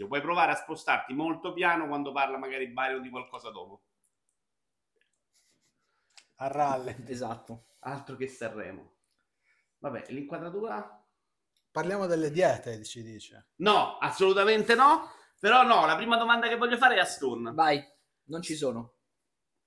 consiglio. 0.00 0.06
Puoi 0.06 0.20
provare 0.20 0.52
a 0.52 0.56
spostarti 0.56 1.12
molto 1.12 1.52
piano 1.52 1.86
quando 1.86 2.12
parla 2.12 2.38
magari 2.38 2.68
Byron 2.68 3.02
di 3.02 3.10
qualcosa 3.10 3.50
dopo. 3.50 3.82
A 6.36 6.46
rallent. 6.48 7.08
Esatto. 7.08 7.64
Altro 7.80 8.16
che 8.16 8.28
Sanremo. 8.28 8.92
Vabbè, 9.78 10.06
l'inquadratura? 10.08 11.04
Parliamo 11.70 12.06
delle 12.06 12.30
diete, 12.30 12.82
ci 12.84 13.02
dice. 13.02 13.50
No, 13.56 13.98
assolutamente 13.98 14.74
no. 14.74 15.10
Però 15.38 15.62
no, 15.62 15.86
la 15.86 15.96
prima 15.96 16.16
domanda 16.16 16.48
che 16.48 16.56
voglio 16.56 16.76
fare 16.76 16.96
è 16.96 16.98
a 16.98 17.04
Stone. 17.04 17.52
Vai, 17.52 17.82
non 18.24 18.42
ci 18.42 18.54
sono. 18.54 18.94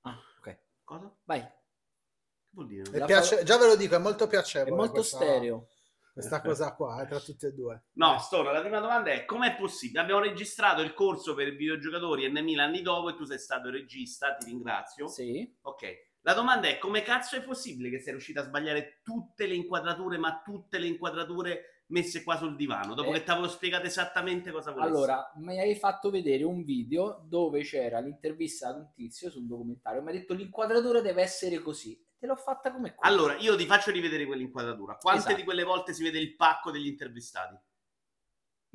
Ah, 0.02 0.20
ok. 0.40 0.60
Cosa? 0.84 1.16
Vai. 1.24 1.40
Che 1.42 2.50
vuol 2.50 2.68
dire? 2.68 3.06
Piace- 3.06 3.38
fa- 3.38 3.44
Già 3.44 3.58
ve 3.58 3.68
lo 3.68 3.76
dico, 3.76 3.96
è 3.96 4.00
molto 4.00 4.26
È 4.26 4.28
piacevole. 4.28 4.76
molto 4.76 4.94
questa, 4.94 5.18
stereo. 5.18 5.70
Questa 6.14 6.42
cosa 6.42 6.76
qua, 6.76 7.02
eh, 7.02 7.08
tra 7.08 7.20
tutte 7.20 7.48
e 7.48 7.52
due. 7.54 7.86
No, 7.94 8.20
Stone, 8.20 8.52
la 8.52 8.62
prima 8.62 8.80
domanda 8.80 9.12
è 9.12 9.26
com'è 9.26 9.56
possibile? 9.56 10.00
Abbiamo 10.00 10.22
registrato 10.22 10.82
il 10.84 10.94
corso 10.94 11.34
per 11.34 11.56
videogiocatori 11.56 12.32
N.000 12.32 12.60
anni 12.60 12.84
dopo 12.84 13.10
e 13.10 13.16
tu 13.16 13.24
sei 13.26 13.40
stato 13.40 13.72
regista, 13.72 14.36
ti 14.36 14.46
ringrazio. 14.46 15.08
Sì. 15.08 15.52
Ok. 15.62 16.12
La 16.22 16.36
domanda 16.36 16.68
è 16.68 16.78
come 16.78 17.02
cazzo 17.02 17.36
è 17.36 17.42
possibile 17.42 17.90
che 17.90 18.00
sei 18.00 18.12
riuscito 18.14 18.40
a 18.40 18.44
sbagliare 18.44 19.00
tutte 19.04 19.48
le 19.48 19.56
inquadrature, 19.56 20.18
ma 20.20 20.42
tutte 20.46 20.78
le 20.78 20.86
inquadrature 20.86 21.84
messe 21.88 22.24
qua 22.24 22.38
sul 22.38 22.56
divano, 22.56 22.94
dopo 22.94 23.10
Eh. 23.10 23.14
che 23.14 23.24
ti 23.24 23.32
avevo 23.32 23.48
spiegato 23.48 23.88
esattamente 23.88 24.52
cosa 24.52 24.72
volessi? 24.72 24.90
Allora, 24.90 25.32
mi 25.38 25.60
hai 25.60 25.76
fatto 25.76 26.12
vedere 26.12 26.44
un 26.44 26.64
video 26.64 27.24
dove 27.28 27.62
c'era 27.64 28.00
l'intervista 28.00 28.70
ad 28.70 28.78
un 28.78 28.92
tizio 28.94 29.30
su 29.32 29.40
un 29.40 29.48
documentario. 29.48 30.02
Mi 30.04 30.10
ha 30.10 30.14
detto 30.14 30.34
l'inquadratura 30.34 31.02
deve 31.02 31.24
essere 31.24 31.58
così. 31.60 32.00
Te 32.24 32.30
l'ho 32.30 32.38
fatta 32.38 32.72
come 32.72 32.96
qua. 32.96 33.06
Allora, 33.06 33.36
io 33.36 33.58
ti 33.58 33.66
faccio 33.66 33.92
rivedere 33.92 34.26
quell'inquadratura. 34.26 34.96
Quante 34.96 35.20
Esatto. 35.20 35.36
di 35.36 35.44
quelle 35.44 35.66
volte 35.66 35.94
si 35.94 36.04
vede 36.04 36.20
il 36.20 36.38
pacco 36.38 36.72
degli 36.72 36.88
intervistati? 36.88 37.54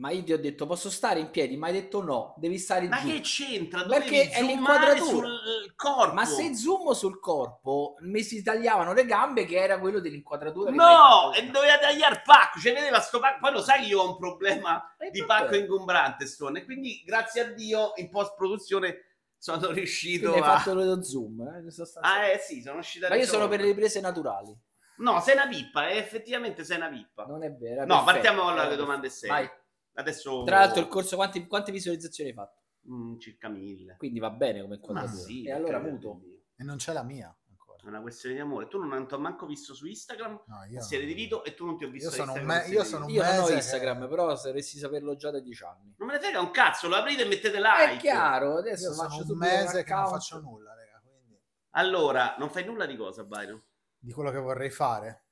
Ma 0.02 0.10
io 0.10 0.22
ti 0.22 0.34
ho 0.34 0.38
detto 0.38 0.66
posso 0.66 0.90
stare 0.90 1.18
in 1.20 1.30
piedi, 1.30 1.56
ma 1.56 1.68
hai 1.68 1.72
detto 1.72 2.02
no, 2.02 2.34
devi 2.36 2.58
stare 2.58 2.86
Ma 2.88 3.00
giù. 3.00 3.08
che 3.08 3.20
c'entra? 3.20 3.84
Perché 3.86 4.28
Dovevi 4.28 4.28
è 4.28 4.34
zoomare 4.34 4.52
l'inquadratura. 4.52 5.26
sul 5.28 5.74
corpo. 5.76 6.12
Ma 6.14 6.24
se 6.26 6.54
zoomo 6.54 6.92
sul 6.92 7.20
corpo 7.20 7.94
mi 8.00 8.22
si 8.22 8.42
tagliavano 8.42 8.92
le 8.92 9.06
gambe 9.06 9.46
che 9.46 9.56
era 9.56 9.78
quello 9.78 10.00
dell'inquadratura. 10.00 10.70
No, 10.70 11.32
e 11.32 11.46
doveva 11.46 11.78
tagliare 11.78 12.16
il 12.16 12.22
pacco, 12.22 12.60
cioè 12.60 12.74
vedeva 12.74 13.00
sto 13.00 13.18
pacco, 13.18 13.38
poi 13.40 13.52
lo 13.52 13.62
sai 13.62 13.86
io 13.86 14.02
ho 14.02 14.10
un 14.10 14.18
problema 14.18 14.94
di 15.10 15.24
pacco 15.24 15.56
ingombrante, 15.56 16.26
Stone, 16.26 16.58
e 16.60 16.64
quindi 16.66 17.02
grazie 17.02 17.40
a 17.40 17.44
Dio 17.52 17.92
in 17.96 18.10
post-produzione 18.10 19.07
sono 19.38 19.70
riuscito 19.70 20.30
Quindi 20.30 20.46
hai 20.46 20.54
a... 20.54 20.58
fatto 20.58 20.74
lo 20.74 21.02
zoom. 21.02 21.40
Eh. 21.40 21.64
Ah, 22.00 22.26
eh 22.26 22.38
sì, 22.38 22.60
sono 22.60 22.74
riuscito 22.74 23.06
a 23.06 23.08
Ma 23.08 23.14
io 23.16 23.24
sono 23.26 23.48
per 23.48 23.60
le 23.60 23.66
riprese 23.66 24.00
naturali. 24.00 24.56
No, 24.98 25.20
sei 25.20 25.34
una 25.34 25.46
pippa, 25.46 25.88
eh, 25.88 25.96
effettivamente 25.96 26.64
sei 26.64 26.76
una 26.76 26.88
pippa. 26.88 27.24
Non 27.24 27.44
è 27.44 27.52
vero. 27.52 27.82
è 27.82 27.86
No, 27.86 28.02
perfetto, 28.02 28.04
partiamo 28.04 28.42
è 28.42 28.44
dalle 28.46 28.58
perfetto. 28.60 28.80
domande 28.82 29.10
serie. 29.10 29.36
Vai. 29.36 29.48
Adesso... 29.94 30.42
Tra 30.44 30.58
l'altro 30.58 30.80
il 30.80 30.88
corso 30.88 31.16
quanti- 31.16 31.46
quante 31.46 31.72
visualizzazioni 31.72 32.30
hai 32.30 32.36
fatto? 32.36 32.62
Mm, 32.90 33.18
circa 33.18 33.48
mille. 33.48 33.96
Quindi 33.96 34.18
va 34.18 34.30
bene 34.30 34.62
come 34.62 34.74
inquadratura. 34.76 35.22
sì, 35.22 35.46
e 35.46 35.52
allora 35.52 35.78
muto. 35.78 36.20
E 36.56 36.64
non 36.64 36.76
c'è 36.76 36.92
la 36.92 37.02
mia 37.04 37.34
È 37.82 37.86
una 37.86 38.00
questione 38.00 38.34
di 38.34 38.40
amore. 38.40 38.68
Tu 38.68 38.78
non 38.82 39.06
ti 39.06 39.14
ho 39.14 39.18
manco 39.18 39.46
visto 39.46 39.72
su 39.72 39.86
Instagram, 39.86 40.42
No, 40.46 40.64
io, 40.68 40.80
serie 40.82 41.06
di 41.06 41.14
Vito, 41.14 41.42
e 41.44 41.54
tu 41.54 41.64
non 41.64 41.76
ti 41.78 41.84
ho 41.84 41.88
visto 41.90 42.08
Io 42.10 42.14
sono 42.14 42.32
Instagram, 42.32 42.66
me- 42.66 42.72
io 42.74 42.84
sono 42.84 43.04
un 43.06 43.10
Io 43.12 43.22
non 43.22 43.38
ho 43.44 43.48
Instagram, 43.50 44.00
che- 44.02 44.08
però 44.08 44.36
se 44.36 44.48
dovessi 44.48 44.78
saperlo 44.78 45.16
già 45.16 45.30
da 45.30 45.40
dieci 45.40 45.64
anni. 45.64 45.94
Non 45.96 46.08
me 46.08 46.14
ne 46.14 46.20
frega 46.20 46.40
un 46.40 46.50
cazzo, 46.50 46.88
lo 46.88 46.96
aprite 46.96 47.22
e 47.22 47.26
mettete 47.26 47.58
like. 47.58 47.92
È 47.92 47.96
chiaro, 47.96 48.56
adesso 48.58 48.88
io 48.88 48.92
sono 48.94 49.08
faccio 49.08 49.24
un 49.32 49.38
mese 49.38 49.84
che 49.84 49.94
non 49.94 50.08
faccio 50.08 50.40
nulla, 50.40 50.74
raga, 50.74 51.00
quindi 51.02 51.40
Allora, 51.70 52.34
non 52.38 52.50
fai 52.50 52.64
nulla 52.64 52.84
di 52.86 52.96
cosa, 52.96 53.24
Byron? 53.24 53.62
di 54.00 54.12
quello 54.12 54.30
che 54.30 54.38
vorrei 54.38 54.70
fare. 54.70 55.24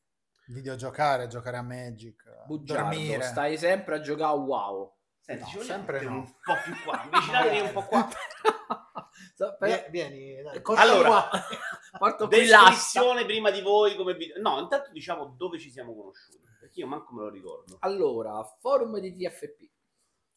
Videogiocare, 0.47 1.27
giocare 1.27 1.57
a 1.57 1.63
Magic, 1.63 2.23
Bugiardo, 2.47 2.89
dormire. 2.95 3.23
stai 3.23 3.59
sempre 3.59 3.97
a 3.97 4.01
giocare 4.01 4.31
a 4.31 4.35
wow. 4.35 4.95
Senti, 5.21 5.57
No, 5.57 5.63
sempre 5.63 6.01
no. 6.03 6.11
un 6.11 6.25
po' 6.25 6.55
più 6.63 6.73
qua. 6.85 7.03
Avvicinatevi 7.03 7.61
un 7.67 7.73
po' 7.73 7.83
qua. 7.83 8.09
So, 9.37 9.55
però- 9.59 9.75
Vie- 9.91 9.91
Vieni, 9.91 10.43
dai. 10.43 10.63
Allora. 10.77 11.29
Porto. 11.99 12.25
Descrizione 12.27 13.27
prima 13.27 13.51
di 13.51 13.61
voi 13.61 13.95
come 13.95 14.15
video. 14.15 14.41
No, 14.41 14.59
intanto 14.61 14.91
diciamo 14.91 15.35
dove 15.37 15.59
ci 15.59 15.71
siamo 15.71 15.95
conosciuti. 15.95 16.43
Perché 16.59 16.81
io 16.81 16.87
manco 16.87 17.13
me 17.15 17.21
lo 17.25 17.29
ricordo. 17.29 17.77
Allora, 17.81 18.43
forum 18.61 18.99
di 18.99 19.15
TFP. 19.15 19.71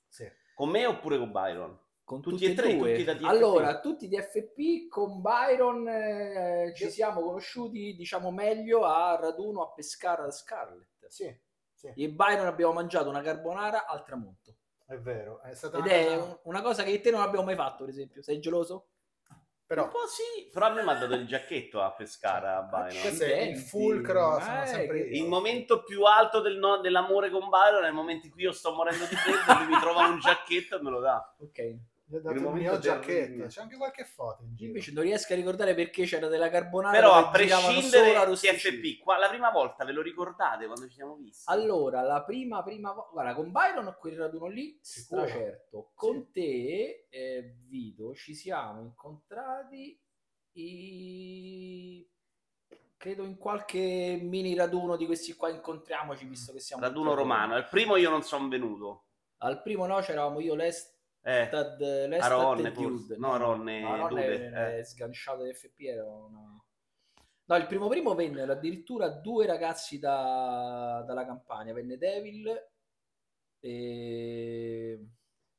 Sì. 0.10 0.30
Con 0.54 0.70
me 0.70 0.86
oppure 0.86 1.18
con 1.18 1.32
Byron? 1.32 1.80
Con 2.04 2.22
Tutti 2.22 2.36
tutti 2.40 2.52
e 2.52 2.56
tre, 2.56 2.76
due. 2.76 2.92
tutti 2.92 3.04
da 3.06 3.14
TFP? 3.16 3.24
Allora, 3.26 3.80
tutti 3.80 4.08
di 4.10 4.18
FP 4.18 4.90
con 4.90 5.22
Byron 5.22 5.88
eh, 5.88 6.74
ci 6.76 6.90
siamo 6.90 7.22
conosciuti, 7.22 7.96
diciamo 7.96 8.32
meglio, 8.32 8.84
a 8.84 9.16
raduno 9.16 9.62
a 9.62 9.72
Pescara 9.72 10.24
da 10.24 10.32
Scarlett. 10.32 11.06
Sì, 11.08 11.34
sì, 11.74 11.94
E 11.96 12.10
Byron 12.10 12.48
abbiamo 12.48 12.74
mangiato 12.74 13.08
una 13.08 13.22
carbonara 13.22 13.86
al 13.86 14.04
tramonto. 14.04 14.56
È 14.90 14.98
vero. 15.00 15.42
È 15.42 15.54
stata 15.54 15.78
Ed 15.78 15.84
una 15.86 15.92
è 15.94 16.06
cosa- 16.06 16.24
un- 16.24 16.38
una 16.44 16.62
cosa 16.62 16.84
che 16.84 17.00
te 17.02 17.12
non 17.12 17.22
abbiamo 17.22 17.46
mai 17.46 17.56
fatto, 17.56 17.84
per 17.86 17.90
esempio. 17.94 18.22
Sei 18.22 18.40
geloso? 18.40 18.88
Però 19.70 19.84
Un 19.84 19.90
po' 19.92 20.08
sì, 20.08 20.50
però 20.52 20.66
a 20.66 20.70
me 20.72 20.82
mi 20.82 20.90
ha 20.90 20.96
dato 20.96 21.14
il 21.14 21.28
giacchetto 21.28 21.80
a 21.80 21.92
pescare 21.94 22.48
a 22.48 22.62
Byron. 22.64 23.02
questo 23.02 23.24
è 23.24 23.42
il 23.42 23.58
fulcro, 23.58 24.40
eh. 24.40 25.08
Il 25.16 25.28
momento 25.28 25.84
più 25.84 26.04
alto 26.06 26.40
del 26.42 26.58
no- 26.58 26.80
dell'amore 26.80 27.30
con 27.30 27.50
Byron 27.50 27.84
è 27.84 27.88
il 27.90 27.94
momento 27.94 28.26
in 28.26 28.32
cui 28.32 28.42
io 28.42 28.52
sto 28.52 28.74
morendo 28.74 29.06
di 29.06 29.16
freddo 29.16 29.52
e 29.62 29.64
lui 29.64 29.74
mi 29.76 29.80
trova 29.80 30.08
un 30.08 30.20
giacchetto 30.20 30.76
e 30.78 30.82
me 30.82 30.90
lo 30.90 31.00
dà. 31.00 31.36
Ok. 31.40 31.76
Gli 32.12 32.16
ho 32.16 32.22
dato 32.22 32.36
il 32.40 32.42
mio 32.54 32.80
giacchetto. 32.80 33.46
C'è 33.46 33.62
anche 33.62 33.78
qualche 33.78 34.04
foto 34.04 34.42
in 34.42 34.56
giro. 34.56 34.70
invece 34.72 34.92
non 34.94 35.04
riesco 35.04 35.32
a 35.32 35.36
ricordare 35.36 35.76
perché 35.76 36.06
c'era 36.06 36.28
della 36.28 36.50
carbonara. 36.50 36.98
Però 36.98 37.14
a 37.14 37.30
prescindere 37.30 38.16
arrosticini. 38.16 38.58
TFP, 38.82 39.04
qua, 39.04 39.18
la 39.20 39.30
prima 39.30 39.52
volta 39.52 39.86
ve 39.86 39.92
lo 39.92 40.02
ricordate 40.02 40.66
quando 40.66 40.88
ci 40.88 40.96
siamo 40.96 41.16
visti? 41.18 41.44
Allora, 41.52 42.02
la 42.02 42.24
prima, 42.24 42.64
prima 42.64 42.92
vo- 42.94 43.10
guarda, 43.12 43.36
con 43.36 43.52
Byron 43.52 43.86
a 43.88 43.94
quel 43.94 44.18
raduno 44.18 44.48
lì, 44.48 44.80
Sicuro? 44.82 45.28
certo. 45.28 45.92
Con 45.94 46.32
te, 46.32 47.06
eh, 47.10 47.56
Vito, 47.68 48.16
ci 48.16 48.34
siamo 48.34 48.82
incontrati 48.82 50.02
i- 50.54 52.10
credo 52.98 53.24
in 53.24 53.38
qualche 53.38 54.20
mini 54.22 54.56
raduno 54.56 54.96
di 54.96 55.06
questi 55.06 55.34
qua 55.34 55.50
incontriamoci, 55.50 56.26
visto 56.26 56.52
che 56.52 56.60
siamo 56.60 56.82
Raduno 56.82 57.14
romano. 57.14 57.54
Al 57.54 57.68
primo 57.70 57.96
io 57.98 58.10
non 58.10 58.24
sono 58.24 58.48
venuto. 58.48 59.04
Al 59.42 59.62
primo 59.62 59.86
no, 59.86 60.00
c'eravamo 60.02 60.40
io, 60.42 60.56
Lestad, 60.56 60.98
Eh, 61.30 62.08
Lestad 62.08 62.32
Ronne, 62.32 62.68
e 62.70 62.72
forse. 62.72 63.16
Dude. 63.16 63.18
No, 63.18 63.38
Ronne, 63.38 63.82
no, 63.82 63.96
Ronne 64.08 64.22
Dude, 64.22 64.50
è 64.50 64.78
eh. 64.80 64.84
sganciato 64.84 65.44
di 65.44 65.54
FP, 65.54 65.80
era 65.82 66.04
una... 66.06 66.64
No, 67.46 67.56
il 67.56 67.66
primo 67.68 67.88
primo 67.88 68.16
vennero 68.16 68.52
addirittura 68.52 69.10
due 69.10 69.46
ragazzi 69.46 70.00
da- 70.00 71.04
dalla 71.06 71.26
campagna, 71.26 71.74
venne 71.74 71.98
Devil 71.98 72.70
e... 73.60 75.08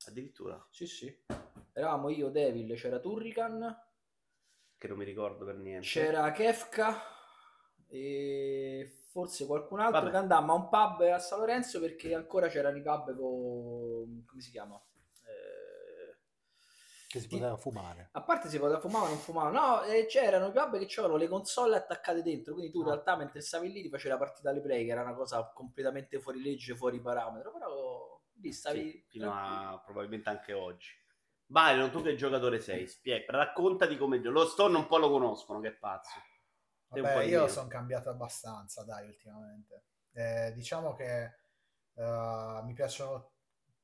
addirittura, 0.06 0.64
Sì, 0.70 0.86
sì. 0.86 1.25
Eravamo 1.72 2.08
io, 2.10 2.31
Devil, 2.31 2.75
c'era 2.75 2.98
Turrican, 2.98 3.76
che 4.76 4.88
non 4.88 4.98
mi 4.98 5.04
ricordo 5.04 5.44
per 5.44 5.56
niente. 5.56 5.87
c'era 5.87 6.32
Kefka 6.32 7.00
e 7.87 9.04
forse 9.10 9.47
qualcun 9.47 9.81
altro 9.81 10.00
Vabbè. 10.00 10.10
che 10.10 10.16
andammo 10.16 10.52
a 10.52 10.56
un 10.56 10.69
pub 10.69 11.00
a 11.02 11.19
San 11.19 11.41
Lorenzo 11.41 11.81
perché 11.81 12.14
ancora 12.14 12.48
c'erano 12.48 12.76
i 12.76 12.82
pub 12.82 13.16
con... 13.16 14.25
come 14.26 14.41
si 14.41 14.50
chiama? 14.50 14.81
Che 17.10 17.19
si 17.19 17.26
poteva 17.26 17.56
fumare. 17.56 18.10
A 18.12 18.22
parte 18.22 18.48
si 18.48 18.56
poteva 18.60 18.78
fumare 18.78 19.06
o 19.06 19.09
non 19.09 19.19
fumare, 19.19 19.50
no, 19.53 19.82
eh, 19.82 20.06
c'erano 20.06 20.47
i 20.47 20.53
pub 20.53 20.78
che 20.78 20.87
c'erano 20.87 21.16
le 21.16 21.26
console 21.26 21.75
attaccate 21.75 22.22
dentro, 22.22 22.53
quindi 22.54 22.71
tu 22.71 22.78
in 22.82 22.87
Ah. 22.87 22.91
realtà 22.91 23.16
mentre 23.16 23.41
stavi 23.41 23.72
lì 23.72 23.82
ti 23.82 23.88
facevi 23.88 24.10
la 24.10 24.16
partita 24.16 24.50
alle 24.50 24.60
play, 24.60 24.84
che 24.84 24.93
era 24.93 25.03
una 25.03 25.15
cosa 25.15 25.50
completamente 25.53 26.20
fuori 26.20 26.41
legge, 26.41 26.76
fuori 26.76 27.00
parametro, 27.00 27.50
però 27.50 28.20
lì 28.34 28.53
stavi... 28.53 28.91
Sì, 28.93 29.04
fino 29.09 29.32
a 29.34 29.82
probabilmente 29.84 30.28
anche 30.28 30.53
oggi. 30.53 30.93
Byron, 31.47 31.91
tu 31.91 32.00
che 32.00 32.15
giocatore 32.15 32.60
sei? 32.60 32.87
Spiega, 32.87 33.25
raccontati 33.32 33.97
come 33.97 34.20
giochi. 34.20 34.32
Lo 34.32 34.47
Stone 34.47 34.76
un 34.76 34.87
po' 34.87 34.99
lo 34.99 35.10
conoscono, 35.10 35.59
che 35.59 35.72
pazzo. 35.72 36.12
Vabbè, 36.91 37.25
io 37.25 37.49
sono 37.49 37.66
cambiato 37.66 38.09
abbastanza, 38.09 38.84
dai, 38.84 39.09
ultimamente. 39.09 39.87
Eh, 40.12 40.53
diciamo 40.54 40.94
che 40.94 41.25
eh, 41.94 42.60
mi 42.62 42.72
piacciono 42.72 43.30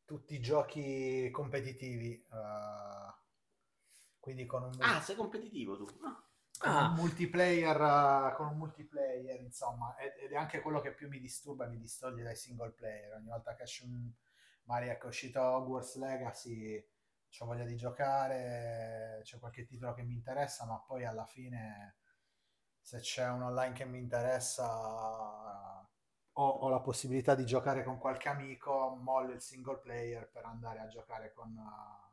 tutti 0.06 0.34
i 0.34 0.40
giochi 0.40 1.28
competitivi, 1.30 2.12
eh, 2.14 3.14
quindi 4.18 4.46
con 4.46 4.62
un, 4.64 4.72
Ah, 4.80 5.00
sei 5.00 5.16
competitivo 5.16 5.76
tu. 5.76 5.84
Ah. 6.04 6.22
con 6.58 6.70
Ah. 6.70 6.88
un 6.88 6.94
multiplayer, 6.94 7.76
eh, 8.32 8.34
con 8.36 8.46
un 8.48 8.56
multiplayer, 8.56 9.40
insomma, 9.42 9.94
ed, 9.98 10.14
ed 10.24 10.32
è 10.32 10.36
anche 10.36 10.60
quello 10.62 10.80
che 10.80 10.94
più 10.94 11.08
mi 11.08 11.20
disturba 11.20 11.66
e 11.66 11.68
mi 11.68 11.78
distoglie 11.78 12.22
dai 12.22 12.36
single 12.36 12.70
player. 12.70 13.12
Ogni 13.14 13.28
volta 13.28 13.54
che 13.54 13.64
esce 13.64 13.84
un 13.84 14.10
Mario 14.64 14.92
che 14.96 14.98
è 15.04 15.06
uscito 15.06 15.40
Hogwarts 15.40 15.96
Legacy, 15.96 16.84
ho 17.40 17.44
voglia 17.46 17.64
di 17.64 17.76
giocare, 17.76 19.20
c'è 19.22 19.38
qualche 19.38 19.64
titolo 19.66 19.92
che 19.94 20.02
mi 20.02 20.14
interessa, 20.14 20.64
ma 20.64 20.78
poi 20.80 21.04
alla 21.04 21.26
fine 21.26 21.96
se 22.80 23.00
c'è 23.00 23.28
un 23.28 23.42
online 23.42 23.74
che 23.74 23.84
mi 23.84 23.98
interessa 23.98 25.75
ho, 26.38 26.48
ho 26.48 26.68
la 26.68 26.80
possibilità 26.80 27.34
di 27.34 27.46
giocare 27.46 27.82
con 27.82 27.98
qualche 27.98 28.28
amico, 28.28 28.96
mollo 29.00 29.32
il 29.32 29.40
single 29.40 29.78
player 29.78 30.28
per 30.28 30.44
andare 30.44 30.80
a 30.80 30.86
giocare 30.86 31.32
con, 31.32 31.56
uh, 31.56 32.12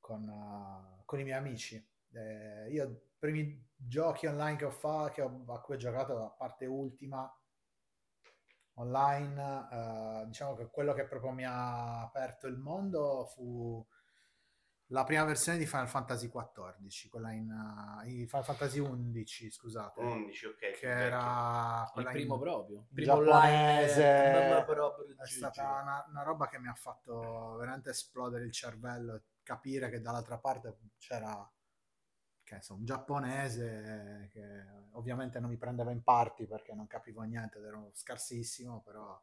con, 0.00 0.28
uh, 0.28 1.04
con 1.04 1.20
i 1.20 1.24
miei 1.24 1.38
amici. 1.38 1.76
Eh, 2.12 2.70
io 2.70 2.84
i 2.84 2.98
primi 3.18 3.64
giochi 3.76 4.26
online 4.26 4.56
che 4.56 4.64
ho 4.64 4.70
fatto, 4.70 5.44
a 5.46 5.60
cui 5.60 5.74
ho 5.74 5.78
giocato, 5.78 6.24
a 6.24 6.30
parte 6.30 6.66
Ultima, 6.66 7.30
online, 8.74 9.68
eh, 9.70 10.26
diciamo 10.26 10.54
che 10.54 10.68
quello 10.70 10.92
che 10.92 11.04
proprio 11.04 11.30
mi 11.30 11.44
ha 11.44 12.02
aperto 12.02 12.46
il 12.46 12.56
mondo 12.56 13.26
fu 13.26 13.84
la 14.88 15.04
prima 15.04 15.24
versione 15.24 15.58
di 15.58 15.66
Final 15.66 15.88
Fantasy 15.88 16.28
XIV, 16.28 17.08
quella 17.10 17.32
in, 17.32 17.50
uh, 17.50 18.06
in 18.08 18.28
Final 18.28 18.44
Fantasy 18.44 18.80
XI, 19.24 19.50
scusate, 19.50 20.00
11, 20.00 20.46
ok. 20.46 20.70
che 20.78 20.88
era 20.88 21.90
Il 21.96 22.04
primo 22.04 22.34
in 22.34 22.40
proprio. 22.40 22.86
Primo 22.92 23.24
giapponese, 23.24 24.64
proprio 24.64 25.06
è 25.18 25.26
stata 25.26 25.80
una, 25.82 26.04
una 26.08 26.22
roba 26.22 26.46
che 26.48 26.58
mi 26.58 26.68
ha 26.68 26.74
fatto 26.74 27.56
veramente 27.56 27.90
esplodere 27.90 28.44
il 28.44 28.52
cervello, 28.52 29.22
capire 29.42 29.90
che 29.90 30.00
dall'altra 30.00 30.38
parte 30.38 30.78
c'era 30.98 31.50
che 32.44 32.62
so, 32.62 32.74
un 32.74 32.84
giapponese 32.84 34.28
che 34.30 34.64
ovviamente 34.92 35.40
non 35.40 35.50
mi 35.50 35.56
prendeva 35.56 35.90
in 35.90 36.04
parti 36.04 36.46
perché 36.46 36.74
non 36.74 36.86
capivo 36.86 37.22
niente 37.22 37.58
ed 37.58 37.64
ero 37.64 37.90
scarsissimo, 37.92 38.82
però 38.82 39.20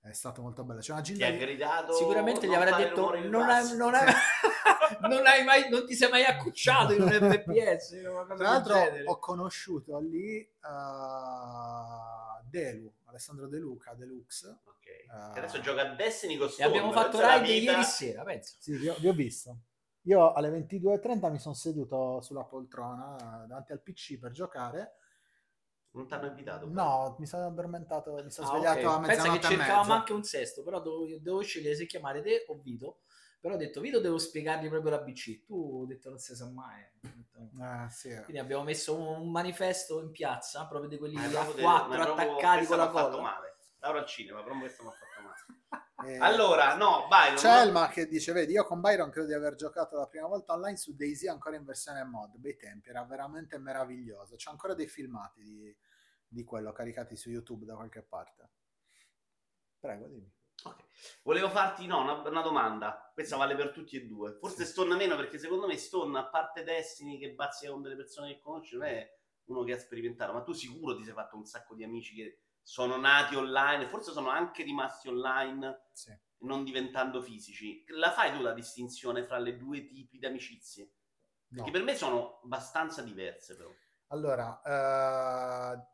è 0.00 0.12
stato 0.12 0.40
molto 0.40 0.64
bello. 0.64 0.80
C'è 0.80 0.92
una 0.92 1.02
Ti 1.02 1.12
ginda 1.12 1.26
ha 1.26 1.30
gridato. 1.32 1.92
Sicuramente 1.92 2.46
gli 2.46 2.50
"Non 2.50 2.62
avrà 2.62 2.76
detto 2.76 3.14
non 3.28 3.46
bassi". 3.46 3.72
hai, 3.72 3.78
non, 3.78 3.94
hai, 3.94 4.06
non 5.00 5.26
hai 5.26 5.44
mai 5.44 5.68
non 5.68 5.86
ti 5.86 5.94
sei 5.94 6.10
mai 6.10 6.24
accucciato 6.24 6.92
in 6.92 7.02
un 7.02 7.10
FPS 7.10 8.00
Tra 8.36 8.36
l'altro 8.36 8.76
ho 9.06 9.18
conosciuto 9.18 9.98
lì 9.98 10.38
uh, 10.62 12.48
Delu, 12.48 12.92
Alessandro 13.06 13.48
De 13.48 13.58
Luca, 13.58 13.94
Deluxe. 13.94 14.60
Ok. 14.64 14.86
Ah. 15.10 15.30
Che 15.32 15.38
adesso 15.40 15.60
gioca 15.60 15.82
a 15.82 15.94
Destiny 15.94 16.36
con 16.36 16.46
e 16.48 16.50
Storm, 16.50 16.68
abbiamo 16.68 16.92
fatto 16.92 17.18
vita. 17.18 17.72
ieri 17.72 17.82
sera 17.82 18.22
penso 18.22 18.56
Sì, 18.58 18.76
vi 18.76 18.88
ho, 18.88 18.94
vi 18.98 19.08
ho 19.08 19.12
visto. 19.12 19.58
Io 20.02 20.32
alle 20.32 20.50
22.30 20.50 21.30
mi 21.30 21.38
sono 21.38 21.54
seduto 21.54 22.20
sulla 22.20 22.44
poltrona 22.44 23.16
eh, 23.44 23.46
davanti 23.46 23.72
al 23.72 23.80
PC 23.82 24.18
per 24.18 24.32
giocare. 24.32 24.96
Non 25.92 26.06
ti 26.06 26.14
hanno 26.14 26.26
invitato? 26.26 26.66
No, 26.68 27.16
mi 27.18 27.26
sono 27.26 27.46
addormentato, 27.46 28.12
mi 28.22 28.30
sono 28.30 28.48
Ah, 28.48 28.50
svegliato 28.50 28.78
ok. 28.80 28.84
a 28.84 29.00
pensa 29.00 29.22
che 29.22 29.28
mezzanotte 29.30 29.46
cercavamo 29.46 29.92
anche 29.92 30.12
un 30.12 30.24
sesto 30.24 30.62
però 30.64 30.80
dovevo, 30.80 31.18
dovevo 31.18 31.42
scegliere 31.42 31.76
se 31.76 31.86
chiamare 31.86 32.20
te 32.20 32.44
o 32.48 32.58
Vito 32.60 32.98
però 33.44 33.56
ho 33.56 33.58
detto 33.58 33.82
Vito 33.82 34.00
devo 34.00 34.16
spiegargli 34.16 34.70
proprio 34.70 34.92
la 34.92 35.02
BC 35.02 35.44
tu 35.44 35.80
ho 35.82 35.84
detto 35.84 36.08
non 36.08 36.18
si 36.18 36.34
sa 36.34 36.48
mai 36.48 36.82
Ho 36.82 37.10
detto, 37.14 37.50
Eh, 37.62 37.90
sì. 37.90 38.08
Quindi 38.22 38.38
abbiamo 38.38 38.62
messo 38.62 38.96
un 38.96 39.30
manifesto 39.30 40.00
in 40.00 40.10
piazza, 40.10 40.66
proprio 40.66 40.88
di 40.88 40.96
quelli 40.96 41.16
a 41.22 41.44
quattro 41.44 42.14
attaccati 42.14 42.64
con 42.64 42.78
la 42.78 42.88
colla. 42.88 43.20
male. 43.20 43.56
Laura 43.80 43.98
al 43.98 44.06
cinema, 44.06 44.42
però 44.42 44.58
questo 44.58 44.82
mi 44.82 44.88
ha 44.88 44.92
fatto 44.92 45.22
male. 45.22 45.82
Eh, 46.04 46.18
Allora, 46.18 46.74
no, 46.74 47.06
vai. 47.08 47.34
C'è 47.34 47.60
Elma 47.62 47.88
che 47.88 48.06
dice, 48.06 48.32
vedi, 48.32 48.52
io 48.52 48.64
con 48.64 48.80
Byron 48.80 49.10
credo 49.10 49.28
di 49.28 49.32
aver 49.32 49.54
giocato 49.54 49.96
la 49.96 50.06
prima 50.06 50.26
volta 50.26 50.52
online 50.52 50.76
su 50.76 50.94
Daisy 50.94 51.28
ancora 51.28 51.56
in 51.56 51.64
versione 51.64 52.02
mod, 52.04 52.36
bei 52.36 52.56
tempi, 52.56 52.88
era 52.90 53.04
veramente 53.04 53.56
meraviglioso. 53.58 54.36
C'è 54.36 54.50
ancora 54.50 54.74
dei 54.74 54.88
filmati 54.88 55.42
di, 55.42 55.76
di 56.26 56.44
quello 56.44 56.72
caricati 56.72 57.16
su 57.16 57.30
YouTube 57.30 57.64
da 57.64 57.74
qualche 57.76 58.02
parte. 58.02 58.50
Prego, 59.78 60.08
dimmi. 60.08 60.33
Ok. 60.62 60.84
Volevo 61.22 61.50
farti 61.50 61.86
no, 61.86 62.00
una, 62.00 62.14
una 62.26 62.42
domanda. 62.42 63.10
Questa 63.12 63.36
vale 63.36 63.54
per 63.56 63.70
tutti 63.70 63.96
e 63.96 64.06
due. 64.06 64.38
Forse 64.38 64.64
Stone 64.64 64.94
meno 64.94 65.16
perché 65.16 65.38
secondo 65.38 65.66
me 65.66 65.76
Stone, 65.76 66.18
a 66.18 66.26
parte 66.28 66.62
Destiny 66.64 67.18
che 67.18 67.34
bazzica 67.34 67.72
con 67.72 67.82
delle 67.82 67.96
persone 67.96 68.34
che 68.34 68.40
conosci, 68.40 68.76
non 68.76 68.86
è 68.86 69.18
uno 69.46 69.62
che 69.64 69.72
ha 69.72 69.78
sperimentato. 69.78 70.32
Ma 70.32 70.42
tu 70.42 70.52
sicuro 70.52 70.96
ti 70.96 71.04
sei 71.04 71.12
fatto 71.12 71.36
un 71.36 71.44
sacco 71.44 71.74
di 71.74 71.84
amici 71.84 72.14
che 72.14 72.38
sono 72.62 72.96
nati 72.96 73.36
online, 73.36 73.88
forse 73.88 74.12
sono 74.12 74.30
anche 74.30 74.62
rimasti 74.62 75.08
online, 75.08 75.88
Sì. 75.92 76.16
non 76.38 76.64
diventando 76.64 77.20
fisici. 77.20 77.84
La 77.88 78.10
fai 78.10 78.32
tu 78.34 78.40
la 78.42 78.52
distinzione 78.52 79.22
fra 79.24 79.38
le 79.38 79.56
due 79.58 79.84
tipi 79.84 80.18
di 80.18 80.24
amicizie? 80.24 80.92
No. 81.48 81.62
Perché 81.62 81.70
per 81.70 81.82
me 81.82 81.94
sono 81.94 82.40
abbastanza 82.42 83.02
diverse, 83.02 83.54
però. 83.54 83.70
Allora, 84.08 84.62
eh, 84.62 85.86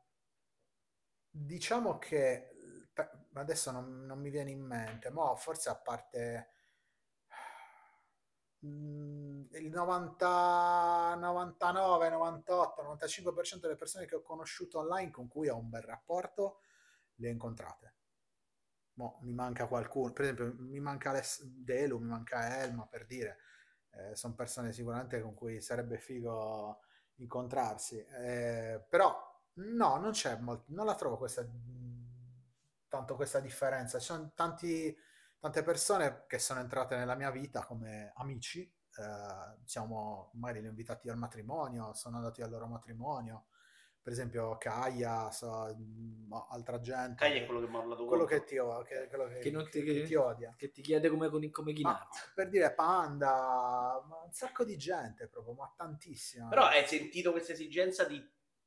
diciamo 1.28 1.98
che 1.98 2.49
pe- 3.32 3.40
adesso 3.40 3.70
non, 3.70 4.04
non 4.06 4.20
mi 4.20 4.30
viene 4.30 4.50
in 4.50 4.60
mente, 4.62 5.10
ma 5.10 5.34
forse 5.36 5.68
a 5.70 5.76
parte 5.76 6.50
mm, 8.66 9.42
il 9.52 9.70
90, 9.70 11.14
99, 11.18 12.08
98, 12.10 12.82
95% 12.82 13.66
delle 13.66 13.78
persone 13.78 14.06
che 14.06 14.16
ho 14.16 14.22
conosciuto 14.22 14.78
online 14.78 15.10
con 15.10 15.28
cui 15.28 15.48
ho 15.48 15.56
un 15.56 15.68
bel 15.70 15.82
rapporto, 15.82 16.60
le 17.16 17.28
ho 17.28 17.32
incontrate. 17.32 17.94
Mo, 18.94 19.18
mi 19.22 19.32
manca 19.32 19.66
qualcuno, 19.66 20.12
per 20.12 20.24
esempio, 20.24 20.54
mi 20.58 20.80
manca 20.80 21.10
Aless- 21.10 21.42
Delu, 21.44 21.98
mi 21.98 22.08
manca 22.08 22.60
Elma 22.62 22.86
per 22.86 23.06
dire, 23.06 23.38
sono 24.14 24.34
persone 24.34 24.72
sicuramente 24.72 25.20
con 25.20 25.34
cui 25.34 25.60
sarebbe 25.60 25.98
figo 25.98 26.80
incontrarsi. 27.16 27.98
Eh, 27.98 28.84
però 28.88 29.16
no, 29.54 29.96
non 29.98 30.10
c'è 30.12 30.36
molt- 30.38 30.64
non 30.68 30.86
la 30.86 30.94
trovo 30.94 31.16
questa 31.18 31.42
tanto 32.90 33.14
questa 33.14 33.40
differenza. 33.40 33.98
Ci 33.98 34.06
sono 34.06 34.32
tanti, 34.34 34.94
tante 35.38 35.62
persone 35.62 36.24
che 36.26 36.38
sono 36.38 36.60
entrate 36.60 36.96
nella 36.96 37.14
mia 37.14 37.30
vita 37.30 37.64
come 37.64 38.12
amici. 38.16 38.70
eh, 38.98 39.58
siamo 39.64 40.32
magari 40.34 40.60
li 40.62 40.66
ho 40.66 40.70
invitati 40.70 41.08
al 41.08 41.16
matrimonio, 41.16 41.94
sono 41.94 42.16
andati 42.16 42.42
al 42.42 42.50
loro 42.50 42.66
matrimonio. 42.66 43.46
Per 44.02 44.12
esempio, 44.12 44.56
Kaya, 44.58 45.30
so, 45.30 45.72
mh, 45.76 46.32
altra 46.50 46.80
gente. 46.80 47.14
Kai 47.24 47.38
è 47.38 47.46
quello 47.46 47.60
che 47.60 47.68
mi 47.68 47.76
ha 47.76 47.78
parlato 47.78 48.06
quello 48.06 48.24
che 48.24 48.42
ti, 48.44 48.56
che- 48.86 49.06
quello 49.08 49.26
che- 49.28 49.38
Che 49.38 49.50
non 49.52 49.68
ti- 49.70 49.82
che 49.84 50.02
ti 50.02 50.14
odia. 50.16 50.52
Che 50.56 50.70
ti 50.72 50.82
chiede 50.82 51.08
come, 51.08 51.28
come, 51.50 51.72
chinarti. 51.72 52.18
per 52.34 52.48
dire 52.48 52.74
Panda, 52.74 54.02
ma 54.08 54.22
un 54.24 54.32
sacco 54.32 54.64
di 54.64 54.76
gente 54.76 55.28
proprio, 55.28 55.54
ma 55.54 55.72
tantissima. 55.76 56.48
Però 56.48 56.64
hai 56.64 56.84
sentito 56.86 57.30
questa 57.30 57.52
esigenza 57.52 58.04
di 58.04 58.20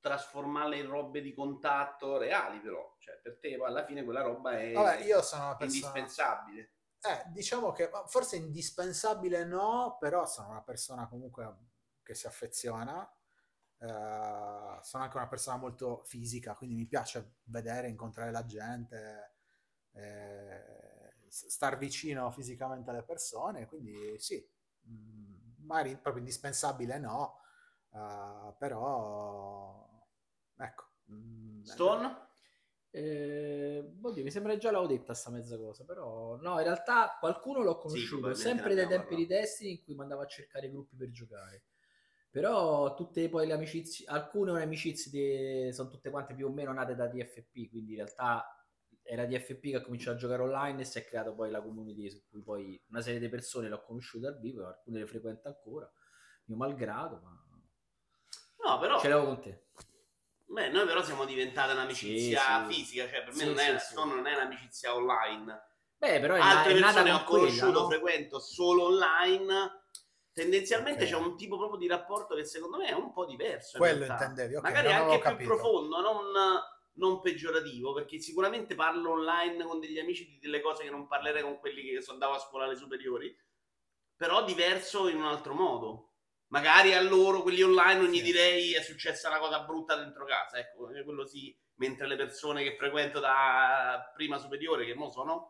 trasformarle 0.03 0.77
in 0.77 0.89
robe 0.89 1.21
di 1.21 1.33
contatto 1.33 2.17
reali, 2.17 2.59
però. 2.59 2.93
Cioè, 2.99 3.19
per 3.21 3.39
te 3.39 3.55
alla 3.55 3.85
fine 3.85 4.03
quella 4.03 4.21
roba 4.21 4.59
è 4.59 4.73
Vabbè, 4.73 5.05
io 5.05 5.21
sono 5.21 5.45
una 5.45 5.55
persona... 5.55 5.87
indispensabile. 5.87 6.73
Eh, 7.05 7.23
diciamo 7.31 7.71
che 7.71 7.89
forse 8.07 8.35
indispensabile 8.35 9.45
no, 9.45 9.97
però 9.99 10.25
sono 10.25 10.49
una 10.49 10.61
persona 10.61 11.07
comunque 11.07 11.55
che 12.03 12.15
si 12.15 12.27
affeziona. 12.27 13.09
eh, 13.79 14.79
sono 14.81 15.03
anche 15.03 15.17
una 15.17 15.27
persona 15.27 15.57
molto 15.57 16.03
fisica, 16.05 16.55
quindi 16.55 16.75
mi 16.75 16.85
piace 16.85 17.35
vedere, 17.45 17.87
incontrare 17.89 18.31
la 18.31 18.45
gente, 18.45 19.35
eh, 19.93 21.13
star 21.27 21.77
vicino 21.77 22.29
fisicamente 22.31 22.89
alle 22.89 23.03
persone, 23.03 23.65
quindi 23.67 24.17
sì, 24.19 24.45
mm, 24.87 25.65
magari 25.65 25.97
proprio 25.97 26.19
indispensabile 26.23 26.97
no, 26.99 27.39
eh, 27.93 28.53
però 28.57 29.91
ecco. 30.57 30.83
mm, 31.11 31.61
Stone? 31.63 32.27
Eh, 32.95 33.95
oddio, 34.01 34.23
mi 34.23 34.29
sembra 34.29 34.55
già 34.57 34.69
l'avevo 34.69 34.91
detta 34.93 35.15
sta 35.15 35.31
mezza 35.31 35.57
cosa, 35.57 35.83
però 35.83 36.35
no, 36.35 36.57
in 36.59 36.63
realtà 36.63 37.17
qualcuno 37.19 37.63
l'ho 37.63 37.77
conosciuto 37.77 38.21
probabilmente 38.21 38.61
sempre 38.61 38.75
dai 38.75 38.87
tempi 38.87 39.15
di 39.15 39.25
Destiny 39.25 39.71
in 39.71 39.83
cui 39.83 39.95
mandavo 39.95 40.21
a 40.21 40.27
cercare 40.27 40.69
gruppi 40.69 40.95
per 40.95 41.09
giocare. 41.09 41.63
Però 42.29 42.93
tutte 42.95 43.29
poi 43.29 43.47
le 43.47 43.53
amicizie, 43.53 44.05
alcune 44.07 44.61
amicizie 44.61 45.11
di- 45.11 45.73
sono 45.73 45.89
tutte 45.89 46.09
quante 46.09 46.33
più 46.35 46.47
o 46.47 46.51
meno 46.51 46.71
nate 46.71 46.95
da 46.95 47.07
DFP, 47.07 47.69
quindi 47.69 47.91
in 47.91 47.97
realtà 47.97 48.45
era 49.01 49.25
DFP 49.25 49.61
che 49.61 49.75
ha 49.75 49.81
cominciato 49.81 50.15
a 50.15 50.19
giocare 50.19 50.41
online 50.43 50.81
e 50.81 50.85
si 50.85 50.97
è 50.97 51.05
creato 51.05 51.33
poi 51.33 51.51
la 51.51 51.61
community 51.61 52.09
su 52.09 52.23
cui 52.29 52.41
poi 52.41 52.81
una 52.89 53.01
serie 53.01 53.19
di 53.19 53.29
persone 53.29 53.69
l'ho 53.69 53.83
conosciuta 53.83 54.29
dal 54.29 54.39
vivo, 54.39 54.65
alcune 54.67 54.99
le 54.99 55.07
frequento 55.07 55.47
ancora, 55.47 55.91
mio 56.45 56.57
malgrado, 56.57 57.19
ma 57.23 57.43
No, 58.65 58.79
però 58.79 58.99
ce 58.99 59.09
l'avevo 59.09 59.27
con 59.27 59.41
te. 59.41 59.65
Beh, 60.45 60.69
noi 60.69 60.85
però 60.85 61.03
siamo 61.03 61.25
diventati 61.25 61.71
un'amicizia 61.73 62.39
Sì, 62.67 62.73
sì. 62.73 62.79
fisica, 62.79 63.07
cioè 63.09 63.23
per 63.23 63.33
me 63.33 63.39
Sì, 63.39 63.45
non, 63.45 63.59
è, 63.59 63.79
sì, 63.79 63.85
sì. 63.87 63.93
Non 63.95 64.27
è 64.27 64.33
un'amicizia 64.35 64.95
online. 64.95 65.61
Beh, 65.97 66.19
però 66.19 66.35
è, 66.35 66.39
Altre 66.41 66.73
è 66.73 66.79
nata 66.79 67.01
persone 67.01 67.11
con 67.11 67.21
ho 67.21 67.23
quella, 67.23 67.45
conosciuto, 67.45 67.79
no? 67.81 67.87
frequento 67.89 68.39
solo 68.39 68.83
online. 68.85 69.81
Tendenzialmente 70.33 71.03
Ok. 71.03 71.09
c'è 71.09 71.15
un 71.15 71.37
tipo 71.37 71.57
proprio 71.57 71.77
di 71.77 71.87
rapporto 71.87 72.35
che 72.35 72.43
secondo 72.43 72.77
me 72.77 72.87
è 72.87 72.93
un 72.93 73.13
po' 73.13 73.25
diverso. 73.25 73.77
in 73.77 73.83
Quello 73.83 74.03
realtà. 74.05 74.25
intendevi, 74.25 74.55
ok, 74.55 74.63
Magari 74.63 74.87
non 74.87 74.95
anche 74.95 75.03
avevo 75.03 75.19
più 75.19 75.29
capito. 75.29 75.53
profondo, 75.55 76.01
non, 76.01 76.31
non 76.93 77.21
peggiorativo, 77.21 77.93
perché 77.93 78.19
sicuramente 78.19 78.75
parlo 78.75 79.11
online 79.11 79.63
con 79.63 79.79
degli 79.79 79.99
amici 79.99 80.25
di 80.27 80.39
delle 80.39 80.59
cose 80.61 80.83
che 80.83 80.89
non 80.89 81.07
parlerei 81.07 81.43
con 81.43 81.59
quelli 81.59 81.83
che 81.83 82.01
so- 82.01 82.11
andavo 82.13 82.33
a 82.33 82.39
scuola 82.39 82.65
alle 82.65 82.75
superiori, 82.75 83.35
però 84.15 84.43
diverso 84.43 85.07
in 85.07 85.17
un 85.17 85.25
altro 85.25 85.53
modo. 85.53 86.12
Magari 86.53 86.93
a 86.93 87.01
loro, 87.01 87.41
quelli 87.41 87.63
online, 87.63 87.99
non 87.99 88.09
gli 88.11 88.17
Sì. 88.17 88.21
direi 88.21 88.73
è 88.75 88.81
successa 88.83 89.27
una 89.27 89.39
cosa 89.39 89.61
brutta 89.63 89.95
dentro 89.95 90.23
casa, 90.23 90.59
ecco, 90.59 90.85
quello 91.03 91.25
sì, 91.25 91.57
mentre 91.77 92.05
le 92.05 92.15
persone 92.15 92.61
che 92.63 92.75
frequento 92.75 93.19
da 93.19 94.11
prima 94.13 94.37
superiore, 94.37 94.85
che 94.85 94.93
mo 94.93 95.09
sono 95.09 95.49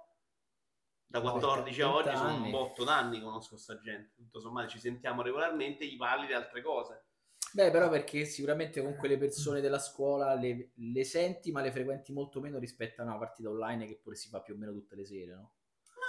da 1.05 1.19
Molto, 1.19 1.39
14 1.39 1.81
a 1.81 1.93
oggi, 1.93 2.03
20 2.07 2.17
sono 2.17 2.29
anni. 2.29 2.45
un 2.45 2.51
botto 2.51 2.83
d'anni 2.85 3.21
conosco 3.21 3.57
sta 3.57 3.77
gente, 3.81 4.13
tutto 4.15 4.39
sommato 4.39 4.69
ci 4.69 4.79
sentiamo 4.79 5.21
regolarmente, 5.21 5.85
gli 5.85 5.97
parli 5.97 6.25
di 6.27 6.33
altre 6.33 6.61
cose. 6.61 7.05
Beh, 7.51 7.69
però 7.69 7.89
perché 7.89 8.23
sicuramente 8.23 8.81
con 8.81 8.95
quelle 8.95 9.17
persone 9.17 9.59
della 9.59 9.79
scuola 9.79 10.33
le, 10.35 10.71
le 10.73 11.03
senti, 11.03 11.51
ma 11.51 11.61
le 11.61 11.71
frequenti 11.73 12.13
molto 12.13 12.39
meno 12.39 12.57
rispetto 12.59 13.01
a 13.01 13.03
una 13.03 13.17
partita 13.17 13.49
online 13.49 13.85
che 13.87 13.99
pure 14.01 14.15
si 14.15 14.29
fa 14.29 14.41
più 14.41 14.53
o 14.53 14.57
meno 14.57 14.71
tutte 14.71 14.95
le 14.95 15.05
sere, 15.05 15.33
no? 15.33 15.53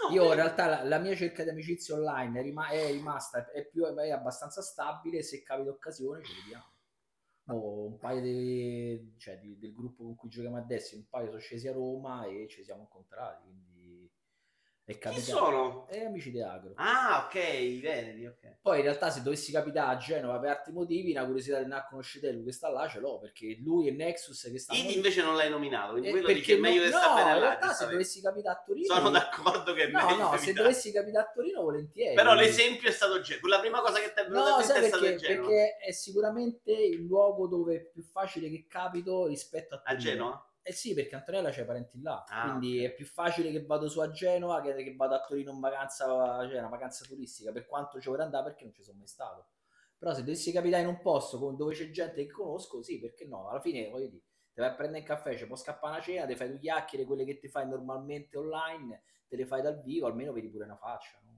No, 0.08 0.14
Io 0.14 0.24
in 0.28 0.34
realtà 0.34 0.66
la, 0.66 0.82
la 0.84 0.98
mia 0.98 1.14
cerca 1.16 1.42
di 1.44 1.50
amicizia 1.50 1.94
online 1.94 2.38
è, 2.40 2.42
rima- 2.42 2.68
è 2.68 2.90
rimasta, 2.90 3.50
è, 3.50 3.66
più, 3.66 3.84
è 3.84 4.10
abbastanza 4.10 4.60
stabile, 4.62 5.22
se 5.22 5.42
capita 5.42 5.70
occasione 5.70 6.22
ci 6.22 6.32
vediamo. 6.42 6.72
Oh, 7.46 7.86
un 7.86 7.98
paio 7.98 8.20
di, 8.22 9.14
cioè, 9.18 9.38
di- 9.38 9.58
del 9.58 9.72
gruppo 9.74 10.02
con 10.04 10.14
cui 10.14 10.28
giochiamo 10.30 10.56
adesso, 10.56 10.96
un 10.96 11.08
paio 11.08 11.28
sono 11.28 11.38
scesi 11.40 11.68
a 11.68 11.72
Roma 11.72 12.24
e 12.26 12.46
ci 12.48 12.62
siamo 12.64 12.82
incontrati, 12.82 13.42
quindi 13.42 13.73
è 14.84 14.92
Chi 14.92 14.98
capitato. 14.98 15.38
sono? 15.38 15.88
E 15.88 16.04
amici 16.04 16.30
di 16.30 16.40
Agro. 16.42 16.72
Ah, 16.76 17.24
ok, 17.26 17.34
i 17.36 17.80
Veneti, 17.80 18.26
ok. 18.26 18.58
Poi 18.60 18.78
in 18.78 18.84
realtà 18.84 19.10
se 19.10 19.22
dovessi 19.22 19.50
capitare 19.52 19.94
a 19.94 19.96
Genova 19.98 20.38
per 20.38 20.50
altri 20.50 20.72
motivi, 20.72 21.10
una 21.12 21.24
curiosità 21.24 21.62
di 21.62 21.70
a 21.72 21.86
conoscere 21.86 22.32
lui 22.32 22.44
che 22.44 22.52
sta 22.52 22.70
là 22.70 22.86
ce 22.88 23.00
l'ho, 23.00 23.18
perché 23.18 23.58
lui 23.62 23.88
e 23.88 23.92
Nexus 23.92 24.48
che 24.50 24.58
stanno 24.58 24.78
Idi 24.78 24.94
invece 24.96 25.22
non 25.22 25.36
l'hai 25.36 25.50
nominato, 25.50 25.90
quindi 25.92 26.08
Eh, 26.08 26.10
quello 26.10 26.26
perché 26.26 26.40
dice 26.40 26.58
meglio 26.60 26.80
no, 26.80 26.84
che 26.86 26.90
no, 26.90 26.98
sta 26.98 27.14
bene 27.14 27.28
in 27.32 27.34
là. 27.40 27.40
realtà 27.40 27.72
se 27.72 27.86
dovessi 27.88 28.20
capitare 28.20 28.58
a 28.58 28.62
Torino 28.64 28.94
Sono 28.94 29.10
d'accordo 29.10 29.72
che 29.74 29.82
è 29.84 29.86
no, 29.88 30.04
meglio 30.06 30.22
no, 30.22 30.28
se 30.30 30.34
evitare. 30.36 30.52
dovessi 30.54 30.92
capitare 30.92 31.26
a 31.26 31.32
Torino 31.34 31.62
volentieri 31.62 32.14
Però 32.14 32.34
l'esempio 32.34 32.88
è 32.88 32.92
stato 32.92 33.20
Genova. 33.20 33.48
La 33.48 33.60
prima 33.60 33.80
cosa 33.80 33.98
che 34.00 34.12
ti 34.12 34.20
è 34.20 34.26
venuta 34.26 34.40
No, 34.50 34.50
in 34.50 34.56
mente 34.56 34.72
sai 34.72 34.82
è 34.82 34.86
stato 34.88 35.02
perché? 35.02 35.26
Genova. 35.26 35.48
Perché 35.48 35.76
è 35.76 35.92
sicuramente 35.92 36.72
il 36.72 37.02
luogo 37.04 37.46
dove 37.48 37.74
è 37.76 37.80
più 37.90 38.02
facile 38.02 38.48
che 38.50 38.66
capito 38.68 39.26
rispetto 39.26 39.74
a 39.74 39.82
A 39.84 39.94
Torino. 39.94 40.00
Genova? 40.00 40.48
Eh 40.66 40.72
sì, 40.72 40.94
perché 40.94 41.14
Antonella 41.14 41.50
i 41.50 41.64
parenti 41.66 42.00
là, 42.00 42.24
Ah, 42.28 42.40
quindi 42.40 42.78
ok. 42.78 42.84
è 42.84 42.94
più 42.94 43.04
facile 43.04 43.50
che 43.50 43.66
vado 43.66 43.86
su 43.88 44.00
a 44.00 44.10
Genova 44.10 44.62
che, 44.62 44.74
che 44.82 44.94
vado 44.96 45.14
a 45.14 45.20
Torino 45.20 45.52
in 45.52 45.60
vacanza, 45.60 46.06
cioè 46.48 46.58
una 46.58 46.68
vacanza 46.68 47.04
turistica, 47.04 47.52
per 47.52 47.66
quanto 47.66 48.00
ci 48.00 48.08
vorrei 48.08 48.24
andare 48.24 48.44
perché 48.44 48.64
non 48.64 48.72
ci 48.72 48.82
sono 48.82 48.96
mai 48.98 49.06
stato. 49.06 49.48
Però 49.98 50.14
se 50.14 50.20
dovessi 50.22 50.52
capitare 50.52 50.82
in 50.82 50.88
un 50.88 51.00
posto 51.02 51.38
con- 51.38 51.54
dove 51.56 51.74
c'è 51.74 51.90
gente 51.90 52.24
che 52.24 52.30
conosco, 52.30 52.82
sì, 52.82 52.98
perché 52.98 53.26
no? 53.26 53.48
Alla 53.50 53.60
fine, 53.60 53.90
voglio 53.90 54.08
dire, 54.08 54.22
ti 54.54 54.60
vai 54.60 54.70
a 54.70 54.74
prendere 54.74 55.00
un 55.00 55.06
caffè, 55.06 55.36
ci 55.36 55.46
può 55.46 55.56
scappare 55.56 55.94
una 55.96 56.02
cena, 56.02 56.26
ti 56.26 56.34
fai 56.34 56.48
due 56.48 56.58
chiacchiere, 56.58 57.04
quelle 57.04 57.24
che 57.26 57.38
ti 57.38 57.48
fai 57.48 57.68
normalmente 57.68 58.38
online, 58.38 59.02
te 59.28 59.36
le 59.36 59.44
fai 59.46 59.60
dal 59.60 59.82
vivo, 59.82 60.06
almeno 60.06 60.32
vedi 60.32 60.48
pure 60.48 60.64
una 60.64 60.76
faccia. 60.76 61.20
no? 61.24 61.32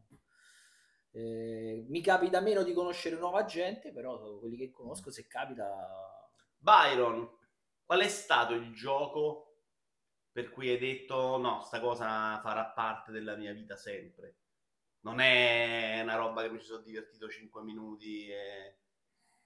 Eh, 1.13 1.85
mi 1.89 2.01
capita 2.03 2.41
meno 2.41 2.63
di 2.63 2.73
conoscere 2.73 3.17
nuova 3.17 3.45
gente, 3.45 3.91
però 3.93 4.39
quelli 4.39 4.57
che 4.57 4.71
conosco, 4.71 5.11
se 5.11 5.27
capita... 5.27 5.67
Byron, 6.59 7.29
qual 7.87 8.01
è 8.01 8.09
stato 8.09 8.53
il 8.55 8.75
gioco 8.75 9.43
per 10.31 10.51
cui 10.51 10.69
hai 10.69 10.77
detto 10.77 11.39
no, 11.39 11.63
sta 11.63 11.81
cosa 11.81 12.39
farà 12.43 12.67
parte 12.67 13.11
della 13.11 13.37
mia 13.37 13.55
vita 13.55 13.75
sempre? 13.77 14.37
Non 15.01 15.21
è 15.21 16.01
una 16.03 16.17
roba 16.17 16.43
che 16.43 16.51
mi 16.51 16.59
ci 16.59 16.67
sono 16.67 16.83
divertito 16.83 17.29
5 17.29 17.63
minuti 17.63 18.29
e, 18.29 18.79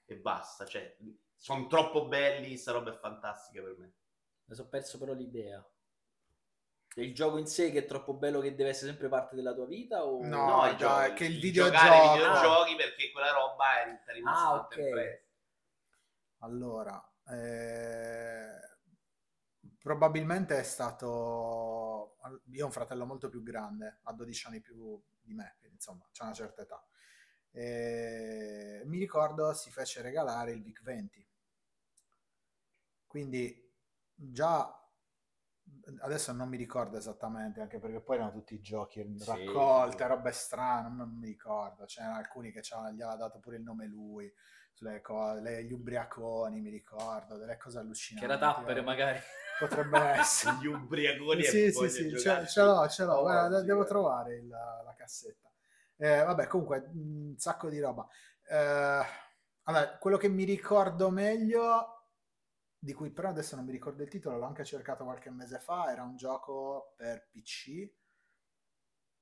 e 0.04 0.16
basta. 0.16 0.66
Cioè, 0.66 0.96
sono 1.36 1.66
troppo 1.68 2.08
belli, 2.08 2.56
sta 2.56 2.72
roba 2.72 2.90
è 2.90 2.98
fantastica 2.98 3.62
per 3.62 3.76
me. 3.78 3.92
Mi 4.46 4.54
sono 4.56 4.68
perso 4.68 4.98
però 4.98 5.12
l'idea. 5.12 5.64
Il 6.96 7.14
gioco 7.14 7.38
in 7.38 7.46
sé 7.46 7.70
che 7.70 7.80
è 7.80 7.86
troppo 7.86 8.14
bello 8.14 8.40
che 8.40 8.56
deve 8.56 8.70
essere 8.70 8.88
sempre 8.88 9.08
parte 9.08 9.36
della 9.36 9.54
tua 9.54 9.66
vita? 9.66 10.04
O... 10.04 10.24
No, 10.24 10.66
i 10.66 10.74
dai, 10.76 11.12
che 11.12 11.26
il 11.26 11.38
videogioco- 11.38 11.76
giocare 11.76 11.98
ai 11.98 12.18
videogiochi 12.18 12.74
perché 12.74 13.12
quella 13.12 13.30
roba 13.30 13.82
è 13.84 14.12
rimasta 14.12 14.48
Ah, 14.48 14.58
tanto 14.58 14.74
ok. 14.74 14.80
impressa. 14.80 15.28
Allora, 16.38 17.09
eh, 17.30 18.50
probabilmente 19.78 20.58
è 20.58 20.62
stato... 20.62 22.16
Io 22.50 22.64
ho 22.64 22.66
un 22.66 22.72
fratello 22.72 23.06
molto 23.06 23.28
più 23.28 23.42
grande, 23.42 24.00
ha 24.02 24.12
12 24.12 24.46
anni 24.46 24.60
più 24.60 25.02
di 25.20 25.34
me, 25.34 25.56
quindi 25.58 25.76
insomma, 25.76 26.06
c'è 26.12 26.24
una 26.24 26.32
certa 26.32 26.62
età. 26.62 26.84
E 27.52 28.82
mi 28.84 28.98
ricordo 28.98 29.52
si 29.54 29.70
fece 29.70 30.02
regalare 30.02 30.52
il 30.52 30.62
VIC 30.62 30.82
20. 30.82 31.28
Quindi 33.06 33.68
già 34.14 34.80
adesso 36.00 36.32
non 36.32 36.48
mi 36.48 36.56
ricordo 36.56 36.96
esattamente, 36.96 37.60
anche 37.60 37.78
perché 37.78 38.00
poi 38.00 38.16
erano 38.16 38.32
tutti 38.32 38.60
giochi 38.60 39.00
Sì, 39.16 39.24
raccolte, 39.24 40.02
sì. 40.02 40.08
robe 40.08 40.32
strane, 40.32 40.88
non, 40.94 41.16
mi 41.18 41.26
ricordo. 41.26 41.84
C'erano 41.84 42.16
alcuni 42.16 42.50
che 42.50 42.60
gli 42.60 43.02
aveva 43.02 43.16
dato 43.16 43.38
pure 43.38 43.56
il 43.56 43.62
nome 43.62 43.86
lui, 43.86 44.32
sulle 44.80 45.00
cose, 45.02 45.40
le- 45.40 45.64
gli 45.64 45.72
ubriaconi, 45.72 46.60
mi 46.60 46.70
ricordo, 46.70 47.36
delle 47.36 47.56
cose 47.58 47.78
Che 47.78 47.80
allucinanti. 47.80 48.24
era 48.24 48.38
tappere 48.38 48.82
eh. 48.82 48.84
magari. 48.84 49.18
Potrebbe 49.58 49.98
essere. 50.20 50.56
Gli 50.60 50.66
ubriaconi 50.66 51.42
Sì, 51.42 51.58
e 51.72 51.72
sì, 51.72 51.88
sì, 51.88 52.16
ce, 52.16 52.46
ce 52.46 52.62
l'ho, 52.62 52.88
ce 52.88 53.04
l'ho, 53.04 53.18
Oh, 53.18 53.20
guarda, 53.20 53.60
sì, 53.60 53.64
devo 53.64 53.84
guarda. 53.84 53.84
trovare 53.84 54.36
il- 54.36 54.48
la 54.48 54.94
cassetta. 54.96 55.50
Eh, 55.96 56.22
vabbè, 56.24 56.46
comunque, 56.46 56.88
un 56.94 57.34
sacco 57.38 57.68
di 57.68 57.80
roba. 57.80 58.06
Eh, 58.48 59.04
allora, 59.64 59.98
quello 59.98 60.16
che 60.16 60.28
mi 60.28 60.44
ricordo 60.44 61.10
meglio, 61.10 62.08
di 62.78 62.92
cui 62.94 63.10
però 63.10 63.28
adesso 63.30 63.56
non 63.56 63.64
mi 63.66 63.72
ricordo 63.72 64.02
il 64.02 64.08
titolo, 64.10 64.38
l'ho 64.38 64.46
anche 64.46 64.64
cercato 64.64 65.04
qualche 65.04 65.30
mese 65.30 65.58
fa, 65.60 65.90
era 65.92 66.02
un 66.02 66.16
gioco 66.16 66.94
per 66.96 67.28
PC, 67.30 67.90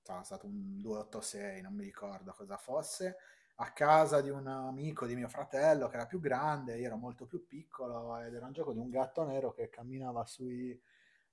sarà 0.03 0.23
stato 0.23 0.47
un 0.47 0.81
286, 0.81 1.61
non 1.63 1.75
mi 1.75 1.85
ricordo 1.85 2.33
cosa 2.33 2.57
fosse, 2.57 3.17
a 3.61 3.73
casa 3.73 4.21
di 4.21 4.31
un 4.31 4.47
amico 4.47 5.07
di 5.07 5.17
mio 5.17 5.29
fratello 5.29 5.89
che 5.89 5.97
era 5.97 6.07
più 6.07 6.21
grande, 6.21 6.79
io 6.79 6.87
ero 6.87 6.97
molto 6.97 7.27
più 7.27 7.47
piccolo 7.47 8.17
ed 8.21 8.35
era 8.35 8.47
un 8.47 8.53
gioco 8.53 8.73
di 8.73 8.79
un 8.79 8.89
gatto 8.91 9.25
nero 9.25 9.53
che 9.53 9.69
camminava 9.69 10.25
sui, 10.27 10.81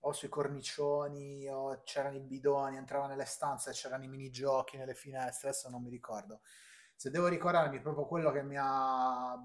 o 0.02 0.12
sui 0.12 0.30
cornicioni 0.30 1.48
o 1.48 1.82
c'erano 1.84 2.18
i 2.18 2.22
bidoni, 2.22 2.78
entrava 2.78 3.08
nelle 3.08 3.26
stanze, 3.26 3.72
c'erano 3.72 4.06
i 4.06 4.08
minigiochi 4.08 4.78
nelle 4.78 4.96
finestre, 4.96 5.50
adesso 5.50 5.70
non 5.70 5.84
mi 5.84 5.90
ricordo. 5.90 6.42
Se 6.96 7.12
devo 7.12 7.28
ricordarmi 7.28 7.80
proprio 7.80 8.06
quello 8.06 8.32
che 8.32 8.42
mi 8.44 8.56
ha 8.60 9.38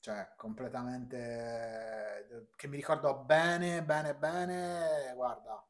cioè 0.00 0.32
completamente 0.36 2.48
che 2.56 2.68
mi 2.68 2.76
ricordo 2.76 3.14
bene, 3.24 3.82
bene, 3.82 4.14
bene, 4.14 5.12
guarda. 5.14 5.67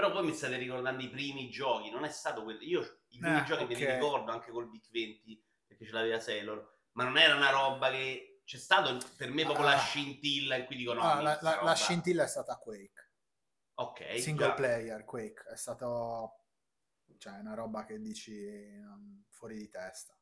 Però 0.00 0.12
poi 0.12 0.24
mi 0.24 0.32
state 0.32 0.56
ricordando 0.56 1.02
i 1.02 1.10
primi 1.10 1.50
giochi, 1.50 1.90
non 1.90 2.04
è 2.04 2.08
stato 2.08 2.42
quello. 2.42 2.62
Io 2.62 2.80
i 3.08 3.18
primi 3.18 3.36
Eh, 3.40 3.44
giochi 3.44 3.66
me 3.66 3.74
li 3.74 3.84
ricordo 3.84 4.32
anche 4.32 4.50
col 4.50 4.66
Big 4.70 4.88
20 4.90 5.44
perché 5.66 5.84
ce 5.84 5.92
l'aveva 5.92 6.18
Sailor, 6.18 6.76
ma 6.92 7.04
non 7.04 7.18
era 7.18 7.34
una 7.34 7.50
roba 7.50 7.90
che 7.90 8.40
c'è 8.46 8.56
stato 8.56 8.96
per 9.18 9.28
me 9.30 9.44
proprio 9.44 9.66
la 9.66 9.74
Ah. 9.74 9.78
scintilla 9.78 10.56
in 10.56 10.64
cui 10.64 10.76
dico 10.76 10.94
no, 10.94 11.02
Ah, 11.02 11.20
la, 11.20 11.38
la- 11.42 11.60
la 11.62 11.74
scintilla 11.74 12.24
è 12.24 12.28
stata 12.28 12.56
Quake, 12.56 13.12
Ok, 13.74 14.18
single 14.20 14.46
già. 14.46 14.54
player 14.54 15.04
Quake, 15.04 15.44
è 15.52 15.56
stato 15.56 16.44
cioè 17.18 17.34
una 17.38 17.52
roba 17.54 17.84
che 17.84 18.00
dici 18.00 18.32
mm, 18.32 19.20
fuori 19.28 19.58
di 19.58 19.68
testa. 19.68 20.16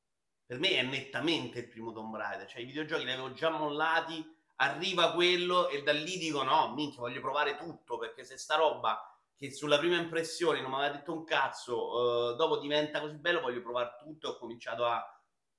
Per 0.44 0.58
me 0.58 0.70
è 0.70 0.82
nettamente 0.82 1.60
il 1.60 1.68
primo 1.68 1.92
Tomb 1.92 2.16
Raider, 2.16 2.48
cioè 2.48 2.62
i 2.62 2.64
videogiochi 2.64 3.04
li 3.04 3.12
avevo 3.12 3.32
già 3.32 3.48
mollati, 3.50 4.28
arriva 4.56 5.12
quello 5.12 5.68
e 5.68 5.84
da 5.84 5.92
lì 5.92 6.18
dico 6.18 6.42
no, 6.42 6.74
minchia, 6.74 6.98
voglio 6.98 7.20
provare 7.20 7.56
tutto 7.56 7.96
perché 7.96 8.24
se 8.24 8.36
sta 8.36 8.56
roba 8.56 9.12
che 9.38 9.52
sulla 9.52 9.78
prima 9.78 9.96
impressione 9.96 10.60
non 10.60 10.70
mi 10.70 10.76
aveva 10.78 10.94
detto 10.96 11.12
un 11.12 11.24
cazzo, 11.24 12.32
eh, 12.32 12.36
dopo 12.36 12.58
diventa 12.58 13.00
così 13.00 13.16
bello, 13.18 13.40
voglio 13.40 13.62
provare 13.62 13.94
tutto 14.00 14.26
e 14.26 14.30
ho 14.32 14.36
cominciato 14.38 14.84
a, 14.84 15.00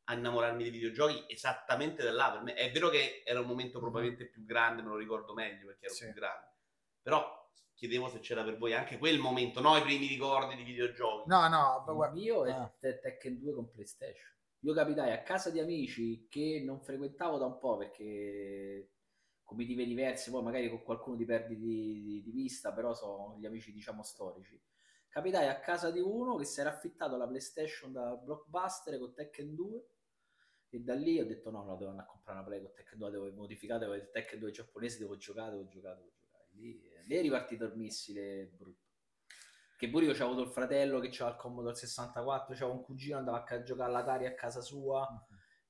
a 0.05 0.13
innamorarmi 0.13 0.63
dei 0.63 0.71
videogiochi 0.71 1.23
esattamente 1.27 2.03
da 2.03 2.11
là. 2.11 2.31
Per 2.31 2.41
me 2.41 2.53
è 2.55 2.69
vero 2.71 2.89
che 2.89 3.23
era 3.25 3.39
un 3.39 3.47
momento 3.47 3.79
probabilmente 3.79 4.27
più 4.27 4.43
grande, 4.43 4.81
me 4.81 4.89
lo 4.89 4.97
ricordo 4.97 5.33
meglio 5.33 5.67
perché 5.67 5.85
ero 5.85 5.93
Sì. 5.95 6.03
più 6.05 6.13
grande, 6.13 6.51
però 7.01 7.37
chiedevo 7.73 8.09
se 8.09 8.19
c'era 8.19 8.43
per 8.43 8.57
voi 8.57 8.73
anche 8.73 8.97
quel 8.97 9.17
momento, 9.19 9.61
no 9.61 9.77
i 9.77 9.81
primi 9.81 10.07
ricordi 10.07 10.55
di 10.55 10.63
videogiochi. 10.63 11.29
No, 11.29 11.47
no, 11.47 11.83
Il 11.87 11.93
guarda, 11.95 12.13
mio 12.19 12.45
è 12.45 12.51
ah. 12.51 12.69
Te- 12.77 12.99
Tekken 12.99 13.39
2 13.39 13.53
con 13.53 13.69
PlayStation. 13.71 14.27
Io 14.63 14.73
capitai 14.73 15.13
a 15.13 15.21
casa 15.23 15.49
di 15.51 15.59
amici 15.61 16.27
che 16.29 16.61
non 16.65 16.81
frequentavo 16.81 17.37
da 17.37 17.45
un 17.45 17.57
po' 17.59 17.77
perché 17.77 18.89
comitive 19.49 19.83
diverse, 19.83 20.29
poi 20.29 20.43
magari 20.43 20.69
con 20.69 20.83
qualcuno 20.83 21.17
ti 21.17 21.25
perdi 21.25 21.57
di, 21.57 22.01
di- 22.03 22.21
di 22.21 22.31
vista, 22.31 22.71
però 22.71 22.93
sono 22.93 23.35
gli 23.39 23.47
amici 23.47 23.73
diciamo 23.73 24.03
storici. 24.03 24.61
Capitai 25.07 25.47
a 25.47 25.59
casa 25.59 25.89
di 25.89 25.99
uno 25.99 26.35
che 26.35 26.45
si 26.45 26.59
era 26.59 26.69
affittato 26.69 27.17
la 27.17 27.27
PlayStation 27.27 27.91
da 27.91 28.15
Blockbuster 28.15 28.99
con 28.99 29.11
Tekken 29.11 29.55
2 29.55 29.87
e 30.69 30.79
da 30.81 30.93
lì 30.93 31.19
ho 31.19 31.25
detto 31.25 31.49
no, 31.49 31.63
no, 31.63 31.75
devo 31.77 31.89
andare 31.89 32.07
a 32.07 32.11
comprare 32.11 32.39
una 32.39 32.47
Play 32.47 32.61
con 32.61 32.73
Tekken 32.75 32.99
2, 32.99 33.09
devo 33.09 33.31
modificare, 33.33 33.79
devo 33.79 33.95
il 33.95 34.11
Tekken 34.11 34.39
2 34.39 34.51
giapponese, 34.51 34.99
devo 34.99 35.17
giocare, 35.17 35.49
devo 35.49 35.67
giocare, 35.67 35.95
devo 35.95 36.11
giocare. 36.15 36.45
Lì, 36.51 36.79
lì 37.07 37.15
è 37.15 37.21
ripartito 37.21 37.65
il 37.65 37.75
missile 37.75 38.51
brutto. 38.55 38.85
Che 39.75 39.89
pure 39.89 40.05
io 40.05 40.11
c'avevo 40.11 40.31
avuto 40.33 40.45
il 40.45 40.53
fratello 40.53 40.99
che 40.99 41.09
c'aveva 41.09 41.35
il 41.35 41.41
Commodore 41.41 41.75
64, 41.75 42.53
c'avevo 42.53 42.77
un 42.77 42.83
cugino 42.83 43.17
andava 43.17 43.43
a 43.43 43.63
giocare 43.63 43.89
all'Atari 43.89 44.27
a 44.27 44.35
casa 44.35 44.61
sua 44.61 45.07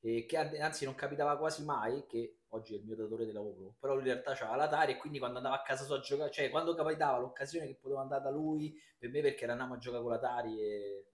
e 0.02 0.26
che 0.26 0.36
anzi 0.36 0.84
non 0.84 0.96
capitava 0.96 1.38
quasi 1.38 1.64
mai 1.64 2.06
che 2.08 2.39
oggi 2.50 2.74
è 2.76 2.78
il 2.78 2.84
mio 2.84 2.96
datore 2.96 3.26
di 3.26 3.32
lavoro 3.32 3.76
però 3.80 3.94
lui 3.94 4.04
in 4.04 4.10
realtà 4.10 4.34
c'aveva 4.34 4.56
l'Atari 4.58 4.94
e 4.94 4.98
quindi 4.98 5.20
quando 5.20 5.38
andava 5.38 5.56
a 5.56 5.62
casa 5.62 5.84
sua 5.84 5.98
a 5.98 6.02
giocare 6.02 6.32
cioè 6.32 6.50
quando 6.50 6.74
capitava 6.76 7.18
l'occasione 7.18 7.68
che 7.68 7.76
potevo 7.76 8.00
andare 8.00 8.24
da 8.24 8.30
lui 8.32 8.76
per 8.98 9.10
me 9.10 9.22
perché 9.22 9.44
eravamo 9.44 9.76
a 9.76 9.78
giocare 9.78 10.04
con 10.04 10.12
l'Atari 10.12 10.62
e... 10.62 11.06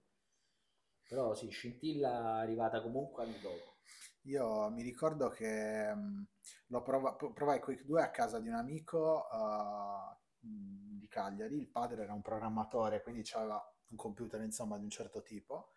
però 1.08 1.34
sì 1.34 1.48
scintilla 1.48 2.36
arrivata 2.38 2.80
comunque 2.82 3.24
anni 3.24 3.38
dopo 3.40 3.74
Io 4.22 4.70
mi 4.70 4.82
ricordo 4.82 5.28
che 5.30 5.94
mh, 5.94 6.26
lo 6.68 6.82
prova- 6.82 7.14
pro- 7.14 7.32
provai 7.32 7.60
Quake 7.60 7.84
2 7.84 8.02
a 8.02 8.10
casa 8.10 8.40
di 8.40 8.48
un 8.48 8.54
amico 8.54 9.26
uh, 9.30 10.46
mh, 10.46 10.98
di 10.98 11.08
Cagliari. 11.08 11.56
Il 11.58 11.68
padre 11.68 12.02
era 12.02 12.12
un 12.12 12.22
programmatore, 12.22 13.02
quindi 13.02 13.22
aveva 13.34 13.62
un 13.90 13.96
computer 13.96 14.40
insomma 14.42 14.78
di 14.78 14.84
un 14.84 14.90
certo 14.90 15.22
tipo. 15.22 15.74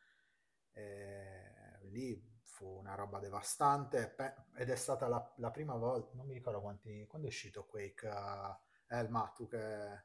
E 0.73 1.79
lì 1.91 2.19
fu 2.59 2.67
una 2.67 2.93
roba 2.93 3.19
devastante 3.19 4.15
ed 4.57 4.69
è 4.69 4.75
stata 4.75 5.07
la, 5.07 5.33
la 5.37 5.49
prima 5.49 5.75
volta, 5.75 6.11
non 6.15 6.25
mi 6.25 6.33
ricordo 6.33 6.59
quanti, 6.59 7.05
quando 7.07 7.27
è 7.27 7.29
uscito 7.29 7.65
Quake. 7.65 8.05
uh, 8.05 8.93
Elma, 8.93 9.31
tu 9.33 9.47
che... 9.47 10.03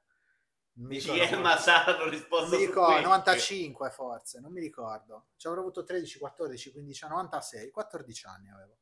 mi 0.74 0.98
ricordo 0.98 1.20
Elma 1.20 1.56
non 1.98 2.10
risposto 2.10 2.56
mi 2.56 2.64
ricordo, 2.64 2.92
questo. 2.92 3.08
95 3.08 3.90
forse, 3.90 4.40
non 4.40 4.52
mi 4.52 4.60
ricordo. 4.60 5.30
Ci 5.36 5.48
avrò 5.48 5.60
avuto 5.62 5.82
13, 5.82 6.18
14, 6.20 6.70
15, 6.70 7.06
96, 7.08 7.70
14 7.72 8.26
anni 8.26 8.50
avevo. 8.50 8.78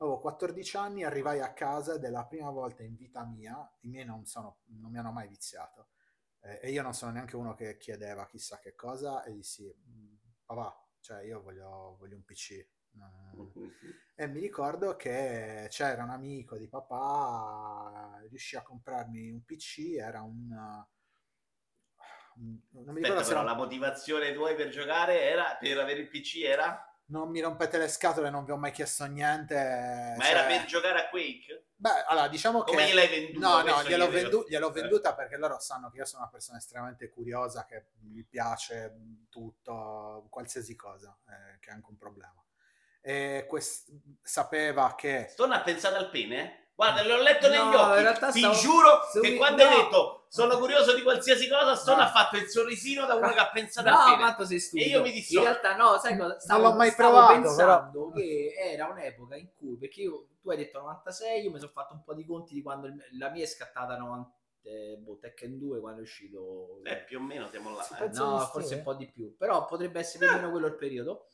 Avevo 0.00 0.20
14 0.20 0.76
anni, 0.76 1.02
arrivai 1.02 1.40
a 1.40 1.52
casa 1.54 1.94
ed 1.94 2.04
è 2.04 2.10
la 2.10 2.26
prima 2.26 2.50
volta 2.50 2.82
in 2.82 2.94
vita 2.94 3.24
mia, 3.24 3.56
i 3.80 3.88
miei 3.88 4.04
non, 4.04 4.26
sono, 4.26 4.58
non 4.66 4.92
mi 4.92 4.98
hanno 4.98 5.10
mai 5.10 5.26
viziato, 5.28 5.88
eh, 6.42 6.60
e 6.62 6.70
io 6.70 6.82
non 6.82 6.92
sono 6.92 7.10
neanche 7.12 7.34
uno 7.36 7.54
che 7.54 7.78
chiedeva 7.78 8.26
chissà 8.26 8.60
che 8.60 8.76
cosa, 8.76 9.24
e 9.24 9.32
dissi, 9.32 9.64
"Mm, 9.88 10.14
papà, 10.44 10.72
cioè 11.00 11.22
io 11.24 11.40
voglio, 11.40 11.96
voglio 11.98 12.14
un 12.16 12.22
PC. 12.24 12.64
E 14.14 14.26
mi 14.26 14.40
ricordo 14.40 14.96
che 14.96 15.66
c'era 15.70 16.02
un 16.02 16.10
amico 16.10 16.56
di 16.56 16.66
papà, 16.68 18.18
riuscì 18.28 18.56
a 18.56 18.62
comprarmi 18.62 19.30
un 19.30 19.44
PC, 19.44 19.96
era 19.98 20.22
un... 20.22 20.50
un- 22.36 22.60
non 22.70 22.94
mi 22.94 23.00
ricordo 23.00 23.20
Aspetta, 23.20 23.22
se 23.24 23.30
era 23.32 23.42
la 23.42 23.54
motivazione 23.54 24.32
tua 24.32 24.54
per 24.54 24.68
giocare 24.70 25.22
era 25.22 25.56
per 25.58 25.78
avere 25.78 26.00
il 26.00 26.08
PC 26.08 26.42
era? 26.42 26.82
non 27.10 27.30
mi 27.30 27.40
rompete 27.40 27.78
le 27.78 27.88
scatole, 27.88 28.28
non 28.28 28.44
vi 28.44 28.50
ho 28.50 28.56
mai 28.58 28.70
chiesto 28.70 29.06
niente. 29.06 29.54
Ma 29.54 30.22
cioè- 30.22 30.30
era 30.30 30.46
per 30.46 30.64
giocare 30.66 30.98
a 31.00 31.08
Quake? 31.08 31.68
Beh, 31.74 32.04
allora 32.06 32.28
diciamo 32.28 32.62
che... 32.64 32.72
Come 32.72 32.86
gliel'hai 32.86 33.08
venduta? 33.08 33.48
No, 33.48 33.62
no, 33.62 33.82
gliel'ho, 33.82 34.10
vendu- 34.10 34.46
gliel'ho 34.48 34.68
Eh. 34.68 34.72
venduta 34.80 35.14
perché 35.14 35.36
loro 35.38 35.58
sanno 35.58 35.90
che 35.90 35.98
io 35.98 36.04
sono 36.04 36.22
una 36.22 36.30
persona 36.30 36.58
estremamente 36.58 37.08
curiosa, 37.08 37.64
che 37.64 37.86
gli 38.00 38.24
piace 38.26 39.24
tutto, 39.30 40.26
qualsiasi 40.28 40.74
cosa, 40.76 41.16
eh, 41.28 41.58
che 41.60 41.70
è 41.70 41.72
anche 41.72 41.88
un 41.88 41.96
problema. 41.96 42.44
E 43.00 43.46
quest- 43.48 43.90
sapeva 44.22 44.94
che... 44.94 45.26
Stone 45.30 45.54
ha 45.54 45.62
pensato 45.62 45.96
al 45.96 46.10
pene? 46.10 46.64
Guarda, 46.74 47.02
l'ho 47.04 47.20
letto 47.22 47.48
No, 47.48 47.54
negli 47.54 48.00
in 48.00 48.06
occhi. 48.06 48.30
Ti 48.32 48.38
stavo- 48.38 48.54
giuro 48.54 49.00
su- 49.10 49.20
che 49.20 49.34
quando 49.34 49.64
no. 49.64 49.70
hai 49.70 49.76
detto 49.82 50.26
sono 50.28 50.58
curioso 50.58 50.94
di 50.94 51.02
qualsiasi 51.02 51.48
cosa, 51.48 51.74
Stone 51.74 51.96
No. 51.96 52.02
ha 52.04 52.08
fatto 52.10 52.36
il 52.36 52.46
sorrisino 52.48 53.04
da 53.06 53.14
uno 53.16 53.32
che 53.32 53.38
ha 53.38 53.50
pensato 53.50 53.88
No, 53.88 53.96
al 53.98 54.04
pene. 54.04 54.16
quanto 54.18 54.44
sei 54.44 54.60
stupido. 54.60 54.88
E 54.88 54.92
io 54.92 55.02
mi 55.02 55.10
dissocio. 55.10 55.38
In 55.38 55.44
realtà 55.44 55.74
no, 55.76 55.98
sai 55.98 56.16
cosa? 56.16 56.38
Stavo, 56.38 56.62
l'ho 56.68 56.74
mai 56.74 56.90
stavo 56.90 57.10
provato, 57.10 57.32
pensando 57.40 58.10
che 58.12 58.54
era 58.56 58.86
un'epoca 58.86 59.34
in 59.36 59.48
cui, 59.56 59.76
perché 59.76 60.02
io, 60.02 60.26
tu 60.40 60.50
hai 60.50 60.56
detto 60.56 60.78
96, 60.78 61.42
io 61.42 61.50
mi 61.50 61.58
sono 61.58 61.72
fatto 61.72 61.94
un 61.94 62.04
po' 62.04 62.14
di 62.14 62.24
conti 62.24 62.54
di 62.54 62.62
quando 62.62 62.86
il- 62.86 63.02
la 63.18 63.30
mia 63.30 63.42
è 63.42 63.46
scattata 63.48 63.96
90, 63.96 64.30
eh, 64.62 64.96
boh, 65.00 65.18
Tekken 65.18 65.58
2 65.58 65.80
quando 65.80 65.98
è 66.00 66.02
uscito. 66.02 66.80
Eh, 66.84 66.98
più 66.98 67.18
o 67.18 67.22
meno 67.22 67.48
siamo 67.50 67.74
là. 67.74 67.84
Eh. 67.98 68.08
no, 68.12 68.38
forse 68.52 68.74
eh. 68.74 68.76
un 68.76 68.82
po' 68.84 68.94
di 68.94 69.10
più, 69.10 69.34
però 69.36 69.64
potrebbe 69.64 69.98
essere 69.98 70.26
più 70.26 70.34
o 70.34 70.38
meno 70.38 70.50
quello 70.52 70.66
il 70.68 70.76
periodo. 70.76 71.26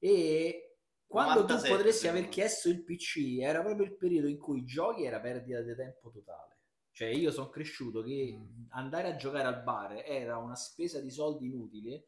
E 0.00 0.69
quando 1.10 1.40
97, 1.40 1.68
tu 1.68 1.74
potresti 1.76 2.06
aver 2.08 2.28
chiesto 2.28 2.68
il 2.68 2.84
PC, 2.84 3.38
era 3.40 3.62
proprio 3.62 3.84
il 3.84 3.96
periodo 3.96 4.28
in 4.28 4.38
cui 4.38 4.60
i 4.60 4.64
giochi 4.64 5.04
era 5.04 5.18
perdita 5.20 5.60
di 5.60 5.74
tempo 5.74 6.08
totale. 6.10 6.58
Cioè, 6.92 7.08
io 7.08 7.32
sono 7.32 7.48
cresciuto 7.48 8.02
che 8.02 8.36
Mm. 8.38 8.66
andare 8.70 9.08
a 9.08 9.16
giocare 9.16 9.48
al 9.48 9.62
bar 9.62 10.02
era 10.06 10.36
una 10.38 10.54
spesa 10.54 11.00
di 11.00 11.10
soldi 11.10 11.46
inutile 11.46 12.06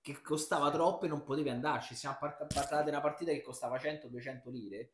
che 0.00 0.20
costava 0.22 0.70
troppo 0.70 1.06
e 1.06 1.08
non 1.08 1.24
potevi 1.24 1.48
andarci. 1.48 1.96
Siamo 1.96 2.16
par- 2.20 2.36
parlati 2.46 2.84
di 2.84 2.90
una 2.90 3.00
partita 3.00 3.32
che 3.32 3.42
costava 3.42 3.78
100-200 3.78 4.50
lire. 4.50 4.92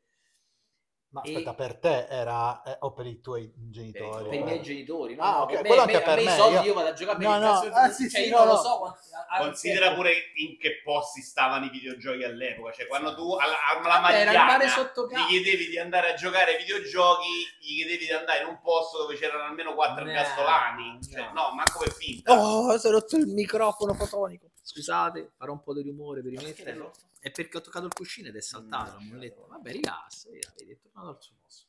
Ma 1.12 1.20
E- 1.20 1.28
aspetta, 1.28 1.52
per 1.52 1.76
te 1.76 2.06
era 2.08 2.62
eh, 2.62 2.76
o 2.80 2.92
per 2.94 3.04
i 3.04 3.20
tuoi 3.20 3.52
genitori? 3.54 4.30
Per 4.30 4.38
i 4.38 4.42
miei 4.42 4.62
genitori, 4.62 5.14
no? 5.14 5.22
Ah, 5.22 5.30
no, 5.32 5.38
ok, 5.42 5.48
per 5.52 5.60
me, 5.60 5.66
quello 5.68 5.84
me- 5.84 5.92
anche 5.92 6.02
a 6.02 6.06
per 6.08 6.16
me 6.16 6.22
i 6.22 6.24
me, 6.24 6.36
soldi 6.36 6.54
io- 6.54 6.62
io 6.62 6.72
vado 6.74 6.88
a 6.88 6.92
giocare 6.94 7.18
No, 7.22 7.30
per 7.32 7.40
no, 7.40 7.52
cazzo- 7.52 7.70
ah, 7.74 7.88
sì, 7.90 8.10
cioè, 8.10 8.20
sì, 8.22 8.28
io 8.28 8.32
no, 8.32 8.38
non 8.38 8.46
lo 8.46 8.52
no. 8.54 8.62
so 8.62 8.78
quanti- 8.78 8.98
a- 9.12 9.26
a- 9.28 9.38
Considera 9.42 9.92
pure 9.92 10.12
in 10.36 10.58
che 10.58 10.80
posti 10.82 11.20
stavano 11.20 11.66
i 11.66 11.68
videogiochi 11.68 12.24
all'epoca. 12.24 12.72
Cioè, 12.72 12.86
quando 12.86 13.14
tu 13.14 13.34
alla, 13.34 13.56
alla 13.84 14.00
Magliana 14.00 14.68
sotto 14.68 15.06
gli 15.06 15.26
chiedevi 15.26 15.68
di 15.68 15.78
andare 15.78 16.12
a 16.12 16.14
giocare 16.14 16.52
ai 16.52 16.58
videogiochi, 16.64 17.28
gli 17.60 17.76
chiedevi 17.76 18.06
di 18.06 18.12
andare 18.12 18.40
in 18.44 18.46
un 18.48 18.60
posto 18.62 18.96
dove 19.02 19.14
c'erano 19.16 19.42
almeno 19.44 19.74
quattro 19.74 20.04
No, 20.04 20.12
no. 20.12 20.98
Cioè, 21.10 21.30
no, 21.34 21.52
manco 21.54 21.78
per 21.78 21.92
finta. 21.92 22.32
Oh, 22.40 22.78
si 22.78 22.86
è 22.86 22.90
rotto 22.90 23.16
il 23.18 23.26
microfono 23.26 23.92
fotonico. 23.92 24.46
Scusate, 24.62 25.32
farò 25.36 25.52
un 25.52 25.62
po' 25.62 25.74
di 25.74 25.82
rumore 25.82 26.22
per 26.22 26.32
rotto? 26.76 27.00
È 27.18 27.30
perché 27.30 27.56
ho 27.56 27.60
toccato 27.60 27.86
il 27.86 27.92
cuscino 27.92 28.28
ed 28.28 28.36
è 28.36 28.40
saltato. 28.40 28.98
Mm, 29.00 29.20
cavolo. 29.20 29.46
Vabbè, 29.48 29.72
rilassa, 29.72 30.28
rilassa, 30.30 30.54
vedi, 30.56 30.72
è 30.72 30.78
tornato 30.80 31.08
al 31.08 31.22
suo 31.22 31.34
posto. 31.42 31.66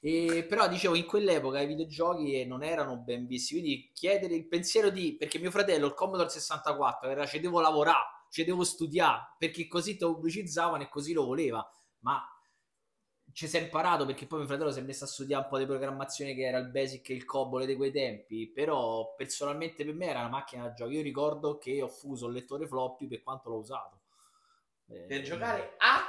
E, 0.00 0.44
però 0.48 0.68
dicevo, 0.68 0.94
in 0.94 1.04
quell'epoca 1.04 1.60
i 1.60 1.66
videogiochi 1.66 2.44
non 2.46 2.62
erano 2.62 2.96
ben 2.96 3.26
visti. 3.26 3.54
Quindi 3.54 3.90
chiedere 3.92 4.34
il 4.34 4.46
pensiero 4.46 4.90
di 4.90 5.14
perché 5.14 5.38
mio 5.38 5.50
fratello, 5.50 5.86
il 5.86 5.94
Commodore 5.94 6.28
64, 6.28 7.10
era 7.10 7.26
ci 7.26 7.40
devo 7.40 7.60
lavorare, 7.60 8.26
ci 8.30 8.44
devo 8.44 8.64
studiare 8.64 9.34
perché 9.38 9.66
così 9.66 9.96
te 9.96 10.04
lo 10.04 10.14
pubblicizzavano 10.14 10.82
e 10.84 10.88
così 10.88 11.12
lo 11.12 11.24
voleva. 11.24 11.68
Ma 12.00 12.24
ci 13.38 13.46
si 13.46 13.56
è 13.56 13.60
imparato 13.60 14.04
perché 14.04 14.26
poi 14.26 14.40
mio 14.40 14.48
fratello 14.48 14.72
si 14.72 14.80
è 14.80 14.82
messo 14.82 15.04
a 15.04 15.06
studiare 15.06 15.44
un 15.44 15.48
po' 15.48 15.58
di 15.58 15.64
programmazione 15.64 16.34
che 16.34 16.42
era 16.42 16.58
il 16.58 16.70
basic 16.70 17.10
e 17.10 17.14
il 17.14 17.24
cobole 17.24 17.66
di 17.66 17.76
quei 17.76 17.92
tempi. 17.92 18.48
Però 18.50 19.14
personalmente 19.16 19.84
per 19.84 19.94
me 19.94 20.06
era 20.06 20.18
una 20.18 20.28
macchina 20.28 20.64
da 20.64 20.72
gioco. 20.72 20.90
Io 20.90 21.02
ricordo 21.02 21.56
che 21.56 21.80
ho 21.80 21.86
fuso 21.86 22.26
il 22.26 22.32
lettore 22.32 22.66
floppy 22.66 23.06
per 23.06 23.22
quanto 23.22 23.48
l'ho 23.50 23.58
usato. 23.58 24.00
Eh, 24.88 25.04
Per 25.06 25.22
giocare 25.22 25.74
a... 25.76 26.00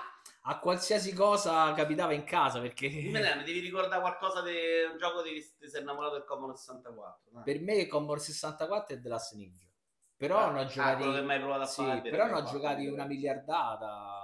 a 0.51 0.57
qualsiasi 0.57 1.13
cosa 1.13 1.71
capitava 1.73 2.13
in 2.13 2.23
casa 2.23 2.61
perché 2.61 2.89
Dimmene, 2.89 3.35
mi 3.35 3.43
devi 3.43 3.59
ricordare 3.59 4.01
qualcosa 4.01 4.41
di 4.41 4.55
un 4.91 4.97
gioco 4.97 5.21
di 5.21 5.33
ti 5.59 5.67
sei 5.69 5.81
innamorato 5.81 6.15
del 6.15 6.23
Commodore 6.25 6.57
64. 6.57 7.29
dai. 7.31 7.43
per 7.43 7.61
me 7.61 7.75
il 7.75 7.87
Commodore 7.87 8.21
64 8.21 8.95
è 8.95 8.99
The 8.99 9.07
Last 9.07 9.35
Ninja 9.35 9.67
però 10.17 10.47
Ah, 10.47 10.51
ne 10.51 10.59
ho 10.59 10.61
ah, 10.63 10.65
giocati 10.65 10.95
quello 10.95 11.13
che 11.13 11.21
mai 11.21 11.39
provato 11.39 11.61
a 11.61 11.65
sì, 11.67 11.81
fare, 11.83 12.01
però 12.09 12.25
per- 12.25 12.43
giocati 12.43 12.87
una 12.87 13.05
miliardata 13.05 14.18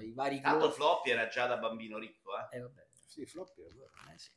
i 0.00 0.12
vari 0.12 0.40
Tanto 0.40 0.58
cloni 0.58 0.72
floppy 0.74 1.10
era 1.10 1.28
già 1.28 1.46
da 1.46 1.56
bambino 1.56 1.98
ricco, 1.98 2.30
eh. 2.38 2.56
eh, 2.56 2.60
vabbè, 2.60 2.86
Sì, 3.06 3.26
floppy 3.26 3.62
è 3.62 3.68
vero. 3.72 3.90
eh, 4.12 4.18
sì. 4.18 4.30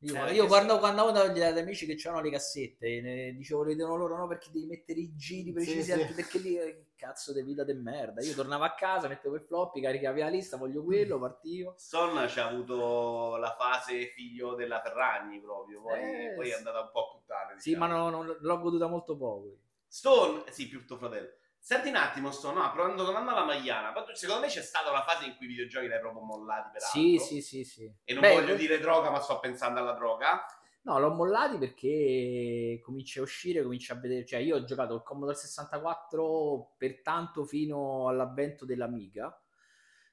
io, 0.00 0.26
Eh, 0.26 0.34
io 0.34 0.46
guardavo 0.46 0.78
quando 0.80 1.06
andavo 1.06 1.28
dagli 1.28 1.58
amici 1.58 1.86
che 1.86 1.94
c'erano 1.94 2.20
le 2.20 2.30
cassette 2.30 3.00
ne 3.00 3.32
dicevo 3.32 3.62
le 3.62 3.74
devono 3.74 3.96
loro 3.96 4.16
no 4.18 4.26
perché 4.26 4.50
devi 4.50 4.66
mettere 4.66 5.00
i 5.00 5.14
giri 5.16 5.52
precisi 5.52 5.82
sì. 5.84 5.92
anche 5.92 6.12
perché 6.12 6.38
lì 6.38 6.58
eh, 6.58 6.86
cazzo 6.94 7.32
di 7.32 7.42
vita 7.42 7.64
de 7.64 7.72
merda 7.74 8.20
io 8.22 8.34
tornavo 8.34 8.64
a 8.64 8.74
casa 8.74 9.08
mettevo 9.08 9.36
il 9.36 9.40
floppy 9.42 9.80
caricavi 9.80 10.20
la 10.20 10.28
lista 10.28 10.58
voglio 10.58 10.82
quello 10.84 11.18
partivo 11.18 11.74
Son 11.78 12.28
ci 12.28 12.38
ha 12.38 12.48
avuto 12.48 13.36
la 13.36 13.54
fase 13.58 14.08
figlio 14.08 14.54
della 14.54 14.80
Ferragni 14.82 15.40
proprio, 15.40 15.80
poi, 15.80 16.00
Eh, 16.00 16.32
poi 16.34 16.48
è 16.48 16.50
sì. 16.50 16.56
andata 16.58 16.80
un 16.80 16.90
po' 16.92 17.06
a 17.08 17.10
puttane. 17.16 17.58
sì 17.60 17.70
diciamo. 17.70 17.86
ma 17.86 17.96
no- 17.96 18.10
non 18.10 18.36
l'ho 18.38 18.58
goduta 18.60 18.86
molto 18.88 19.16
poco 19.16 19.56
Stone, 19.86 20.50
sì, 20.50 20.66
più 20.66 20.84
tuo 20.84 20.96
fratello. 20.96 21.28
Senti 21.66 21.88
un 21.88 21.96
attimo, 21.96 22.30
Stone, 22.30 22.60
no, 22.60 22.70
provando 22.72 23.06
tornando 23.06 23.30
alla 23.30 23.46
Magliana, 23.46 23.90
ma 23.90 24.02
tu- 24.02 24.12
secondo 24.12 24.42
me 24.42 24.48
c'è 24.48 24.60
stata 24.60 24.90
una 24.90 25.00
fase 25.00 25.24
in 25.24 25.34
cui 25.36 25.46
i 25.46 25.48
videogiochi 25.48 25.86
li 25.86 25.94
hai 25.94 25.98
proprio 25.98 26.20
mollati 26.20 26.68
per 26.72 26.82
sì 26.82 27.18
sì 27.18 27.40
sì 27.40 27.64
sì 27.64 27.90
E 28.04 28.12
non 28.12 28.20
Beh, 28.20 28.34
voglio 28.34 28.54
dire 28.54 28.78
droga, 28.78 29.08
ma 29.08 29.18
sto 29.18 29.40
pensando 29.40 29.80
alla 29.80 29.94
droga. 29.94 30.44
No, 30.82 30.98
l'ho 30.98 31.14
mollati 31.14 31.56
perché 31.56 32.80
cominci 32.82 33.18
a 33.18 33.22
uscire, 33.22 33.62
cominci 33.62 33.90
a 33.92 33.94
vedere, 33.94 34.26
cioè 34.26 34.40
io 34.40 34.56
ho 34.56 34.64
giocato 34.64 34.94
il 34.94 35.02
Commodore 35.02 35.38
64 35.38 36.74
per 36.76 37.00
tanto 37.00 37.46
fino 37.46 38.08
all'avvento 38.08 38.66
dell'Amiga. 38.66 39.34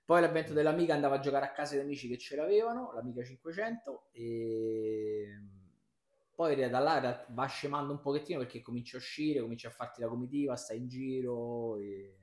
Poi 0.06 0.22
l'avvento 0.22 0.54
dell'Amiga 0.54 0.94
andavo 0.94 1.16
a 1.16 1.20
giocare 1.20 1.48
a 1.48 1.52
casa 1.52 1.76
di 1.76 1.82
amici 1.82 2.08
che 2.08 2.18
ce 2.18 2.38
l'avevano, 2.38 2.94
l'Amiga 2.94 3.26
500 3.26 4.08
e 4.14 5.38
poi 6.42 6.70
da 6.70 6.80
là 6.80 7.26
va 7.30 7.46
scemando 7.46 7.92
un 7.94 8.00
pochettino 8.00 8.40
perché 8.40 8.64
cominci 8.64 8.96
a 8.96 8.98
uscire, 8.98 9.42
cominci 9.42 9.68
a 9.68 9.70
farti 9.70 10.02
la 10.02 10.08
comitiva, 10.08 10.56
stai 10.56 10.78
in 10.78 10.88
giro 10.88 11.78
e 11.78 12.18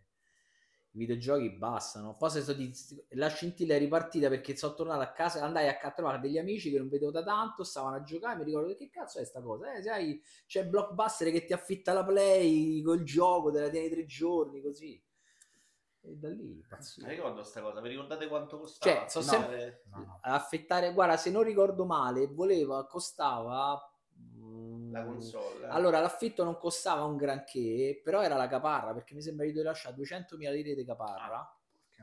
i 0.91 0.99
videogiochi 0.99 1.51
bastano. 1.51 2.17
Poi 2.17 2.29
se 2.29 2.43
sto 2.43 2.53
di... 2.53 2.69
la 3.11 3.29
scintilla 3.29 3.77
è 3.77 3.79
ripartita 3.79 4.29
perché 4.29 4.57
sono 4.57 4.75
tornato 4.75 5.03
a 5.03 5.13
casa, 5.13 5.45
andai 5.45 5.69
a 5.69 5.91
trovare 5.93 6.19
degli 6.19 6.37
amici 6.37 6.69
che 6.69 6.79
non 6.79 6.89
vedevo 6.89 7.13
da 7.13 7.23
tanto, 7.23 7.63
stavano 7.63 7.95
a 7.95 8.03
giocare, 8.03 8.39
mi 8.39 8.45
ricordo 8.45 8.75
che 8.75 8.91
cazzo 8.91 9.21
è 9.21 9.25
sta 9.25 9.41
cosa? 9.41 9.73
Eh, 9.73 9.83
sai, 9.83 10.21
c'è 10.49 10.67
Blockbuster 10.67 11.31
che 11.31 11.45
ti 11.45 11.53
affitta 11.53 11.93
la 11.93 12.05
Play 12.05 12.83
col 12.83 13.05
gioco, 13.05 13.53
te 13.53 13.61
la 13.61 13.69
tieni 13.69 13.89
tre 13.89 14.05
giorni 14.05 14.61
così. 14.61 15.01
E 16.01 16.17
da 16.17 16.29
lì 16.29 16.43
Mi 16.43 16.53
impazzito. 16.55 17.07
ricordo 17.07 17.45
sta 17.45 17.63
cosa, 17.63 17.81
vi 17.81 17.91
ricordate 17.91 18.27
quanto 18.27 18.59
costava? 18.59 19.07
Cioè, 19.07 19.09
sono 19.09 19.25
No, 19.25 19.31
sempre- 19.31 19.83
No, 19.91 19.99
no. 19.99 20.19
Affittare, 20.23 20.93
guarda, 20.93 21.17
se 21.17 21.31
non 21.31 21.45
ricordo 21.45 21.85
male, 21.85 22.27
voleva, 22.27 22.85
costava... 22.89 23.81
mm, 24.99 25.07
La 25.07 25.13
console. 25.13 25.65
eh. 25.67 25.69
Allora, 25.71 26.01
l'affitto 26.01 26.45
non 26.45 26.57
costava 26.59 27.05
un 27.05 27.17
granché, 27.17 28.01
però 28.03 28.23
era 28.23 28.37
la 28.37 28.49
caparra, 28.49 28.93
perché 28.93 29.15
mi 29.15 29.23
sembra 29.23 29.45
di 29.45 29.53
dover 29.53 29.67
lasciare 29.69 29.95
200.000 29.97 30.51
lire 30.53 30.75
di 30.75 30.85
caparra. 30.85 31.53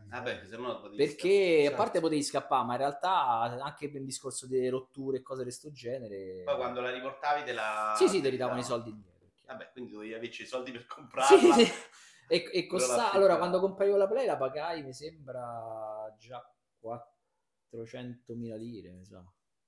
Vabbè, 0.08 0.46
se 0.46 0.58
no 0.58 0.82
potevi 0.82 0.98
perché 0.98 1.62
certo. 1.62 1.74
a 1.74 1.78
parte 1.78 2.00
potevi 2.02 2.22
scappare, 2.22 2.66
ma 2.66 2.74
in 2.74 2.80
realtà 2.80 3.18
anche 3.62 3.90
per 3.90 4.02
un 4.02 4.06
discorso 4.06 4.46
di 4.46 4.68
rotture 4.68 5.18
e 5.18 5.22
cose 5.22 5.44
di 5.46 5.52
sto 5.52 5.72
genere. 5.72 6.44
Poi 6.44 6.56
quando 6.58 6.82
la 6.82 6.92
riportavi 6.92 7.44
te 7.44 7.54
la... 7.54 7.94
Sì, 7.98 8.08
sì, 8.10 8.22
ti 8.22 8.30
ridavano 8.30 8.60
i 8.60 8.64
soldi 8.64 8.90
indietro. 8.90 9.30
Vabbè, 9.46 9.70
quindi 9.72 9.92
dovevi 9.94 10.14
averci 10.14 10.42
i 10.44 10.46
soldi 10.46 10.72
per 10.72 10.86
comprarla. 10.86 11.38
Sì, 11.38 11.52
sì. 11.52 11.72
E, 12.28 12.50
e 12.52 12.66
costa... 12.66 13.12
allora 13.12 13.38
quando 13.38 13.60
compravo 13.60 13.98
la 13.98 14.08
Play 14.08 14.26
la 14.26 14.36
pagai 14.36 14.82
mi 14.82 14.94
sembra 14.94 16.12
già 16.18 16.44
400.000 16.82 18.58
lire, 18.58 18.92
mi 18.94 19.06
sa, 19.06 19.24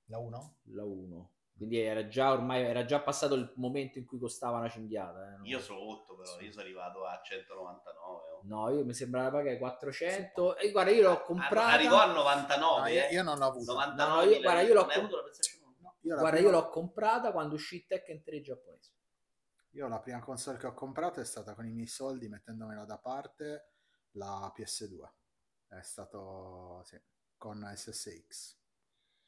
La 0.06 0.18
1? 0.18 0.56
la 0.72 0.84
1. 0.84 1.32
Quindi 1.58 1.80
era 1.80 2.08
già 2.08 2.32
ormai 2.32 2.64
era 2.64 2.86
già 2.86 3.02
passato 3.02 3.34
il 3.34 3.52
momento 3.56 3.98
in 3.98 4.06
cui 4.06 4.20
costava 4.20 4.60
una 4.60 4.70
cinghiata. 4.70 5.34
eh? 5.42 5.48
Io 5.48 5.60
sono 5.60 5.80
8 5.90 6.16
però, 6.16 6.40
io 6.40 6.52
sono 6.52 6.64
arrivato 6.64 7.04
a 7.04 7.20
199. 7.24 8.30
oh. 8.30 8.42
No, 8.44 8.70
io 8.70 8.86
mi 8.86 8.94
sembra 8.94 9.24
la 9.24 9.32
pagai 9.32 9.58
400. 9.58 10.58
E 10.58 10.72
guarda, 10.72 10.92
io 10.92 11.10
l'ho 11.10 11.22
comprata. 11.24 11.68
Arrivò 11.74 12.00
a 12.00 12.14
99. 12.14 12.80
No, 12.80 12.88
io, 12.88 13.02
eh. 13.02 13.12
io 13.12 13.24
non 13.24 13.40
l'ho 13.40 13.46
avuto. 13.46 13.74
99 13.74 14.26
No, 14.26 14.32
io- 14.32 14.42
guarda, 14.42 14.62
io 14.62 14.74
l'ho 14.76 14.86
comp-? 14.86 15.10
No, 15.10 15.96
io 16.02 16.16
Guarda, 16.16 16.30
prima- 16.30 16.46
io 16.48 16.52
l'ho 16.52 16.70
comprata 16.70 17.32
quando 17.32 17.56
uscì 17.56 17.86
Tekken 17.88 18.22
3 18.24 18.42
giapponese. 18.42 18.92
Io 19.72 19.88
la 19.88 20.00
prima 20.00 20.20
console 20.20 20.58
che 20.58 20.68
ho 20.68 20.74
comprato 20.74 21.20
è 21.20 21.26
stata 21.26 21.54
con 21.56 21.66
i 21.66 21.72
miei 21.72 21.88
soldi, 21.88 22.30
mettendomela 22.30 22.86
da 22.86 22.98
parte, 23.00 23.72
la 24.12 24.52
PS2. 24.56 25.10
È 25.70 25.82
stato... 25.82 26.82
Sì. 26.86 27.02
con 27.36 27.64
SSX. 27.76 28.57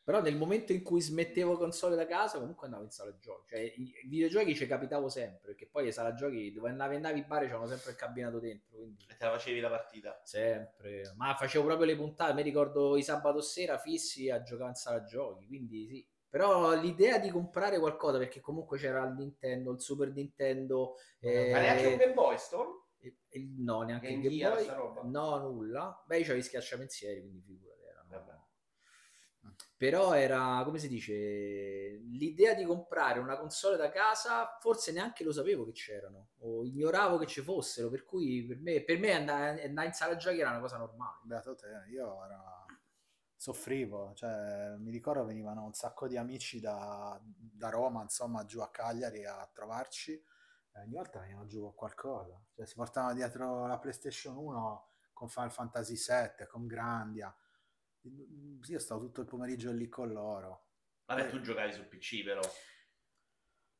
Però 0.03 0.21
nel 0.21 0.35
momento 0.37 0.71
in 0.71 0.81
cui 0.81 1.01
smettevo 1.01 1.55
console 1.57 1.95
da 1.95 2.07
casa, 2.07 2.39
comunque 2.39 2.65
andavo 2.65 2.83
in 2.83 2.89
sala 2.89 3.15
giochi. 3.19 3.49
Cioè, 3.49 3.59
i 3.59 3.93
videogiochi 4.07 4.55
ci 4.55 4.65
capitavo 4.65 5.07
sempre, 5.07 5.47
perché 5.47 5.67
poi 5.67 5.85
le 5.85 5.91
sala 5.91 6.13
giochi 6.15 6.51
dove 6.51 6.69
andavi, 6.69 6.95
andavi 6.95 7.19
in 7.19 7.27
bar 7.27 7.43
c'erano 7.45 7.67
sempre 7.67 7.91
il 7.91 7.97
cabinato 7.97 8.39
dentro, 8.39 8.77
quindi 8.77 9.05
E 9.07 9.15
te 9.15 9.25
la 9.25 9.31
facevi 9.31 9.59
la 9.59 9.69
partita. 9.69 10.19
sempre. 10.23 11.13
Ma 11.15 11.35
facevo 11.35 11.65
proprio 11.65 11.85
le 11.85 11.95
puntate, 11.95 12.33
mi 12.33 12.41
ricordo 12.41 12.97
i 12.97 13.03
sabato 13.03 13.39
sera 13.41 13.77
fissi 13.77 14.29
a 14.31 14.41
giocare 14.41 14.69
in 14.69 14.75
sala 14.75 15.03
giochi, 15.03 15.45
quindi 15.45 15.87
sì. 15.87 16.07
Però 16.27 16.73
l'idea 16.79 17.17
di 17.17 17.29
comprare 17.29 17.79
qualcosa, 17.79 18.17
perché 18.19 18.39
comunque 18.39 18.77
c'era 18.77 19.03
il 19.05 19.13
Nintendo, 19.15 19.71
il 19.71 19.81
Super 19.81 20.11
Nintendo, 20.11 20.95
eh, 21.19 21.51
Ma 21.51 21.59
neanche 21.59 21.87
un 21.87 21.97
Game 21.97 22.13
Boy 22.13 22.37
Stone? 22.37 22.69
il- 23.01 23.17
il- 23.29 23.61
no, 23.61 23.81
neanche 23.81 24.07
Game 24.13 24.27
il 24.27 24.37
Game 24.39 24.55
Boy, 24.55 25.09
no, 25.09 25.37
nulla. 25.37 26.03
Beh, 26.05 26.17
io 26.17 26.21
c'avevo 26.23 26.39
i 26.39 26.43
schiacciapensieri, 26.43 27.19
quindi 27.21 27.41
figurati. 27.41 27.68
Però 29.79 30.11
era, 30.11 30.61
come 30.65 30.77
si 30.77 30.89
dice, 30.89 31.13
l'idea 31.13 32.53
di 32.53 32.65
comprare 32.65 33.19
una 33.19 33.37
console 33.37 33.77
da 33.77 33.89
casa, 33.89 34.57
forse 34.59 34.91
neanche 34.91 35.23
lo 35.23 35.31
sapevo 35.31 35.63
che 35.63 35.71
c'erano, 35.71 36.31
o 36.39 36.65
ignoravo 36.65 37.17
che 37.17 37.27
ci 37.27 37.39
fossero, 37.39 37.89
per 37.89 38.03
cui 38.03 38.45
per 38.45 38.59
me, 38.59 38.83
per 38.83 38.99
me 38.99 39.13
andare, 39.13 39.63
andare 39.63 39.87
in 39.87 39.93
sala 39.93 40.17
giochi 40.17 40.41
era 40.41 40.49
una 40.49 40.59
cosa 40.59 40.75
normale. 40.75 41.19
Beato 41.23 41.55
te, 41.55 41.67
io 41.91 42.25
era... 42.25 42.65
soffrivo, 43.37 44.11
cioè 44.15 44.75
mi 44.79 44.91
ricordo 44.91 45.23
venivano 45.23 45.63
un 45.63 45.73
sacco 45.73 46.09
di 46.09 46.17
amici 46.17 46.59
da, 46.59 47.17
da 47.23 47.69
Roma, 47.69 48.01
insomma, 48.01 48.43
giù 48.43 48.59
a 48.59 48.69
Cagliari 48.69 49.23
a 49.25 49.49
trovarci 49.53 50.11
e 50.11 50.81
ogni 50.81 50.93
volta 50.93 51.21
venivano 51.21 51.45
giù 51.45 51.61
con 51.61 51.73
qualcosa, 51.73 52.37
cioè 52.51 52.65
si 52.65 52.75
portavano 52.75 53.13
dietro 53.13 53.65
la 53.65 53.79
PlayStation 53.79 54.35
1 54.35 54.87
con 55.13 55.29
Final 55.29 55.53
Fantasy 55.53 55.95
VII, 55.95 56.47
con 56.47 56.67
Grandia. 56.67 57.33
Io 58.01 58.79
stavo 58.79 59.01
tutto 59.01 59.21
il 59.21 59.27
pomeriggio 59.27 59.71
lì 59.71 59.87
con 59.89 60.11
loro. 60.11 60.67
Vabbè, 61.05 61.25
Eh. 61.25 61.29
tu 61.29 61.39
giocavi 61.41 61.73
su 61.73 61.87
PC 61.87 62.23
però. 62.23 62.41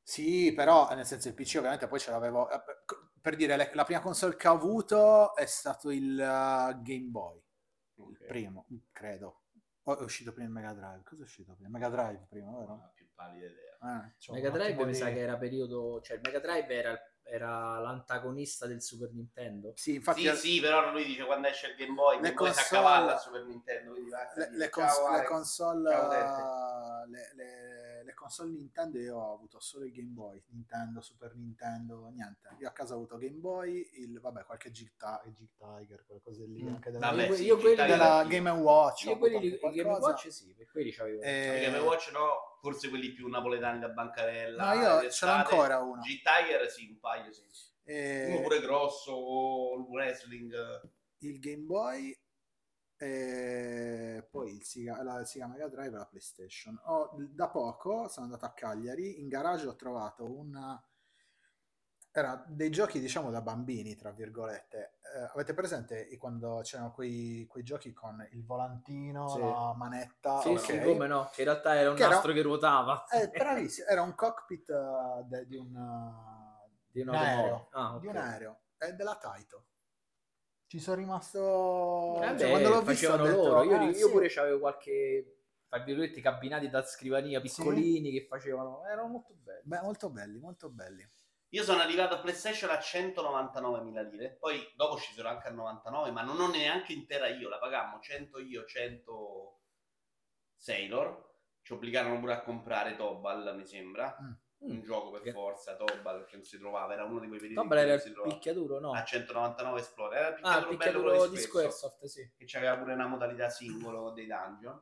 Sì, 0.02 0.54
però 0.54 0.94
nel 0.96 1.06
senso 1.06 1.28
il 1.28 1.36
PC 1.36 1.56
ovviamente 1.58 1.88
poi 1.88 2.00
ce 2.00 2.12
l'avevo. 2.12 2.50
eh, 2.50 2.62
per- 3.22 3.36
dire, 3.36 3.56
la 3.74 3.84
prima 3.84 4.00
console 4.02 4.36
che 4.36 4.48
ho 4.48 4.54
avuto 4.54 5.36
è 5.36 5.46
stato 5.46 5.92
il 5.92 6.14
uh, 6.14 6.82
Game 6.82 7.08
Boy, 7.10 7.38
il 7.38 8.04
Ok. 8.04 8.26
primo, 8.26 8.66
credo. 8.92 9.44
O 9.84 9.98
è 10.00 10.02
uscito 10.04 10.32
prima 10.32 10.48
il 10.48 10.54
Mega 10.54 10.74
Drive. 10.74 11.04
Cosa 11.04 11.22
è 11.22 11.26
uscito 11.26 11.54
prima? 11.54 11.70
Mega 11.70 11.90
Drive 11.90 12.26
prima, 12.30 12.50
Non 12.50 12.60
vero? 12.60 12.74
ho 12.74 12.92
più 12.96 13.08
pallida 13.14 13.46
idea. 13.48 13.78
Eh, 14.08 14.32
Mega 14.32 14.50
Drive 14.50 14.86
mi 14.86 14.92
di- 14.92 14.98
sa 14.98 15.08
che 15.10 15.20
era 15.20 15.38
periodo, 15.38 16.02
cioè 16.02 16.16
il 16.18 16.22
Mega 16.24 16.40
Drive 16.40 16.74
era, 16.74 17.00
era 17.30 17.78
l'antagonista 17.80 18.66
del 18.66 18.82
Super 18.82 19.12
Nintendo. 19.12 19.74
Sì, 19.76 19.96
infatti 19.96 20.22
sì, 20.22 20.36
sì, 20.36 20.60
però 20.62 20.92
lui 20.92 21.06
dice 21.06 21.24
quando 21.26 21.48
esce 21.48 21.68
il 21.68 21.76
Game 21.76 21.94
Boy, 21.94 22.16
Le 22.16 22.22
Game 22.22 22.34
Boy 22.36 22.48
si 22.52 22.54
console- 22.56 22.80
accavalla 22.80 23.14
al 23.14 23.20
Super 23.22 23.44
Nintendo, 23.46 23.92
quindi 23.92 24.10
le, 24.10 24.50
le 24.58 24.70
cons- 24.70 25.10
le 25.18 25.24
console, 25.26 25.90
le, 27.08 27.32
le- 27.36 27.88
le 28.10 28.14
console 28.16 28.52
Nintendo 28.52 28.98
io 29.00 29.16
ho 29.18 29.34
avuto 29.36 29.60
solo 29.60 29.86
il 29.86 29.92
Game 29.92 30.10
Boy, 30.10 30.42
Nintendo, 30.48 31.00
Super 31.02 31.36
Nintendo, 31.36 32.10
niente. 32.10 32.56
Io 32.60 32.68
a 32.68 32.72
casa 32.72 32.94
ho 32.94 32.98
avuto 32.98 33.18
Game 33.18 33.38
Boy, 33.38 33.88
il, 34.00 34.20
vabbè, 34.20 34.44
qualche 34.46 34.72
Jig, 34.72 34.92
Tiger, 34.98 36.04
quelle 36.06 36.22
cose 36.22 36.46
lì, 36.46 36.64
Mm. 36.64 36.68
anche 36.76 36.92
della, 36.92 37.10
Vabbè, 37.12 37.28
io, 37.28 37.36
sì, 37.36 37.44
io 37.46 37.58
quelli, 37.58 37.76
Tiger 37.76 37.90
della. 37.98 38.24
Game 38.28 38.50
Watch. 38.50 39.04
io 39.06 39.18
quelli 39.18 39.40
di 39.40 39.60
Game. 39.60 39.84
Watch 39.98 40.32
sì, 40.32 40.54
per 40.56 40.68
quelli 40.72 40.92
c'avevo. 40.92 41.22
Eh, 41.22 41.60
Game 41.66 41.78
Watch 41.80 42.12
no, 42.12 42.58
forse 42.62 42.90
quelli 42.90 43.12
più 43.12 43.28
napoletani 43.28 43.80
da 43.80 43.90
bancarella. 43.90 44.74
No, 44.74 44.82
io 45.02 45.10
ce 45.12 45.26
l'ho 45.26 45.32
ancora 45.32 45.80
uno. 45.80 46.02
G-Tiger 46.02 46.70
sì, 46.70 46.88
un 46.90 47.00
paio 47.00 47.32
sì. 47.32 47.44
Eh, 47.84 48.28
Uno 48.34 48.42
pure 48.42 48.60
grosso, 48.62 49.12
o 49.12 49.76
il 49.78 49.86
wrestling. 49.88 50.54
il 51.20 51.40
Game 51.40 51.64
Boy 51.64 52.19
e 53.00 54.28
poi 54.30 54.56
il 54.56 54.64
Sega, 54.64 55.02
la 55.04 55.24
Sega 55.26 55.48
Mega 55.48 55.68
Drive 55.68 55.96
e 55.96 55.98
la 55.98 56.06
PlayStation. 56.06 56.80
Ho- 56.86 57.16
da 57.18 57.48
poco 57.50 58.08
sono 58.10 58.26
andato 58.26 58.46
a 58.46 58.52
Cagliari, 58.54 59.20
in 59.22 59.28
garage 59.28 59.68
ho 59.68 59.76
trovato 59.76 60.30
una... 60.30 60.82
Era 62.12 62.44
dei 62.48 62.72
giochi, 62.72 63.00
diciamo, 63.00 63.30
da 63.30 63.42
bambini, 63.42 63.96
tra 63.96 64.12
virgolette. 64.12 64.96
Eh, 65.16 65.30
avete 65.34 65.54
presente 65.54 66.08
quando 66.18 66.60
c'erano 66.64 66.92
quei, 66.92 67.46
quei 67.48 67.64
giochi 67.64 67.94
con 67.94 68.28
il 68.32 68.44
volantino, 68.44 69.30
Sì. 69.30 69.40
la 69.40 69.74
manetta? 69.78 70.42
Sì, 70.42 70.50
ok. 70.50 70.60
sì, 70.60 70.80
come 70.82 71.06
no, 71.08 71.30
che 71.32 71.42
in 71.44 71.48
realtà 71.50 71.76
era 71.76 71.92
un 71.92 71.96
Che 71.96 72.02
era- 72.04 72.14
nastro 72.16 72.34
che 72.34 72.42
ruotava. 72.42 73.06
Eh, 73.10 73.28
bravissimo, 73.30 73.88
era 73.88 74.02
un 74.02 74.16
cockpit 74.16 74.70
eh, 74.72 75.24
de- 75.26 75.46
di 75.46 75.56
un, 75.56 75.76
eh, 75.76 76.70
Di 76.92 77.02
un 77.02 77.10
aereo. 77.10 77.68
Ah, 77.72 77.98
di 78.00 78.08
ok. 78.08 78.14
un 78.14 78.20
aereo. 78.20 78.60
È 78.76 78.92
della 78.94 79.16
Taito. 79.16 79.66
Ci 80.70 80.80
sono 80.80 80.98
rimasto... 80.98 82.22
Eh 82.22 82.38
cioè, 82.38 82.50
quando 82.52 82.70
l'ho 82.70 82.82
visto 82.84 83.18
detto, 83.18 83.26
loro. 83.26 83.64
Io, 83.64 83.76
"Ah, 83.76 83.84
io 83.86 84.06
sì". 84.06 84.12
pure 84.12 84.30
c'avevo 84.30 84.60
qualche 84.60 85.38
tra 85.68 85.80
virgolette 85.80 86.22
cabinati 86.22 86.70
da 86.70 86.84
scrivania 86.84 87.42
piccolini 87.42 88.12
che 88.12 88.28
facevano 88.28 88.86
erano 88.86 89.08
molto 89.08 89.34
belli. 89.34 89.62
Beh, 89.64 89.82
molto 89.82 90.12
belli, 90.12 90.38
molto 90.38 90.70
belli. 90.70 91.08
Io 91.50 91.64
sono 91.64 91.82
arrivato 91.82 92.14
a 92.14 92.20
PlayStation 92.20 92.70
a 92.70 92.78
199.000 92.78 94.02
lire, 94.04 94.38
poi 94.40 94.60
dopo 94.76 94.98
scesero 94.98 95.28
anche 95.28 95.48
a 95.48 95.52
99, 95.52 96.12
ma 96.12 96.22
non 96.22 96.40
ho 96.40 96.48
neanche 96.52 96.94
intera 96.94 97.28
io, 97.30 97.50
la 97.50 97.58
pagammo 97.58 98.00
100 98.00 98.40
io, 98.40 98.64
100 98.66 99.60
Sailor, 100.56 101.34
ci 101.64 101.74
obbligarono 101.74 102.20
pure 102.20 102.34
a 102.34 102.42
comprare 102.44 102.96
Tobal, 102.96 103.56
mi 103.56 103.66
sembra, 103.66 104.16
Mm. 104.22 104.34
Un 104.62 104.82
gioco 104.82 105.12
per 105.12 105.22
Che- 105.22 105.32
forza, 105.32 105.76
Tobal, 105.76 106.20
perché 106.20 106.36
non 106.36 106.46
si 106.46 106.58
trovava, 106.60 106.94
era 106.94 107.04
uno 107.06 107.20
di 107.20 107.28
quei 107.28 107.40
periodi 107.40 107.60
Tobal 107.62 107.78
era 107.78 107.94
il 107.94 108.22
picchiaduro, 108.24 108.80
no? 108.80 108.92
A 108.94 109.04
199 109.04 109.80
Explorer, 109.80 110.18
era 110.18 110.28
il 110.28 110.34
Ah, 110.34 110.36
picchiaduro, 110.36 110.60
il 110.72 110.78
bello 110.78 110.78
picchiaduro 110.78 111.10
quello 111.18 111.28
di 111.34 111.38
Squaresoft, 111.40 112.06
sì. 112.06 112.32
che 112.38 112.46
c'aveva 112.46 112.78
pure 112.78 112.94
una 112.94 113.08
modalità 113.08 113.50
singolo 113.50 114.12
dei 114.12 114.28
dungeon. 114.28 114.82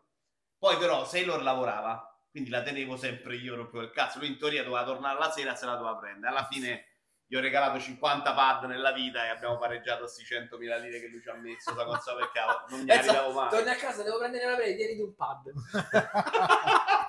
Poi 0.58 0.78
però 0.78 1.06
Sailor 1.06 1.44
lavorava, 1.44 2.20
quindi 2.32 2.50
la 2.50 2.63
tenevo 2.63 2.98
sempre 2.98 3.36
io, 3.36 3.56
rompevo 3.56 3.84
il 3.84 3.92
cazzo. 3.92 4.18
Lui 4.20 4.28
in 4.30 4.38
teoria 4.38 4.63
doveva 4.63 4.84
tornare 4.84 5.20
la 5.20 5.30
sera, 5.30 5.56
se 5.56 5.66
la 5.68 5.76
doveva 5.76 5.98
prendere. 5.98 6.32
Alla 6.32 6.46
fine 6.50 6.86
gli 7.30 7.36
ho 7.36 7.40
regalato 7.42 7.78
50 7.80 8.34
pad 8.34 8.63
nella 8.63 8.92
vita 8.94 9.26
e 9.26 9.30
abbiamo 9.30 9.58
pareggiato 9.58 10.00
questi 10.06 10.24
100.000 10.24 10.80
lire 10.80 11.00
che 11.00 11.08
lui 11.10 11.22
ci 11.22 11.30
ha 11.30 11.34
messo 11.36 11.74
da 11.74 11.84
console 11.86 12.22
perché 12.22 12.40
non 12.70 12.82
mi 12.84 12.90
Esatto, 12.90 13.10
arrivavo 13.10 13.34
mai. 13.34 13.50
Torni 13.50 13.70
a 13.70 13.76
casa, 13.76 14.02
devo 14.02 14.18
prendere 14.18 14.46
la 14.50 14.56
presa, 14.56 14.76
tieniti 14.76 15.02
un 15.02 15.13
pad. 15.16 15.52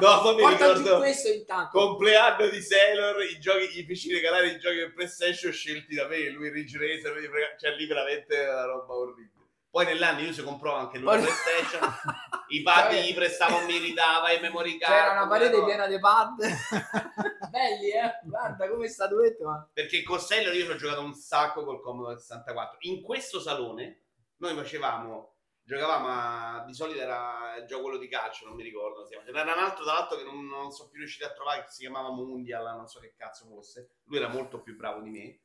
No, 0.00 0.20
poi 0.22 0.34
mi 0.34 0.40
Portati 0.40 0.78
ricordo 0.78 0.98
questo 0.98 1.28
intanto. 1.28 1.78
compleanno 1.78 2.48
di 2.48 2.60
Sailor, 2.60 3.22
i 3.22 3.38
giochi, 3.38 3.68
gli 3.68 3.84
feci 3.86 4.12
regalare 4.12 4.48
i 4.48 4.58
giochi 4.58 4.76
per 4.78 4.92
PlayStation 4.94 5.52
scelti 5.52 5.94
da 5.94 6.08
me, 6.08 6.28
lui 6.30 6.48
Ridge 6.50 6.76
Racer, 6.78 7.14
cioè 7.60 7.76
lì 7.76 7.86
veramente 7.86 8.36
è 8.36 8.48
una 8.52 8.64
roba 8.64 8.92
orribile. 8.94 9.32
Poi 9.70 9.84
nell'anno 9.86 10.20
io 10.20 10.32
si 10.32 10.42
comprò 10.42 10.74
anche 10.74 10.98
lui 10.98 11.06
Poi- 11.06 11.20
PlayStation, 11.22 11.88
i 12.48 12.62
pad 12.62 12.90
Cioè- 12.92 13.02
gli 13.02 13.14
prestavo, 13.14 13.64
mi 13.66 13.78
ridava, 13.78 14.30
i 14.32 14.40
memory 14.40 14.78
card. 14.78 14.92
C'era 14.92 15.12
una 15.12 15.28
parete 15.28 15.56
no. 15.58 15.64
piena 15.64 15.86
di 15.86 15.98
pad. 16.00 16.34
Belli, 17.50 17.90
eh? 17.90 18.18
Guarda 18.24 18.68
come 18.68 18.88
statuette, 18.88 19.44
ma... 19.44 19.68
Perché 19.72 20.02
con 20.02 20.18
Sailor 20.18 20.54
io 20.54 20.64
ci 20.64 20.70
ho 20.72 20.76
giocato 20.76 21.00
un 21.02 21.14
sacco 21.14 21.64
col 21.64 21.80
Commodore 21.80 22.18
64. 22.18 22.78
In 22.82 23.00
questo 23.02 23.40
salone 23.40 24.02
noi 24.38 24.54
facevamo, 24.56 25.33
giocavamo 25.64 26.06
a, 26.08 26.64
di 26.66 26.74
solito 26.74 27.00
era 27.00 27.56
il 27.58 27.66
gioco 27.66 27.82
quello 27.84 27.98
di 27.98 28.08
calcio, 28.08 28.46
non 28.46 28.54
mi 28.54 28.62
ricordo. 28.62 29.04
Se 29.06 29.14
era 29.14 29.42
un 29.42 29.48
altro 29.48 29.84
tra 29.84 29.94
l'altro 29.94 30.16
che 30.18 30.24
non, 30.24 30.46
non 30.46 30.70
sono 30.70 30.88
più 30.90 30.98
riusciti 30.98 31.24
a 31.24 31.32
trovare, 31.32 31.64
che 31.64 31.70
si 31.70 31.80
chiamava 31.80 32.10
Mundial, 32.10 32.76
non 32.76 32.86
so 32.86 33.00
che 33.00 33.14
cazzo 33.16 33.46
fosse. 33.46 33.96
Lui 34.04 34.18
era 34.18 34.28
molto 34.28 34.60
più 34.60 34.76
bravo 34.76 35.00
di 35.00 35.10
me. 35.10 35.38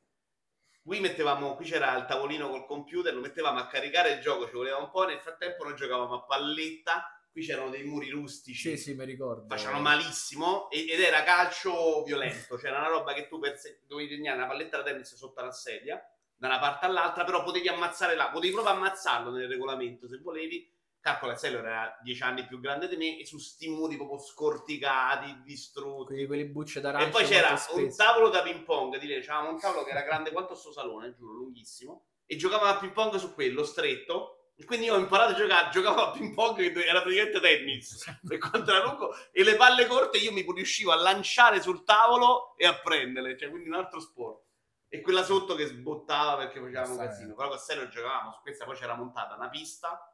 Qui 0.82 1.00
mettevamo, 1.00 1.56
qui 1.56 1.66
c'era 1.66 1.94
il 1.96 2.06
tavolino 2.06 2.48
col 2.48 2.64
computer, 2.64 3.12
lo 3.14 3.20
mettevamo 3.20 3.58
a 3.58 3.66
caricare 3.66 4.12
il 4.12 4.20
gioco, 4.20 4.46
ci 4.46 4.54
voleva 4.54 4.78
un 4.78 4.90
po', 4.90 5.04
nel 5.04 5.20
frattempo 5.20 5.64
noi 5.64 5.74
giocavamo 5.76 6.14
a 6.14 6.22
palletta, 6.24 7.22
qui 7.30 7.44
c'erano 7.44 7.68
dei 7.68 7.84
muri 7.84 8.08
rustici 8.08 8.70
Sì, 8.70 8.76
sì, 8.78 8.94
mi 8.94 9.04
ricordo. 9.04 9.46
facevano 9.46 9.80
malissimo 9.80 10.70
ed 10.70 10.98
era 10.98 11.22
calcio 11.22 12.02
violento, 12.02 12.56
c'era 12.56 12.78
una 12.78 12.88
roba 12.88 13.12
che 13.12 13.28
tu 13.28 13.38
per 13.38 13.58
se- 13.58 13.82
dovevi 13.86 14.08
tegnare 14.08 14.38
una 14.38 14.46
palletta 14.46 14.78
da 14.78 14.84
tennis 14.84 15.14
sotto 15.14 15.40
la 15.42 15.52
sedia 15.52 16.02
da 16.40 16.46
una 16.46 16.58
parte 16.58 16.86
all'altra, 16.86 17.24
però 17.24 17.42
potevi 17.42 17.68
ammazzare 17.68 18.16
là, 18.16 18.30
potevi 18.30 18.54
proprio 18.54 18.72
ammazzarlo 18.72 19.30
nel 19.30 19.46
regolamento 19.46 20.08
se 20.08 20.18
volevi. 20.18 20.72
Calcola, 20.98 21.34
Sailor 21.34 21.66
era 21.66 21.98
dieci 22.02 22.22
anni 22.22 22.46
più 22.46 22.60
grande 22.60 22.88
di 22.88 22.96
me 22.96 23.18
e 23.18 23.26
su 23.26 23.38
sti 23.38 23.68
muri 23.68 23.96
proprio 23.96 24.18
scorticati, 24.18 25.42
distrutti. 25.44 26.12
Quelli, 26.12 26.26
quelli 26.26 26.44
bucce 26.44 26.80
d'arancia. 26.80 27.08
E 27.08 27.10
poi 27.10 27.24
c'era 27.24 27.58
un 27.72 27.94
tavolo 27.94 28.30
da 28.30 28.42
ping 28.42 28.64
pong, 28.64 28.98
di 28.98 29.06
lei, 29.06 29.22
c'avevamo 29.22 29.54
un 29.54 29.60
tavolo 29.60 29.84
che 29.84 29.90
era 29.90 30.02
grande 30.02 30.32
quanto 30.32 30.54
sto 30.54 30.72
salone, 30.72 31.14
giuro, 31.14 31.34
lunghissimo, 31.34 32.04
e 32.24 32.36
giocavamo 32.36 32.70
a 32.70 32.78
ping 32.78 32.92
pong 32.92 33.16
su 33.16 33.34
quello, 33.34 33.62
stretto, 33.62 34.52
e 34.56 34.64
quindi 34.64 34.86
io 34.86 34.94
ho 34.94 34.98
imparato 34.98 35.32
a 35.32 35.34
giocare, 35.34 35.70
giocavo 35.70 36.00
a 36.02 36.10
ping 36.10 36.34
pong 36.34 36.56
che 36.56 36.84
era 36.84 37.02
praticamente 37.02 37.40
tennis, 37.40 38.18
per 38.26 38.38
quanto 38.38 38.70
era 38.70 38.84
lungo, 38.84 39.14
e 39.30 39.42
le 39.42 39.56
palle 39.56 39.86
corte 39.86 40.18
io 40.18 40.32
mi 40.32 40.44
riuscivo 40.54 40.90
a 40.90 40.96
lanciare 40.96 41.60
sul 41.60 41.84
tavolo 41.84 42.56
e 42.56 42.66
a 42.66 42.78
prenderle, 42.78 43.36
cioè 43.36 43.50
quindi 43.50 43.68
un 43.68 43.74
altro 43.74 44.00
sport. 44.00 44.48
E 44.92 45.00
quella 45.02 45.22
sotto 45.22 45.54
che 45.54 45.66
sbottava 45.66 46.36
perché 46.36 46.58
facevamo 46.60 46.90
un 46.90 46.96
Sai. 46.96 47.06
casino, 47.06 47.34
però 47.34 47.48
con 47.48 47.58
Serio 47.58 47.86
giocavamo, 47.86 48.32
su 48.32 48.40
questa 48.40 48.64
poi 48.64 48.74
c'era 48.76 48.96
montata 48.96 49.36
una 49.36 49.48
pista 49.48 50.12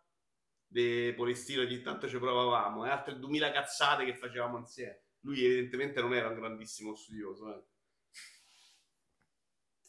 di 0.66 1.14
polistiro, 1.16 1.62
ogni 1.62 1.80
tanto 1.80 2.06
ci 2.06 2.18
provavamo, 2.18 2.84
e 2.84 2.90
altre 2.90 3.18
2000 3.18 3.52
cazzate 3.52 4.04
che 4.04 4.16
facevamo 4.18 4.58
insieme. 4.58 5.04
Lui 5.20 5.42
evidentemente 5.42 6.02
non 6.02 6.12
era 6.12 6.28
un 6.28 6.34
grandissimo 6.34 6.94
studioso. 6.94 7.54
eh. 7.54 7.64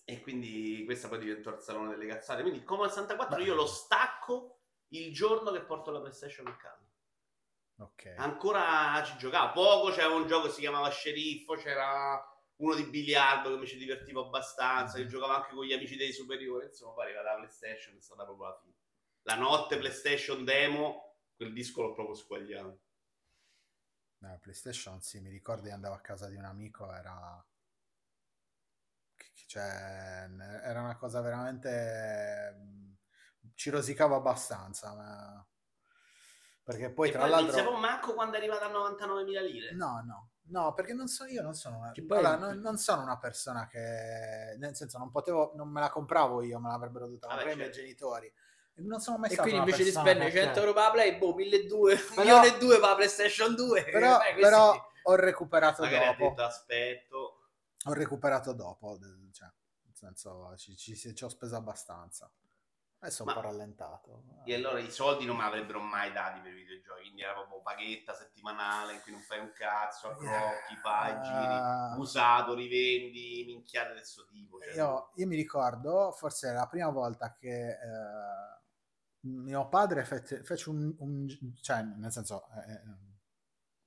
E 0.06 0.22
quindi 0.22 0.84
questa 0.86 1.10
poi 1.10 1.20
diventò 1.20 1.54
il 1.54 1.60
salone 1.60 1.90
delle 1.90 2.08
cazzate. 2.08 2.42
Quindi 2.42 2.60
il 2.60 2.66
Commodore 2.66 2.92
64 2.94 3.42
io 3.42 3.56
lo 3.56 3.66
stacco 3.66 4.62
il 4.92 5.14
giorno 5.14 5.52
che 5.52 5.66
porto 5.66 5.92
la 5.92 6.00
PlayStation 6.00 6.48
a 6.48 6.56
casa. 6.56 6.90
Ok. 7.80 8.14
Ancora 8.16 9.04
ci 9.04 9.18
giocavo 9.18 9.52
poco, 9.52 9.92
c'era 9.92 10.14
un 10.14 10.26
gioco 10.26 10.48
che 10.48 10.54
si 10.54 10.62
chiamava 10.62 10.90
Sceriffo, 10.90 11.56
c'era 11.56 12.24
uno 12.58 12.76
di 12.76 12.84
biliardo 12.86 13.50
che 13.52 13.58
mi 13.58 13.68
ci 13.68 13.78
divertivo 13.78 14.26
abbastanza, 14.26 14.98
che 14.98 15.08
giocavo 15.08 15.34
anche 15.34 15.54
con 15.56 15.66
gli 15.66 15.74
amici 15.74 15.96
dei 15.96 16.12
superiori, 16.14 16.66
insomma 16.68 16.94
poi 16.94 17.06
arriva 17.06 17.22
la 17.22 17.36
PlayStation, 17.36 17.96
è 17.98 18.02
stata 18.02 18.24
proprio 18.24 18.48
la 18.48 18.60
fine. 18.62 18.74
La 19.24 19.36
notte 19.36 19.78
PlayStation 19.78 20.44
demo, 20.46 21.18
quel 21.36 21.54
disco 21.54 21.82
l'ho 21.82 21.94
proprio 21.94 22.16
squagliato. 22.16 22.80
Eh, 24.22 24.38
PlayStation, 24.40 25.02
sì, 25.02 25.20
mi 25.22 25.32
ricordo 25.32 25.64
di 25.64 25.72
andavo 25.72 25.96
a 25.96 26.00
casa 26.02 26.28
di 26.30 26.36
un 26.36 26.46
amico, 26.46 26.94
era... 26.94 27.44
che- 29.16 29.32
che- 29.34 29.44
Cioè, 29.48 29.62
era 30.64 30.82
una 30.82 30.96
cosa 30.98 31.22
veramente... 31.22 32.54
mm, 32.56 32.94
Ci 33.56 33.70
rosicavo 33.70 34.16
abbastanza, 34.16 34.94
ma... 34.94 35.48
Perché 36.64 36.92
poi 36.92 37.10
e 37.10 37.12
tra 37.12 37.22
poi 37.22 37.30
non 37.32 37.40
l'altro... 37.40 37.46
iniziavo 37.46 37.76
manco 37.76 38.14
quando 38.14 38.36
è 38.36 38.38
arrivata 38.38 38.66
a 38.66 38.70
99.000 38.70 39.42
lire. 39.42 39.82
No, 39.82 40.02
no, 40.06 40.30
no, 40.50 40.74
perché 40.74 40.94
non 40.94 41.08
so, 41.08 41.26
io 41.26 41.42
non 41.42 41.54
sono 41.54 41.92
allora, 41.96 42.36
non, 42.38 42.60
non 42.60 42.78
sono 42.78 43.02
una 43.02 43.18
persona 43.18 43.68
che, 43.68 44.56
nel 44.58 44.76
senso, 44.76 44.98
non 44.98 45.12
potevo, 45.12 45.52
non 45.56 45.70
me 45.70 45.80
la 45.82 45.90
compravo 45.90 46.42
io, 46.44 46.60
me 46.60 46.70
l'avrebbero 46.70 47.06
dovuta 47.06 47.28
comprare 47.28 47.52
i 47.54 47.56
miei 47.56 47.68
certo. 47.68 47.82
genitori. 47.82 48.28
E 48.28 48.82
Non 48.82 49.00
sono 49.00 49.18
mai 49.18 49.30
E 49.30 49.34
stato 49.34 49.50
quindi 49.50 49.66
invece 49.66 49.84
di 49.84 49.92
spendere 49.92 50.30
che- 50.30 50.42
100 50.44 50.60
euro 50.60 50.74
per 50.74 50.84
la 50.84 50.92
Play, 50.92 51.18
boh, 51.18 51.34
1200, 51.34 52.14
Però- 52.14 52.22
milione 52.22 52.56
e 52.56 52.58
due 52.60 52.80
per 52.80 52.90
la 52.90 52.96
PlayStation 52.96 53.56
2. 53.56 53.84
Però, 53.92 54.20
Eh, 54.22 54.36
però 54.40 54.74
sì. 54.74 54.80
ho 55.04 55.16
recuperato 55.16 55.82
Magari 55.84 56.06
dopo, 56.06 56.30
detto 56.30 56.44
aspetto. 56.44 57.40
ho 57.86 57.94
recuperato 57.94 58.54
dopo, 58.54 58.98
cioè, 59.32 59.48
nel 59.86 59.96
senso, 59.96 60.54
ci, 60.58 60.76
ci, 60.76 60.96
ci 60.96 61.24
ho 61.24 61.30
speso 61.30 61.56
abbastanza. 61.56 62.30
Adesso 63.00 63.24
un 63.24 63.28
Ma- 63.30 63.36
po' 63.36 63.42
rallentato. 63.42 64.24
E 64.46 64.54
allora 64.54 64.80
i 64.80 64.90
soldi 64.90 65.26
non 65.26 65.36
me 65.36 65.44
l'avrebbero 65.44 65.80
mai 65.82 66.12
dati 66.14 66.40
per 66.40 66.52
i 66.52 66.56
videogiochi, 66.56 67.02
quindi 67.02 67.22
era 67.22 67.34
proprio 67.34 67.62
paghetta 67.62 68.14
settimanale 68.14 68.94
in 68.94 69.02
cui 69.02 69.12
non 69.12 69.22
fai 69.22 69.40
un 69.40 69.52
cazzo, 69.54 70.08
accrocchi, 70.08 70.76
fai, 70.82 71.12
Eh, 71.12 71.22
giri, 71.22 72.00
usato, 72.00 72.54
rivendi, 72.54 73.44
minchiate 73.46 73.94
del 73.94 74.06
suo 74.06 74.26
tipo. 74.26 74.60
Cioè, 74.62 74.74
Io, 74.76 75.10
io 75.16 75.28
mi 75.28 75.36
ricordo, 75.36 76.12
forse 76.14 76.48
era 76.48 76.60
la 76.60 76.68
prima 76.68 76.90
volta 76.90 77.34
che 77.34 77.70
eh, 77.72 77.78
mio 79.22 79.68
padre 79.68 80.06
fece, 80.06 80.44
fece 80.44 80.70
un, 80.70 80.96
un- 81.00 81.54
cioè 81.62 81.82
nel 81.82 82.12
senso 82.12 82.46
eh, 82.66 82.82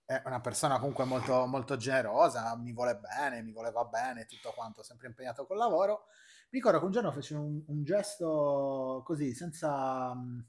è 0.05 0.23
una 0.27 0.41
persona 0.41 0.79
comunque 0.79 1.05
molto, 1.05 1.47
molto 1.47 1.77
generosa, 1.77 2.57
mi 2.57 2.73
vuole 2.73 2.97
bene, 2.97 3.43
mi 3.43 3.53
voleva 3.53 3.85
bene, 3.85 4.27
tutto 4.27 4.53
quanto, 4.53 4.83
sempre 4.83 5.07
impegnato 5.07 5.47
col 5.47 5.57
lavoro. 5.57 6.07
Mi 6.53 6.59
ricordo 6.59 6.79
che 6.81 6.85
un 6.85 6.91
giorno 6.93 7.13
fece 7.13 7.35
un, 7.35 7.63
un 7.67 7.85
gesto 7.85 9.03
così, 9.05 9.35
senza... 9.35 10.13
mh, 10.15 10.47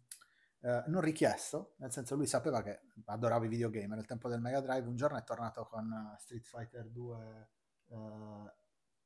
eh, 0.64 0.84
non 0.88 1.02
richiesto, 1.02 1.74
nel 1.78 1.92
senso 1.92 2.16
lui 2.16 2.28
sapeva 2.28 2.62
che 2.62 2.82
adorava 3.06 3.46
i 3.46 3.50
videogame, 3.50 3.96
nel 3.96 4.06
tempo 4.06 4.30
del 4.30 4.42
Mega 4.42 4.62
Drive 4.62 4.88
un 4.88 4.96
giorno 4.96 5.18
è 5.18 5.24
tornato 5.24 5.66
con 5.66 5.92
eh, 5.92 6.20
Street 6.20 6.44
Fighter 6.46 6.88
2 6.88 7.50
eh, 7.90 8.54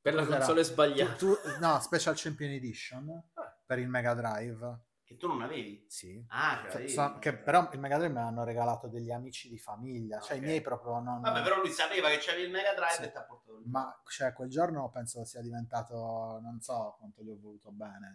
Per 0.02 0.14
la 0.14 0.26
console 0.26 0.62
tu- 0.62 0.66
sbagliata. 0.68 1.14
tu- 1.16 1.36
no, 1.60 1.80
Special 1.80 2.14
Champion 2.16 2.50
Edition 2.52 3.08
Ah. 3.34 3.58
per 3.64 3.78
il 3.78 3.88
Mega 3.88 4.12
Drive. 4.14 4.78
Che 5.06 5.16
tu 5.16 5.28
non 5.28 5.40
avevi? 5.40 5.84
Sì. 5.88 6.20
Ah, 6.30 6.66
Cioè, 6.68 6.80
cioè, 6.80 6.88
so- 6.88 7.18
che 7.20 7.32
però 7.36 7.68
il 7.72 7.78
Mega 7.78 7.96
Drive 7.96 8.12
me 8.12 8.20
l'hanno 8.22 8.42
regalato 8.42 8.88
degli 8.88 9.12
amici 9.12 9.48
di 9.48 9.56
famiglia, 9.56 10.18
cioè 10.18 10.36
Ok. 10.36 10.42
i 10.42 10.44
miei 10.44 10.60
proprio 10.60 10.98
non... 10.98 11.20
Vabbè, 11.20 11.42
però 11.44 11.60
lui 11.60 11.70
sapeva 11.70 12.08
che 12.08 12.18
c'avevi 12.18 12.46
il 12.46 12.50
Mega 12.50 12.74
Drive 12.74 12.90
Sì. 12.92 13.02
e 13.04 13.10
ti 13.12 13.16
ha 13.16 13.22
portato 13.22 13.56
il 13.58 13.68
Ma 13.68 14.02
cioè, 14.08 14.32
quel 14.32 14.48
giorno 14.48 14.90
penso 14.90 15.24
sia 15.24 15.40
diventato, 15.42 16.40
non 16.42 16.58
so 16.60 16.96
quanto 16.98 17.22
gli 17.22 17.30
ho 17.30 17.38
voluto 17.40 17.70
bene. 17.70 18.14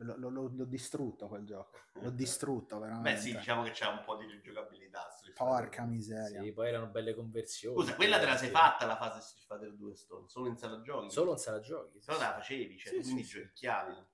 L'ho, 0.00 0.14
l'ho- 0.16 0.28
l'ho- 0.30 0.52
l'ho 0.54 0.64
distrutto 0.64 1.26
quel 1.26 1.44
gioco, 1.44 1.76
l'ho 1.94 2.10
distrutto 2.10 2.78
veramente. 2.78 3.10
Beh 3.14 3.16
sì, 3.20 3.32
diciamo 3.36 3.64
che 3.64 3.72
c'è 3.72 3.86
un 3.88 4.02
po' 4.04 4.14
di 4.14 4.26
Fighter 4.28 5.32
Porca 5.34 5.82
2. 5.82 5.90
miseria. 5.92 6.40
Sì, 6.40 6.52
poi 6.52 6.68
erano 6.68 6.86
belle 6.86 7.14
conversioni. 7.16 7.76
Scusa, 7.76 7.94
quella 7.96 8.20
te 8.20 8.26
la 8.26 8.36
sei 8.36 8.50
fatta 8.50 8.86
la 8.86 8.96
fase 8.96 9.20
Street 9.22 9.44
Fighter 9.48 9.74
2 9.76 9.96
Stone? 9.96 10.28
Solo 10.28 10.46
in 10.46 10.56
sala 10.56 10.80
giochi? 10.82 11.10
Solo 11.10 11.32
in 11.32 11.38
sala 11.38 11.58
giochi. 11.58 11.98
sì, 11.98 12.06
Però 12.06 12.18
la 12.20 12.32
facevi, 12.34 12.78
cioè, 12.78 12.92
Sì, 12.92 13.00
quindi 13.00 13.24
sì, 13.24 13.28
sì. 13.28 13.40
giochiavi. 13.42 14.06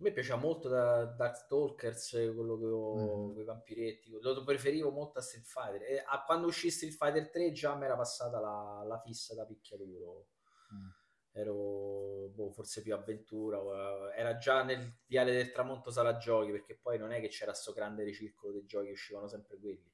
A 0.00 0.02
me 0.02 0.12
piaceva 0.12 0.36
molto 0.36 0.66
da 0.70 1.04
Darkstalkers, 1.04 2.10
quello 2.34 2.58
che 2.58 2.64
ho, 2.64 2.94
Mhm. 3.26 3.32
quei 3.34 3.44
vampiretti, 3.44 4.10
lo 4.18 4.42
preferivo 4.44 4.90
molto 4.90 5.18
a 5.18 5.22
Street 5.22 5.44
Fighter. 5.44 5.82
E 5.82 6.02
a- 6.06 6.24
quando 6.24 6.46
uscì 6.46 6.70
Street 6.70 6.94
Fighter 6.94 7.28
3 7.28 7.52
già 7.52 7.74
mi 7.76 7.84
era 7.84 7.96
passata 7.96 8.40
la, 8.40 8.82
la 8.86 8.98
fissa 8.98 9.34
da 9.34 9.44
picchiaduro. 9.44 10.28
Mm. 10.74 10.88
Ero 11.32 12.28
boh, 12.30 12.50
forse 12.52 12.80
più 12.80 12.94
avventura, 12.94 13.58
eh, 13.58 14.18
era 14.18 14.38
già 14.38 14.62
nel 14.64 15.00
Viale 15.06 15.32
del 15.32 15.52
Tramonto 15.52 15.90
sala 15.90 16.16
giochi, 16.16 16.50
perché 16.50 16.78
poi 16.80 16.96
non 16.98 17.12
è 17.12 17.20
che 17.20 17.28
c'era 17.28 17.52
sto 17.52 17.72
grande 17.72 18.02
ricircolo 18.02 18.52
dei 18.54 18.64
giochi, 18.64 18.90
uscivano 18.90 19.28
sempre 19.28 19.58
quelli. 19.58 19.92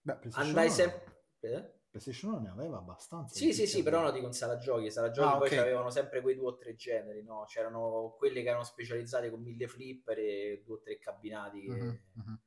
Beh, 0.00 0.18
Andai 0.32 0.66
1 0.66 0.74
sempre... 0.74 1.24
eh? 1.40 1.74
PlayStation 1.96 2.32
1 2.34 2.40
ne 2.40 2.48
aveva 2.50 2.78
abbastanza. 2.78 3.34
Sì, 3.34 3.52
sì, 3.54 3.66
sì, 3.66 3.82
però 3.82 4.02
no, 4.02 4.10
dico 4.10 4.26
in 4.26 4.32
sala 4.32 4.56
giochi. 4.58 4.90
Sala 4.90 5.10
giochi 5.10 5.34
Ah, 5.34 5.38
poi 5.38 5.48
ok. 5.48 5.58
avevano 5.58 5.90
sempre 5.90 6.20
quei 6.20 6.34
due 6.34 6.48
o 6.48 6.56
tre 6.56 6.74
generi, 6.74 7.22
no? 7.22 7.44
C'erano 7.46 8.14
quelli 8.18 8.42
che 8.42 8.48
erano 8.48 8.64
specializzati 8.64 9.30
con 9.30 9.40
mille 9.40 9.66
flipper 9.66 10.18
e 10.18 10.62
due 10.64 10.76
o 10.76 10.78
tre 10.80 10.98
cabinati 10.98 11.62
che, 11.62 11.68
Mhm, 11.70 12.00
mhm. 12.12 12.40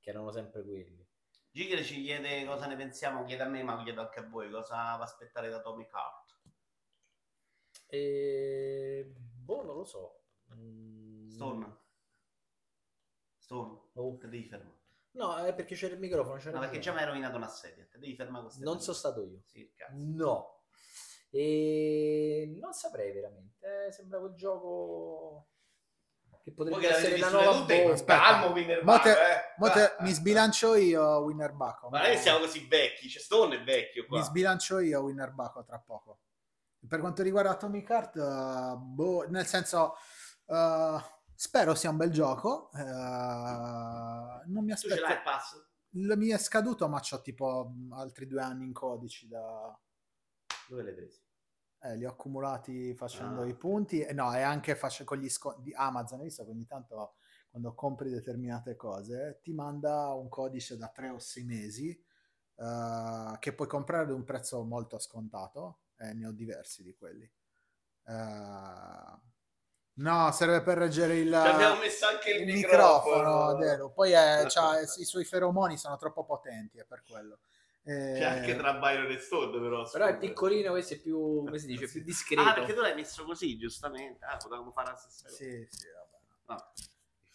che 0.00 0.10
erano 0.10 0.30
sempre 0.30 0.62
quelli. 0.62 1.06
Gigre 1.50 1.82
ci 1.82 2.02
chiede 2.02 2.44
cosa 2.44 2.66
ne 2.66 2.76
pensiamo, 2.76 3.24
chiede 3.24 3.42
a 3.44 3.48
me, 3.48 3.62
ma 3.62 3.82
chiedo 3.82 4.00
anche 4.02 4.18
a 4.20 4.28
voi, 4.28 4.50
cosa 4.50 4.74
va 4.74 4.92
a 4.98 5.02
aspettare 5.02 5.48
da 5.48 5.58
Atomic 5.58 5.90
Heart? 5.92 6.38
E... 7.86 9.14
Boh, 9.16 9.62
non 9.62 9.76
lo 9.76 9.84
so. 9.84 10.24
Mm, 10.54 11.28
Stone? 11.28 11.76
Stone? 13.38 13.80
oh. 13.94 14.16
Te 14.18 14.28
devi 14.28 14.44
fermare. 14.46 14.73
No, 15.14 15.36
è 15.36 15.54
perché 15.54 15.74
c'era 15.74 15.94
il 15.94 16.00
microfono. 16.00 16.38
c'era 16.38 16.52
No, 16.52 16.60
perché 16.60 16.78
già 16.80 16.92
mi 16.92 16.98
hai 17.00 17.06
rovinato 17.06 17.36
una 17.36 17.48
sedia, 17.48 17.86
te 17.90 17.98
devi 17.98 18.14
fermare 18.16 18.44
queste 18.44 18.64
Non 18.64 18.80
sono 18.80 18.96
stato 18.96 19.22
io. 19.24 19.40
Sì, 19.46 19.72
cazzo. 19.76 19.92
No. 19.96 20.62
E 21.30 22.56
non 22.60 22.72
saprei 22.72 23.12
veramente. 23.12 23.86
eh, 23.86 23.92
Sembra 23.92 24.18
quel 24.20 24.34
gioco 24.34 25.48
che 26.42 26.52
potrebbe 26.52 26.80
che 26.80 26.88
l'avete 26.90 27.06
essere 27.14 27.20
la 27.20 27.30
nuova 27.30 27.58
tutte. 27.58 27.84
Aspetta. 27.84 28.18
calmo 28.20 28.52
Winner 28.54 28.84
Baco, 28.84 29.08
eh. 29.08 29.14
mo 29.56 29.70
te- 29.70 29.80
Ah, 29.96 30.02
mi 30.02 30.12
sbilancio 30.12 30.74
io, 30.74 31.02
Winner 31.20 31.52
Baco. 31.52 31.88
Ma 31.88 31.98
non 32.02 32.06
è 32.08 32.10
che 32.12 32.18
siamo 32.20 32.38
così 32.40 32.66
vecchi, 32.66 33.08
cioè 33.08 33.22
Stone 33.22 33.56
è 33.56 33.62
vecchio 33.64 34.06
qua. 34.06 34.18
Mi 34.18 34.24
sbilancio 34.24 34.78
io, 34.80 35.00
Winner 35.00 35.32
Baco, 35.32 35.64
tra 35.64 35.78
poco. 35.78 36.18
Per 36.86 37.00
quanto 37.00 37.22
riguarda 37.22 37.50
Atomic 37.50 37.88
Heart, 37.88 38.16
eh, 38.16 38.76
boh, 38.78 39.26
nel 39.30 39.46
senso, 39.46 39.94
eh, 40.46 40.96
spero 41.34 41.74
sia 41.74 41.90
un 41.90 41.96
bel 41.96 42.10
gioco. 42.10 42.70
eh, 42.72 42.80
non 44.46 44.64
mi 44.64 44.72
tu 44.72 44.76
ce 44.76 44.88
l'hai 44.88 44.98
aspetto. 44.98 45.12
il 45.12 45.22
pass? 45.22 45.66
Il 45.90 46.12
mi 46.16 46.28
è 46.28 46.38
scaduto, 46.38 46.88
ma 46.88 47.00
c'ho 47.00 47.20
tipo 47.20 47.68
mh, 47.74 47.92
altri 47.92 48.26
due 48.26 48.40
anni 48.42 48.64
in 48.64 48.72
codici 48.72 49.28
da... 49.28 49.78
Dove 50.68 50.82
l'hai 50.82 50.94
preso? 50.94 51.20
eh, 51.84 51.96
li 51.96 52.06
ho 52.06 52.10
accumulati 52.10 52.94
facendo 52.94 53.42
Ah. 53.42 53.46
i 53.46 53.54
punti. 53.54 54.00
E 54.00 54.12
no, 54.14 54.34
e 54.34 54.40
anche 54.40 54.74
face- 54.74 55.04
con 55.04 55.18
gli 55.18 55.28
sconti 55.28 55.62
di 55.62 55.74
Amazon. 55.74 56.18
Hai 56.20 56.24
visto 56.26 56.42
che 56.44 56.50
ogni 56.50 56.66
tanto 56.66 57.16
quando 57.50 57.74
compri 57.74 58.10
determinate 58.10 58.74
cose 58.74 59.40
ti 59.42 59.52
manda 59.52 60.12
un 60.14 60.28
codice 60.30 60.76
da 60.78 60.88
tre 60.88 61.10
o 61.10 61.18
sei 61.18 61.44
mesi 61.44 61.90
eh, 62.56 63.36
che 63.38 63.52
puoi 63.54 63.68
comprare 63.68 64.04
ad 64.04 64.10
un 64.12 64.24
prezzo 64.24 64.64
molto 64.64 64.98
scontato. 64.98 65.80
E 65.96 66.12
ne 66.14 66.26
ho 66.26 66.32
diversi 66.32 66.82
di 66.82 66.94
quelli. 66.94 67.30
Eh, 68.06 69.18
no, 69.94 70.30
serve 70.32 70.62
per 70.62 70.78
reggere 70.78 71.16
il, 71.18 71.32
abbiamo 71.32 71.80
messo 71.80 72.06
anche 72.06 72.30
il, 72.30 72.48
il 72.48 72.54
microfono. 72.54 73.56
microfono. 73.58 73.90
Poi 73.90 74.12
è- 74.12 74.44
c'ha- 74.48 74.80
i 74.80 75.04
suoi 75.04 75.24
feromoni 75.24 75.76
sono 75.76 75.96
troppo 75.96 76.24
potenti, 76.24 76.78
è 76.78 76.84
per 76.84 77.02
quello. 77.08 77.38
Eh, 77.86 78.14
C'è 78.16 78.24
anche 78.24 78.56
tra 78.56 78.72
Byron 78.74 79.10
e 79.10 79.18
Stone, 79.18 79.58
però. 79.60 79.86
Però 79.90 80.06
è 80.06 80.16
piccolino, 80.16 80.70
questo 80.70 80.94
è 80.94 80.98
più, 80.98 81.42
come 81.44 81.58
si 81.58 81.66
dice, 81.66 81.86
Sì. 81.86 81.92
più 81.98 82.04
discreto. 82.04 82.48
Ah, 82.48 82.54
perché 82.54 82.72
tu 82.72 82.80
l'hai 82.80 82.94
messo 82.94 83.24
così, 83.24 83.58
giustamente. 83.58 84.24
Ah, 84.24 84.38
potevamo 84.38 84.70
fare 84.72 84.92
la 84.92 84.96
stessa 84.96 85.24
cosa. 85.24 85.36
Sì, 85.36 85.66
sì, 85.70 85.86
vabbè. 85.94 86.16
No, 86.46 86.54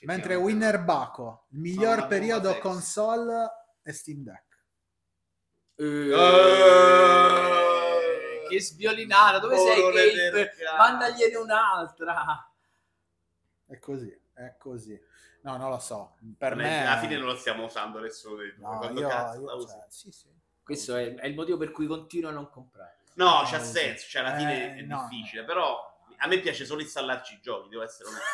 Mentre 0.02 0.34
effettivamente 0.34 0.36
Winner 0.36 0.80
Baco, 0.84 1.46
il 1.52 1.60
miglior 1.60 2.08
periodo 2.08 2.58
console 2.58 3.48
è 3.84 3.92
Steam 3.92 4.24
Deck. 4.24 4.48
Eh, 5.76 6.10
che 8.50 8.62
sviolinata, 8.62 9.40
dove 9.40 9.58
sei 9.58 9.82
Bolone 9.82 10.06
Gabe? 10.10 10.30
del 10.32 10.50
cazzo. 10.50 10.76
Mandagliene 10.78 11.36
un'altra. 11.38 12.49
È 13.70 13.78
così, 13.78 14.20
è 14.34 14.56
così. 14.58 15.00
No, 15.42 15.58
non 15.58 15.70
lo 15.70 15.78
so. 15.80 16.16
Per 16.38 16.56
Non 16.56 16.66
è- 16.66 16.70
me... 16.70 16.88
alla 16.88 17.00
fine 17.00 17.18
non 17.18 17.28
lo 17.28 17.36
stiamo 17.36 17.66
usando 17.66 18.00
nessuno 18.00 18.36
dei 18.38 18.54
due. 18.56 18.66
No, 18.66 18.78
Quando 18.80 19.00
io, 19.02 19.08
cazzo 19.08 19.40
io- 19.40 19.46
la 19.46 19.54
usi? 19.54 19.68
cioè, 19.68 19.86
sì, 19.90 20.12
sì. 20.12 20.28
Questo 20.64 20.96
è, 20.96 21.14
è 21.16 21.28
il 21.28 21.36
motivo 21.36 21.58
per 21.58 21.72
cui 21.72 21.86
continuo 21.88 22.30
a 22.30 22.34
non 22.34 22.50
comprare. 22.50 22.98
No, 23.14 23.26
No, 23.26 23.42
c'ha 23.46 23.60
sì. 23.60 23.72
senso, 23.78 24.08
cioè 24.08 24.22
alla 24.24 24.36
fine 24.36 24.76
Eh, 24.78 24.80
è 24.80 24.82
no, 24.82 25.08
difficile, 25.10 25.44
però 25.44 25.89
a 26.20 26.28
me 26.28 26.40
piace 26.40 26.66
solo 26.66 26.82
installarci 26.82 27.36
i 27.36 27.40
giochi, 27.42 27.70
devo 27.70 27.84
essere 27.84 28.10
onesto. 28.10 28.28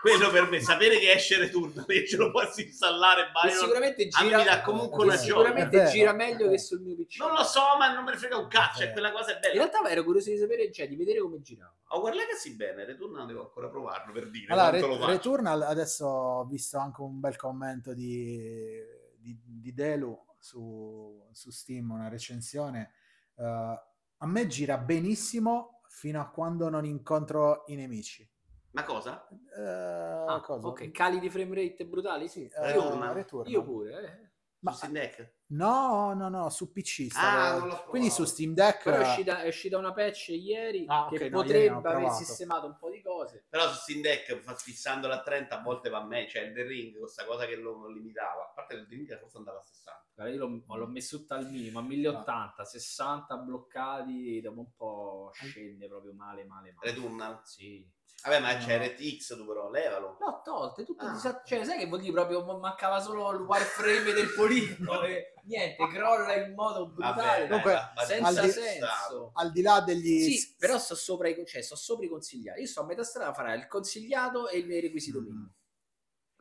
quello 0.00 0.30
per 0.30 0.48
me, 0.48 0.60
sapere 0.60 0.98
che 0.98 1.12
esce 1.12 1.38
Return 1.38 1.84
e 1.86 2.06
ce 2.06 2.16
lo 2.16 2.30
posso 2.30 2.60
installare 2.60 3.24
Che 3.26 3.30
Byron, 3.32 3.58
sicuramente 3.58 4.02
a 4.02 4.04
me 4.04 4.10
gira, 4.26 4.38
mi 4.38 4.44
dà 4.44 4.60
comunque 4.62 4.98
che 4.98 5.04
una 5.04 5.16
sicuramente 5.16 5.76
vero, 5.76 5.90
gira 5.90 6.12
meglio 6.12 6.50
che 6.50 6.58
sul 6.58 6.80
mio 6.80 6.96
PC. 6.96 7.18
Non 7.18 7.32
lo 7.32 7.44
so, 7.44 7.60
ma 7.78 7.92
non 7.92 8.04
me 8.04 8.10
ne 8.12 8.16
frega 8.16 8.36
un 8.36 8.48
cazzo, 8.48 8.82
È 8.82 8.88
è 8.88 8.92
quella 8.92 9.12
cosa 9.12 9.30
è 9.30 9.34
In 9.34 9.40
bella. 9.40 9.54
realtà 9.54 9.88
ero 9.88 10.04
curioso 10.04 10.30
di 10.30 10.38
sapere, 10.38 10.72
cioè 10.72 10.88
di 10.88 10.96
vedere 10.96 11.20
come 11.20 11.40
girava. 11.40 11.74
Hogwarts 11.88 12.18
Legacy 12.18 12.54
bene, 12.56 12.84
Return 12.84 13.26
devo 13.26 13.42
ancora 13.42 13.68
provarlo 13.68 14.12
per 14.12 14.30
dire 14.30 14.52
Allora, 14.52 14.68
quanto 14.70 14.86
Re- 14.86 14.92
lo 14.92 14.98
faccio. 14.98 15.12
Returnal, 15.12 15.62
adesso 15.62 16.06
ho 16.06 16.44
visto 16.46 16.78
anche 16.78 17.00
un 17.02 17.20
bel 17.20 17.36
commento 17.36 17.94
di, 17.94 18.80
di, 19.18 19.38
di 19.44 19.72
Delu 19.72 20.18
su, 20.38 21.28
su 21.32 21.50
Steam, 21.50 21.90
una 21.90 22.08
recensione. 22.08 22.92
Eh, 23.36 23.44
a 23.44 24.26
me 24.26 24.46
gira 24.46 24.78
benissimo 24.78 25.81
fino 25.92 26.20
a 26.22 26.30
quando 26.30 26.70
non 26.70 26.86
incontro 26.86 27.64
i 27.66 27.74
nemici. 27.76 28.26
Ma 28.70 28.82
cosa? 28.84 29.28
Eh, 29.54 29.60
Ah, 29.62 30.40
cosa? 30.40 30.66
ok, 30.68 30.90
cali 30.90 31.20
di 31.20 31.28
frame 31.28 31.54
rate 31.54 31.84
brutali? 31.84 32.28
Sì, 32.28 32.46
eh. 32.48 32.50
Returnal. 32.72 33.26
Io 33.44 33.62
pure, 33.62 34.02
eh. 34.02 34.30
Ma- 34.60 34.70
Su 34.70 34.76
Steam 34.78 34.92
Deck? 34.92 35.34
No, 35.48 36.14
no, 36.14 36.28
no, 36.28 36.48
su 36.48 36.72
PC. 36.72 37.08
Ah, 37.16 37.84
Quindi 37.88 38.08
su. 38.10 38.24
Steam 38.24 38.54
Deck... 38.54 38.84
Però 38.84 38.96
è 38.96 39.00
uscita, 39.00 39.42
è 39.42 39.48
uscita 39.48 39.76
una 39.76 39.92
patch 39.92 40.28
ieri 40.28 40.84
Ah, 40.88 41.08
che 41.10 41.16
ok, 41.16 41.30
no, 41.30 41.42
ieri 41.42 41.66
non 41.68 41.82
potrebbe 41.82 42.04
ho 42.04 42.06
aver 42.06 42.10
sistemato 42.12 42.66
un 42.66 42.76
po' 42.78 42.88
di 42.88 43.02
cose. 43.02 43.44
Però 43.50 43.68
su 43.68 43.74
Steam 43.80 44.00
Deck, 44.00 44.34
fissandolo 44.54 45.12
a 45.12 45.20
30, 45.20 45.58
a 45.58 45.62
volte 45.62 45.90
va 45.90 45.98
a 45.98 46.06
me. 46.06 46.26
Cioè, 46.28 46.42
il 46.42 46.54
The 46.54 46.62
Ring, 46.62 46.96
questa 46.98 47.26
cosa 47.26 47.44
che 47.44 47.56
lo 47.56 47.88
limitava. 47.88 48.44
A 48.44 48.52
parte 48.54 48.74
il 48.76 48.86
The 48.86 48.94
Ring 48.94 49.18
forse 49.18 49.36
andava 49.36 49.58
a 49.58 49.62
60. 49.62 50.04
Guarda, 50.14 50.32
io 50.34 50.38
l'ho, 50.46 50.76
l'ho 50.76 50.86
messo 50.88 51.18
tutto 51.18 51.34
al 51.34 51.50
minimo, 51.50 51.78
a 51.78 51.82
1080, 51.82 52.64
60 52.64 53.36
bloccati, 53.38 54.40
dopo 54.42 54.60
un 54.60 54.74
po' 54.76 55.30
scende 55.32 55.88
proprio 55.88 56.12
male, 56.14 56.44
male, 56.44 56.72
male. 56.74 56.90
Returnal. 56.92 57.40
Sì. 57.44 57.88
Vabbè, 58.24 58.38
ma 58.40 58.52
No. 58.52 58.58
c'è 58.64 58.78
RTX 58.86 59.36
tu 59.36 59.44
però, 59.46 59.68
levalo. 59.68 60.16
No, 60.20 60.42
tolte, 60.44 60.84
tutto 60.84 61.04
Ah. 61.06 61.12
disa- 61.12 61.42
cioè, 61.44 61.64
sai 61.64 61.78
che 61.78 61.86
vuol 61.86 62.00
dire 62.00 62.12
proprio 62.12 62.44
ma- 62.44 62.56
mancava 62.56 63.00
solo 63.00 63.32
il 63.32 63.40
wireframe 63.40 64.12
del 64.12 64.32
poligono 64.36 65.02
e 65.02 65.32
niente, 65.44 65.88
crolla 65.88 66.34
in 66.36 66.54
modo 66.54 66.86
brutale, 66.90 67.14
Vabbè, 67.16 67.38
dai, 67.38 67.48
Comunque, 67.48 67.72
va- 67.72 68.04
senza 68.04 68.28
al 68.28 68.44
di- 68.44 68.50
senso. 68.52 69.30
Al 69.34 69.50
di 69.50 69.62
là 69.62 69.80
degli... 69.80 70.20
Sì, 70.30 70.54
però 70.56 70.78
sto 70.78 70.94
sopra 70.94 71.28
i, 71.30 71.44
cioè, 71.46 71.62
sto 71.62 71.74
sopra 71.74 72.04
i 72.04 72.08
consigliati. 72.08 72.60
Io 72.60 72.66
sto 72.66 72.82
a 72.82 72.84
metà 72.84 73.02
strada 73.02 73.32
fra 73.32 73.54
il 73.54 73.66
consigliato 73.66 74.46
e 74.48 74.58
il 74.58 74.80
requisito 74.80 75.18
Mm. 75.20 75.24
minimo. 75.24 75.52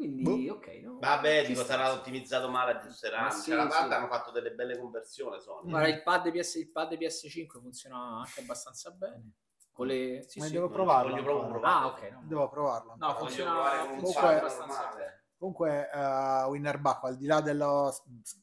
Quindi, 0.02 0.48
Boh. 0.48 0.54
ok, 0.56 0.68
no? 0.82 0.98
Vabbè, 1.00 1.42
Ci 1.44 1.48
dico, 1.50 1.64
sarà 1.64 1.92
ottimizzato 1.94 2.50
male, 2.50 2.72
aggiusteranno. 2.72 3.28
Ma 3.28 3.32
sì, 3.32 3.52
la 3.52 3.68
parte 3.68 3.88
sì. 3.90 3.94
hanno 3.94 4.08
fatto 4.08 4.32
delle 4.32 4.52
belle 4.52 4.80
conversioni, 4.80 5.40
Sony. 5.40 5.70
Guarda, 5.70 5.88
il 5.90 6.02
pad, 6.02 6.32
PS, 6.32 6.56
il 6.56 6.72
pad 6.72 6.94
PS5 6.94 7.60
funziona 7.60 7.98
anche 8.20 8.42
abbastanza 8.42 8.90
bene. 8.90 9.34
Con 9.72 9.86
le... 9.86 10.26
Sì, 10.28 10.40
Ma 10.40 10.46
sì. 10.46 10.54
devo 10.54 10.66
no, 10.66 10.72
provarlo 10.72 11.12
voglio 11.12 11.24
proprio 11.24 11.50
provare. 11.50 11.74
Ah, 11.74 11.86
ok. 11.88 12.12
No. 12.14 12.22
Devo 12.24 12.50
provarlo. 12.50 12.96
No, 12.98 13.16
funziona, 13.16 13.86
funziona 13.86 14.28
pad 14.28 14.38
abbastanza 14.38 14.82
normale. 14.82 14.98
bene. 14.98 15.24
Comunque, 15.38 15.90
uh, 15.94 16.50
Winner 16.50 16.80
Bacco, 16.80 17.06
al 17.08 17.18
di 17.18 17.26
là 17.28 17.42
dello 17.42 17.96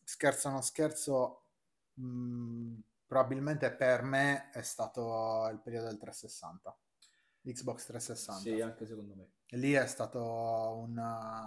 scherzo 0.04 0.48
non 0.48 0.62
scherzo, 0.62 1.46
mh, 1.94 2.78
probabilmente 3.04 3.72
per 3.74 4.02
me 4.02 4.50
è 4.50 4.62
stato 4.62 5.48
il 5.50 5.60
periodo 5.60 5.86
del 5.86 5.98
360, 5.98 6.78
l'Xbox 7.42 7.84
360. 7.86 8.40
Sì, 8.40 8.60
anche 8.60 8.86
secondo 8.86 9.14
me. 9.14 9.28
E 9.50 9.56
lì 9.56 9.72
è 9.72 9.86
stato 9.86 10.20
una... 10.22 11.42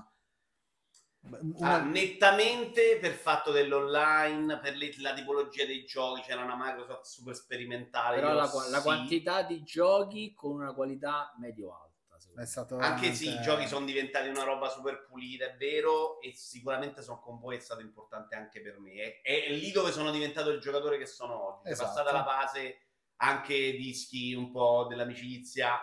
Ah, 1.23 1.37
una- 1.53 1.83
nettamente 1.83 2.97
per 2.99 3.11
fatto 3.11 3.51
dell'online, 3.51 4.57
per 4.59 4.75
le- 4.75 4.91
la 4.97 5.13
tipologia 5.13 5.65
dei 5.65 5.85
giochi, 5.85 6.21
c'era 6.21 6.43
una 6.43 6.55
Microsoft 6.57 7.05
super 7.05 7.35
sperimentale. 7.35 8.15
Però 8.19 8.33
la, 8.33 8.47
sì. 8.47 8.81
quantità 8.81 9.43
di 9.43 9.61
giochi 9.61 10.33
con 10.33 10.53
una 10.53 10.73
qualità 10.73 11.31
medio-alta. 11.39 11.89
è 12.37 12.45
stato 12.45 12.77
Anche 12.77 13.13
sì, 13.13 13.25
i 13.25 13.27
veramente- 13.27 13.51
giochi 13.51 13.67
sono 13.67 13.85
diventati 13.85 14.29
una 14.29 14.43
roba 14.43 14.67
super 14.69 15.05
pulita, 15.05 15.45
è 15.45 15.55
vero, 15.57 16.19
e 16.21 16.33
sicuramente 16.33 17.03
sono 17.03 17.19
con 17.19 17.37
voi 17.39 17.57
è 17.57 17.59
stato 17.59 17.81
importante 17.81 18.35
anche 18.35 18.59
per 18.61 18.79
me. 18.79 19.21
È, 19.21 19.43
è 19.43 19.49
lì 19.51 19.71
dove 19.71 19.91
sono 19.91 20.09
diventato 20.09 20.49
il 20.49 20.59
giocatore 20.59 20.97
che 20.97 21.05
sono 21.05 21.57
oggi. 21.59 21.67
È 21.67 21.71
Esatto. 21.73 21.89
passata 21.89 22.11
la 22.11 22.23
base 22.23 22.77
anche 23.17 23.73
dischi 23.73 24.33
un 24.33 24.49
po' 24.51 24.87
dell'amicizia, 24.89 25.77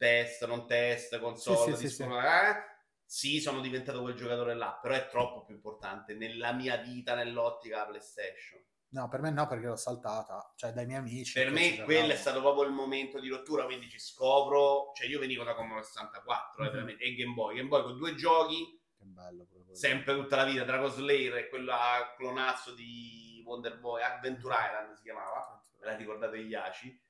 test, 0.00 0.46
non 0.46 0.66
test, 0.66 1.18
console, 1.20 1.76
Sì, 1.76 1.88
sì, 1.88 1.94
sì, 1.94 2.02
eh? 2.04 2.68
Sì, 3.04 3.40
sono 3.40 3.60
diventato 3.60 4.00
quel 4.00 4.14
giocatore 4.14 4.54
là, 4.54 4.78
però 4.80 4.94
è 4.94 5.08
troppo 5.08 5.44
più 5.44 5.54
importante 5.54 6.14
nella 6.14 6.52
mia 6.52 6.76
vita, 6.76 7.14
nell'ottica 7.14 7.84
PlayStation. 7.84 8.64
No, 8.92 9.08
per 9.08 9.20
me 9.20 9.30
no, 9.30 9.46
perché 9.46 9.66
l'ho 9.66 9.76
saltata, 9.76 10.52
cioè 10.56 10.72
dai 10.72 10.86
miei 10.86 10.98
amici. 10.98 11.34
Per 11.34 11.50
me 11.50 11.82
quello 11.82 12.12
è 12.12 12.16
stato 12.16 12.40
proprio 12.40 12.64
il 12.64 12.72
momento 12.72 13.20
di 13.20 13.28
rottura, 13.28 13.64
quindi 13.64 13.88
ci 13.88 13.98
scopro, 14.00 14.92
cioè 14.94 15.06
io 15.06 15.18
venivo 15.18 15.44
da 15.44 15.54
Commodore 15.54 15.84
64 15.84 16.64
eh, 16.64 16.80
Mhm. 16.82 16.96
e 16.98 17.14
Game 17.14 17.34
Boy, 17.34 17.56
Game 17.56 17.68
Boy 17.68 17.82
con 17.82 17.98
due 17.98 18.14
giochi, 18.14 18.80
Che 18.96 19.04
bello 19.04 19.46
proprio. 19.50 19.74
sempre 19.74 20.14
tutta 20.14 20.36
la 20.36 20.44
vita, 20.44 20.64
Dragon 20.64 20.90
Slayer 20.90 21.36
e 21.36 21.48
quella 21.48 22.14
clonazzo 22.16 22.74
di 22.74 23.42
Wonder 23.44 23.78
Boy, 23.78 24.02
Adventure 24.02 24.54
Island 24.54 24.94
si 24.96 25.02
chiamava, 25.02 25.62
ve 25.78 25.86
la 25.86 25.96
ricordate 25.96 26.42
gli 26.42 26.54
ACI, 26.54 27.00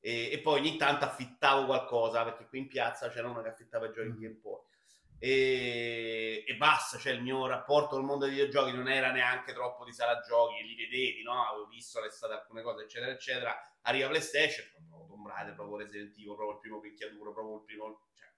e, 0.00 0.30
e 0.32 0.40
poi 0.40 0.60
ogni 0.60 0.76
tanto 0.76 1.04
affittavo 1.04 1.66
qualcosa, 1.66 2.24
perché 2.24 2.46
qui 2.46 2.58
in 2.60 2.68
piazza 2.68 3.08
c'era 3.10 3.28
uno 3.28 3.42
che 3.42 3.48
affittava 3.48 3.90
giochi 3.90 4.08
Mhm. 4.08 4.18
Game 4.18 4.34
Boy. 4.34 4.60
E, 5.22 6.44
e 6.46 6.56
basta, 6.56 6.96
cioè 6.96 7.12
il 7.12 7.20
mio 7.22 7.46
rapporto 7.46 7.96
col 7.96 8.04
mondo 8.04 8.24
dei 8.24 8.34
videogiochi 8.34 8.72
non 8.74 8.88
era 8.88 9.10
neanche 9.12 9.52
troppo 9.52 9.84
di 9.84 9.92
sala 9.92 10.18
giochi, 10.20 10.62
li 10.64 10.74
vedevi, 10.74 11.22
no? 11.22 11.46
Avevo 11.46 11.66
visto 11.66 12.00
l'estate 12.00 12.32
alcune 12.32 12.62
cose, 12.62 12.84
eccetera, 12.84 13.12
eccetera. 13.12 13.54
Arriva 13.82 14.08
PlayStation, 14.08 14.66
proprio 14.88 15.06
Tomb 15.08 15.26
Raider, 15.26 15.54
proprio 15.54 15.76
Resident 15.76 16.12
Evil, 16.16 16.34
proprio 16.34 16.52
il 16.52 16.58
primo 16.60 16.80
picchiaduro, 16.80 17.32
proprio 17.32 17.56
il 17.56 17.64
primo... 17.64 18.06
Cioè, 18.14 18.28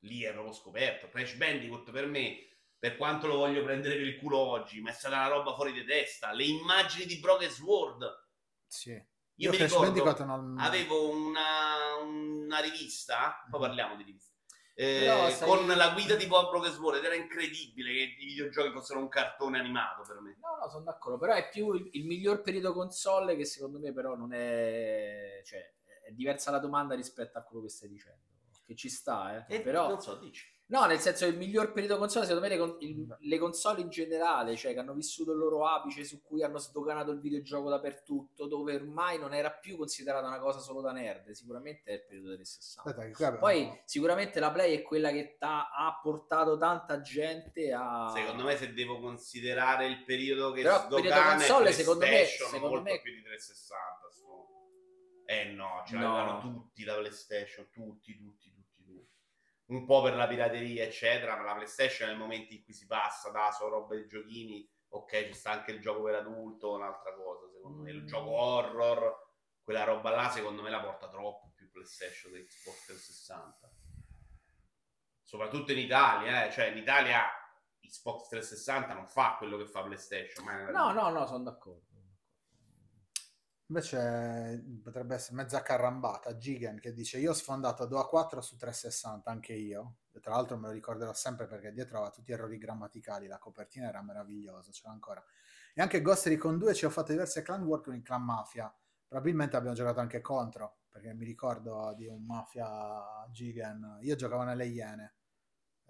lì 0.00 0.22
è 0.22 0.32
proprio 0.32 0.52
scoperto. 0.52 1.08
Crash 1.08 1.34
Bandicoot 1.34 1.90
per 1.90 2.06
me, 2.06 2.48
per 2.78 2.96
quanto 2.96 3.26
lo 3.26 3.36
voglio 3.36 3.62
prendere 3.62 3.94
per 3.96 4.06
il 4.06 4.18
culo 4.18 4.38
oggi, 4.38 4.80
ma 4.80 4.90
è 4.90 4.92
stata 4.92 5.16
una 5.16 5.28
roba 5.28 5.54
fuori 5.54 5.72
di 5.72 5.84
testa. 5.84 6.32
Le 6.32 6.44
immagini 6.44 7.06
di 7.06 7.18
Broken 7.18 7.50
Sword. 7.50 8.28
Sì. 8.66 9.02
Io, 9.40 9.50
Io 9.50 9.58
mi 9.58 9.64
ricordo, 9.64 10.24
non... 10.24 10.58
avevo 10.58 11.08
una, 11.08 11.94
una 12.02 12.58
rivista, 12.60 13.46
poi 13.48 13.58
Mhm. 13.60 13.66
parliamo 13.66 13.96
di 13.96 14.02
rivista, 14.02 14.34
eh, 14.74 15.30
sai- 15.34 15.48
con 15.48 15.66
la 15.66 15.90
guida 15.90 16.14
di 16.14 16.26
Bob 16.26 16.62
Sword 16.66 16.98
ed 16.98 17.04
era 17.04 17.14
incredibile 17.14 17.90
che 17.90 18.16
i 18.18 18.26
videogiochi 18.26 18.70
fossero 18.70 19.00
un 19.00 19.08
cartone 19.08 19.58
animato 19.58 20.02
per 20.02 20.20
me. 20.20 20.36
No, 20.40 20.58
no, 20.60 20.68
sono 20.68 20.84
d'accordo, 20.84 21.18
però 21.18 21.32
è 21.32 21.48
più 21.48 21.72
il, 21.72 21.88
il 21.92 22.04
miglior 22.04 22.42
periodo 22.42 22.74
console 22.74 23.34
che 23.36 23.46
secondo 23.46 23.78
me 23.78 23.92
però 23.94 24.14
non 24.14 24.34
è... 24.34 25.40
cioè, 25.44 25.74
è 26.06 26.10
diversa 26.12 26.50
la 26.50 26.58
domanda 26.58 26.94
rispetto 26.94 27.38
a 27.38 27.42
quello 27.42 27.62
che 27.62 27.70
stai 27.70 27.88
dicendo. 27.88 28.24
Che 28.66 28.76
ci 28.76 28.90
sta, 28.90 29.46
eh. 29.46 29.56
E 29.56 29.60
però... 29.62 29.88
non 29.88 30.02
so, 30.02 30.16
dici. 30.16 30.44
No, 30.70 30.86
nel 30.86 31.00
senso 31.00 31.26
il 31.26 31.36
miglior 31.36 31.72
periodo 31.72 31.98
console, 31.98 32.26
secondo 32.26 32.46
me 32.46 32.54
le, 32.54 32.58
con- 32.60 32.76
il- 32.80 33.16
le 33.22 33.38
console 33.38 33.80
in 33.80 33.88
generale, 33.88 34.54
cioè 34.56 34.72
che 34.72 34.78
hanno 34.78 34.94
vissuto 34.94 35.32
il 35.32 35.38
loro 35.38 35.66
apice, 35.66 36.04
su 36.04 36.22
cui 36.22 36.44
hanno 36.44 36.58
sdoganato 36.58 37.10
il 37.10 37.18
videogioco 37.18 37.68
dappertutto, 37.68 38.46
dove 38.46 38.76
ormai 38.76 39.18
non 39.18 39.34
era 39.34 39.50
più 39.50 39.76
considerata 39.76 40.28
una 40.28 40.38
cosa 40.38 40.60
solo 40.60 40.80
da 40.80 40.92
nerd, 40.92 41.30
sicuramente 41.30 41.90
è 41.90 41.94
il 41.94 42.04
periodo 42.06 42.36
del 42.36 42.46
60. 42.46 42.88
Aspetta, 43.00 43.38
Poi 43.38 43.80
sicuramente 43.84 44.38
la 44.38 44.52
Play 44.52 44.76
è 44.76 44.82
quella 44.82 45.10
che 45.10 45.36
t'ha- 45.38 45.70
ha 45.70 45.98
portato 46.00 46.56
tanta 46.56 47.00
gente 47.00 47.72
a... 47.72 48.12
Secondo 48.14 48.44
me 48.44 48.56
se 48.56 48.72
devo 48.72 49.00
considerare 49.00 49.86
il 49.86 50.04
periodo 50.04 50.52
che 50.52 50.62
Però 50.62 50.76
il 50.76 50.80
periodo 50.88 51.06
sdogana 51.08 51.34
console, 51.34 51.72
secondo 51.72 52.06
me- 52.06 52.24
secondo 52.26 52.68
molto 52.68 52.82
me- 52.90 53.00
più 53.00 53.12
di 53.12 53.22
360. 53.22 54.08
sto. 54.12 54.48
Eh 55.26 55.44
no, 55.46 55.82
ce 55.86 55.96
No. 55.96 56.02
l'avevano 56.16 56.40
tutti 56.40 56.84
la 56.84 56.94
PlayStation, 56.94 57.68
tutti, 57.70 58.16
tutti. 58.16 58.49
Un 59.70 59.84
po' 59.86 60.02
per 60.02 60.14
la 60.16 60.26
pirateria, 60.26 60.84
eccetera, 60.84 61.36
ma 61.36 61.42
la 61.44 61.54
PlayStation 61.54 62.08
nel 62.08 62.18
momento 62.18 62.52
in 62.52 62.62
cui 62.64 62.72
si 62.72 62.86
passa 62.86 63.30
da 63.30 63.50
solo 63.52 63.78
roba 63.80 63.94
di 63.94 64.06
giochini, 64.06 64.68
ok, 64.88 65.26
ci 65.26 65.32
sta 65.34 65.52
anche 65.52 65.70
il 65.70 65.80
gioco 65.80 66.02
per 66.02 66.16
adulto, 66.16 66.72
un'altra 66.74 67.14
cosa, 67.14 67.48
secondo 67.52 67.82
me. 67.82 67.90
Il 67.90 68.02
Mm. 68.02 68.06
gioco 68.06 68.30
horror, 68.30 69.28
quella 69.62 69.84
roba 69.84 70.10
là, 70.10 70.28
secondo 70.28 70.62
me 70.62 70.70
la 70.70 70.80
porta 70.80 71.08
troppo 71.08 71.52
più 71.54 71.70
PlayStation 71.70 72.32
che 72.32 72.44
Xbox 72.46 72.84
360. 72.86 73.72
Soprattutto 75.22 75.70
in 75.70 75.78
Italia, 75.78 76.46
eh. 76.46 76.50
cioè 76.50 76.66
in 76.66 76.76
Italia 76.78 77.24
Xbox 77.78 78.28
360 78.28 78.94
non 78.94 79.06
fa 79.06 79.36
quello 79.38 79.56
che 79.56 79.66
fa 79.66 79.82
PlayStation. 79.82 80.44
No, 80.72 80.90
no, 80.92 81.10
no, 81.10 81.26
sono 81.26 81.44
d'accordo. 81.44 81.86
Invece 83.70 84.64
potrebbe 84.82 85.14
essere 85.14 85.36
mezza 85.36 85.62
carrambata. 85.62 86.36
Gigan 86.36 86.80
che 86.80 86.92
dice: 86.92 87.18
Io 87.18 87.30
ho 87.30 87.34
sfondato 87.34 87.86
2 87.86 88.00
a 88.00 88.04
4 88.04 88.40
su 88.40 88.56
360, 88.56 89.30
anche 89.30 89.52
io. 89.52 89.98
E 90.12 90.18
tra 90.18 90.34
l'altro 90.34 90.58
me 90.58 90.66
lo 90.66 90.72
ricorderò 90.72 91.12
sempre 91.14 91.46
perché 91.46 91.72
dietro 91.72 91.98
aveva 91.98 92.10
tutti 92.10 92.32
errori 92.32 92.58
grammaticali. 92.58 93.28
La 93.28 93.38
copertina 93.38 93.86
era 93.86 94.02
meravigliosa, 94.02 94.72
c'era 94.72 94.90
ancora. 94.90 95.24
E 95.72 95.80
anche 95.80 96.02
Ghost 96.02 96.26
Recon 96.26 96.58
2 96.58 96.74
ci 96.74 96.84
ho 96.84 96.90
fatto 96.90 97.12
diverse 97.12 97.42
clan 97.42 97.62
work 97.62 97.84
con 97.84 97.94
il 97.94 98.02
clan 98.02 98.24
Mafia. 98.24 98.74
Probabilmente 99.06 99.56
abbiamo 99.56 99.76
giocato 99.76 100.00
anche 100.00 100.20
contro 100.20 100.78
perché 100.88 101.14
mi 101.14 101.24
ricordo 101.24 101.94
di 101.96 102.08
un 102.08 102.24
Mafia 102.24 102.68
Gigan. 103.30 103.98
Io 104.00 104.16
giocavo 104.16 104.42
nelle 104.42 104.66
Iene. 104.66 105.14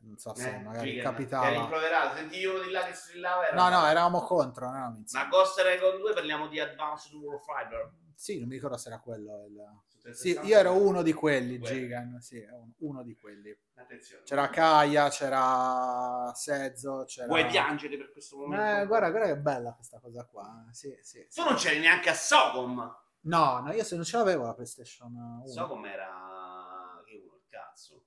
Non 0.02 0.16
so 0.18 0.34
se 0.34 0.48
Eh, 0.48 0.58
magari 0.62 0.90
Gigan, 0.90 1.04
capitava. 1.04 1.46
Eri 1.48 1.56
improverato, 1.58 2.16
sentivi 2.16 2.44
uno 2.46 2.60
di 2.62 2.70
là 2.70 2.84
che 2.84 2.94
strillava. 2.94 3.46
era- 3.48 3.54
No, 3.56 3.68
no, 3.80 3.86
eravamo 3.86 4.20
contro. 4.22 4.66
non 4.66 4.74
eravamo 4.76 4.98
insieme. 4.98 5.24
Ma 5.24 5.30
Ghost 5.30 5.58
Recon 5.60 5.98
2 6.00 6.12
parliamo 6.14 6.48
di 6.48 6.58
Advanced 6.58 7.12
Warfighter. 7.14 7.92
Sì, 8.14 8.38
non 8.38 8.48
mi 8.48 8.54
ricordo 8.54 8.76
se 8.76 8.88
era 8.88 8.98
quello. 9.00 9.44
il- 9.46 9.62
Sì, 9.86 10.32
360 10.34 10.46
io 10.48 10.56
ero 10.58 10.82
uno 10.82 11.02
di 11.02 11.12
quelli, 11.12 11.58
Quelli. 11.58 11.80
Gigan, 11.80 12.20
sì, 12.20 12.42
uno- 12.78 13.02
di 13.02 13.14
quelli. 13.16 13.54
Attenzione. 13.74 14.22
C'era 14.24 14.48
Kaya, 14.48 15.08
c'era 15.10 16.32
Sezzo, 16.34 17.04
c'era... 17.06 17.26
Vuoi 17.26 17.46
piangere 17.46 17.96
per 17.98 18.10
questo 18.12 18.36
momento? 18.38 18.64
Eh, 18.64 18.86
guarda, 18.86 19.10
guarda 19.10 19.26
che 19.28 19.36
bella 19.38 19.72
questa 19.74 19.98
cosa 20.00 20.24
qua. 20.24 20.66
Sì, 20.70 20.98
sì. 21.02 21.26
sì. 21.28 21.42
Tu 21.42 21.46
non 21.46 21.56
c'eri 21.56 21.78
neanche 21.80 22.08
a 22.08 22.14
Socom. 22.14 22.96
No, 23.22 23.60
no, 23.60 23.72
io 23.72 23.84
se 23.84 23.96
non 23.96 24.04
ce 24.04 24.16
l'avevo 24.16 24.44
la 24.46 24.54
PlayStation 24.54 25.12
1. 25.14 25.46
Socom 25.46 25.84
era... 25.84 27.02
Che 27.04 27.16
uno, 27.22 27.34
il 27.36 27.42
cazzo. 27.48 28.04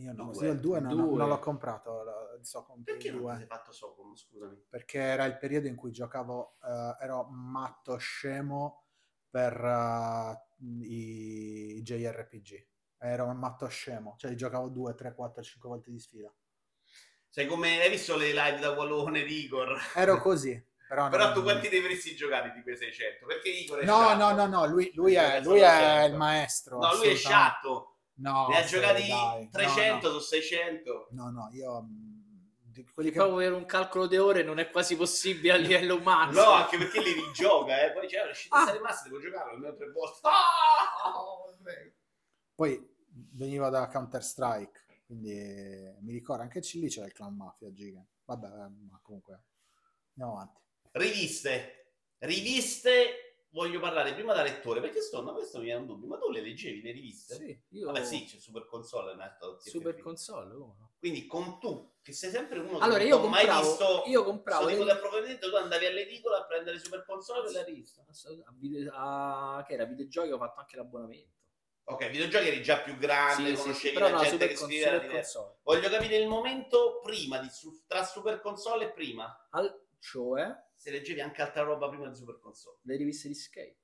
Io 0.00 0.12
no, 0.14 0.32
Due. 0.32 0.46
io 0.46 0.52
il 0.52 0.60
2 0.60 0.80
non, 0.80 0.96
non 0.96 1.28
l'ho 1.28 1.38
comprato, 1.38 2.02
il 2.38 2.46
Socom 2.46 2.82
per 2.82 2.94
Perché 2.94 3.10
non 3.10 3.18
ti 3.20 3.24
2, 3.26 3.36
sei 3.36 3.46
fatto 3.46 3.72
Socom, 3.72 4.14
scusami? 4.16 4.64
perché 4.68 4.98
era 4.98 5.24
il 5.26 5.36
periodo 5.36 5.66
in 5.66 5.76
cui 5.76 5.90
giocavo, 5.90 6.56
eh, 6.62 7.04
ero 7.04 7.24
matto 7.30 7.96
scemo 7.98 8.84
per 9.28 9.52
eh, 9.62 10.40
i, 10.86 11.82
JRPG. 11.82 12.66
Ero 13.02 13.24
un 13.26 13.36
matto 13.36 13.66
scemo, 13.68 14.14
cioè 14.18 14.34
giocavo 14.34 14.68
2, 14.68 14.94
3, 14.94 15.14
4, 15.14 15.42
5 15.42 15.68
volte 15.68 15.90
di 15.90 15.98
sfila. 15.98 16.32
Sei 17.28 17.46
come... 17.46 17.80
Hai 17.80 17.90
visto 17.90 18.16
le 18.16 18.32
live 18.32 18.58
da 18.58 18.70
Wallone 18.70 19.22
di 19.22 19.44
Igor? 19.44 19.78
Ero 19.94 20.18
così, 20.20 20.52
però, 20.88 21.08
Però 21.08 21.24
non- 21.26 21.34
tu 21.34 21.42
quanti 21.42 21.68
ne 21.68 21.78
avresti 21.78 22.14
giocati 22.16 22.50
di 22.52 22.62
quei 22.62 22.76
600? 22.76 23.24
Perché 23.26 23.48
Igor 23.50 23.78
è 23.80 23.84
No, 23.84 23.98
sciatto. 23.98 24.18
no, 24.18 24.32
no, 24.34 24.46
no, 24.46 24.66
lui, 24.66 24.90
lui 24.94 25.14
è, 25.14 25.30
Perché 25.34 25.48
lui 25.48 25.60
è 25.60 25.78
100. 25.78 26.06
il 26.12 26.16
maestro. 26.16 26.78
No, 26.78 26.94
lui 26.96 27.08
è 27.08 27.14
sciatto. 27.14 27.89
No, 28.20 28.48
ne 28.48 28.58
ha 28.58 28.64
giocati 28.64 29.06
dai, 29.06 29.42
no, 29.44 29.48
300 29.50 30.08
no. 30.08 30.18
su 30.18 30.26
600. 30.26 31.08
No, 31.12 31.30
no, 31.30 31.48
io 31.52 31.82
mm, 31.82 32.20
di 32.70 32.84
quelli 32.84 33.10
che 33.10 33.16
Proprio 33.16 33.38
per 33.38 33.52
un 33.52 33.66
calcolo 33.66 34.06
di 34.06 34.16
ore 34.16 34.42
non 34.42 34.58
è 34.58 34.70
quasi 34.70 34.96
possibile 34.96 35.52
a 35.52 35.56
livello 35.56 35.96
umano. 35.96 36.32
No, 36.32 36.50
anche 36.50 36.76
perché 36.76 37.00
li 37.00 37.12
rigioca, 37.12 37.82
eh. 37.82 37.92
Poi 37.92 38.06
c'è 38.06 38.24
la 38.24 38.30
uscita 38.30 38.56
Ah. 38.56 38.64
ah. 38.66 38.72
rimasta, 38.72 39.08
devo 39.08 39.20
giocare 39.20 39.50
almeno 39.50 39.74
tre 39.74 39.90
volte. 39.90 40.18
Ah! 40.22 41.62
prego. 41.62 41.94
poi 42.54 42.88
veniva 43.32 43.70
da 43.70 43.88
Counter 43.88 44.22
Strike, 44.22 45.02
quindi 45.06 45.32
eh, 45.32 45.96
mi 46.00 46.12
ricordo 46.12 46.42
anche 46.42 46.60
lì 46.60 46.88
c'era 46.88 47.06
il 47.06 47.12
clan 47.12 47.34
Mafia 47.34 47.72
Giga. 47.72 48.04
Vabbè, 48.24 48.46
eh, 48.46 48.68
ma 48.88 49.00
comunque 49.02 49.44
andiamo 50.10 50.32
avanti. 50.38 50.60
Riviste. 50.92 51.94
Riviste 52.18 53.29
voglio 53.50 53.80
parlare 53.80 54.14
prima 54.14 54.34
da 54.34 54.42
lettore, 54.42 54.80
perché 54.80 55.00
sto, 55.00 55.22
ma 55.22 55.32
questo 55.32 55.58
mi 55.58 55.64
viene 55.64 55.80
un 55.80 55.86
dubbio, 55.86 56.08
ma 56.08 56.18
tu 56.18 56.30
le 56.30 56.40
leggevi 56.40 56.82
le 56.82 56.92
riviste? 56.92 57.34
Sì, 57.34 57.62
io 57.70 57.86
Vabbè 57.86 58.04
sì, 58.04 58.24
c'è 58.24 58.38
Super 58.38 58.66
Console, 58.66 59.12
e 59.12 59.70
Super 59.70 59.98
console, 59.98 60.52
come 60.54 60.74
no? 60.78 60.92
Quindi 60.98 61.26
con 61.26 61.58
tu, 61.58 61.94
che 62.02 62.12
sei 62.12 62.30
sempre 62.30 62.58
uno 62.58 62.78
Allora 62.78 62.98
che 62.98 63.06
io 63.06 63.16
non 63.16 63.26
ho 63.26 63.28
mai 63.28 63.46
visto 63.46 64.02
io 64.06 64.22
compravo 64.24 64.66
tipo 64.66 64.84
di 64.84 64.90
approfondimento, 64.90 65.48
tu 65.48 65.56
andavi 65.56 65.86
all'edicola 65.86 66.38
a 66.38 66.46
prendere 66.46 66.78
Super 66.78 67.04
Console 67.04 67.44
per 67.44 67.52
la 67.52 67.64
rivista. 67.64 68.02
A 68.02 68.52
video- 68.56 68.92
a- 68.94 69.64
che 69.66 69.74
era 69.74 69.84
videogiochi 69.84 70.30
ho 70.30 70.38
fatto 70.38 70.60
anche 70.60 70.76
l'abbonamento. 70.76 71.38
Ok, 71.84 72.08
videogiochi 72.08 72.46
eri 72.46 72.62
già 72.62 72.80
più 72.82 72.96
grande, 72.98 73.56
Sì, 73.56 73.62
conoscevi 73.62 73.88
sì, 73.88 73.92
però 73.92 74.10
la 74.10 74.12
no, 74.12 74.22
gente 74.22 74.46
che 74.46 74.56
scriveva. 74.56 75.22
Voglio 75.62 75.88
capire 75.88 76.16
il 76.18 76.28
momento 76.28 77.00
prima 77.02 77.38
di 77.38 77.48
su- 77.48 77.82
tra 77.86 78.04
Super 78.04 78.40
Console 78.40 78.84
e 78.84 78.90
prima. 78.92 79.48
Al- 79.50 79.88
cioè 80.00 80.52
Se 80.74 80.90
leggevi 80.90 81.20
anche 81.20 81.42
altra 81.42 81.62
roba 81.62 81.88
prima 81.88 82.08
di 82.08 82.16
Super 82.16 82.38
Console. 82.40 82.78
le 82.82 82.96
riviste 82.96 83.28
di 83.28 83.34
skate. 83.34 83.76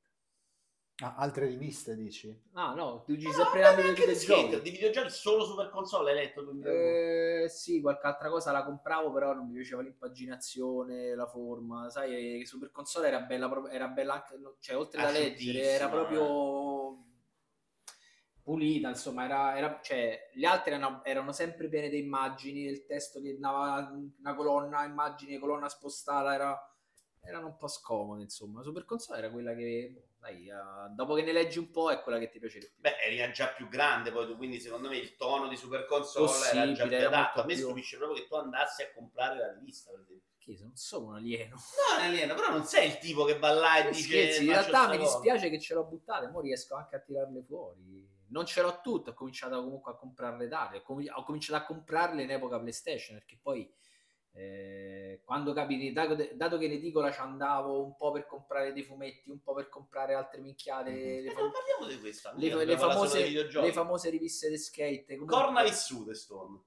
Ah, 1.03 1.15
altre 1.17 1.45
riviste 1.49 1.95
dici? 1.95 2.35
Ah 2.55 2.73
no, 2.73 3.03
tu 3.03 3.15
dici 3.15 3.27
No, 3.27 3.33
sempre 3.35 3.65
anche 3.65 3.83
di 4.07 4.15
skate, 4.15 4.15
videogiochi. 4.15 4.63
di 4.63 4.71
videogiochi 4.71 5.11
solo 5.11 5.45
Super 5.45 5.69
Console 5.69 6.11
hai 6.13 6.17
letto 6.17 6.41
2002. 6.43 7.43
Eh, 7.43 7.49
sì, 7.51 7.83
qualche 7.83 8.07
altra 8.07 8.31
cosa 8.31 8.51
la 8.51 8.65
compravo, 8.65 9.13
però 9.13 9.35
non 9.35 9.47
mi 9.47 9.53
piaceva 9.57 9.83
l'impaginazione, 9.83 11.15
la 11.15 11.27
forma. 11.27 11.91
Sai, 11.91 12.43
Super 12.47 12.71
Console 12.71 13.09
era 13.09 13.21
bella, 13.21 13.47
proprio- 13.51 13.73
era 13.75 13.89
bella 13.89 14.15
anche, 14.15 14.39
cioè, 14.61 14.75
oltre 14.75 15.03
da 15.03 15.11
leggere, 15.11 15.61
era 15.65 15.91
proprio 15.91 16.25
pulita, 18.51 18.89
insomma, 18.91 19.25
era, 19.25 19.57
era- 19.57 19.81
cioè, 19.83 20.31
le 20.35 20.47
altre 20.47 20.71
erano, 20.75 21.03
erano 21.05 21.33
sempre 21.33 21.69
piene 21.69 21.89
di 21.89 21.99
immagini, 21.99 22.63
il 22.67 22.87
testo 22.87 23.21
che 23.21 23.31
andava 23.31 23.91
una 24.21 24.35
colonna, 24.37 24.85
immagini, 24.85 25.37
colonna 25.39 25.69
spostata, 25.69 26.33
era- 26.33 26.77
erano 27.23 27.49
un 27.49 27.57
po' 27.57 27.67
scomode, 27.67 28.23
insomma. 28.23 28.63
Super 28.63 28.85
Console 28.85 29.19
era 29.19 29.31
quella 29.31 29.53
che, 29.53 30.11
dai, 30.21 30.49
eh, 30.49 30.55
dopo 30.95 31.15
che 31.15 31.23
ne 31.23 31.33
leggi 31.33 31.59
un 31.59 31.73
po' 31.73 31.91
è 31.91 32.01
quella 32.01 32.21
che 32.21 32.29
ti 32.29 32.39
piace 32.39 32.61
di 32.61 32.67
più. 32.67 32.75
Beh, 32.83 32.99
eri 33.01 33.33
già 33.33 33.49
più 33.49 33.67
grande 33.69 34.13
poi 34.13 34.27
tu, 34.27 34.37
quindi 34.37 34.61
secondo 34.61 34.89
me 34.89 34.97
il 34.97 35.17
tono 35.17 35.49
di 35.49 35.57
Super 35.57 35.85
Console 35.87 36.27
era 36.31 36.37
Possibile, 36.45 36.73
già 36.75 36.87
più 36.87 36.97
era 36.97 37.07
adatto. 37.09 37.41
A 37.41 37.45
me 37.47 37.55
più- 37.55 37.65
stupisce 37.65 37.97
proprio 37.97 38.23
che 38.23 38.29
tu 38.29 38.37
andassi 38.37 38.83
a 38.83 38.93
comprare 38.95 39.39
la 39.41 39.53
rivista, 39.55 39.91
per 39.91 40.03
esempio. 40.03 40.25
Che 40.47 40.57
non 40.63 40.77
sono 40.77 41.07
un 41.07 41.15
alieno. 41.17 41.57
No, 41.57 42.05
Elena, 42.05 42.35
però 42.35 42.51
non 42.51 42.63
sei 42.65 42.87
il 42.87 42.99
tipo 42.99 43.25
che 43.25 43.37
va 43.37 43.51
là 43.51 43.85
e 43.85 43.91
dice... 43.91 44.17
in 44.17 44.47
"Faccio 44.47 44.71
realtà 44.71 44.89
mi 44.91 44.99
cosa". 44.99 45.19
dispiace 45.19 45.51
che 45.51 45.61
ce 45.61 45.75
l'ho 45.75 45.85
buttate, 45.85 46.27
ora 46.27 46.41
riesco 46.41 46.77
anche 46.77 46.95
a 46.95 47.01
tirarle 47.01 47.43
fuori. 47.43 48.09
Non 48.29 48.47
ce 48.47 48.63
l'ho 48.63 48.81
tutte, 48.81 49.11
ho 49.11 49.15
cominciato 49.15 49.61
comunque 49.61 49.91
a 49.93 49.97
comprarle 49.97 50.47
tardi, 50.49 50.77
ho, 50.77 50.83
comi- 50.83 51.09
ho 51.09 51.25
cominciato 51.25 51.61
a 51.61 51.67
comprarle 51.67 52.23
in 52.23 52.31
epoca 52.31 52.61
PlayStation, 52.61 53.17
perché 53.17 53.39
poi 53.43 53.69
eh, 54.35 55.23
quando 55.25 55.53
capiti, 55.53 55.93
dato, 55.93 56.59
che 56.59 56.65
in 56.67 56.73
edicola 56.73 57.11
ci 57.11 57.21
andavo 57.21 57.83
un 57.83 57.97
po' 57.97 58.13
per 58.13 58.27
comprare 58.27 58.73
dei 58.73 58.83
fumetti, 58.85 59.31
un 59.31 59.41
po' 59.43 59.55
per 59.55 59.69
comprare 59.69 60.15
altre 60.15 60.41
minchiate, 60.41 60.91
Eh, 60.91 61.23
le, 61.23 61.31
fam- 61.33 61.51
parliamo 61.51 61.87
di 61.87 61.99
questa. 61.99 62.33
le- 62.37 62.65
le 62.65 62.77
famose, 62.79 63.29
le 63.31 63.73
famose 63.73 64.11
riviste 64.11 64.49
di 64.49 64.59
skate. 64.59 65.15
comunque 65.17 65.37
Corna 65.37 65.63
vissute, 65.65 66.15
Storm. 66.15 66.63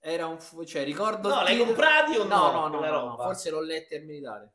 Era 0.00 0.26
un 0.26 0.40
fu- 0.40 0.64
cioè 0.64 0.84
ricordo... 0.84 1.28
No, 1.28 1.42
l'hai 1.42 1.52
titolo- 1.52 1.64
comprati 1.66 2.16
o 2.16 2.24
no? 2.24 2.52
No, 2.52 2.68
no, 2.68 2.80
no, 2.80 2.80
no, 2.80 3.04
no, 3.08 3.16
forse 3.16 3.50
l'ho 3.50 3.60
letta 3.60 3.96
al 3.96 4.02
militare. 4.02 4.54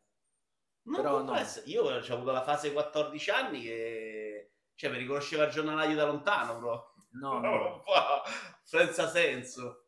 Non 0.83 0.95
però 0.95 1.21
no. 1.21 1.35
essere. 1.35 1.65
Io 1.67 1.83
ho 1.83 1.89
avuto 1.89 2.31
la 2.31 2.43
fase 2.43 2.71
14 2.71 3.29
anni 3.29 3.61
che... 3.61 4.51
Cioè, 4.75 4.89
mi 4.89 4.97
riconosceva 4.97 5.45
il 5.45 5.51
giornalaio 5.51 5.95
da 5.95 6.05
lontano, 6.05 6.57
bro. 6.59 6.93
No, 7.11 7.39
no. 7.39 7.83
Senza 8.63 9.07
senso. 9.07 9.85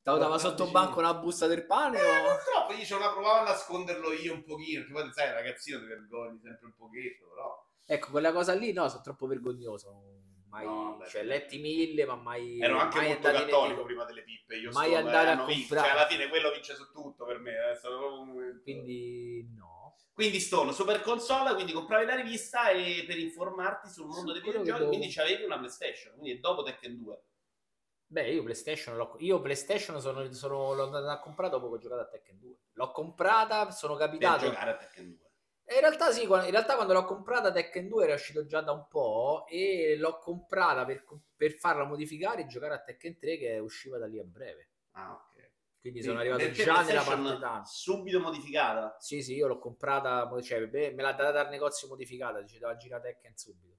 Stavo 0.00 0.38
sotto 0.38 0.70
banco 0.70 1.00
una 1.00 1.14
busta 1.14 1.48
del 1.48 1.66
pane 1.66 2.00
o... 2.00 2.36
Troppo, 2.44 2.72
io 2.74 2.84
ce 2.84 2.96
la 2.96 3.10
provavo 3.10 3.40
a 3.40 3.50
nasconderlo 3.50 4.12
io 4.12 4.34
un 4.34 4.44
pochino, 4.44 4.84
perché 4.84 4.92
poi 4.92 5.12
sai, 5.12 5.32
ragazzino 5.32 5.80
ti 5.80 5.86
vergogni 5.86 6.38
sempre 6.40 6.66
un 6.66 6.74
pochetto, 6.76 7.26
però... 7.28 7.64
Ecco, 7.84 8.10
quella 8.10 8.32
cosa 8.32 8.52
lì 8.54 8.72
no, 8.72 8.88
sono 8.88 9.02
troppo 9.02 9.26
vergognoso. 9.26 10.15
Mai, 10.48 10.64
No, 10.64 10.98
cioè, 11.08 11.22
letti 11.24 11.58
mille, 11.58 12.04
ma 12.06 12.14
mai. 12.14 12.60
Ero 12.60 12.78
anche 12.78 12.96
mai 12.98 13.08
molto 13.08 13.30
cattolico 13.30 13.82
prima 13.84 14.04
delle 14.04 14.22
pippe, 14.22 14.56
io 14.56 14.70
Mai 14.72 14.88
sto, 14.90 14.96
andare 14.96 15.28
a 15.28 15.32
hanno 15.32 15.44
vinto. 15.44 15.60
comprare. 15.74 15.88
Cioè, 15.88 15.96
alla 15.98 16.06
fine 16.08 16.28
quello 16.28 16.50
vince 16.52 16.74
su 16.74 16.90
tutto 16.92 17.24
per 17.24 17.38
me, 17.38 17.52
eh, 17.52 17.88
un. 17.88 18.60
Quindi, 18.62 19.50
no. 19.54 19.96
Quindi 20.12 20.40
Stone, 20.40 20.72
Super 20.72 21.02
Console, 21.02 21.52
quindi 21.54 21.72
compravi 21.72 22.06
la 22.06 22.14
rivista 22.14 22.70
e 22.70 23.04
per 23.06 23.18
informarti 23.18 23.90
sul 23.90 24.06
mondo 24.06 24.28
Su 24.28 24.32
dei 24.32 24.40
videogiochi, 24.40 24.78
devo- 24.78 24.88
quindi 24.88 25.08
c'avevi 25.12 25.42
una 25.44 25.58
PlayStation, 25.58 26.12
quindi 26.14 26.32
è 26.32 26.38
dopo 26.40 26.62
Tekken 26.62 26.96
2. 27.02 27.22
Beh, 28.08 28.30
io 28.30 28.42
PlayStation, 28.42 28.96
l'ho, 28.96 29.14
io 29.18 29.40
PlayStation 29.42 30.00
sono, 30.00 30.32
sono, 30.32 30.72
l'ho 30.74 30.84
andata 30.84 31.10
a 31.12 31.18
comprare 31.20 31.50
dopo 31.50 31.68
che 31.68 31.74
ho 31.74 31.78
giocato 31.78 32.00
a 32.02 32.06
Tekken 32.06 32.38
2. 32.38 32.54
L'ho 32.74 32.90
comprata, 32.92 33.70
sono 33.72 33.96
Per 33.96 34.06
capitato. 34.06 34.44
giocare 34.46 34.70
a 34.70 34.76
Tekken 34.76 35.16
2. 35.16 35.25
In 35.68 35.80
realtà 35.80 36.12
sì, 36.12 36.22
in 36.22 36.50
realtà 36.50 36.76
quando 36.76 36.92
l'ho 36.92 37.04
comprata 37.04 37.50
Tekken 37.50 37.88
2 37.88 38.04
era 38.04 38.14
uscito 38.14 38.46
già 38.46 38.60
da 38.60 38.70
un 38.70 38.86
po' 38.88 39.46
e 39.48 39.96
l'ho 39.98 40.18
comprata 40.18 40.84
per, 40.84 41.04
per 41.34 41.52
farla 41.52 41.84
modificare 41.84 42.42
e 42.42 42.46
giocare 42.46 42.74
a 42.74 42.82
Tekken 42.82 43.18
3 43.18 43.36
che 43.36 43.58
usciva 43.58 43.98
da 43.98 44.06
lì 44.06 44.20
a 44.20 44.24
breve. 44.24 44.70
Ah, 44.92 45.12
ok. 45.12 45.50
Quindi 45.80 46.02
sono 46.02 46.20
arrivato 46.20 46.50
già 46.50 46.82
nella 46.82 47.02
parte 47.02 47.38
tanto. 47.38 47.68
subito 47.68 48.20
modificata. 48.20 48.96
Sì, 48.98 49.22
sì, 49.22 49.34
io 49.34 49.46
l'ho 49.48 49.58
comprata, 49.58 50.28
cioè, 50.40 50.66
me 50.66 51.02
l'ha 51.02 51.12
data 51.12 51.30
dal 51.30 51.48
negozio 51.48 51.88
modificata, 51.88 52.44
ci 52.44 52.58
dava 52.58 52.76
girare 52.76 53.02
Tekken 53.02 53.36
subito. 53.36 53.74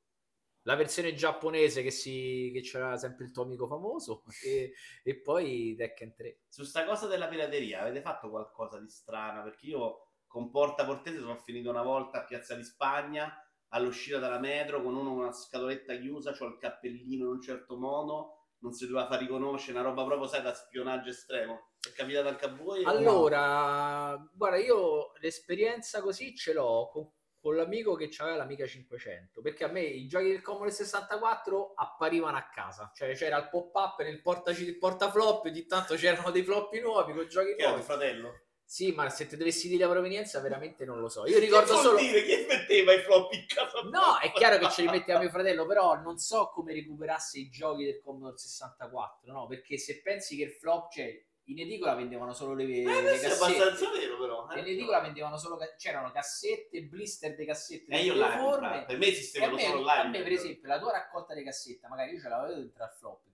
La 0.63 0.75
versione 0.75 1.13
giapponese 1.13 1.81
che, 1.81 1.91
si, 1.91 2.51
che 2.53 2.61
c'era 2.61 2.97
sempre 2.97 3.25
il 3.25 3.31
tuo 3.31 3.43
amico 3.43 3.67
famoso 3.67 4.23
e, 4.43 4.73
e 5.03 5.15
poi 5.21 5.75
Tekken 5.77 6.15
3. 6.15 6.39
Su 6.49 6.63
sta 6.63 6.85
cosa 6.85 7.07
della 7.07 7.27
pirateria 7.27 7.81
avete 7.81 8.01
fatto 8.01 8.29
qualcosa 8.29 8.77
di 8.77 8.89
strano? 8.89 9.43
Perché 9.43 9.67
io 9.67 10.06
con 10.27 10.51
Porta 10.51 10.85
Portese 10.85 11.19
sono 11.19 11.37
finito 11.37 11.69
una 11.69 11.81
volta 11.83 12.19
a 12.19 12.25
Piazza 12.25 12.53
di 12.55 12.63
Spagna 12.63 13.33
all'uscita 13.69 14.19
dalla 14.19 14.39
metro 14.39 14.81
con 14.81 14.95
uno 14.95 15.09
con 15.09 15.19
una 15.23 15.31
scatoletta 15.33 15.95
chiusa, 15.97 16.31
c'ho 16.31 16.45
il 16.45 16.57
cappellino 16.57 17.25
in 17.25 17.31
un 17.31 17.41
certo 17.41 17.77
modo, 17.77 18.33
non 18.59 18.71
si 18.73 18.87
doveva 18.87 19.07
far 19.07 19.19
riconoscere, 19.19 19.77
una 19.77 19.87
roba 19.87 20.05
proprio, 20.05 20.27
sai, 20.27 20.41
da 20.41 20.53
spionaggio 20.53 21.09
estremo. 21.09 21.71
È 21.79 21.91
capitato 21.93 22.27
anche 22.27 22.45
a 22.45 22.53
voi? 22.53 22.83
Allora, 22.85 24.17
guarda, 24.33 24.57
io 24.57 25.11
l'esperienza 25.19 26.01
così 26.01 26.35
ce 26.35 26.53
l'ho 26.53 26.89
con, 26.91 27.11
con 27.39 27.55
l'amico 27.55 27.95
che 27.95 28.09
aveva 28.17 28.37
l'Amica 28.37 28.65
500, 28.65 29.41
perché 29.41 29.63
a 29.65 29.67
me 29.67 29.81
i 29.81 30.07
giochi 30.07 30.29
del 30.29 30.41
Commodore 30.41 30.71
64 30.71 31.73
apparivano 31.75 32.37
a 32.37 32.47
casa, 32.49 32.91
cioè 32.95 33.13
c'era 33.15 33.37
il 33.37 33.49
pop-up 33.49 34.01
nel 34.01 34.21
porta, 34.21 34.51
il 34.51 34.77
portaflop, 34.77 35.45
ogni 35.45 35.65
tanto 35.65 35.95
c'erano 35.95 36.31
dei 36.31 36.43
floppy 36.43 36.81
nuovi 36.81 37.13
con 37.13 37.27
giochi 37.27 37.53
Che 37.55 37.63
nuovi. 37.63 37.83
tuo 37.83 37.85
fratello? 37.85 38.41
Sì, 38.69 38.91
ma 38.91 39.09
se 39.09 39.27
ti 39.27 39.37
dovessi 39.37 39.69
dire 39.69 39.85
la 39.85 39.89
provenienza, 39.91 40.41
veramente 40.41 40.83
non 40.83 40.99
lo 40.99 41.07
so. 41.07 41.25
Io 41.25 41.35
Che 41.35 41.39
ricordo 41.39 41.71
vuol 41.71 41.83
solo. 41.85 41.97
dire 41.99 42.21
che 42.23 42.45
metteva 42.49 42.91
i 42.91 42.99
flop 42.99 43.31
in 43.31 43.45
casa? 43.47 43.81
No, 43.83 44.19
è 44.19 44.29
chiaro 44.33 44.57
che 44.57 44.69
ce 44.69 44.81
li 44.81 44.89
metteva 44.89 45.19
mio 45.19 45.29
fratello, 45.29 45.65
però 45.65 45.95
non 46.01 46.17
so 46.17 46.49
come 46.53 46.73
recuperasse 46.73 47.39
i 47.39 47.49
giochi 47.49 47.85
del 47.85 48.01
Commodore 48.03 48.37
64, 48.37 49.31
no? 49.31 49.47
Perché 49.47 49.77
se 49.77 50.01
pensi 50.01 50.35
che 50.35 50.43
il 50.43 50.51
flop, 50.51 50.91
cioè 50.91 51.23
in 51.49 51.59
edicola 51.59 51.95
vendevano 51.95 52.33
solo 52.33 52.53
le, 52.55 52.65
le 52.65 52.81
Eh, 52.81 52.83
è 52.83 53.19
cassette. 53.21 53.33
abbastanza 53.45 53.89
vero 53.91 54.17
però. 54.19 54.49
eh. 54.51 54.59
in 54.59 54.65
edicola 54.67 54.99
vendevano 54.99 55.37
solo 55.37 55.57
c'erano 55.77 56.11
cassette, 56.11 56.81
blister 56.81 57.35
di 57.37 57.45
cassette 57.45 57.89
E 57.93 57.99
di 58.01 58.05
io 58.07 58.15
le 58.15 58.29
forme. 58.37 58.83
per 58.85 58.97
me 58.97 59.05
E 59.05 59.09
esistevano 59.11 59.57
solo 59.57 59.81
là. 59.81 60.01
a 60.01 60.07
me, 60.09 60.21
per 60.23 60.33
esempio, 60.33 60.67
la 60.67 60.77
tua 60.77 60.91
raccolta 60.91 61.33
di 61.33 61.45
cassette, 61.45 61.87
magari 61.87 62.11
io 62.15 62.19
ce 62.19 62.27
l'avevo 62.27 62.53
dentro 62.59 62.83
al 62.83 62.91
flop, 62.91 63.21
chi- 63.23 63.26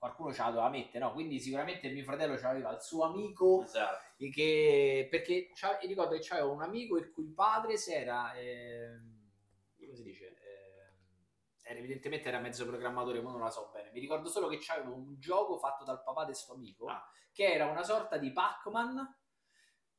qualcuno 0.00 0.32
ce 0.32 0.40
la 0.40 0.48
doveva 0.48 0.70
mettere, 0.70 1.04
no? 1.04 1.12
Quindi 1.12 1.38
sicuramente 1.38 1.90
mio 1.90 2.02
fratello 2.04 2.36
ce 2.38 2.42
l'aveva 2.44 2.72
il 2.72 2.80
suo 2.80 3.04
amico, 3.04 3.62
Esatto. 3.64 4.02
che, 4.16 5.06
perché 5.10 5.50
ricordo 5.82 6.14
che 6.14 6.22
c'aveva 6.22 6.48
un 6.48 6.62
amico 6.62 6.96
il 6.96 7.10
cui 7.12 7.26
padre 7.34 7.76
si 7.76 7.92
era, 7.92 8.32
ehm, 8.34 9.28
come 9.78 9.94
si 9.94 10.02
dice, 10.02 10.26
Ehm, 10.28 10.38
era, 11.62 11.78
evidentemente 11.78 12.28
era 12.28 12.38
mezzo 12.40 12.66
programmatore, 12.66 13.20
ma 13.20 13.30
non 13.30 13.40
la 13.40 13.50
so 13.50 13.70
bene. 13.72 13.90
Mi 13.92 14.00
ricordo 14.00 14.28
solo 14.30 14.48
che 14.48 14.58
c'aveva 14.58 14.88
un 14.88 15.18
gioco 15.18 15.58
fatto 15.58 15.84
dal 15.84 16.02
papà 16.02 16.24
di 16.24 16.32
sto 16.34 16.54
amico, 16.54 16.86
Ah. 16.86 17.06
che 17.30 17.52
era 17.52 17.66
una 17.66 17.82
sorta 17.82 18.16
di 18.16 18.32
Pac-Man 18.32 19.18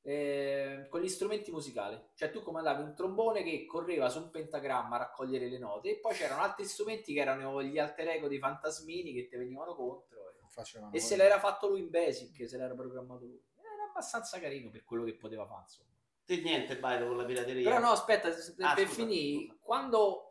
eh, 0.03 0.87
con 0.89 1.01
gli 1.01 1.07
strumenti 1.07 1.51
musicali. 1.51 1.99
Cioè 2.15 2.31
tu 2.31 2.41
comandavi 2.41 2.81
un 2.81 2.95
trombone 2.95 3.43
che 3.43 3.65
correva 3.65 4.09
su 4.09 4.19
un 4.19 4.29
pentagramma 4.31 4.95
a 4.95 4.99
raccogliere 4.99 5.47
le 5.49 5.57
note 5.59 5.89
e 5.91 5.99
poi 5.99 6.13
c'erano 6.13 6.41
altri 6.41 6.65
strumenti 6.65 7.13
che 7.13 7.19
erano 7.21 7.61
gli 7.63 7.77
alter 7.77 8.07
ego 8.09 8.27
dei 8.27 8.39
fantasmini 8.39 9.13
che 9.13 9.27
ti 9.27 9.35
venivano 9.37 9.75
contro. 9.75 10.19
e- 10.29 10.39
Facevano 10.49 10.91
e 10.91 10.99
se 10.99 11.15
l'era 11.15 11.39
fatto 11.39 11.69
lui 11.69 11.79
in 11.79 11.89
Basic, 11.89 12.47
se 12.49 12.57
l'era 12.57 12.73
programmato 12.73 13.23
lui. 13.25 13.41
Era 13.55 13.89
abbastanza 13.89 14.37
carino 14.39 14.69
per 14.69 14.83
quello 14.83 15.05
che 15.05 15.15
poteva 15.15 15.45
fare, 15.45 15.61
insomma. 15.63 15.89
Te 16.25 16.41
niente, 16.41 16.77
Baito, 16.77 17.07
con 17.07 17.17
la 17.17 17.23
pirateria. 17.25 17.63
Però 17.69 17.79
no, 17.81 17.91
aspetta, 17.91 18.29
Ah, 18.59 18.73
per 18.73 18.87
finire, 18.87 19.55
quando 19.61 20.30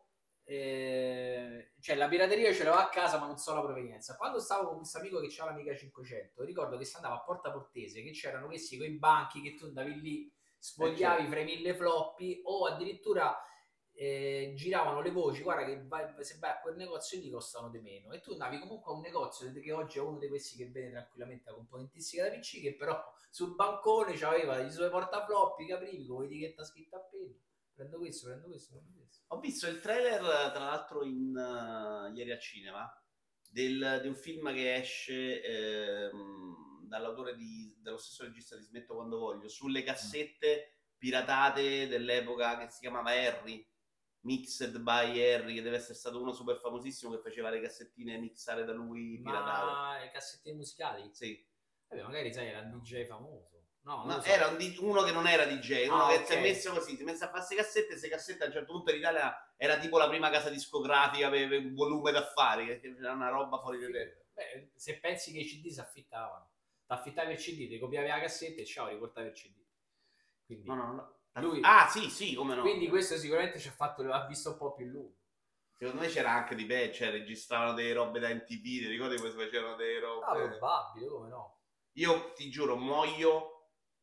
eh, 0.50 1.74
cioè 1.78 1.94
la 1.94 2.08
pirateria 2.08 2.52
ce 2.52 2.64
l'avevo 2.64 2.82
a 2.82 2.88
casa, 2.88 3.20
ma 3.20 3.26
non 3.26 3.38
so 3.38 3.54
la 3.54 3.62
provenienza. 3.62 4.16
Quando 4.16 4.40
stavo 4.40 4.66
con 4.66 4.78
questo 4.78 4.98
amico 4.98 5.20
che 5.20 5.28
c'era 5.28 5.50
l'amica 5.50 5.76
500, 5.76 6.42
ricordo 6.42 6.76
che 6.76 6.84
si 6.84 6.96
andava 6.96 7.14
a 7.14 7.22
Porta 7.22 7.52
Portese, 7.52 8.02
che 8.02 8.10
c'erano 8.10 8.46
questi 8.46 8.76
quei 8.76 8.98
banchi 8.98 9.42
che 9.42 9.54
tu 9.54 9.66
andavi 9.66 10.00
lì, 10.00 10.32
sfogliavi 10.58 11.28
fra 11.28 11.38
i 11.38 11.44
mille 11.44 11.72
floppy, 11.72 12.40
o 12.46 12.66
addirittura 12.66 13.40
eh, 13.92 14.52
giravano 14.56 15.00
le 15.00 15.12
voci, 15.12 15.42
guarda 15.42 15.64
che 15.64 15.84
vai- 15.86 16.12
se 16.24 16.38
vai 16.40 16.50
a 16.50 16.58
quel 16.58 16.74
negozio 16.74 17.20
lì 17.20 17.30
costano 17.30 17.70
di 17.70 17.78
meno. 17.78 18.10
E 18.10 18.20
tu 18.20 18.32
andavi 18.32 18.58
comunque 18.58 18.90
a 18.90 18.96
un 18.96 19.02
negozio 19.02 19.52
che 19.52 19.72
oggi 19.72 19.98
è 19.98 20.00
uno 20.00 20.18
di 20.18 20.26
questi 20.26 20.56
che 20.56 20.68
vende 20.68 20.90
tranquillamente 20.90 21.48
la 21.48 21.54
componentistica 21.54 22.28
da 22.28 22.36
PC, 22.36 22.60
che 22.60 22.74
però 22.74 23.00
sul 23.30 23.54
bancone 23.54 24.14
c'aveva 24.14 24.58
i 24.58 24.72
suoi 24.72 24.90
portafloppi 24.90 25.64
che 25.64 25.74
aprivi 25.74 26.04
con 26.06 26.22
l'etichetta 26.22 26.64
scritta 26.64 26.96
a 26.96 27.06
penna. 27.08 27.38
Prendo 27.80 27.96
questo, 27.96 28.26
prendo 28.26 28.46
questo, 28.48 28.74
prendo 28.74 28.98
questo. 28.98 29.24
Ho 29.28 29.40
visto 29.40 29.66
il 29.66 29.80
trailer, 29.80 30.20
tra 30.20 30.64
l'altro, 30.64 31.02
in, 31.02 31.34
eh, 31.34 32.12
ieri 32.14 32.30
al 32.30 32.38
cinema, 32.38 32.86
del- 33.48 34.00
di 34.02 34.08
un 34.08 34.14
film 34.14 34.52
che 34.52 34.74
esce 34.74 35.42
ehm, 35.42 36.86
dall'autore 36.86 37.34
di- 37.36 37.74
dello 37.80 37.96
stesso 37.96 38.24
regista 38.24 38.54
di 38.54 38.64
Smetto 38.64 38.94
Quando 38.94 39.16
Voglio, 39.18 39.48
sulle 39.48 39.82
cassette 39.82 40.80
piratate 40.98 41.88
dell'epoca 41.88 42.58
che 42.58 42.70
si 42.70 42.80
chiamava 42.80 43.12
Harry, 43.12 43.66
Mixed 44.26 44.76
by 44.80 45.18
Harry, 45.18 45.54
che 45.54 45.62
deve 45.62 45.76
essere 45.76 45.94
stato 45.94 46.20
uno 46.20 46.32
super 46.32 46.58
famosissimo 46.58 47.12
che 47.12 47.22
faceva 47.22 47.48
le 47.48 47.62
cassettine 47.62 48.18
mixare 48.18 48.64
da 48.64 48.74
lui 48.74 49.18
piratate. 49.22 49.64
Ma 49.64 49.98
le 50.00 50.10
cassettine 50.10 50.56
musicali? 50.56 51.08
Sì. 51.14 51.48
Vabbè, 51.88 52.02
magari 52.02 52.30
sai, 52.30 52.48
era 52.48 52.60
un 52.60 52.78
DJ 52.78 53.06
famoso. 53.06 53.59
No, 53.82 54.04
lo 54.06 54.20
so. 54.20 54.28
era 54.28 54.46
un 54.48 54.56
di- 54.58 54.76
uno 54.80 55.02
che 55.02 55.10
non 55.12 55.26
era 55.26 55.44
DJ, 55.46 55.88
uno 55.88 56.04
Ah, 56.04 56.08
che 56.08 56.16
ok. 56.18 56.26
si 56.26 56.32
è 56.34 56.40
messo 56.40 56.72
così, 56.72 56.96
si 56.96 57.02
è 57.02 57.04
messo 57.04 57.24
a 57.24 57.28
fare 57.28 57.38
queste 57.44 57.56
cassette, 57.56 57.86
queste 57.86 58.08
cassette 58.08 58.44
a 58.44 58.46
un 58.46 58.52
certo 58.52 58.72
punto 58.72 58.90
in 58.90 58.98
Italia 58.98 59.54
era 59.56 59.78
tipo 59.78 59.96
la 59.98 60.08
prima 60.08 60.30
casa 60.30 60.50
discografica 60.50 61.30
per, 61.30 61.48
per 61.48 61.72
volume 61.72 62.12
d'affari, 62.12 62.66
che 62.66 62.94
era 62.98 63.12
una 63.12 63.28
roba 63.30 63.58
fuori 63.58 63.78
di 63.78 63.90
te. 63.90 64.26
Beh, 64.34 64.70
se 64.74 64.98
pensi 65.00 65.32
che 65.32 65.38
i 65.40 65.44
CD 65.46 65.68
si 65.70 65.80
affittavano, 65.80 66.50
ti 66.86 66.92
affittavi 66.92 67.32
il 67.32 67.38
CD, 67.38 67.68
ti 67.68 67.78
copiavi 67.78 68.08
la 68.08 68.20
cassetta 68.20 68.60
e 68.60 68.64
ciao, 68.66 68.88
riportavi 68.88 69.28
il 69.28 69.32
CD. 69.34 69.54
Quindi, 70.46 70.68
No, 70.68 70.74
no, 70.74 70.92
no. 70.92 71.18
Lui- 71.40 71.60
Ah, 71.62 71.88
sì, 71.88 72.10
sì, 72.10 72.34
come 72.34 72.54
no. 72.54 72.62
quindi 72.62 72.88
questo 72.88 73.16
sicuramente 73.16 73.58
ci 73.58 73.68
ha 73.68 73.72
fatto, 73.72 74.02
ha 74.12 74.26
visto 74.26 74.50
un 74.50 74.56
po' 74.58 74.74
più 74.74 74.86
lungo. 74.86 75.14
Secondo 75.78 76.02
me 76.02 76.08
c'era 76.08 76.32
anche 76.32 76.54
di 76.54 76.66
peggio, 76.66 76.94
cioè 76.96 77.10
registravano 77.10 77.72
delle 77.72 77.94
robe 77.94 78.18
da 78.18 78.28
MTV, 78.28 78.62
ti 78.62 78.86
ricordi 78.88 79.16
come 79.16 79.30
si 79.30 79.36
facevano 79.36 79.76
delle 79.76 80.00
robe? 80.00 80.24
Ah, 80.26 80.32
probabile, 80.34 81.06
come 81.08 81.28
no? 81.28 81.58
Io 81.94 82.32
ti 82.34 82.50
giuro, 82.50 82.76
muoio 82.76 83.49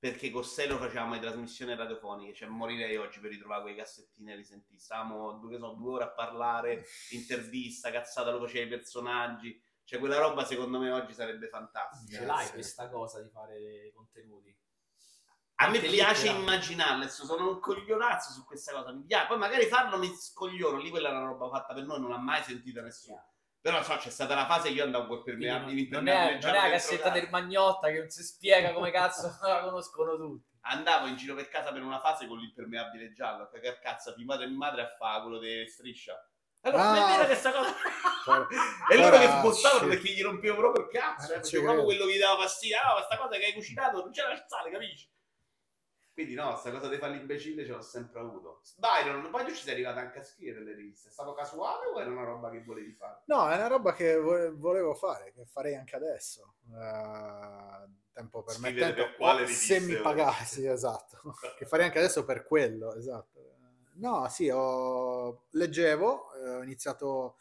perché 0.10 0.32
con 0.32 0.44
Selo 0.44 0.78
facevamo 0.78 1.16
le 1.16 1.20
trasmissioni 1.20 1.76
radiofoniche, 1.76 2.34
cioè 2.34 2.48
morirei 2.48 2.96
oggi 2.96 3.20
per 3.20 3.30
ritrovare 3.30 3.64
quei 3.64 3.76
cassettini 3.76 4.32
e 4.32 4.36
risentire. 4.36 4.80
Stavamo 4.80 5.34
due, 5.34 5.52
che 5.52 5.58
so, 5.58 5.74
due 5.74 5.94
ore 5.94 6.04
a 6.06 6.12
parlare, 6.12 6.86
intervista, 7.12 7.92
cazzata, 7.92 8.32
lo 8.32 8.40
faceva 8.40 8.66
i 8.66 8.70
personaggi. 8.70 9.62
Cioè 9.84 10.00
quella 10.00 10.18
roba 10.20 10.46
secondo 10.46 10.80
me 10.80 10.92
oggi 10.92 11.14
sarebbe 11.14 11.48
fantastica. 11.48 12.20
Ce 12.20 12.26
l'hai 12.26 12.46
sì. 12.46 12.54
questa 12.54 12.90
cosa 12.90 13.22
di 13.22 13.30
fare 13.30 13.92
contenuti. 13.94 14.56
A 15.60 15.70
me 15.70 15.80
piace 15.80 16.30
adesso 16.30 17.26
sono 17.26 17.50
un 17.50 17.60
coglionazzo 17.60 18.32
su 18.32 18.46
questa 18.46 18.74
cosa, 18.74 18.92
mi 18.92 19.04
piace. 19.06 19.28
Poi 19.28 19.38
magari 19.38 19.66
farlo 19.66 19.98
mi 19.98 20.14
scogliono, 20.16 20.78
lì 20.78 20.90
quella 20.90 21.10
è 21.10 21.12
una 21.12 21.26
roba 21.26 21.50
fatta 21.50 21.74
per 21.74 21.86
noi, 21.86 22.00
non 22.00 22.10
l'ha 22.10 22.20
mai 22.20 22.44
sentita 22.44 22.82
nessuno. 22.82 23.24
Però 23.68 23.84
so, 23.84 23.98
c'è 23.98 24.10
stata 24.10 24.34
la 24.34 24.46
fase 24.46 24.70
che 24.70 24.76
io 24.76 24.86
andavo 24.86 25.08
col 25.08 25.24
permeabile, 25.24 25.90
non, 25.92 26.06
non 26.06 26.14
è, 26.14 26.40
non 26.42 26.56
è 26.56 26.62
la 26.62 26.70
cassetta 26.70 27.10
del 27.10 27.28
Magnotta 27.30 27.90
che 27.90 28.00
non 28.00 28.10
si 28.10 28.24
spiega 28.24 28.72
come 28.72 28.92
cazzo 28.92 29.28
la 29.44 29.60
conoscono 29.60 30.16
tutti. 30.16 30.56
Andavo 30.62 31.08
in 31.08 31.18
giro 31.18 31.36
per 31.36 31.50
casa 31.50 31.74
per 31.74 31.82
una 31.82 32.00
fase 32.00 32.28
con 32.28 32.38
l'impermeabile 32.38 33.12
giallo, 33.12 33.50
che 33.50 33.60
che 33.60 33.78
cazzo, 33.82 34.14
mia 34.16 34.26
madre 34.26 34.46
e 34.46 34.48
mia 34.48 34.58
madre 34.58 34.84
a 34.84 34.96
fare 34.98 35.22
quello 35.22 35.40
di 35.40 35.68
striscia. 35.68 36.14
Allora, 36.62 36.82
Ah. 36.82 36.94
non 36.94 37.04
è 37.04 37.12
vera 37.12 37.26
questa 37.26 37.52
cosa. 37.52 37.76
Ora- 38.28 38.48
e 38.90 38.98
loro 38.98 39.18
che 39.18 39.28
spostavano 39.28 39.88
perché 39.90 40.12
gli 40.14 40.22
rompevo 40.22 40.56
proprio 40.56 40.86
il 40.86 40.90
cazzo, 40.90 41.34
eh, 41.34 41.40
proprio 41.62 41.84
quello 41.84 42.06
che 42.06 42.14
gli 42.14 42.20
dava 42.20 42.42
fastidio. 42.44 42.78
Ah, 42.78 42.94
questa 42.94 43.18
cosa 43.18 43.38
che 43.38 43.46
hai 43.48 43.54
cucinato 43.54 44.00
non 44.00 44.12
c'era 44.12 44.46
sale, 44.48 44.72
capisci? 44.72 45.10
Quindi 46.18 46.34
no, 46.34 46.50
questa 46.50 46.72
cosa 46.72 46.90
di 46.90 46.98
fare 46.98 47.14
l'imbecille 47.14 47.64
ce 47.64 47.74
l'ho 47.74 47.82
sempre 47.84 48.20
avuto. 48.20 48.62
Byron, 48.78 49.30
poi 49.30 49.46
tu 49.46 49.52
ci 49.52 49.62
sei 49.62 49.74
arrivato 49.74 50.00
anche 50.00 50.18
a 50.18 50.24
scrivere 50.24 50.64
le 50.64 50.74
riviste. 50.74 51.10
È 51.10 51.12
stato 51.12 51.34
casuale 51.34 51.86
o 51.86 52.02
era 52.02 52.10
una 52.10 52.24
roba 52.24 52.50
che 52.50 52.64
volevi 52.64 52.92
fare? 52.92 53.22
No, 53.26 53.48
è 53.48 53.54
una 53.54 53.68
roba 53.68 53.94
che 53.94 54.18
vo- 54.18 54.58
volevo 54.58 54.96
fare, 54.96 55.32
che 55.32 55.46
farei 55.46 55.76
anche 55.76 55.96
adesso. 55.96 56.56
Eh, 56.72 57.90
tempo 58.14 58.42
permettendo, 58.42 58.96
per 58.96 59.16
quale 59.16 59.44
o 59.44 59.46
rivista, 59.46 59.76
se 59.76 59.80
mi 59.82 59.96
pagassi, 60.02 60.66
esatto. 60.66 61.36
che 61.56 61.68
farei 61.68 61.86
anche 61.86 62.00
adesso 62.00 62.26
per 62.26 62.48
quello, 62.48 62.96
esatto. 62.96 63.58
No, 63.98 64.28
sì, 64.28 64.50
ho... 64.50 65.50
leggevo, 65.52 66.34
eh, 66.34 66.50
ho 66.56 66.64
iniziato, 66.64 67.38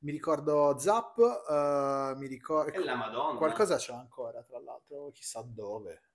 mi 0.00 0.10
ricordo 0.10 0.76
Zap, 0.80 1.16
eh, 1.48 2.14
mi 2.16 2.26
ricordo... 2.26 2.76
E 2.76 2.82
la 2.82 2.96
Madonna. 2.96 3.38
Qualcosa 3.38 3.76
c'è 3.76 3.92
ancora, 3.92 4.42
tra 4.42 4.58
l'altro, 4.58 5.12
chissà 5.12 5.42
dove. 5.46 6.05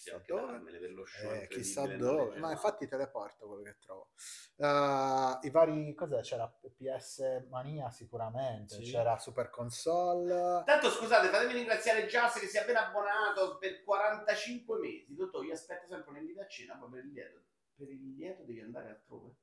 Chissà 0.00 0.16
anche 0.16 0.32
dove. 0.32 0.52
darmele 0.52 0.78
per 0.78 0.90
lo 0.92 1.04
show. 1.04 1.30
Eh, 1.30 1.46
chissà 1.48 1.86
dove, 1.96 2.38
ma 2.38 2.50
infatti 2.50 2.88
teleporto 2.88 3.46
quello 3.46 3.62
che 3.62 3.76
trovo. 3.78 4.10
Eh, 4.56 5.38
I 5.46 5.50
vari, 5.50 5.94
cos'è? 5.94 6.20
C'era 6.22 6.48
PS 6.48 7.44
Mania 7.50 7.90
sicuramente, 7.90 8.76
Sì. 8.76 8.90
c'era 8.90 9.18
Super 9.18 9.50
Console. 9.50 10.62
Tanto 10.64 10.88
scusate, 10.88 11.28
fatemi 11.28 11.52
ringraziare 11.52 12.06
Jazz 12.06 12.38
che 12.38 12.46
si 12.46 12.56
è 12.56 12.60
appena 12.60 12.88
abbonato 12.88 13.58
per 13.58 13.82
45 13.84 14.78
mesi. 14.78 15.14
Dottor, 15.14 15.44
io 15.44 15.52
aspetto 15.52 15.86
sempre 15.86 16.10
un 16.10 16.16
invito 16.16 16.40
a 16.40 16.46
cena, 16.46 16.74
ma 16.76 16.88
per 16.88 17.04
il 17.04 17.10
lieto. 17.12 17.42
Per 17.76 17.88
il 17.90 18.14
lieto 18.14 18.42
devi 18.44 18.60
andare 18.60 18.88
altrove. 18.88 19.34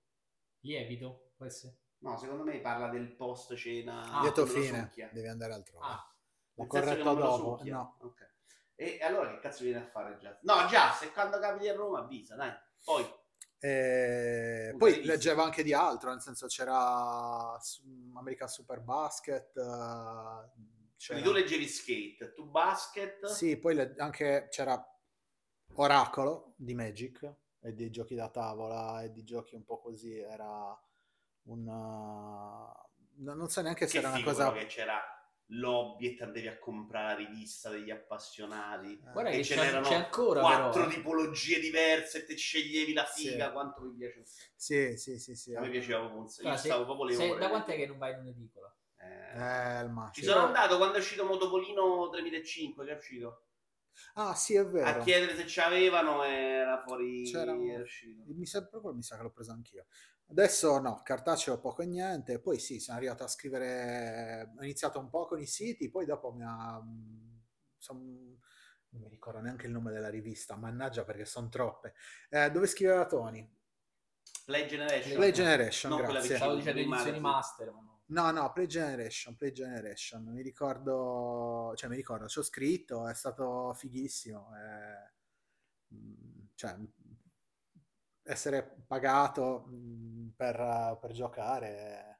Lievito, 0.61 1.31
può 1.37 1.45
essere? 1.45 1.75
No, 1.99 2.17
secondo 2.17 2.43
me 2.43 2.59
parla 2.61 2.89
del 2.89 3.15
post 3.15 3.53
cena. 3.55 4.11
Ah, 4.11 4.21
Lieto 4.21 4.45
fine, 4.47 4.91
devi 5.11 5.27
andare 5.27 5.53
altrove. 5.53 5.85
Ah, 5.85 6.15
che 6.55 6.65
corretto 6.67 7.13
dopo. 7.13 7.59
No. 7.63 7.97
Ok. 8.01 8.26
E 8.79 8.99
allora 9.01 9.31
che 9.31 9.39
cazzo 9.39 9.63
viene 9.63 9.79
a 9.79 9.87
fare 9.87 10.17
Jazz? 10.17 10.41
No, 10.43 10.53
Jazz, 10.67 11.01
e 11.01 11.11
quando 11.11 11.39
capiti 11.39 11.67
a 11.67 11.73
Roma 11.73 11.99
avvisa, 11.99 12.35
dai. 12.35 12.53
Poi, 12.83 13.03
E 13.59 14.69
Un 14.71 14.77
poi 14.77 15.03
leggevo 15.03 15.41
anche 15.41 15.63
di 15.63 15.73
altro, 15.73 16.11
nel 16.11 16.21
senso 16.21 16.45
c'era 16.45 17.57
American 18.15 18.47
Super 18.47 18.81
Basket. 18.81 19.57
eh, 19.57 19.61
c'era- 20.95 21.19
quindi 21.19 21.23
tu 21.23 21.31
leggevi 21.31 21.67
skate, 21.67 22.33
tu 22.35 22.45
basket. 22.45 23.25
Sì, 23.25 23.57
poi 23.57 23.73
le- 23.73 23.95
anche 23.97 24.47
c'era 24.51 24.79
Oracolo 25.73 26.53
di 26.55 26.75
Magic 26.75 27.33
e 27.61 27.73
di 27.73 27.89
giochi 27.89 28.13
da 28.13 28.29
tavola 28.29 29.01
e 29.01 29.11
di 29.11 29.23
giochi 29.23 29.55
un 29.55 29.63
po' 29.63 29.79
così. 29.79 30.17
Era 30.19 30.79
un. 31.45 31.63
no- 31.63 33.33
non 33.33 33.49
so 33.49 33.61
neanche 33.61 33.87
se 33.87 33.93
Che 33.99 34.05
era 34.05 34.15
una 34.15 34.23
cosa. 34.23 34.51
che 34.51 34.65
c'era 34.67 35.01
lobby 35.51 36.07
e 36.07 36.15
ti 36.15 36.23
andavi 36.23 36.47
a 36.47 36.57
comprare 36.59 37.23
la 37.23 37.29
rivista 37.29 37.69
degli 37.69 37.89
appassionati. 37.89 38.93
eh, 38.93 39.11
guarda 39.11 39.29
che 39.31 39.43
ce 39.43 39.55
n'erano 39.55 39.87
ancora 39.89 40.41
quattro 40.41 40.81
però, 40.81 40.91
eh. 40.91 40.93
tipologie 40.95 41.59
diverse 41.59 42.19
e 42.19 42.25
te 42.25 42.35
sceglievi 42.35 42.93
la 42.93 43.05
figa 43.05 43.45
Sì. 43.47 43.51
quanto 43.51 43.81
mi 43.81 43.95
piace. 43.95 44.23
Sì, 44.55 44.97
sì, 44.97 45.17
sì, 45.19 45.35
sì. 45.35 45.55
A 45.55 45.61
me 45.61 45.69
piaceva 45.69 45.99
proprio 45.99 46.19
un 46.21 46.27
sacco. 46.27 46.47
Io 46.49 46.57
se- 46.57 46.67
stavo 46.67 46.83
proprio 46.85 47.05
le 47.05 47.13
se- 47.15 47.29
ore. 47.29 47.39
da 47.39 47.49
quant'è 47.49 47.75
che 47.75 47.85
non 47.87 47.97
vai 47.97 48.13
in 48.13 48.19
un'edicola? 48.19 48.75
Eh, 48.99 49.05
Eh, 49.39 49.83
il 49.83 49.89
macio. 49.91 50.19
Ci 50.21 50.27
sono 50.27 50.45
andato 50.45 50.77
quando 50.77 50.95
è 50.95 50.99
uscito 50.99 51.23
Motopolino 51.25 52.09
3005, 52.09 52.85
che 52.85 52.91
è 52.91 52.97
uscito. 52.97 53.43
Ah, 54.13 54.35
sì, 54.35 54.53
è 54.55 54.59
A 54.59 54.63
vero. 54.65 55.03
chiedere 55.03 55.35
se 55.35 55.43
c'avevano 55.47 56.23
era 56.23 56.81
fuori. 56.85 57.23
C'era 57.23 57.53
un- 57.53 57.67
era 57.69 57.81
uscito. 57.83 58.23
Mi 58.27 58.45
sa, 58.45 58.65
proprio 58.67 58.93
mi 58.93 59.01
sa 59.01 59.15
che 59.15 59.23
l'ho 59.23 59.31
preso 59.31 59.51
anch'io. 59.51 59.85
Adesso 60.29 60.79
no, 60.79 61.01
cartaceo 61.03 61.59
poco 61.59 61.81
e 61.81 61.85
niente. 61.85 62.39
Poi 62.39 62.59
sì, 62.59 62.79
sono 62.79 62.97
arrivato 62.97 63.23
a 63.23 63.27
scrivere. 63.27 64.53
Ho 64.57 64.63
iniziato 64.63 64.99
un 64.99 65.09
po' 65.09 65.25
con 65.25 65.39
i 65.39 65.45
siti, 65.45 65.89
poi 65.89 66.05
dopo 66.05 66.31
mi 66.33 66.43
ha. 66.45 66.81
son- 67.77 68.37
non 68.89 69.01
mi 69.01 69.09
ricordo 69.09 69.39
neanche 69.39 69.65
il 69.67 69.71
nome 69.73 69.91
della 69.91 70.09
rivista, 70.09 70.55
mannaggia 70.55 71.03
perché 71.03 71.25
sono 71.25 71.49
troppe. 71.49 71.93
Eh, 72.29 72.49
dove 72.51 72.67
scriveva 72.67 73.05
Tony? 73.05 73.47
Play 74.45 74.65
Generation. 74.67 75.15
Play 75.15 75.31
Generation, 75.31 75.91
No, 75.91 75.97
quella 75.97 76.13
grazie. 76.13 76.35
Stavo 76.37 76.55
dicendo 76.55 76.79
edizioni 76.81 77.19
master. 77.19 77.71
ma 77.73 77.81
no. 77.81 77.95
No, 78.09 78.31
no, 78.31 78.51
Play 78.53 78.65
Generation, 78.67 79.35
Play 79.35 79.51
Generation, 79.51 80.23
mi 80.23 80.41
ricordo, 80.41 81.73
cioè 81.75 81.89
mi 81.89 81.97
ricordo, 81.97 82.27
ci 82.29 82.39
ho 82.39 82.43
scritto, 82.43 83.05
è 83.09 83.13
stato 83.13 83.73
fighissimo, 83.73 84.47
eh, 84.55 85.11
mm, 85.93 86.45
cioè 86.55 86.77
essere 88.27 88.83
pagato 88.87 89.67
per, 90.35 90.97
per 90.99 91.11
giocare 91.11 91.67
è 91.67 92.17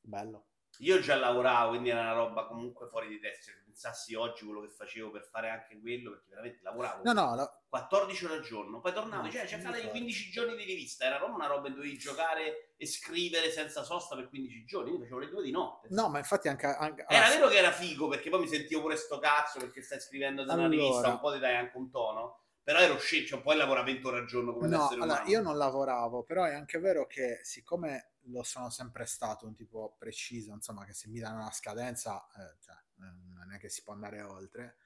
bello. 0.00 0.46
Io 0.78 0.98
già 1.00 1.16
lavoravo, 1.16 1.70
quindi 1.70 1.90
era 1.90 2.00
una 2.00 2.12
roba 2.12 2.46
comunque 2.46 2.88
fuori 2.88 3.06
di 3.08 3.20
testa. 3.20 3.52
Se 3.52 3.62
pensassi 3.64 4.14
oggi 4.14 4.44
quello 4.44 4.62
che 4.62 4.68
facevo 4.68 5.10
per 5.10 5.24
fare 5.24 5.48
anche 5.50 5.78
quello, 5.78 6.10
perché 6.12 6.28
veramente 6.30 6.60
lavoravo 6.62 7.02
No, 7.04 7.12
no, 7.12 7.34
la- 7.34 7.62
14 7.68 8.24
ore 8.24 8.34
al 8.34 8.42
giorno, 8.42 8.80
poi 8.80 8.92
tornavo, 8.92 9.24
No, 9.24 9.30
cioè 9.30 9.40
non 9.40 9.48
cercare 9.48 9.76
i 9.76 9.80
ricordo. 9.82 9.98
15 9.98 10.30
giorni 10.30 10.56
di 10.56 10.64
rivista, 10.64 11.04
era 11.04 11.16
proprio 11.16 11.36
una 11.36 11.46
roba 11.46 11.68
in 11.68 11.74
dovevi 11.74 11.96
giocare 11.96 12.74
e 12.76 12.86
scrivere 12.86 13.50
senza 13.50 13.82
sosta 13.82 14.14
per 14.16 14.28
15 14.28 14.64
giorni, 14.64 14.92
io 14.92 14.98
facevo 14.98 15.18
le 15.20 15.28
due 15.28 15.42
di 15.42 15.50
notte. 15.52 15.88
no, 15.90 16.08
ma 16.08 16.18
infatti 16.18 16.48
anche... 16.48 16.66
anche- 16.66 17.04
Era 17.08 17.28
vero 17.28 17.48
che 17.48 17.56
era 17.58 17.70
figo, 17.70 18.08
perché 18.08 18.28
poi 18.28 18.40
mi 18.40 18.48
sentivo 18.48 18.80
pure 18.82 18.96
sto 18.96 19.18
cazzo, 19.18 19.58
perché 19.58 19.82
stai 19.82 20.00
scrivendo 20.00 20.44
da 20.44 20.54
una 20.54 20.64
Allora. 20.64 20.80
rivista, 20.82 21.08
un 21.08 21.20
po' 21.20 21.32
ti 21.32 21.38
dai 21.38 21.54
anche 21.56 21.76
un 21.76 21.90
tono, 21.90 22.40
però 22.62 22.78
ero 22.80 22.98
scemo, 22.98 23.26
cioè 23.26 23.40
poi 23.42 23.56
lavoravo 23.56 23.86
20 23.86 24.06
ore 24.06 24.18
al 24.18 24.26
giorno 24.26 24.52
come 24.52 24.68
No, 24.68 24.96
allora, 24.98 25.22
umano. 25.22 25.28
io 25.28 25.40
non 25.40 25.56
lavoravo, 25.56 26.22
però 26.22 26.44
è 26.44 26.54
anche 26.54 26.78
vero 26.78 27.06
che 27.06 27.40
siccome 27.42 28.12
lo 28.26 28.42
sono 28.44 28.70
sempre 28.70 29.06
stato 29.06 29.46
un 29.46 29.54
tipo 29.54 29.96
preciso, 29.98 30.52
insomma, 30.52 30.84
che 30.84 30.92
se 30.92 31.08
mi 31.08 31.18
danno 31.18 31.40
una 31.40 31.50
scadenza, 31.50 32.26
eh, 32.36 32.56
cioè, 32.60 32.76
non 32.96 33.52
è 33.52 33.58
che 33.58 33.68
si 33.68 33.82
può 33.82 33.92
andare 33.94 34.22
oltre. 34.22 34.76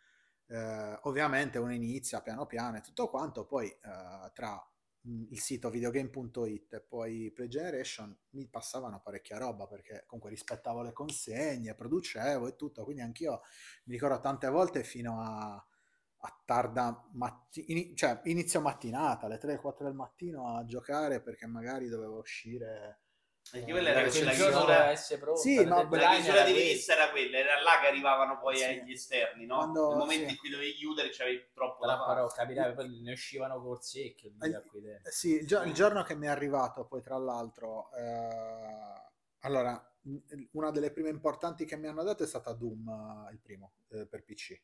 Eh, 0.46 0.98
ovviamente 1.02 1.58
uno 1.58 1.74
inizia 1.74 2.22
piano 2.22 2.46
piano 2.46 2.76
e 2.78 2.80
tutto 2.80 3.08
quanto, 3.10 3.44
poi 3.46 3.68
eh, 3.70 4.30
tra 4.32 4.54
mh, 5.02 5.24
il 5.30 5.40
sito 5.40 5.68
videogame.it 5.70 6.72
e 6.74 6.80
poi 6.80 7.30
Play 7.34 7.48
Generation 7.48 8.16
mi 8.30 8.48
passavano 8.48 9.00
parecchia 9.02 9.38
roba 9.38 9.66
perché 9.66 10.04
comunque 10.06 10.30
rispettavo 10.30 10.82
le 10.82 10.92
consegne, 10.92 11.74
producevo 11.74 12.46
e 12.46 12.56
tutto, 12.56 12.84
quindi 12.84 13.02
anch'io 13.02 13.40
mi 13.84 13.94
ricordo 13.94 14.20
tante 14.20 14.48
volte 14.48 14.84
fino 14.84 15.20
a 15.20 15.66
a 16.26 16.42
tarda 16.44 17.06
mattina, 17.12 17.94
cioè 17.94 18.20
inizio 18.24 18.60
mattinata, 18.60 19.26
alle 19.26 19.38
3-4 19.38 19.84
del 19.84 19.94
mattino 19.94 20.56
a 20.56 20.64
giocare 20.64 21.20
perché 21.22 21.46
magari 21.46 21.88
dovevo 21.88 22.18
uscire. 22.18 23.02
Perché 23.48 23.70
quella 23.70 23.90
era 23.90 24.00
quella 24.08 24.30
chiusura- 24.32 24.58
doveva 24.58 24.90
essere 24.90 25.20
pronta. 25.20 25.40
Sì, 25.40 25.54
la 25.54 25.62
deadline 25.84 26.02
La 26.02 26.10
chiusura 26.14 26.34
era 26.34 26.44
di 26.46 26.50
quella. 26.52 26.66
rivista 26.66 26.92
era 26.94 27.10
quella, 27.10 27.38
era 27.38 27.62
là 27.62 27.78
che 27.80 27.86
arrivavano 27.86 28.38
poi 28.40 28.56
Sì. 28.56 28.64
agli 28.64 28.90
esterni, 28.90 29.46
no? 29.46 29.56
Quando- 29.58 29.88
Nel 29.90 29.96
momento 29.98 30.24
sì. 30.26 30.30
in 30.32 30.36
cui 30.38 30.50
dovevi 30.50 30.72
chiudere 30.74 31.08
c'avevi 31.12 31.46
troppo 31.54 31.78
Però, 31.86 31.92
da 31.96 32.04
fare. 32.04 32.26
capirai, 32.34 32.74
poi 32.74 33.00
ne 33.02 33.12
uscivano 33.12 33.60
tempi. 33.60 35.06
Eh, 35.06 35.10
Sì, 35.12 35.34
il, 35.36 35.46
gio- 35.46 35.62
il 35.62 35.72
giorno 35.74 36.02
che 36.02 36.16
mi 36.16 36.26
è 36.26 36.28
arrivato, 36.28 36.86
poi 36.86 37.00
tra 37.02 37.16
l'altro, 37.18 37.92
eh, 37.92 39.10
allora, 39.42 39.94
una 40.52 40.70
delle 40.72 40.90
prime 40.90 41.10
importanti 41.10 41.64
che 41.64 41.76
mi 41.76 41.86
hanno 41.86 42.02
dato 42.02 42.24
è 42.24 42.26
stata 42.26 42.52
Doom, 42.52 43.26
eh, 43.28 43.32
il 43.32 43.38
primo, 43.40 43.74
eh, 43.90 44.06
per 44.08 44.24
PC. 44.24 44.60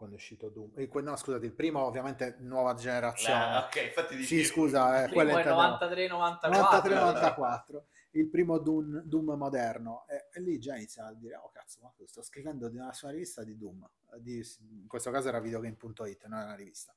Quando 0.00 0.16
è 0.16 0.18
uscito 0.18 0.48
Doom. 0.48 0.70
Eh, 0.76 0.88
que- 0.88 1.02
no, 1.02 1.14
scusate, 1.14 1.44
il 1.44 1.52
primo 1.52 1.84
ovviamente 1.84 2.36
nuova 2.38 2.72
generazione. 2.72 3.38
La- 3.38 3.66
ok, 3.66 3.82
infatti 3.82 4.14
Sì, 4.24 4.36
dicevo. 4.36 4.44
scusa, 4.62 5.02
eh, 5.02 5.06
Il 5.08 5.12
quello 5.12 5.34
primo 5.34 5.58
è 5.58 5.68
intendevo. 5.68 6.16
93-94. 6.16 6.48
93-94 6.48 7.84
il 8.12 8.28
primo 8.28 8.58
Doom, 8.58 9.02
Doom 9.02 9.32
moderno 9.36 10.04
e, 10.08 10.28
e 10.32 10.40
lì 10.40 10.58
già 10.58 10.74
inizia 10.74 11.04
a 11.06 11.12
dire 11.12 11.36
oh 11.36 11.50
cazzo 11.52 11.78
ma 11.82 11.92
sto 12.06 12.22
scrivendo 12.22 12.68
di 12.68 12.76
una 12.78 12.92
sua 12.92 13.10
rivista 13.10 13.44
di 13.44 13.56
Doom 13.56 13.88
di- 14.16 14.44
in 14.80 14.88
questo 14.88 15.10
caso 15.12 15.28
era 15.28 15.38
videogame.it 15.38 16.24
non 16.26 16.38
era 16.38 16.46
una 16.48 16.56
rivista 16.56 16.92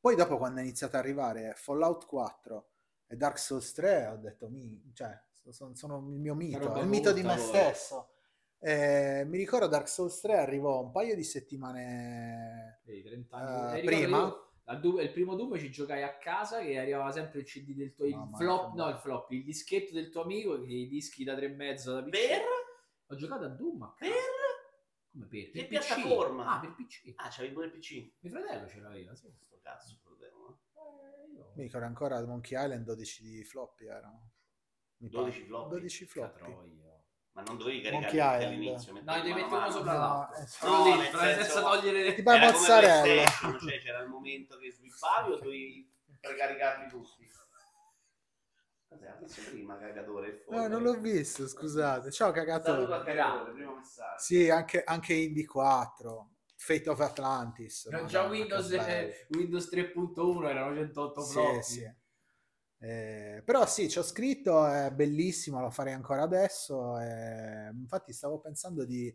poi 0.00 0.14
dopo 0.16 0.38
quando 0.38 0.60
è 0.60 0.62
iniziato 0.62 0.96
ad 0.96 1.02
arrivare 1.02 1.52
Fallout 1.56 2.06
4 2.06 2.68
e 3.06 3.16
Dark 3.16 3.38
Souls 3.38 3.70
3 3.74 4.06
ho 4.06 4.16
detto 4.16 4.48
mi, 4.48 4.80
cioè, 4.94 5.20
sono, 5.50 5.74
sono 5.74 5.98
il 5.98 6.20
mio 6.20 6.34
mito 6.34 6.78
il 6.78 6.86
mito 6.86 7.12
di 7.12 7.22
me 7.22 7.36
stesso 7.36 8.12
Eh, 8.66 9.22
mi 9.26 9.36
ricordo 9.38 9.68
Dark 9.68 9.86
Souls 9.88 10.18
3 10.20 10.38
arrivò 10.38 10.82
un 10.82 10.90
paio 10.90 11.14
di 11.14 11.22
settimane 11.22 12.80
Vedi, 12.84 13.02
30 13.04 13.36
Eh, 13.36 13.40
anni. 13.40 13.78
Eh, 13.78 13.80
ricordo 13.82 13.96
prima? 14.02 14.18
io 14.18 14.44
Du- 14.80 14.98
il 14.98 15.12
primo 15.12 15.36
Doom 15.36 15.56
ci 15.56 15.70
giocai 15.70 16.02
a 16.02 16.16
casa 16.18 16.60
che 16.60 16.76
arrivava 16.76 17.12
sempre 17.12 17.38
il 17.38 17.44
CD 17.46 17.72
del 17.76 17.94
tuo 17.94 18.06
il 18.06 18.16
Mamma 18.16 18.36
flop, 18.36 18.74
no 18.74 18.88
il 18.88 18.96
flop, 18.96 19.30
il 19.30 19.44
dischetto 19.44 19.92
del 19.94 20.10
tuo 20.10 20.22
amico 20.22 20.60
che 20.60 20.72
i 20.72 20.88
dischi 20.88 21.22
da 21.22 21.36
tre 21.36 21.46
e 21.46 21.48
mezzo 21.50 21.92
da 21.92 22.02
PC. 22.02 22.10
Per? 22.10 22.42
Ho 23.06 23.14
giocato 23.14 23.44
a 23.44 23.48
Doom 23.50 23.82
a 23.84 23.94
casa. 23.96 24.10
Per? 24.10 24.20
Come 25.12 25.26
per? 25.26 25.50
Che 25.52 25.66
piattaforma? 25.68 26.56
Ah, 26.56 26.58
per 26.60 26.74
PC. 26.74 27.12
Ah, 27.14 27.28
c'avevi 27.30 27.54
pure 27.54 27.66
il 27.66 27.72
PC. 27.72 28.14
Mio 28.18 28.32
fratello 28.32 28.66
ce 28.66 28.80
l'aveva, 28.80 29.14
sì. 29.14 29.32
Sto 29.38 29.60
cazzo, 29.62 29.96
fratello. 30.02 30.58
Eh, 30.74 31.32
io- 31.36 31.52
mi 31.54 31.62
ricordo 31.62 31.86
ancora 31.86 32.20
Monkey 32.26 32.60
Island 32.60 32.84
12 32.84 33.22
di 33.22 33.44
floppy 33.44 33.86
erano 33.86 34.32
Mi 34.96 35.08
12 35.08 35.36
pare. 35.38 35.46
floppy? 35.46 35.70
12 35.70 36.04
floppy 36.06 36.38
Catroia. 36.40 36.85
Ma 37.36 37.42
non 37.42 37.58
dovevi 37.58 37.82
caricare 37.82 38.46
all'inizio. 38.46 38.92
No, 38.94 39.12
devi 39.12 39.32
mettere 39.34 39.56
uno 39.56 39.70
sopra 39.70 39.92
No, 39.92 39.98
l'altro. 39.98 40.36
eh, 40.36 40.40
No, 40.40 40.82
Però 40.82 40.96
nel 40.96 41.04
senso- 41.10 41.42
senza 41.42 41.60
togliere 41.60 42.16
Era 42.16 42.22
come 42.22 42.50
mozzarella. 42.50 43.24
Cioè 43.26 43.78
c'era 43.82 43.98
il 44.00 44.08
momento 44.08 44.56
che 44.56 44.72
swippavi 44.72 45.32
o 45.32 45.36
dovevi 45.36 45.90
precaricarli 46.18 46.88
tutti. 46.88 47.30
Cos'è? 48.88 49.50
Prima 49.50 49.76
cagatore 49.76 50.44
No, 50.48 50.66
non 50.68 50.82
l'ho 50.82 50.94
visto, 50.98 51.46
scusate. 51.46 52.10
Ciao 52.10 52.32
Saluto 52.32 52.40
a 52.40 52.44
cagatore. 52.62 53.04
cagatore, 53.04 53.52
primo 53.52 53.74
messaggio. 53.74 54.18
Sì, 54.22 54.48
anche, 54.48 54.82
anche 54.84 55.12
Indie 55.12 55.44
4, 55.44 56.30
Fate 56.56 56.88
of 56.88 57.00
Atlantis. 57.00 57.86
Però 57.90 58.06
già 58.06 58.22
Windows, 58.22 58.70
eh, 58.70 59.26
Windows 59.30 59.68
3.1 59.68 60.48
erano 60.48 60.74
108 60.74 61.20
Sì, 61.20 61.32
floppy. 61.32 61.62
sì. 61.62 61.94
Eh, 62.78 63.42
però 63.44 63.66
sì, 63.66 63.88
ci 63.88 63.98
ho 63.98 64.02
scritto, 64.02 64.66
è 64.66 64.90
bellissimo, 64.92 65.60
lo 65.60 65.70
farei 65.70 65.94
ancora 65.94 66.22
adesso. 66.22 66.98
eh, 67.00 67.70
infatti 67.72 68.12
stavo 68.12 68.40
pensando 68.40 68.84
di... 68.84 69.14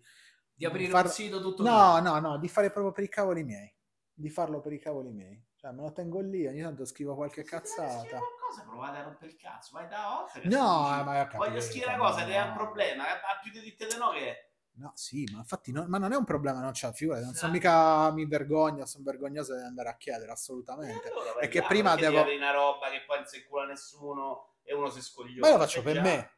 Di 0.54 0.66
aprire 0.66 0.90
far- 0.92 1.06
un 1.06 1.12
sito 1.12 1.42
tutto 1.42 1.64
No, 1.64 2.00
no, 2.00 2.20
no, 2.20 2.38
di 2.38 2.48
fare 2.48 2.70
proprio 2.72 2.92
per 2.92 3.04
i 3.04 3.10
cavoli 3.10 3.44
miei. 3.44 3.74
Di 4.14 4.30
farlo 4.30 4.62
per 4.62 4.74
i 4.74 4.80
cavoli 4.80 5.12
miei. 5.12 5.44
Cioè, 5.56 5.72
me 5.72 5.82
lo 5.84 5.92
tengo 5.92 6.20
lì, 6.22 6.46
ogni 6.48 6.62
tanto 6.62 6.86
scrivo 6.86 7.16
qualche 7.16 7.44
Se 7.44 7.50
cazzata. 7.50 8.18
qualcosa, 8.18 8.64
provate 8.68 8.98
a 8.98 9.04
rompere 9.04 9.32
il 9.32 9.38
cazzo. 9.38 9.70
Vai 9.74 9.88
da 9.88 10.22
Otter. 10.22 10.46
No, 10.48 11.00
eh, 11.00 11.04
ma 11.04 11.14
capito, 11.28 11.38
Voglio 11.38 11.62
scrivere 11.62 11.94
una 11.94 12.04
cosa, 12.10 12.26
che 12.26 12.34
è 12.34 12.42
un 12.42 12.48
no. 12.50 12.56
problema. 12.56 13.04
Ha 13.06 13.40
più 13.42 13.52
di 13.52 13.60
di 13.62 13.76
no 13.98 14.10
che... 14.10 14.51
No, 14.82 14.92
sì, 14.96 15.30
ma 15.32 15.38
infatti 15.40 15.72
no- 15.72 15.86
ma 15.88 15.98
non 16.00 16.12
è 16.12 16.16
un 16.16 16.24
problema, 16.26 16.60
non 16.60 16.72
c'è, 16.72 16.92
figurati, 16.92 17.24
non 17.24 17.36
sono 17.36 17.52
Ah. 17.52 17.54
mica 17.54 18.12
mi 18.12 18.26
vergogno, 18.26 18.86
sono 18.88 19.04
vergognoso 19.04 19.54
di 19.56 19.62
andare 19.62 19.90
a 19.90 19.96
chiedere, 19.98 20.32
assolutamente. 20.32 21.08
Eh, 21.08 21.12
allora 21.12 21.32
È 21.32 21.34
vai 21.36 21.48
che 21.50 21.60
là, 21.62 21.68
prima 21.68 21.90
perché 21.92 22.06
devo- 22.08 22.20
aprire 22.22 22.38
una 22.38 22.52
roba 22.52 22.90
che 22.90 23.04
poi 23.06 23.18
non 23.18 23.26
si 23.28 23.38
incula 23.38 23.66
nessuno 23.66 24.56
e 24.64 24.74
uno 24.74 24.90
si 24.90 25.02
scogliona. 25.02 25.40
Ma 25.42 25.48
io 25.50 25.54
lo 25.54 25.60
faccio 25.60 25.80
Eh 25.80 25.84
per 25.84 25.94
già. 25.94 26.02
me. 26.02 26.32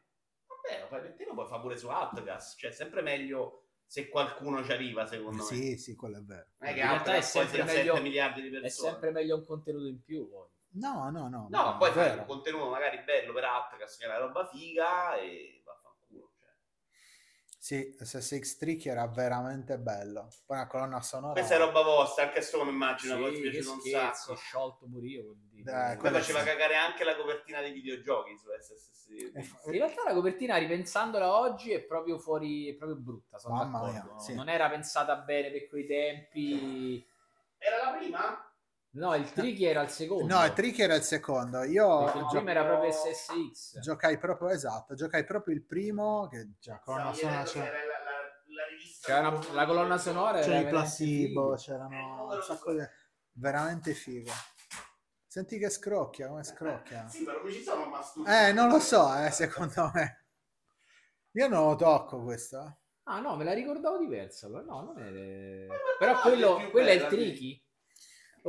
Vabbè, 0.46 0.80
lo 0.80 0.86
fai 0.88 1.00
per 1.00 1.14
te, 1.14 1.24
lo 1.24 1.34
puoi 1.34 1.46
fare 1.46 1.60
pure 1.62 1.76
su 1.78 1.88
Outcast. 1.88 2.58
Cioè, 2.58 2.70
è 2.70 2.72
sempre 2.74 3.00
meglio 3.02 3.60
se 3.86 4.08
qualcuno 4.08 4.62
ci 4.62 4.72
arriva, 4.72 5.06
secondo 5.06 5.42
me. 5.42 5.48
Sì, 5.48 5.76
sì, 5.78 5.94
quello 5.94 6.18
è 6.18 6.22
vero. 6.22 6.46
È 6.58 6.66
che 6.74 6.80
In 6.80 6.86
realtà 6.86 7.14
è 7.14 7.20
sempre 7.22 7.54
sia 7.56 7.66
7 7.66 7.78
meglio- 7.78 8.00
miliardi 8.02 8.42
di 8.50 8.56
È 8.60 8.68
sempre 8.68 9.10
meglio 9.10 9.36
un 9.36 9.44
contenuto 9.46 9.86
in 9.86 10.02
più. 10.02 10.28
Poi. 10.28 10.48
No, 10.76 11.08
no, 11.10 11.28
no. 11.28 11.46
No, 11.50 11.62
ma 11.64 11.76
poi 11.76 11.92
fai 11.92 12.18
un 12.18 12.24
contenuto 12.26 12.68
magari 12.68 12.98
bello 13.04 13.32
per 13.32 13.44
Outcast, 13.44 13.98
che 13.98 14.04
è 14.04 14.08
una 14.08 14.18
roba 14.18 14.44
figa 14.46 15.14
e. 15.16 15.48
Cioè. 15.50 15.53
Sì, 17.64 17.96
SSX3 17.98 18.88
era 18.90 19.06
veramente 19.06 19.78
bello. 19.78 20.28
Poi 20.44 20.58
una 20.58 20.66
colonna 20.66 21.00
sonora. 21.00 21.32
Questa 21.32 21.54
è 21.54 21.58
roba 21.58 21.80
vostra, 21.80 22.24
anche 22.24 22.42
sto 22.42 22.62
mi 22.62 22.70
immagino, 22.70 23.14
Sì, 23.32 23.40
piace 23.40 23.60
che 23.62 23.68
un 23.68 23.80
scherzi, 23.80 24.20
sacco. 24.20 24.32
ho 24.32 24.36
sciolto 24.36 24.86
pure 24.86 25.06
io. 25.06 25.22
quel. 25.22 25.62
Dai, 25.62 25.96
Poi 25.96 26.10
faceva 26.10 26.40
sì. 26.40 26.44
cagare 26.44 26.74
anche 26.76 27.04
la 27.04 27.16
copertina 27.16 27.62
dei 27.62 27.72
videogiochi 27.72 28.36
su 28.36 28.48
SSS. 28.50 29.08
Eh, 29.08 29.48
In 29.64 29.72
realtà 29.72 30.02
la 30.04 30.12
copertina, 30.12 30.58
ripensandola 30.58 31.38
oggi, 31.38 31.72
è 31.72 31.80
proprio 31.80 32.18
fuori, 32.18 32.68
è 32.68 32.74
proprio 32.74 32.98
brutta. 32.98 33.38
Sono 33.38 33.54
Mamma 33.54 33.80
d'accordo. 33.80 34.10
mia, 34.12 34.18
sì. 34.18 34.34
Non 34.34 34.50
era 34.50 34.68
pensata 34.68 35.16
bene 35.16 35.50
per 35.50 35.66
quei 35.66 35.86
tempi. 35.86 37.08
Era 37.56 37.90
la 37.92 37.96
prima? 37.96 38.53
No, 38.94 39.14
il 39.16 39.32
Tricky 39.32 39.64
era 39.64 39.82
il 39.82 39.88
secondo. 39.90 40.32
No, 40.32 40.44
il 40.44 40.52
trick 40.52 40.78
era 40.78 40.94
il 40.94 41.02
secondo. 41.02 41.64
Io 41.64 42.04
il 42.14 42.26
primo 42.30 42.48
era 42.48 42.64
proprio 42.64 42.92
SSX. 42.92 43.80
giocai 43.80 44.18
proprio 44.18 44.50
esatto, 44.50 44.94
giocai 44.94 45.24
proprio 45.24 45.54
il 45.54 45.64
primo 45.64 46.28
che 46.28 46.52
già 46.60 46.78
colonna 46.78 47.12
Stavo 47.12 47.16
sonora 47.32 47.42
c'era, 47.44 47.66
era 47.66 47.76
la, 47.76 48.54
la, 48.54 48.66
rivista. 48.68 49.06
C'era 49.06 49.28
una- 49.28 49.52
la 49.52 49.66
colonna 49.66 49.98
sonora 49.98 50.38
c'era 50.40 50.44
era 50.52 50.60
i 50.60 50.64
veramente 50.64 50.96
placebo, 50.96 51.54
c'erano 51.56 52.26
un 52.34 52.42
sacco 52.42 52.72
di 52.72 52.78
veramente 53.32 53.94
figo. 53.94 54.30
Senti 55.26 55.58
che 55.58 55.70
scrocchia, 55.70 56.28
come 56.28 56.44
scrocchia. 56.44 57.08
Sì, 57.08 57.24
ma 57.24 57.32
non 57.32 57.42
mi 57.42 57.52
ci 57.52 57.62
sono 57.64 57.86
masturbato. 57.86 58.36
Eh, 58.36 58.52
non 58.52 58.68
lo 58.68 58.78
so, 58.78 59.12
eh, 59.16 59.30
secondo 59.32 59.90
me. 59.92 60.24
Io 61.32 61.48
non 61.48 61.66
lo 61.66 61.74
tocco 61.74 62.22
questo. 62.22 62.62
eh. 62.64 62.76
Ah 63.06 63.18
no, 63.18 63.34
me 63.34 63.42
la 63.42 63.52
ricordavo 63.54 63.98
diversa. 63.98 64.48
però 64.48 64.62
No, 64.62 64.82
non 64.82 64.98
è... 65.02 65.66
Però 65.98 66.20
quello, 66.20 66.68
quello 66.70 66.88
è 66.88 66.92
il 66.92 67.06
Tricky? 67.08 67.63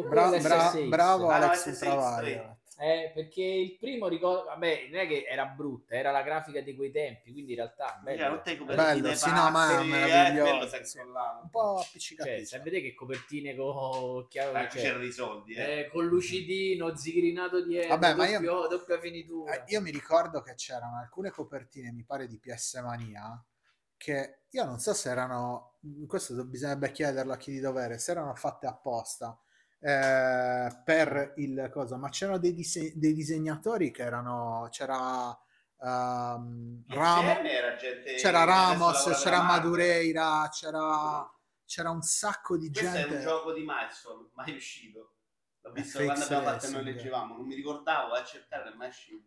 Bra- 0.04 0.38
bra- 0.40 0.74
bravo 0.88 1.30
Ah, 1.30 1.38
no, 1.40 1.46
Alex 1.46 1.70
SSX3. 1.70 1.88
Ultraviolet. 1.94 2.54
Eh, 2.78 3.12
perché 3.14 3.42
il 3.42 3.78
primo 3.78 4.10
ricordo, 4.10 4.44
vabbè, 4.50 4.88
non 4.92 5.00
è 5.00 5.08
che 5.08 5.24
era 5.26 5.46
brutta, 5.46 5.96
era 5.96 6.12
la 6.12 6.22
grafica 6.24 6.60
di 6.60 6.76
quei 6.76 6.92
tempi, 6.92 7.32
quindi 7.32 7.52
in 7.52 7.58
realtà 7.60 7.98
bello. 8.04 8.42
Le 8.44 8.58
copertine 8.58 8.76
Bello, 8.76 9.16
sì, 9.16 9.30
no, 9.32 9.50
ma 9.50 9.70
è 9.72 9.76
pazze, 9.76 9.88
meraviglioso, 9.88 10.76
eh, 10.76 10.84
sì. 10.84 11.00
Un 11.00 11.50
po' 11.50 11.76
Cioè, 11.78 11.86
appiccicaticcio. 11.88 12.46
sai, 12.46 12.60
vedete 12.64 12.82
che 12.90 12.94
copertine 12.94 13.56
con, 13.56 14.28
chiaro, 14.28 14.58
Eh, 14.58 14.70
cioè, 14.70 14.82
c'erano 14.82 15.04
i 15.06 15.12
soldi, 15.14 15.54
eh. 15.54 15.80
eh, 15.80 15.88
con 15.88 16.06
lucidino, 16.06 16.94
zigrinato 16.98 17.64
dietro, 17.64 17.98
Vabbè, 17.98 18.14
ma 18.16 18.28
io- 18.28 18.40
doppio- 18.42 18.68
doppia 18.68 19.00
finitura. 19.00 19.54
Eh, 19.54 19.64
io 19.68 19.80
mi 19.80 19.92
ricordo 19.92 20.42
che 20.42 20.56
c'erano 20.56 20.98
alcune 20.98 21.30
copertine, 21.32 21.94
mi 21.94 22.04
pare 22.04 22.28
di 22.28 22.38
PS 22.38 22.82
Mania, 22.84 23.42
che 23.96 24.40
io 24.50 24.66
non 24.66 24.80
so 24.80 24.94
se 24.94 25.10
erano, 25.10 25.76
questo 26.08 26.44
bisognerebbe 26.44 26.92
chiederlo 26.92 27.32
a 27.32 27.38
chi 27.38 27.52
di 27.52 27.62
dovere, 27.62 27.98
se 28.00 28.12
erano 28.12 28.36
fatte 28.36 28.68
apposta 28.68 29.40
eh, 29.80 30.82
per 30.84 31.34
il 31.38 31.70
cosa, 31.72 31.98
ma 31.98 32.10
c'erano 32.10 32.38
dei, 32.40 32.54
dise- 32.54 32.94
dei 32.96 33.14
disegnatori 33.14 33.92
che 33.92 34.02
erano, 34.04 34.68
c'era 34.72 35.38
Ramo- 35.78 37.34
PCM 37.36 37.46
era 37.46 37.76
gente 37.76 38.16
c'era 38.16 38.44
Ramos, 38.44 39.22
c'era. 39.22 39.42
Madureira, 39.44 40.50
c'era, 40.52 41.30
c'era 41.66 41.90
un 41.92 42.02
sacco 42.02 42.58
di 42.58 42.72
Questo 42.72 42.90
è 42.90 43.02
gente. 43.02 43.16
un 43.18 43.22
gioco 43.22 43.54
di 43.54 43.62
Milestone, 43.62 44.30
mai 44.34 44.56
uscito. 44.56 45.14
L'ho 45.62 45.72
visto 45.72 45.98
Fake 46.00 46.06
quando 46.06 46.24
abbiamo 46.26 46.44
fatto 46.46 46.66
e 46.66 46.70
noi 46.70 46.84
leggevamo, 46.84 47.36
non 47.36 47.46
mi 47.46 47.56
ricordavo, 47.56 48.14
a 48.14 48.24
cercare, 48.24 48.72
è 48.72 48.76
mai 48.76 48.88
uscito. 48.90 49.24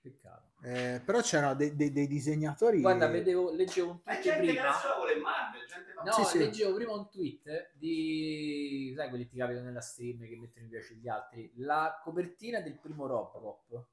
Peccato. 0.00 0.44
Eh, 0.62 1.02
però 1.04 1.20
c'erano 1.20 1.54
dei, 1.54 1.74
dei- 1.76 1.92
dei 1.92 2.06
disegnatori. 2.06 2.80
Guarda, 2.80 3.06
vedevo, 3.08 3.50
leggevo 3.52 3.90
un 3.90 4.00
è 4.04 4.20
tweet 4.20 4.22
gente 4.22 4.52
che 4.52 4.60
lavora 4.62 5.12
in 5.12 5.20
Marvel, 5.20 5.66
gente 5.66 5.85
No, 6.04 6.12
Sì, 6.12 6.24
sì. 6.24 6.38
leggevo 6.38 6.74
prima 6.74 6.92
un 6.92 7.08
tweet 7.08 7.72
di, 7.74 8.92
sai, 8.94 9.08
quelli 9.08 9.24
che 9.24 9.30
ti 9.30 9.36
capitano 9.38 9.64
nella 9.64 9.80
stream 9.80 10.26
che 10.26 10.36
mettono 10.36 10.64
mi 10.66 10.70
piace 10.70 10.94
agli 10.94 11.08
altri. 11.08 11.52
La 11.56 12.00
copertina 12.02 12.60
del 12.60 12.78
primo 12.78 13.06
Robocop, 13.06 13.86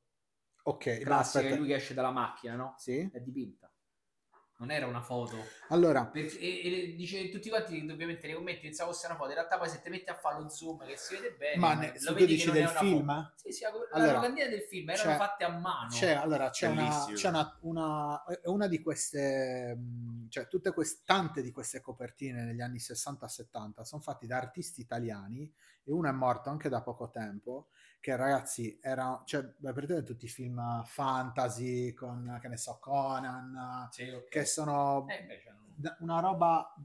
Ok, 0.65 0.99
classica, 0.99 1.55
lui 1.55 1.67
che 1.67 1.75
esce 1.75 1.93
dalla 1.93 2.11
macchina, 2.11 2.55
no? 2.55 2.75
Sì? 2.77 3.09
È 3.11 3.19
dipinta. 3.19 3.72
Non 4.63 4.71
era 4.71 4.87
una 4.87 5.01
foto. 5.01 5.43
Allora, 5.69 6.09
Per- 6.09 6.37
e, 6.39 6.91
e 6.91 6.95
dice 6.95 7.29
tutti 7.29 7.49
quanti, 7.49 7.75
ovviamente, 7.89 8.27
nei 8.27 8.35
commenti 8.35 8.61
pensavo 8.61 8.91
fosse 8.91 9.07
una 9.07 9.15
foto. 9.15 9.29
In 9.29 9.35
realtà, 9.35 9.57
poi 9.57 9.67
se 9.69 9.81
ti 9.81 9.89
metti 9.89 10.09
a 10.09 10.15
fare 10.15 10.39
lo 10.41 10.47
zoom 10.49 10.85
che 10.85 10.95
si 10.95 11.15
vede 11.15 11.31
bene, 11.33 11.59
ma 11.59 11.73
lo 11.73 11.79
ne- 11.79 11.93
vedi 12.13 12.33
tu 12.33 12.37
che 12.37 12.45
non 12.45 12.55
è 12.55 12.59
del 12.59 12.69
una 12.69 12.79
film? 12.79 13.07
foto. 13.07 13.31
Sì, 13.35 13.51
sì, 13.51 13.63
la, 13.63 13.71
la 13.71 13.97
Allora, 13.97 14.13
locandina 14.13 14.47
del 14.47 14.61
film 14.61 14.89
erano 14.89 15.15
fatte 15.15 15.43
a 15.43 15.49
mano. 15.49 15.89
C'è, 15.89 16.11
allora, 16.13 16.49
c'è, 16.49 16.67
una, 16.67 17.05
c'è 17.13 17.27
una, 17.29 17.57
una, 17.61 18.23
è 18.23 18.47
una 18.47 18.67
di 18.67 18.81
queste, 18.81 19.77
cioè 20.29 20.47
tutte 20.47 20.71
queste, 20.73 21.01
tante 21.05 21.41
di 21.41 21.51
queste 21.51 21.81
copertine 21.81 22.43
negli 22.45 22.61
anni 22.61 22.79
60-70 22.79 23.83
sono 23.83 24.01
fatte 24.01 24.25
da 24.25 24.37
artisti 24.37 24.81
italiani 24.81 25.51
e 25.83 25.91
uno 25.91 26.07
è 26.07 26.11
morto 26.11 26.49
anche 26.49 26.69
da 26.69 26.81
poco 26.81 27.09
tempo, 27.09 27.69
che 28.03 28.17
ragazzi 28.17 28.77
era, 28.81 29.21
cioè, 29.25 29.43
beh, 29.43 29.71
praticamente 29.71 30.11
tutti 30.11 30.25
i 30.25 30.27
film 30.27 30.83
fantasy 30.83 31.93
con, 31.93 32.37
che 32.41 32.49
ne 32.49 32.57
so, 32.57 32.77
Conan, 32.81 33.87
Sì, 33.91 34.09
ok. 34.09 34.27
che 34.27 34.43
sono 34.43 35.05
Eh, 35.07 35.23
beh, 35.23 35.41
da- 35.73 35.95
una 36.01 36.19
roba 36.19 36.75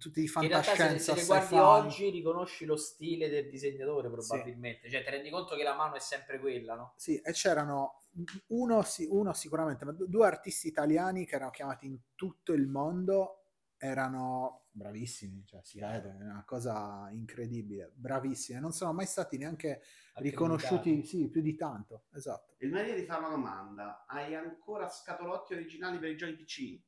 tutti 0.00 0.20
di 0.22 0.26
Che 0.26 0.42
in 0.42 0.48
realtà 0.48 0.74
se, 0.74 0.82
fantascienza. 0.82 1.14
se 1.14 1.24
guardi 1.26 1.46
sci-fi. 1.54 1.60
oggi 1.60 2.10
riconosci 2.10 2.64
lo 2.64 2.76
stile 2.76 3.28
del 3.28 3.48
disegnatore 3.48 4.10
probabilmente, 4.10 4.90
cioè 4.90 5.04
ti 5.04 5.10
rendi 5.10 5.30
conto 5.30 5.54
che 5.54 5.62
la 5.62 5.76
mano 5.76 5.94
è 5.94 6.00
sempre 6.00 6.40
quella, 6.40 6.74
no? 6.74 6.94
Sì, 6.96 7.20
e 7.20 7.30
c'erano 7.30 8.00
uno, 8.48 8.82
sì- 8.82 9.06
uno 9.08 9.32
sicuramente, 9.32 9.84
ma 9.84 9.92
du- 9.92 10.08
due 10.08 10.26
artisti 10.26 10.66
italiani 10.66 11.24
che 11.24 11.36
erano 11.36 11.50
chiamati 11.52 11.86
in 11.86 11.96
tutto 12.16 12.52
il 12.52 12.66
mondo, 12.66 13.44
erano 13.76 14.64
bravissimi, 14.72 15.44
cioè 15.46 15.60
si 15.62 15.78
vede, 15.78 16.16
è 16.18 16.22
una 16.24 16.42
cosa 16.44 17.08
incredibile, 17.12 17.92
bravissimi, 17.94 18.58
non 18.58 18.72
sono 18.72 18.92
mai 18.92 19.06
stati 19.06 19.38
neanche 19.38 19.82
riconosciuti, 20.14 21.04
sì, 21.04 21.28
più 21.28 21.40
di 21.42 21.54
tanto, 21.54 22.04
esatto. 22.12 22.54
Il 22.58 22.70
Maria 22.70 22.94
ti 22.94 23.04
fa 23.04 23.18
una 23.18 23.28
domanda. 23.28 24.04
Hai 24.06 24.34
ancora 24.34 24.88
scatolotti 24.88 25.54
originali 25.54 25.98
per 25.98 26.10
i 26.10 26.16
giochi 26.16 26.34
PC? 26.34 26.80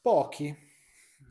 Pochi, 0.00 0.56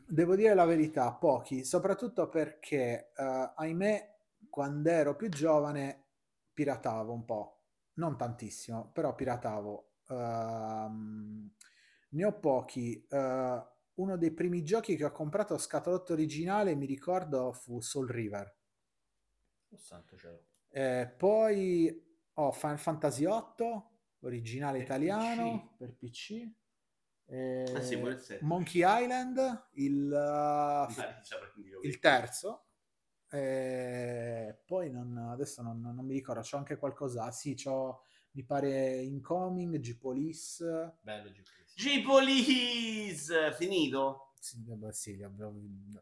devo 0.06 0.36
dire 0.36 0.54
la 0.54 0.66
verità, 0.66 1.12
pochi, 1.14 1.64
soprattutto 1.64 2.30
perché, 2.30 3.12
eh, 3.16 3.52
ahimè, 3.56 4.16
quando 4.50 4.90
ero 4.90 5.16
più 5.16 5.30
giovane 5.30 6.06
piratavo 6.54 7.14
un 7.14 7.26
po', 7.26 7.62
non 7.94 8.18
tantissimo, 8.18 8.92
però 8.92 9.16
piratavo. 9.16 9.92
Ehm, 10.10 11.52
ne 12.10 12.26
ho 12.26 12.40
pochi. 12.40 13.06
eh, 13.10 13.64
uno 13.98 14.16
dei 14.18 14.32
primi 14.32 14.64
giochi 14.64 14.96
che 14.96 15.06
ho 15.06 15.12
comprato 15.12 15.56
a 15.56 15.58
scatolotto 15.58 16.14
originale, 16.14 16.76
mi 16.76 16.86
ricordo, 16.86 17.52
fu 17.52 17.82
Soul 17.82 18.08
River. 18.08 18.57
Oh, 19.70 19.78
santo 19.78 20.18
cielo. 20.18 20.46
Eh, 20.70 21.14
poi 21.18 22.06
ho 22.34 22.52
Final 22.52 22.80
Fantasy 22.80 23.26
VIII, 23.26 23.82
originale 24.20 24.78
Per 24.78 24.86
italiano, 24.86 25.76
per 25.78 25.94
PC. 25.96 26.50
Eh, 27.30 27.74
Ah, 27.76 27.82
sì. 27.82 28.38
Monkey 28.42 28.82
Island, 28.86 29.68
il, 29.74 30.06
uh, 30.10 31.62
io. 31.62 31.80
il 31.82 32.00
terzo. 32.00 32.64
Eh, 33.30 34.62
poi 34.66 34.90
non, 34.90 35.18
adesso 35.18 35.62
non, 35.62 35.82
non 35.82 36.06
mi 36.06 36.14
ricordo, 36.14 36.42
c'ho 36.42 36.58
anche 36.58 36.78
qualcosa. 36.78 37.30
Sì, 37.32 37.54
c'ho, 37.56 38.04
mi 38.32 38.44
pare 38.46 39.02
Incoming, 39.02 39.78
G-Police. 39.80 41.00
Bello 41.02 41.30
GPS. 41.30 41.74
G-Police! 41.76 43.54
Finito? 43.54 44.27
Sì, 44.40 45.22
avevo- 45.24 45.54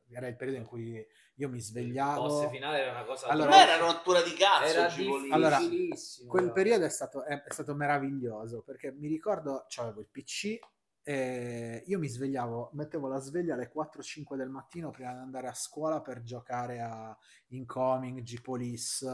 era 0.10 0.28
il 0.28 0.36
periodo 0.36 0.60
in 0.60 0.66
cui 0.66 0.94
io 1.36 1.50
mi 1.50 1.58
Il 1.58 1.62
boss 1.62 1.66
svegliavo. 1.70 2.50
finale 2.50 2.80
era 2.82 2.92
una 2.92 3.04
cosa 3.04 3.28
Allora- 3.28 3.62
era 3.62 3.76
una 3.84 3.92
rottura 3.92 4.22
di 4.22 4.34
cazzo 4.34 4.64
era. 4.66 4.88
Allora. 5.34 5.60
Quel 6.28 6.52
periodo 6.52 6.86
è 6.86 6.90
stato, 6.90 7.24
è, 7.24 7.42
è 7.42 7.52
stato 7.54 7.74
meraviglioso 7.76 8.62
perché 8.62 8.92
mi 8.92 9.08
ricordo, 9.08 9.66
avevo 9.78 10.02
il 10.02 10.08
PC 10.12 10.60
e 11.08 11.84
io 11.86 12.00
mi 12.00 12.08
svegliavo, 12.08 12.72
mettevo 12.74 13.08
la 13.08 13.20
sveglia 13.20 13.54
alle 13.54 13.70
4-5 13.72 14.36
del 14.36 14.50
mattino 14.50 14.90
prima 14.92 15.14
di 15.14 15.20
andare 15.20 15.48
a 15.48 15.54
scuola 15.54 16.02
per 16.02 16.24
giocare 16.24 16.80
a 16.82 17.16
Incoming, 17.50 18.22
G-Police, 18.22 19.06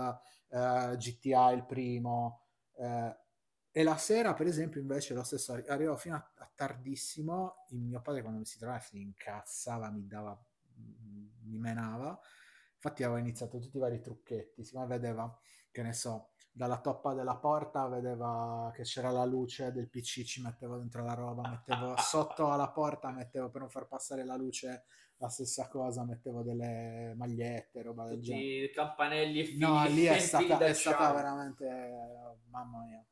eh, 0.50 0.96
GTA 0.98 1.52
il 1.52 1.66
primo. 1.66 2.46
eh, 2.78 3.16
e 3.72 3.84
la 3.84 3.98
sera, 3.98 4.34
per 4.34 4.48
esempio, 4.48 4.82
invece 4.82 5.14
lo 5.14 5.24
stesso, 5.24 5.54
arri- 5.54 5.68
arrivavo 5.68 5.98
fino 5.98 6.16
a, 6.16 6.32
a 6.38 6.52
tardissimo. 6.54 7.66
Il 7.70 7.80
mio 7.80 8.02
padre, 8.02 8.22
quando 8.22 8.40
mi 8.40 8.46
si 8.46 8.58
trovava, 8.58 8.80
si 8.80 9.00
incazzava, 9.02 9.90
mi 9.92 10.06
dava, 10.08 10.38
mi 10.76 11.58
menava. 11.58 12.20
Infatti, 12.76 13.04
avevo 13.04 13.20
iniziato 13.20 13.60
tutti 13.60 13.78
i 13.78 13.80
vari 13.80 14.02
trucchetti. 14.02 14.64
Si 14.64 14.76
vedeva, 14.88 15.40
che 15.72 15.84
ne 15.84 15.94
so, 15.94 16.32
dalla 16.52 16.80
toppa 16.82 17.14
della 17.14 17.38
porta 17.38 17.88
vedeva 17.88 18.72
che 18.74 18.84
c'era 18.84 19.10
la 19.10 19.24
luce 19.24 19.72
del 19.72 19.90
PC, 19.90 20.24
ci 20.24 20.42
mettevo 20.42 20.78
dentro 20.78 21.04
la 21.04 21.14
roba, 21.14 21.48
mettevo 21.50 21.96
sotto 21.98 22.52
alla 22.52 22.70
porta, 22.70 23.12
mettevo 23.12 23.50
per 23.50 23.62
non 23.62 23.70
far 23.70 23.88
passare 23.88 24.26
la 24.26 24.36
luce 24.36 24.86
la 25.18 25.30
stessa 25.30 25.68
cosa, 25.70 26.04
mettevo 26.04 26.42
delle 26.42 27.14
magliette, 27.16 27.82
roba 27.84 28.06
del 28.06 28.18
tutti 28.18 28.30
genere. 28.32 28.66
i 28.66 28.72
campanelli 28.72 29.40
e 29.40 29.46
fili, 29.46 29.60
No, 29.60 29.86
lì 29.86 30.06
è 30.06 30.18
stata, 30.18 30.58
è 30.60 30.74
stata 30.74 31.14
veramente, 31.14 31.66
mamma 32.50 32.84
mia. 32.84 33.06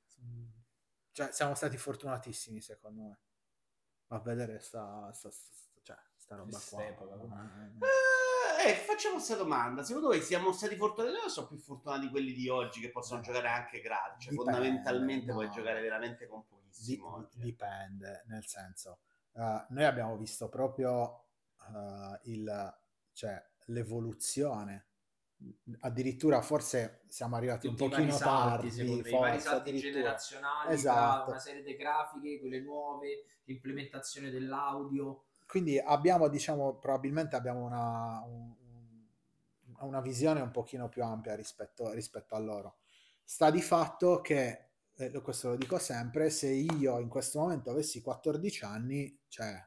Cioè, 1.20 1.34
siamo 1.34 1.54
stati 1.54 1.76
fortunatissimi, 1.76 2.62
secondo 2.62 3.02
me, 3.02 3.20
a 4.08 4.20
vedere 4.20 4.60
sta, 4.60 5.12
sta, 5.12 5.30
sta- 5.30 5.82
cioè, 5.82 5.98
sta 6.16 6.36
roba 6.38 6.52
qua. 6.52 6.78
Quest'epoca, 6.78 7.16
Eh, 8.64 8.70
eh, 8.70 8.74
facciamo 8.76 9.16
questa 9.16 9.36
domanda. 9.36 9.84
Secondo 9.84 10.08
voi 10.08 10.22
siamo 10.22 10.54
stati 10.54 10.78
fortunati 10.78 11.18
o 11.18 11.28
sono 11.28 11.48
più 11.48 11.58
fortunati 11.58 12.08
quelli 12.10 12.32
di 12.32 12.48
oggi 12.48 12.80
che 12.80 12.90
possono 12.90 13.20
giocare 13.20 13.50
anche 13.50 13.82
gratis? 13.82 14.24
Cioè, 14.24 14.32
Dipende, 14.32 14.52
fondamentalmente 14.54 15.26
no. 15.26 15.34
puoi 15.34 15.50
giocare 15.50 15.82
veramente 15.82 16.26
con 16.26 16.46
pochissimo. 16.48 17.16
oggi. 17.16 17.38
dipende, 17.42 18.24
nel 18.28 18.46
senso, 18.46 19.00
eh, 19.34 19.66
noi 19.68 19.84
abbiamo 19.84 20.16
visto 20.16 20.48
proprio 20.48 21.26
eh, 21.68 22.20
il, 22.32 22.80
cioè, 23.12 23.46
l'evoluzione. 23.66 24.88
Addirittura 25.82 26.42
forse 26.42 27.02
siamo 27.08 27.38
arrivati 27.38 27.70
tutti 27.70 27.84
un 27.84 27.90
pochino 27.90 28.18
tardi, 28.18 28.72
secondo 28.72 29.02
me, 29.04 29.10
i 29.10 29.12
vari 29.14 29.40
salti 29.40 29.78
generazionali 29.78 30.74
Esatto. 30.74 31.30
una 31.30 31.40
serie 31.40 31.64
di 31.64 31.76
grafiche, 31.78 32.40
quelle 32.40 32.60
nuove, 32.60 33.24
l'implementazione 33.46 34.30
dell'audio. 34.32 35.24
Quindi 35.48 35.80
abbiamo, 35.80 36.28
diciamo, 36.28 36.76
probabilmente 36.76 37.36
abbiamo 37.38 37.64
una, 37.66 38.22
un- 38.26 38.54
un- 38.60 39.88
una 39.88 40.02
visione 40.02 40.42
un 40.42 40.52
pochino 40.52 40.90
più 40.90 41.04
ampia 41.04 41.36
rispetto, 41.36 41.90
rispetto 41.92 42.36
a 42.36 42.40
loro. 42.40 42.76
Sta 43.24 43.50
di 43.50 43.62
fatto 43.62 44.20
che, 44.22 44.66
eh, 44.96 45.22
questo 45.22 45.50
lo 45.50 45.56
dico 45.56 45.78
sempre, 45.80 46.30
se 46.32 46.50
io 46.50 47.00
in 47.00 47.08
questo 47.08 47.40
momento 47.40 47.70
avessi 47.72 48.02
14 48.02 48.66
anni, 48.66 49.18
cioè, 49.30 49.66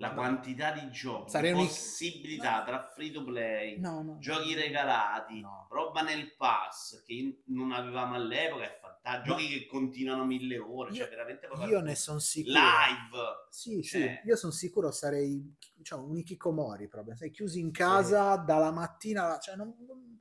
La 0.00 0.14
quantità 0.14 0.72
di 0.72 0.90
giochi, 0.90 1.30
Sarei 1.30 1.52
possibilità 1.52 2.62
tra 2.64 2.90
free 2.94 3.10
to 3.10 3.22
play, 3.22 3.78
no, 3.78 4.00
no, 4.02 4.16
giochi 4.18 4.54
regalati, 4.54 5.40
No. 5.42 5.66
roba 5.70 6.00
nel 6.00 6.34
pass 6.36 7.02
che 7.04 7.42
non 7.48 7.70
avevamo 7.72 8.14
all'epoca 8.14 8.64
è 8.64 8.78
fantastico. 8.80 9.36
Giochi 9.36 9.48
che 9.48 9.66
continuano 9.66 10.24
mille 10.24 10.56
ore, 10.56 10.94
cioè 10.94 11.04
Io- 11.04 11.10
veramente 11.10 11.46
proprio 11.48 11.68
io 11.68 11.80
ne 11.82 11.94
sono 11.94 12.18
sicuro. 12.18 12.54
live. 12.58 13.18
Sì, 13.50 13.82
sì, 13.82 13.98
Cioè- 14.00 14.22
io 14.24 14.36
sono 14.36 14.52
sicuro 14.52 14.90
sarei 14.90 15.54
cioè, 15.82 15.98
un 16.00 16.16
Ikikomori 16.16 16.88
proprio, 16.88 17.14
sei 17.14 17.30
chiusi 17.30 17.60
in 17.60 17.70
casa 17.70 18.36
dalla 18.36 18.70
mattina, 18.70 19.38
cioè 19.38 19.54
non, 19.56 19.74
non- 19.86 20.20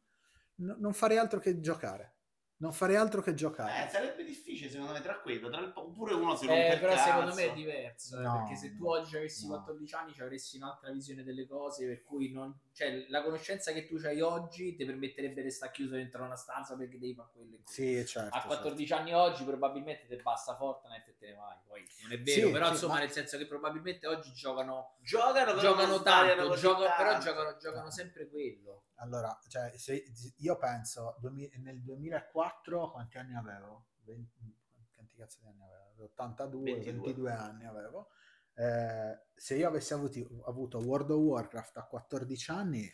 no- 0.55 0.75
non 0.77 0.91
farei 0.93 1.17
altro 1.17 1.39
che 1.39 1.61
giocare. 1.61 2.15
Non 2.61 2.73
farei 2.73 2.97
altro 2.97 3.21
che 3.21 3.33
giocare. 3.33 3.85
Eh, 3.85 3.89
sarebbe 3.89 4.25
difficile 4.25 4.69
secondo 4.69 4.91
me 4.91 4.99
tra 5.01 5.17
quello, 5.21 5.49
tra 5.49 5.61
il... 5.61 5.71
oppure 5.73 6.13
uno 6.13 6.35
si 6.35 6.45
rompe 6.45 6.73
Eh, 6.73 6.77
però 6.77 6.93
cazzo. 6.93 7.09
secondo 7.09 7.33
me 7.33 7.43
è 7.45 7.53
diverso, 7.53 8.19
eh, 8.19 8.21
No, 8.21 8.33
perché 8.33 8.55
se 8.57 8.75
tu 8.75 8.85
oggi 8.85 9.15
avessi 9.15 9.47
no. 9.47 9.53
14 9.55 9.95
anni 9.95 10.13
ci 10.13 10.21
avresti 10.21 10.57
un'altra 10.57 10.91
visione 10.91 11.23
delle 11.23 11.47
cose, 11.47 11.85
per 11.87 12.03
cui 12.03 12.33
non, 12.33 12.53
cioè, 12.73 13.05
la 13.07 13.23
conoscenza 13.23 13.71
che 13.71 13.87
tu 13.87 13.95
hai 14.03 14.19
oggi 14.19 14.75
ti 14.75 14.83
permetterebbe 14.83 15.41
di 15.41 15.51
stare 15.51 15.71
chiuso 15.71 15.95
dentro 15.95 16.21
una 16.21 16.35
stanza 16.35 16.75
perché 16.75 16.99
devi 16.99 17.13
fare 17.13 17.29
quello 17.31 17.55
e 17.55 17.61
quello. 17.63 17.69
Sì, 17.69 18.05
certo. 18.05 18.35
A 18.35 18.39
certo. 18.41 18.47
14 18.47 18.93
anni 18.93 19.13
oggi 19.13 19.43
probabilmente 19.45 20.05
ti 20.07 20.21
basta 20.21 20.53
Fortnite 20.57 21.11
e 21.11 21.15
te 21.17 21.27
ne 21.27 21.33
vai. 21.35 21.55
Poi 21.65 21.85
non 22.01 22.11
è 22.11 22.21
vero, 22.21 22.47
Sì, 22.47 22.51
però 22.51 22.65
sì, 22.65 22.71
insomma, 22.73 22.93
ma- 22.95 22.99
nel 22.99 23.11
senso 23.11 23.37
che 23.37 23.45
probabilmente 23.47 24.05
oggi 24.05 24.33
giocano, 24.33 24.95
Giocano, 24.99 25.55
giocano 25.57 26.01
tanto, 26.01 26.55
gioca- 26.57 26.91
però 26.91 27.19
giocano, 27.19 27.55
giocano 27.57 27.89
sempre 27.89 28.27
quello. 28.27 28.83
Allora, 29.01 29.37
cioè, 29.47 29.71
se- 29.77 30.03
io 30.37 30.57
penso 30.57 31.17
nel 31.61 31.81
2004 31.83 32.91
quanti 32.91 33.17
anni 33.17 33.35
avevo? 33.35 33.85
20 34.03 34.57
quanti 34.93 35.15
cazzo 35.15 35.37
di 35.41 35.47
anni 35.47 35.63
avevo? 35.63 36.03
82, 36.03 36.73
22. 36.73 36.91
22 36.91 37.31
anni 37.31 37.65
avevo. 37.65 38.09
Eh, 38.55 39.27
se 39.35 39.55
io 39.55 39.67
avessi 39.67 39.93
avuti- 39.93 40.27
avuto 40.45 40.79
World 40.79 41.11
of 41.11 41.19
Warcraft 41.21 41.77
a 41.77 41.83
14 41.85 42.51
anni, 42.51 42.89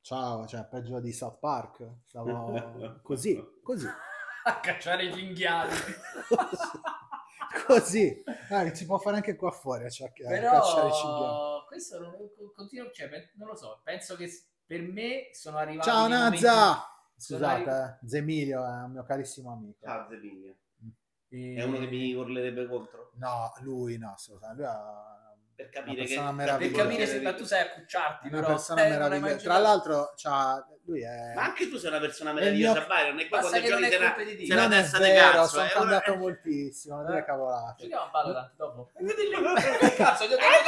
ciao, 0.00 0.46
cioè 0.46 0.66
peggio 0.66 1.00
di 1.00 1.12
South 1.12 1.38
Park, 1.38 1.96
stavo 2.06 2.32
così, 3.02 3.38
così, 3.62 3.86
A 4.46 4.60
cacciare 4.60 5.04
i 5.06 5.12
cinghiali. 5.12 5.74
così. 7.66 8.22
Eh, 8.50 8.74
si 8.74 8.84
può 8.86 8.98
fare 8.98 9.16
anche 9.16 9.36
qua 9.36 9.50
fuori 9.50 9.84
a, 9.84 9.88
cerc- 9.90 10.24
a 10.24 10.30
cacciare 10.60 10.88
i 10.88 10.92
cinghiali. 10.92 11.53
Questo 11.74 11.98
non, 11.98 12.12
continuo, 12.54 12.90
cioè, 12.92 13.10
non 13.34 13.48
lo 13.48 13.56
so, 13.56 13.80
penso 13.82 14.14
che 14.14 14.30
per 14.64 14.80
me 14.82 15.30
sono 15.32 15.56
arrivati 15.58 15.88
Ciao 15.88 16.06
Nazza! 16.06 16.88
Scusate, 17.16 17.68
arri- 17.70 17.96
eh, 18.02 18.06
Zemilio 18.08 18.64
è 18.64 18.68
un 18.84 18.92
mio 18.92 19.02
carissimo 19.02 19.52
amico. 19.52 19.84
Ciao 19.84 20.06
Zepiglia. 20.08 20.52
eh, 21.30 21.54
È 21.56 21.62
uno 21.64 21.78
che 21.78 21.86
mi 21.86 22.14
urlerebbe 22.14 22.68
contro. 22.68 23.10
No, 23.16 23.52
lui 23.62 23.98
no, 23.98 24.12
assolutamente. 24.12 24.62
Lui 24.62 24.70
è 24.70 25.56
Per 25.56 25.70
una 25.70 25.72
capire 25.84 26.04
che... 26.04 26.58
per 26.58 26.70
capire 26.70 27.06
se 27.06 27.20
ma 27.20 27.34
tu 27.34 27.44
sai 27.44 27.60
accucciarti, 27.62 28.26
una 28.28 28.36
però 28.40 28.46
persona 28.52 28.84
eh, 28.84 28.90
meravigliosa. 28.90 29.36
Tra 29.36 29.58
l'altro, 29.58 30.12
c'ha- 30.16 30.68
lui 30.86 31.02
è... 31.02 31.32
Ma 31.34 31.44
anche 31.44 31.68
tu 31.68 31.76
sei 31.76 31.90
una 31.90 32.00
persona 32.00 32.32
meravigliosa, 32.32 32.78
mio- 32.80 32.86
Byron. 32.88 33.18
E 33.20 33.28
qua 33.28 33.38
Basta 33.40 33.60
quando 33.60 33.68
giochi 33.80 33.94
è 33.94 33.96
una 33.96 34.14
non 34.62 34.72
è 34.72 34.80
testa 34.80 34.98
di 34.98 35.04
vero, 35.04 35.30
cazzo. 35.30 35.46
sono 35.48 35.64
è 35.64 35.68
cambiato 35.70 36.10
una- 36.12 36.20
moltissimo, 36.20 36.96
non 36.96 37.06
dire 37.06 37.18
Eh. 37.18 37.24
cavolate. 37.24 37.82
Giochiamo 37.82 38.02
a 38.04 38.10
Valorant 38.12 38.54
dopo. 38.56 38.90
Che 38.98 39.94
cazzo, 39.94 40.28
giochiamo 40.28 40.54
a 40.56 40.62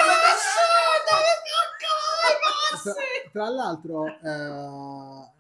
Tra, 2.93 3.31
tra 3.33 3.49
l'altro, 3.49 4.07
eh, 4.07 5.35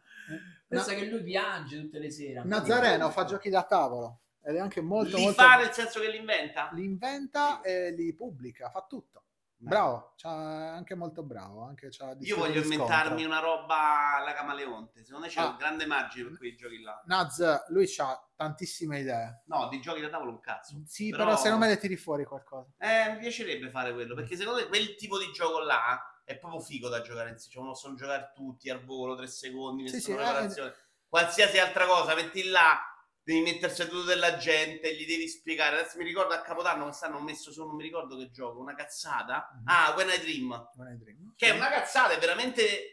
Pensa 0.68 0.92
Na- 0.92 0.98
che 0.98 1.06
lui 1.06 1.22
piange 1.22 1.80
tutte 1.80 1.98
le 2.00 2.10
sere. 2.10 2.42
Nazareno 2.44 3.10
fa 3.10 3.24
giochi 3.24 3.48
da 3.50 3.62
tavolo 3.62 4.22
ed 4.42 4.56
è 4.56 4.58
anche 4.58 4.80
molto, 4.80 5.16
Li 5.16 5.22
molto... 5.24 5.40
fa 5.42 5.56
nel 5.56 5.70
senso 5.72 6.00
che 6.00 6.10
li 6.10 6.16
inventa? 6.18 6.70
li 6.72 6.84
inventa 6.84 7.60
e 7.60 7.92
li 7.92 8.12
pubblica, 8.14 8.68
fa 8.68 8.84
tutto. 8.88 9.22
Bravo, 9.58 10.12
c'ha- 10.16 10.74
anche 10.74 10.94
molto 10.94 11.22
bravo. 11.22 11.62
Anche 11.64 11.88
c'ha 11.90 12.14
di 12.14 12.26
Io 12.26 12.36
voglio 12.36 12.60
di 12.60 12.66
inventarmi 12.66 13.24
una 13.24 13.38
roba 13.38 14.16
alla 14.16 14.34
camaleonte. 14.34 15.02
Secondo 15.04 15.26
me 15.26 15.32
c'è 15.32 15.40
Ah. 15.40 15.46
un 15.50 15.56
grande 15.56 15.86
margine 15.86 16.28
per 16.28 16.38
quei 16.38 16.54
giochi 16.56 16.82
là. 16.82 17.00
Naz, 17.06 17.68
lui 17.68 17.88
ha 17.98 18.28
tantissime 18.36 18.98
idee. 19.00 19.42
No, 19.46 19.68
di 19.68 19.80
giochi 19.80 20.00
da 20.02 20.08
tavolo 20.10 20.32
un 20.32 20.40
cazzo. 20.40 20.82
Sì, 20.84 21.08
Però- 21.10 21.24
però, 21.24 21.36
se 21.36 21.48
non 21.48 21.58
me 21.60 21.68
le 21.68 21.78
tiri 21.78 21.96
fuori 21.96 22.24
qualcosa. 22.24 22.68
Eh, 22.78 23.12
mi 23.12 23.18
piacerebbe 23.18 23.70
fare 23.70 23.92
quello, 23.94 24.14
perché 24.14 24.36
secondo 24.36 24.60
me 24.60 24.66
quel 24.66 24.94
tipo 24.96 25.16
di 25.18 25.30
gioco 25.32 25.60
là 25.60 26.00
è 26.26 26.36
proprio 26.36 26.60
figo 26.60 26.88
da 26.88 27.00
giocare 27.00 27.30
insieme. 27.30 27.54
Cioè, 27.54 27.64
possono 27.64 27.94
giocare 27.94 28.32
tutti 28.34 28.68
al 28.68 28.84
volo, 28.84 29.14
tre 29.14 29.28
secondi, 29.28 29.88
Sì, 29.88 29.94
nessuna 29.94 30.16
sì, 30.16 30.22
eh, 30.22 30.24
preparazione. 30.24 30.74
Qualsiasi 31.08 31.58
altra 31.58 31.86
cosa, 31.86 32.14
metti 32.16 32.48
là, 32.48 32.78
devi 33.22 33.42
mettere 33.42 33.72
seduto 33.72 34.02
della 34.02 34.36
gente, 34.36 34.94
gli 34.96 35.06
devi 35.06 35.28
spiegare. 35.28 35.78
Adesso 35.78 35.98
mi 35.98 36.04
ricordo 36.04 36.34
a 36.34 36.40
Capodanno 36.40 36.84
quest'anno 36.84 37.18
ho 37.18 37.22
messo 37.22 37.52
solo, 37.52 37.68
non 37.68 37.76
mi 37.76 37.84
ricordo 37.84 38.16
che 38.16 38.30
gioco, 38.32 38.58
una 38.58 38.74
cazzata. 38.74 39.48
Mhm. 39.54 39.62
Ah, 39.66 39.94
When 39.96 40.08
I 40.08 40.18
Dream. 40.18 40.70
When 40.74 40.92
I 40.92 40.98
Dream. 40.98 41.34
Che 41.36 41.46
è 41.46 41.50
una 41.50 41.70
cazzata, 41.70 42.12
è 42.12 42.18
veramente... 42.18 42.90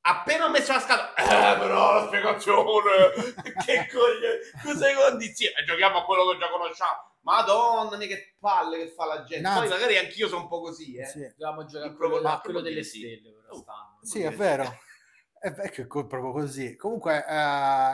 Appena 0.00 0.46
ho 0.46 0.50
messo 0.50 0.72
la 0.72 0.80
scatola, 0.80 1.14
eh, 1.16 1.58
però 1.58 1.94
la 1.94 2.06
spiegazione, 2.06 3.10
che 3.66 3.88
coglione, 3.90 4.38
due 4.62 4.76
secondi, 4.76 5.34
sì, 5.34 5.44
e 5.44 5.64
giochiamo 5.66 5.98
a 5.98 6.04
quello 6.04 6.30
che 6.30 6.38
già 6.38 6.48
conosciamo. 6.48 7.07
Madonna 7.32 7.96
mia, 7.96 8.06
che 8.06 8.36
palle 8.38 8.78
che 8.78 8.88
fa 8.88 9.04
la 9.06 9.22
gente. 9.24 9.46
No, 9.48 9.54
Poi 9.58 9.68
magari 9.68 9.98
anch'io 9.98 10.28
sono 10.28 10.42
un 10.42 10.48
po' 10.48 10.60
così, 10.60 10.96
eh. 10.96 11.04
Sì, 11.04 11.20
Dobbiamo 11.36 11.64
giocare 11.66 11.94
quello, 11.94 12.12
proprio- 12.14 12.30
a 12.32 12.40
quello 12.40 12.60
delle 12.60 12.82
sì. 12.82 12.98
stelle. 13.00 13.32
Però, 13.34 13.52
Oh. 13.54 13.56
stanno. 13.60 13.98
sì, 14.02 14.20
è 14.22 14.30
vero. 14.34 14.78
È 15.40 15.50
ve- 15.52 15.70
che 15.70 15.82
è 15.82 15.86
proprio 15.86 16.32
così. 16.32 16.74
Comunque, 16.76 17.18
eh, 17.24 17.30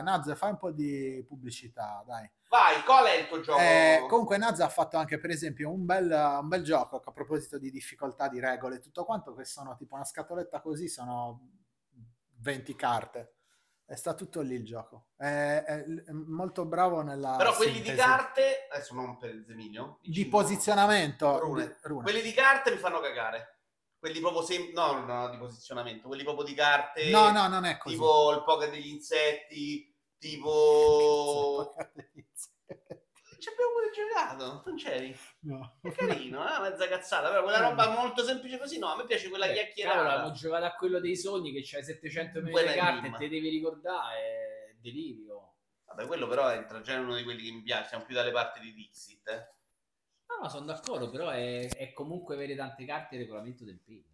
Naz, 0.02 0.34
fai 0.36 0.50
un 0.50 0.56
po' 0.56 0.70
di 0.70 1.22
pubblicità, 1.28 2.02
dai. 2.06 2.30
Vai, 2.48 2.82
qual 2.84 3.04
è 3.06 3.14
il 3.16 3.26
tuo 3.26 3.40
gioco? 3.40 3.58
Eh, 3.60 4.06
comunque 4.08 4.36
Naz 4.38 4.60
ha 4.60 4.68
fatto 4.68 4.96
anche 4.96 5.18
per 5.18 5.30
esempio 5.30 5.70
un 5.72 5.84
bel, 5.84 6.10
un 6.40 6.46
bel 6.48 6.62
gioco 6.62 7.02
a 7.04 7.12
proposito 7.12 7.58
di 7.58 7.70
difficoltà 7.70 8.28
di 8.28 8.38
regole 8.38 8.76
e 8.76 8.78
tutto 8.78 9.04
quanto 9.04 9.34
che 9.34 9.44
sono 9.44 9.74
tipo 9.76 9.96
una 9.96 10.04
scatoletta 10.04 10.60
così 10.60 10.88
sono 10.88 11.50
20 12.38 12.76
carte 12.76 13.34
e 13.86 13.96
sta 13.96 14.14
tutto 14.14 14.40
lì 14.40 14.54
il 14.54 14.64
gioco 14.64 15.08
è, 15.16 15.62
è- 15.66 15.84
è 15.84 16.10
molto 16.12 16.64
bravo 16.64 17.02
nella 17.02 17.36
Però 17.36 17.54
quelli 17.54 17.72
di 17.72 17.76
sintesi. 17.86 17.96
carte, 17.98 18.66
adesso 18.72 18.94
non 18.94 19.18
per 19.18 19.30
il 19.34 19.44
Zemilio, 19.46 19.98
di 20.02 20.12
cinque. 20.12 20.40
posizionamento 20.40 21.38
Rune. 21.38 21.66
di- 21.66 21.74
rune. 21.82 22.02
Quelli 22.04 22.22
di 22.22 22.32
carte 22.32 22.70
mi 22.70 22.78
fanno 22.78 23.00
cagare. 23.00 23.50
Quelli 23.98 24.20
proprio 24.20 24.42
sem- 24.42 24.70
no, 24.72 25.04
no, 25.04 25.28
di 25.30 25.38
posizionamento, 25.38 26.08
quelli 26.08 26.24
proprio 26.24 26.44
di 26.44 26.54
carte. 26.54 27.08
no 27.10 27.30
no 27.30 27.46
non 27.48 27.64
è 27.64 27.78
così 27.78 27.94
Tipo 27.94 28.32
il 28.32 28.42
poker 28.44 28.70
degli 28.70 28.88
insetti, 28.88 29.94
tipo 30.18 31.74
Ci 33.44 33.50
abbiamo 33.50 33.72
pure 33.74 33.90
giocato, 33.92 34.62
non 34.64 34.76
c'eri? 34.76 35.14
No. 35.40 35.76
È 35.82 35.90
carino, 35.92 36.42
eh? 36.46 36.60
mezza 36.70 36.83
cazzata, 36.96 37.28
però 37.28 37.42
quella 37.42 37.60
roba 37.60 37.88
molto 37.90 38.22
semplice 38.22 38.58
così, 38.58 38.78
no, 38.78 38.88
a 38.88 38.96
me 38.96 39.04
piace 39.06 39.28
quella 39.28 39.46
Eh, 39.46 39.48
Cavolo, 39.48 39.64
chiacchierata. 39.64 40.12
abbiamo 40.12 40.32
giocato 40.32 40.64
a 40.64 40.72
quello 40.74 41.00
dei 41.00 41.16
sogni 41.16 41.52
che 41.52 41.60
c'hai 41.64 41.82
700 41.84 42.40
milioni 42.42 42.68
di 42.68 42.74
carte 42.74 43.06
e 43.06 43.10
te 43.12 43.28
devi 43.28 43.48
ricordare, 43.48 44.18
è 44.70 44.74
delirio. 44.80 45.54
Vabbè, 45.86 46.06
quello 46.06 46.26
però 46.26 46.52
entra 46.52 46.80
già 46.80 46.94
in 46.94 47.00
uno 47.04 47.16
di 47.16 47.22
quelli 47.24 47.42
che 47.44 47.52
mi 47.52 47.62
piace, 47.62 47.88
siamo 47.88 48.04
più 48.04 48.14
dalle 48.14 48.32
parti 48.32 48.60
di 48.60 48.72
Dixit. 48.72 49.28
Eh. 49.28 49.52
No, 50.26 50.42
no, 50.42 50.48
sono 50.48 50.64
d'accordo, 50.66 51.10
però 51.10 51.28
è, 51.28 51.68
è 51.68 51.92
comunque 51.92 52.34
avere 52.34 52.56
tante 52.56 52.84
carte 52.84 53.14
il 53.16 53.20
regolamento 53.22 53.64
del 53.64 53.80
pegno. 53.84 54.13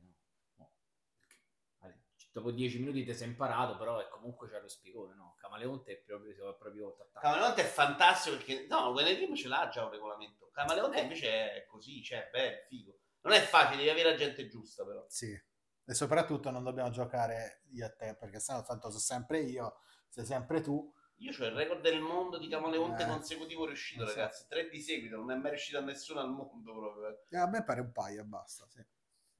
Dopo 2.32 2.50
10 2.52 2.78
minuti 2.78 3.04
ti 3.04 3.14
sei 3.14 3.28
imparato, 3.28 3.76
però 3.76 3.98
è 3.98 4.08
comunque 4.08 4.48
c'è 4.48 4.60
lo 4.60 4.68
spiegone, 4.68 5.14
no? 5.16 5.34
Camaleonte 5.38 5.92
è 5.92 5.96
proprio, 5.98 6.50
è 6.50 6.56
proprio 6.56 6.94
tattato. 6.96 7.26
Camaleonte 7.26 7.62
è 7.62 7.64
fantastico 7.66 8.36
perché, 8.36 8.66
no, 8.68 8.92
Dream 8.92 9.34
ce 9.34 9.48
l'ha 9.48 9.68
già 9.72 9.84
un 9.84 9.90
regolamento. 9.90 10.48
Camaleonte 10.52 10.98
Eh. 10.98 11.02
invece 11.02 11.52
è 11.52 11.66
così, 11.66 12.02
cioè, 12.02 12.28
beh, 12.30 12.66
figo. 12.68 12.98
Non 13.22 13.32
è 13.32 13.40
facile, 13.40 13.78
devi 13.78 13.90
avere 13.90 14.10
la 14.10 14.16
gente 14.16 14.48
giusta 14.48 14.84
però. 14.84 15.04
sì 15.08 15.38
e 15.84 15.94
soprattutto 15.94 16.50
non 16.50 16.62
dobbiamo 16.62 16.90
giocare 16.90 17.62
io 17.72 17.84
e 17.84 17.94
te 17.96 18.14
perché 18.14 18.38
sennò 18.38 18.62
tanto 18.62 18.88
sono 18.88 19.00
sempre 19.00 19.40
io 19.40 19.80
sei 20.08 20.24
sempre 20.24 20.60
tu 20.60 20.88
Io 21.16 21.32
ho 21.32 21.44
il 21.46 21.50
record 21.52 21.80
del 21.80 22.00
mondo 22.00 22.38
di 22.38 22.46
Camaleonte 22.48 23.02
Eh. 23.02 23.06
consecutivo 23.06 23.66
riuscito, 23.66 24.04
ragazzi. 24.04 24.46
Tre 24.46 24.68
di 24.68 24.80
seguito, 24.80 25.16
non 25.16 25.32
è 25.32 25.34
mai 25.34 25.50
riuscito 25.50 25.78
a 25.78 25.80
nessuno 25.80 26.20
al 26.20 26.30
mondo 26.30 26.72
proprio. 26.72 27.08
eh. 27.08 27.18
Eh, 27.30 27.38
a 27.38 27.46
me 27.48 27.64
pare 27.64 27.80
un 27.80 27.90
paio 27.92 28.20
e 28.22 28.24
basta 28.24 28.66
sì. 28.68 28.82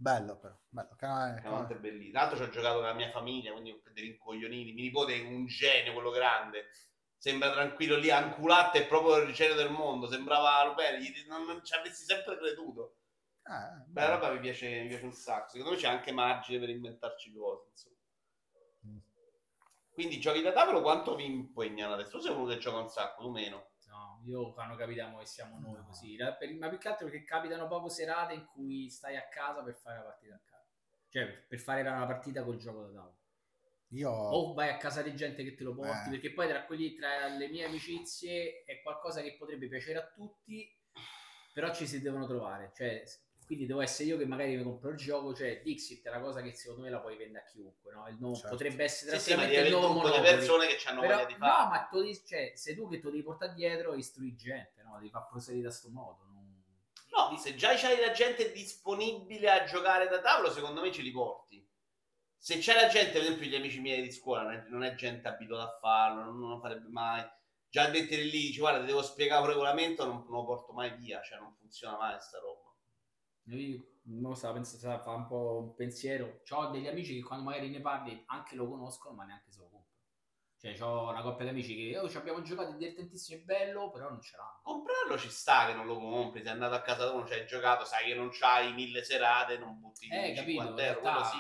Bello 0.00 0.38
però 0.38 0.58
bello 0.68 0.94
Ca- 0.96 1.34
Camaleonte 1.34 1.74
è 1.74 1.78
bellissimo. 1.78 2.12
Tra 2.12 2.20
l'altro 2.20 2.38
ci 2.38 2.44
ho 2.44 2.52
giocato 2.52 2.74
con 2.76 2.84
la 2.86 2.94
mia 2.94 3.10
famiglia, 3.10 3.52
quindi 3.52 3.82
dei 3.92 4.04
rincoglionini. 4.04 4.72
Mi 4.72 4.82
nipote 4.82 5.14
è 5.14 5.26
un 5.26 5.46
genio, 5.46 5.92
quello 5.92 6.10
grande. 6.10 6.68
Sembra 7.18 7.52
tranquillo 7.52 7.96
lì, 7.96 8.10
anculato 8.10 8.78
è 8.78 8.86
proprio 8.86 9.16
il 9.16 9.34
genio 9.34 9.54
del 9.54 9.70
mondo. 9.70 10.08
Sembrava 10.08 10.74
gli- 10.98 11.26
non, 11.28 11.44
non 11.44 11.62
ci 11.62 11.74
avresti 11.74 12.04
sempre 12.04 12.38
creduto. 12.38 12.96
Eh, 13.44 13.84
Beh, 13.86 14.00
la 14.00 14.14
roba 14.14 14.32
mi 14.32 14.40
piace, 14.40 14.80
mi 14.82 14.88
piace 14.88 15.04
un 15.04 15.12
sacco. 15.12 15.50
Secondo 15.50 15.72
me 15.72 15.76
c'è 15.76 15.88
anche 15.88 16.12
margine 16.12 16.58
per 16.58 16.70
inventarci 16.70 17.32
cose. 17.34 17.68
Insomma. 17.70 17.96
Mm. 18.86 18.98
Quindi 19.92 20.18
giochi 20.18 20.40
da 20.40 20.52
tavolo 20.52 20.80
quanto 20.80 21.14
vi 21.14 21.26
impegnano 21.26 21.92
adesso? 21.92 22.12
Tu 22.18 22.20
sei 22.20 22.34
uno 22.34 22.46
che 22.46 22.58
gioca 22.58 22.78
un 22.78 22.88
sacco, 22.88 23.22
tu 23.22 23.30
meno. 23.30 23.69
Io 24.24 24.52
quando 24.52 24.76
capitiamo 24.76 25.18
che 25.18 25.26
siamo 25.26 25.58
noi 25.58 25.78
No. 25.78 25.86
così, 25.86 26.16
la- 26.16 26.34
per- 26.34 26.52
ma 26.54 26.68
più 26.68 26.78
che 26.78 26.88
altro 26.88 27.06
perché 27.08 27.24
capitano 27.24 27.66
proprio 27.66 27.88
serate 27.88 28.34
in 28.34 28.44
cui 28.46 28.90
stai 28.90 29.16
a 29.16 29.26
casa 29.28 29.62
per 29.62 29.74
fare 29.74 29.96
la 29.98 30.04
partita 30.04 30.34
a 30.34 30.40
casa. 30.44 30.68
Cioè, 31.08 31.26
per 31.48 31.58
fare 31.58 31.80
una 31.80 32.06
partita 32.06 32.42
col 32.44 32.56
gioco 32.58 32.82
da 32.82 32.92
tavolo. 32.92 33.14
io 33.92 34.08
o 34.08 34.52
vai 34.54 34.68
a 34.68 34.76
casa 34.76 35.02
di 35.02 35.16
gente 35.16 35.42
che 35.42 35.54
te 35.56 35.64
lo 35.64 35.74
porti, 35.74 36.06
Eh. 36.08 36.10
perché 36.10 36.32
poi 36.32 36.46
tra 36.46 36.64
quelli, 36.64 36.94
tra 36.94 37.26
le 37.26 37.48
mie 37.48 37.64
amicizie 37.64 38.62
è 38.64 38.80
qualcosa 38.82 39.20
che 39.20 39.34
potrebbe 39.36 39.66
piacere 39.66 39.98
a 39.98 40.06
tutti, 40.06 40.72
però 41.52 41.74
ci 41.74 41.88
si 41.88 42.00
devono 42.00 42.24
trovare, 42.26 42.70
cioè, 42.72 43.02
quindi 43.50 43.66
devo 43.66 43.80
essere 43.80 44.08
io 44.10 44.16
che 44.16 44.26
magari 44.26 44.54
mi 44.54 44.62
compro 44.62 44.90
il 44.90 44.96
gioco, 44.96 45.34
cioè 45.34 45.60
Dixit 45.60 46.06
è 46.06 46.10
una 46.10 46.20
cosa 46.20 46.40
che 46.40 46.52
secondo 46.52 46.82
me 46.82 46.90
la 46.90 47.00
puoi 47.00 47.16
vendere 47.16 47.44
a 47.44 47.48
chiunque, 47.50 47.92
no? 47.92 48.06
Il 48.06 48.16
nuovo- 48.20 48.36
Certo. 48.36 48.50
potrebbe 48.50 48.84
essere 48.84 49.18
Sì, 49.18 49.32
sì, 49.32 49.40
il 49.40 49.70
nuovo 49.70 49.88
gruppo 49.88 50.06
di 50.06 50.12
Monopoly. 50.12 50.36
persone 50.36 50.66
che 50.68 50.88
hanno 50.88 51.00
Però- 51.00 51.14
voglia 51.14 51.26
di 51.26 51.32
no, 51.32 51.38
fare. 51.46 51.68
ma 51.68 51.88
tu 51.90 52.14
cioè, 52.24 52.52
sei 52.54 52.74
tu 52.76 52.88
che 52.88 52.98
te 52.98 53.04
lo 53.06 53.10
devi 53.10 53.22
portare 53.24 53.54
dietro 53.54 53.92
e 53.92 53.98
istrui 53.98 54.36
gente, 54.36 54.82
no? 54.84 54.94
Devi 54.98 55.10
far 55.10 55.26
proseguire 55.26 55.66
da 55.66 55.72
sto 55.74 55.88
modo. 55.90 56.22
non- 56.32 56.38
No, 57.10 57.36
se 57.38 57.56
già 57.56 57.74
c'hai 57.74 57.98
la 57.98 58.12
gente 58.12 58.52
disponibile 58.52 59.50
a 59.50 59.64
giocare 59.64 60.06
da 60.06 60.20
tavolo, 60.20 60.52
secondo 60.52 60.80
me 60.80 60.92
ce 60.92 61.02
li 61.02 61.10
porti. 61.10 61.68
Se 62.38 62.58
c'è 62.58 62.72
la 62.74 62.86
gente, 62.86 63.10
per 63.10 63.22
esempio 63.22 63.48
gli 63.48 63.56
amici 63.56 63.80
miei 63.80 64.00
di 64.00 64.12
scuola, 64.12 64.42
non 64.44 64.52
è, 64.52 64.64
non 64.68 64.84
è 64.84 64.94
gente 64.94 65.26
abituata 65.26 65.64
a 65.74 65.78
farlo, 65.80 66.22
non, 66.22 66.38
non 66.38 66.50
lo 66.50 66.60
farebbe 66.60 66.86
mai. 66.88 67.28
Già 67.68 67.88
mettere 67.88 68.22
lì, 68.22 68.46
dici 68.46 68.60
guarda, 68.60 68.78
ti 68.80 68.86
devo 68.86 69.02
spiegare 69.02 69.42
un 69.42 69.48
regolamento, 69.48 70.06
non, 70.06 70.18
non 70.28 70.38
lo 70.38 70.44
porto 70.44 70.72
mai 70.72 70.96
via, 70.98 71.20
cioè 71.22 71.38
non 71.40 71.52
funziona 71.58 71.96
mai 71.98 72.16
sta 72.20 72.38
roba. 72.38 72.59
Io 73.56 73.84
non 74.04 74.36
stavo 74.36 74.54
pensando, 74.54 74.78
stavo 74.78 74.94
a 74.94 75.02
fare 75.02 75.16
un 75.16 75.26
po' 75.26 75.58
un 75.60 75.74
pensiero. 75.74 76.40
Ho 76.50 76.66
degli 76.70 76.86
amici 76.86 77.14
che 77.16 77.22
quando 77.22 77.44
magari 77.44 77.70
ne 77.70 77.80
parli 77.80 78.22
anche 78.26 78.54
lo 78.54 78.68
conoscono, 78.68 79.14
ma 79.14 79.24
neanche 79.24 79.50
se 79.50 79.58
lo 79.60 79.68
comprano. 79.68 79.88
Cioè, 80.60 80.82
ho 80.82 81.08
una 81.08 81.22
coppia 81.22 81.44
di 81.46 81.50
amici 81.52 81.74
che 81.74 81.98
oh, 81.98 82.08
ci 82.08 82.18
abbiamo 82.18 82.42
giocato, 82.42 82.72
è 82.72 82.76
divertentissimo, 82.76 83.40
è 83.40 83.44
bello, 83.44 83.90
però 83.90 84.10
non 84.10 84.20
ce 84.20 84.36
l'hanno. 84.36 84.60
Comprarlo 84.62 85.16
ci 85.18 85.30
sta 85.30 85.66
che 85.66 85.72
non 85.72 85.86
lo 85.86 85.98
compri, 85.98 86.42
sei 86.42 86.52
andato 86.52 86.74
a 86.74 86.82
casa 86.82 87.06
da 87.06 87.12
uno, 87.12 87.26
ci 87.26 87.32
hai 87.32 87.46
giocato, 87.46 87.86
sai 87.86 88.04
che 88.06 88.14
non 88.14 88.28
c'hai 88.30 88.74
mille 88.74 89.02
serate, 89.02 89.56
non 89.56 89.80
butti 89.80 90.06
Eh, 90.08 90.34
capito? 90.34 90.60
50 90.62 90.82
in 90.82 90.88
euro, 90.88 91.00
realtà- 91.00 91.24
sì. 91.24 91.38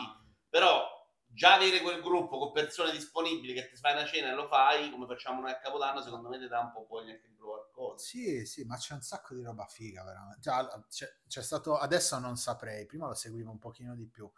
Però 0.48 0.99
già 1.32 1.54
avere 1.54 1.80
quel 1.80 2.02
gruppo 2.02 2.38
con 2.38 2.52
persone 2.52 2.90
disponibili 2.90 3.54
che 3.54 3.68
ti 3.68 3.76
fai 3.76 3.92
una 3.92 4.04
cena 4.04 4.30
e 4.30 4.34
lo 4.34 4.46
fai, 4.46 4.90
come 4.90 5.06
facciamo 5.06 5.40
noi 5.40 5.52
a 5.52 5.58
Capodanno, 5.58 6.02
secondo 6.02 6.28
me 6.28 6.38
ti 6.38 6.48
dà 6.48 6.60
un 6.60 6.72
po' 6.72 6.86
voglia 6.88 7.12
anche 7.12 7.28
di 7.28 7.34
provare 7.34 7.68
cose. 7.72 8.04
Sì, 8.04 8.46
sì, 8.46 8.64
ma 8.64 8.76
c'è 8.76 8.94
un 8.94 9.02
sacco 9.02 9.34
di 9.34 9.42
roba 9.42 9.66
figa, 9.66 10.02
veramente. 10.04 10.40
Già, 10.40 10.84
c'è, 10.88 11.06
c'è 11.26 11.42
stato, 11.42 11.76
adesso 11.78 12.18
non 12.18 12.36
saprei, 12.36 12.86
prima 12.86 13.06
lo 13.06 13.14
seguivo 13.14 13.50
un 13.50 13.58
pochino 13.58 13.94
di 13.94 14.06
più. 14.06 14.30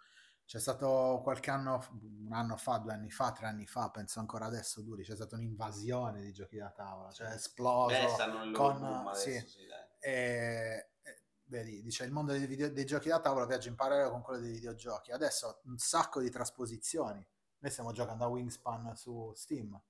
C'è 0.45 0.59
stato 0.59 1.21
qualche 1.23 1.51
anno, 1.51 1.83
un 2.03 2.33
anno 2.33 2.57
fa, 2.57 2.77
due 2.77 2.93
anni 2.93 3.11
fa, 3.11 3.33
tre 3.33 3.47
anni 3.47 3.67
fa, 3.67 3.89
penso 3.91 4.21
ancora 4.21 4.45
adesso 4.47 4.83
duri, 4.83 5.03
c'è 5.03 5.15
stata 5.15 5.37
un'invasione 5.37 6.21
di 6.21 6.33
giochi 6.33 6.59
da 6.59 6.71
tavola, 6.71 7.11
cioè 7.11 7.29
è 7.29 7.35
esploso. 7.35 8.17
Beh, 8.17 8.51
con- 8.53 8.85
adesso, 8.85 9.31
sì. 9.31 9.47
sì. 9.47 9.67
E, 9.99 10.11
e, 10.11 10.92
vedi, 11.53 11.83
dice 11.83 12.05
il 12.05 12.13
mondo 12.13 12.33
dei, 12.33 12.47
video- 12.47 12.71
dei 12.71 12.87
giochi 12.87 13.09
da 13.09 13.21
tavola 13.21 13.47
viaggia 13.47 13.69
in 13.69 13.77
parallelo 13.77 14.11
con 14.11 14.23
quello 14.23 14.41
dei 14.41 14.53
videogiochi. 14.53 15.13
Adesso 15.13 15.61
un 15.65 15.77
sacco 15.77 16.21
di 16.21 16.31
trasposizioni. 16.31 17.25
Noi 17.59 17.71
stiamo 17.71 17.93
giocando 17.93 18.25
a 18.25 18.29
Wingspan 18.29 18.97
su 18.97 19.33
Steam. 19.37 19.81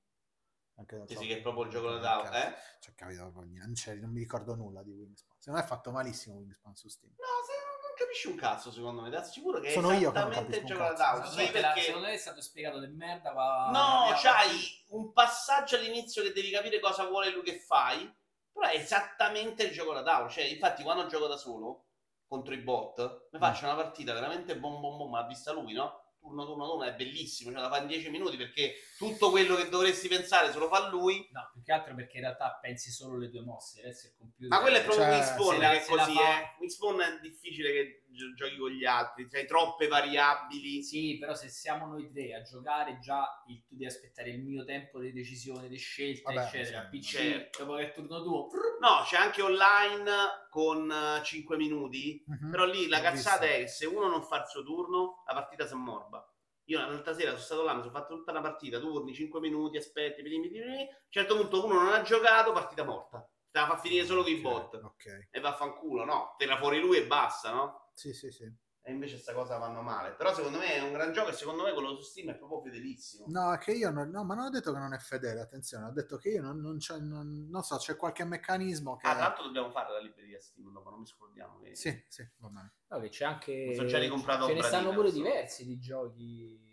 Anche, 0.76 0.96
non 0.96 1.06
Sì, 1.06 1.14
so, 1.14 1.20
sì, 1.20 1.26
che 1.28 1.38
è 1.38 1.40
proprio 1.40 1.64
il 1.64 1.70
gioco 1.70 1.90
da 1.90 2.00
tavola, 2.00 2.48
eh? 2.48 2.54
Cioè, 2.80 2.94
capito, 2.94 3.22
proprio 3.30 3.44
niente, 3.44 3.92
non, 3.92 4.00
non 4.00 4.10
mi 4.10 4.18
ricordo 4.18 4.54
nulla 4.54 4.82
di 4.82 4.90
Wingspan. 4.90 5.36
Secondo 5.38 5.60
me 5.60 5.64
è 5.64 5.68
fatto 5.68 5.90
malissimo 5.90 6.36
Wingspan 6.36 6.74
su 6.74 6.88
Steam. 6.88 7.14
No, 7.16 7.26
se 7.46 7.52
non, 7.52 7.94
capisci 7.96 8.26
un 8.26 8.36
cazzo, 8.36 8.72
secondo 8.72 9.02
me, 9.02 9.10
ti 9.10 9.16
assicuro 9.16 9.60
che 9.60 9.70
Sono 9.70 9.90
è 9.90 9.98
io 9.98 10.10
che 10.10 10.18
non 10.18 10.30
esattamente 10.32 10.58
il 10.58 10.64
gioco 10.64 10.82
da 10.82 10.94
tavola. 10.94 11.26
Sì, 11.26 11.50
perché... 11.50 11.80
secondo 11.80 12.06
me 12.08 12.12
è 12.14 12.18
stato 12.18 12.42
spiegato 12.42 12.80
di 12.80 12.88
merda. 12.88 13.32
Ma... 13.32 13.70
No, 13.70 14.14
c'hai 14.16 14.84
un 14.88 15.12
passaggio 15.12 15.76
all'inizio 15.76 16.22
che 16.22 16.32
devi 16.32 16.50
capire 16.50 16.80
cosa 16.80 17.06
vuole 17.06 17.30
lui 17.30 17.42
che 17.42 17.58
fai, 17.60 18.12
però 18.52 18.68
è 18.68 18.76
esattamente 18.76 19.64
il 19.64 19.72
gioco 19.72 19.92
da 19.92 20.02
tavola. 20.02 20.28
Cioè, 20.30 20.44
infatti, 20.44 20.82
quando 20.82 21.06
gioco 21.06 21.26
da 21.26 21.36
solo 21.36 21.86
contro 22.26 22.54
i 22.54 22.58
bot, 22.58 23.28
mi 23.32 23.38
faccio 23.38 23.64
una 23.64 23.74
partita 23.74 24.14
veramente 24.14 24.56
bom 24.56 24.80
bom 24.80 24.96
bom, 24.96 25.10
ma 25.10 25.26
vista 25.26 25.52
lui, 25.52 25.72
no? 25.72 26.00
Turno, 26.22 26.46
turno, 26.46 26.68
turno, 26.68 26.84
è 26.84 26.94
bellissimo, 26.94 27.50
ce 27.50 27.56
la 27.58 27.68
fa 27.68 27.78
in 27.78 27.88
10 27.88 28.08
minuti 28.08 28.36
perché 28.36 28.74
tutto 28.96 29.30
quello 29.30 29.56
che 29.56 29.68
dovresti 29.68 30.06
pensare 30.06 30.52
se 30.52 30.58
lo 30.58 30.68
fa 30.68 30.88
lui. 30.88 31.28
No, 31.32 31.50
più 31.52 31.62
che 31.64 31.72
altro 31.72 31.96
perché 31.96 32.18
in 32.18 32.22
realtà 32.22 32.58
pensi 32.62 32.92
solo 32.92 33.16
alle 33.16 33.28
tue 33.28 33.40
mosse. 33.40 33.80
Adesso 33.80 34.06
il 34.06 34.14
computer. 34.16 34.48
Ma 34.48 34.60
quello 34.60 34.76
è 34.76 34.84
proprio 34.84 35.04
Cioè, 35.04 35.58
la- 35.58 35.70
che 35.70 35.82
è 35.82 35.84
così, 35.84 36.14
fa- 36.14 36.40
eh. 36.40 37.16
È 37.16 37.20
difficile 37.20 37.72
che 37.72 38.01
giochi 38.34 38.56
con 38.56 38.70
gli 38.70 38.84
altri, 38.84 39.28
c'hai 39.28 39.46
troppe 39.46 39.86
variabili. 39.88 40.82
Sì, 40.82 41.16
però 41.18 41.34
se 41.34 41.48
siamo 41.48 41.86
noi 41.86 42.10
tre 42.10 42.34
a 42.34 42.42
giocare, 42.42 42.98
già 42.98 43.42
il- 43.46 43.64
tu 43.66 43.74
devi 43.74 43.86
aspettare 43.86 44.30
il 44.30 44.42
mio 44.42 44.64
tempo 44.64 45.00
di 45.00 45.12
decisione, 45.12 45.68
di 45.68 45.78
scelta, 45.78 46.32
Vabbè, 46.32 46.46
eccetera. 46.46 46.82
PC, 46.90 47.04
certo. 47.16 47.64
dopo 47.64 47.76
che 47.76 47.82
è 47.82 47.86
il 47.86 47.92
turno 47.92 48.22
tuo, 48.22 48.48
No, 48.80 49.02
c'è 49.04 49.16
anche 49.16 49.42
online 49.42 50.46
con 50.50 50.92
5 51.22 51.56
minuti. 51.56 52.22
Mhm. 52.26 52.50
Però 52.50 52.64
lì 52.64 52.88
la 52.88 52.98
Ho 52.98 53.02
cazzata 53.02 53.40
visto. 53.46 53.54
è 53.56 53.58
che 53.60 53.68
se 53.68 53.86
uno 53.86 54.08
non 54.08 54.22
fa 54.22 54.38
il 54.38 54.46
suo 54.48 54.62
turno, 54.64 55.22
la 55.26 55.34
partita 55.34 55.66
si 55.66 55.72
ammorba. 55.74 56.26
Io 56.66 56.78
l'altra 56.78 57.12
sera 57.14 57.30
sono 57.30 57.42
stato 57.42 57.62
là, 57.64 57.74
mi 57.74 57.80
sono 57.82 57.92
fatto 57.92 58.16
tutta 58.16 58.30
una 58.30 58.40
partita, 58.40 58.78
turni, 58.78 59.12
5 59.14 59.40
minuti, 59.40 59.76
aspetti, 59.76 60.22
vedi, 60.22 60.38
vedi, 60.40 60.58
vedi. 60.58 60.82
A 60.82 60.84
un 60.84 61.10
certo 61.10 61.36
punto 61.36 61.64
uno 61.64 61.74
non 61.82 61.92
ha 61.92 62.02
giocato, 62.02 62.52
partita 62.52 62.84
morta. 62.84 63.26
Te 63.50 63.58
la 63.60 63.66
fa 63.66 63.76
finire 63.76 64.06
solo 64.06 64.22
con 64.22 64.32
i 64.32 64.36
bot. 64.36 64.74
Ok, 64.82 65.28
E 65.30 65.40
vaffanculo, 65.40 66.04
no? 66.04 66.34
Tira 66.38 66.56
fuori 66.56 66.80
lui 66.80 66.96
e 66.96 67.06
basta, 67.06 67.52
no? 67.52 67.81
Sì, 67.92 68.12
sì, 68.12 68.30
sì. 68.30 68.52
E 68.84 68.90
invece 68.90 69.16
sta 69.16 69.32
cosa 69.32 69.58
vanno 69.58 69.80
male. 69.80 70.12
Però 70.14 70.34
secondo 70.34 70.58
me 70.58 70.74
è 70.74 70.80
un 70.80 70.92
gran 70.92 71.12
gioco 71.12 71.30
e 71.30 71.34
secondo 71.34 71.62
me 71.62 71.72
quello 71.72 71.94
su 71.94 72.02
Steam 72.02 72.30
è 72.30 72.34
proprio 72.34 72.62
fedelissimo. 72.62 73.26
No, 73.28 73.56
che 73.58 73.72
io 73.72 73.90
non, 73.90 74.10
no, 74.10 74.24
ma 74.24 74.34
non 74.34 74.46
ho 74.46 74.50
detto 74.50 74.72
che 74.72 74.78
non 74.78 74.92
è 74.92 74.98
fedele, 74.98 75.40
attenzione, 75.40 75.86
ho 75.86 75.92
detto 75.92 76.16
che 76.16 76.30
io 76.30 76.42
non, 76.42 76.60
non, 76.60 76.78
c'è, 76.78 76.98
non, 76.98 77.46
non 77.48 77.62
so, 77.62 77.76
c'è 77.76 77.94
qualche 77.94 78.24
meccanismo 78.24 78.96
che... 78.96 79.06
Ah, 79.06 79.12
tra 79.12 79.20
l'altro 79.20 79.44
dobbiamo 79.44 79.70
fare 79.70 79.92
la 79.92 80.00
libreria 80.00 80.40
Steam 80.40 80.72
dopo, 80.72 80.90
non 80.90 81.00
mi 81.00 81.06
scordiamo. 81.06 81.60
Che... 81.60 81.76
Sì, 81.76 82.04
sì, 82.08 82.28
va 82.38 82.48
bene. 82.48 82.72
no, 82.88 83.00
che 83.00 83.08
c'è 83.08 83.24
anche. 83.24 83.74
Sono 83.76 83.86
già 83.86 83.98
ricomprato 83.98 84.46
Ce 84.46 84.54
ne 84.54 84.62
stanno 84.62 84.92
pure 84.92 85.12
diversi 85.12 85.64
di 85.64 85.78
giochi 85.78 86.70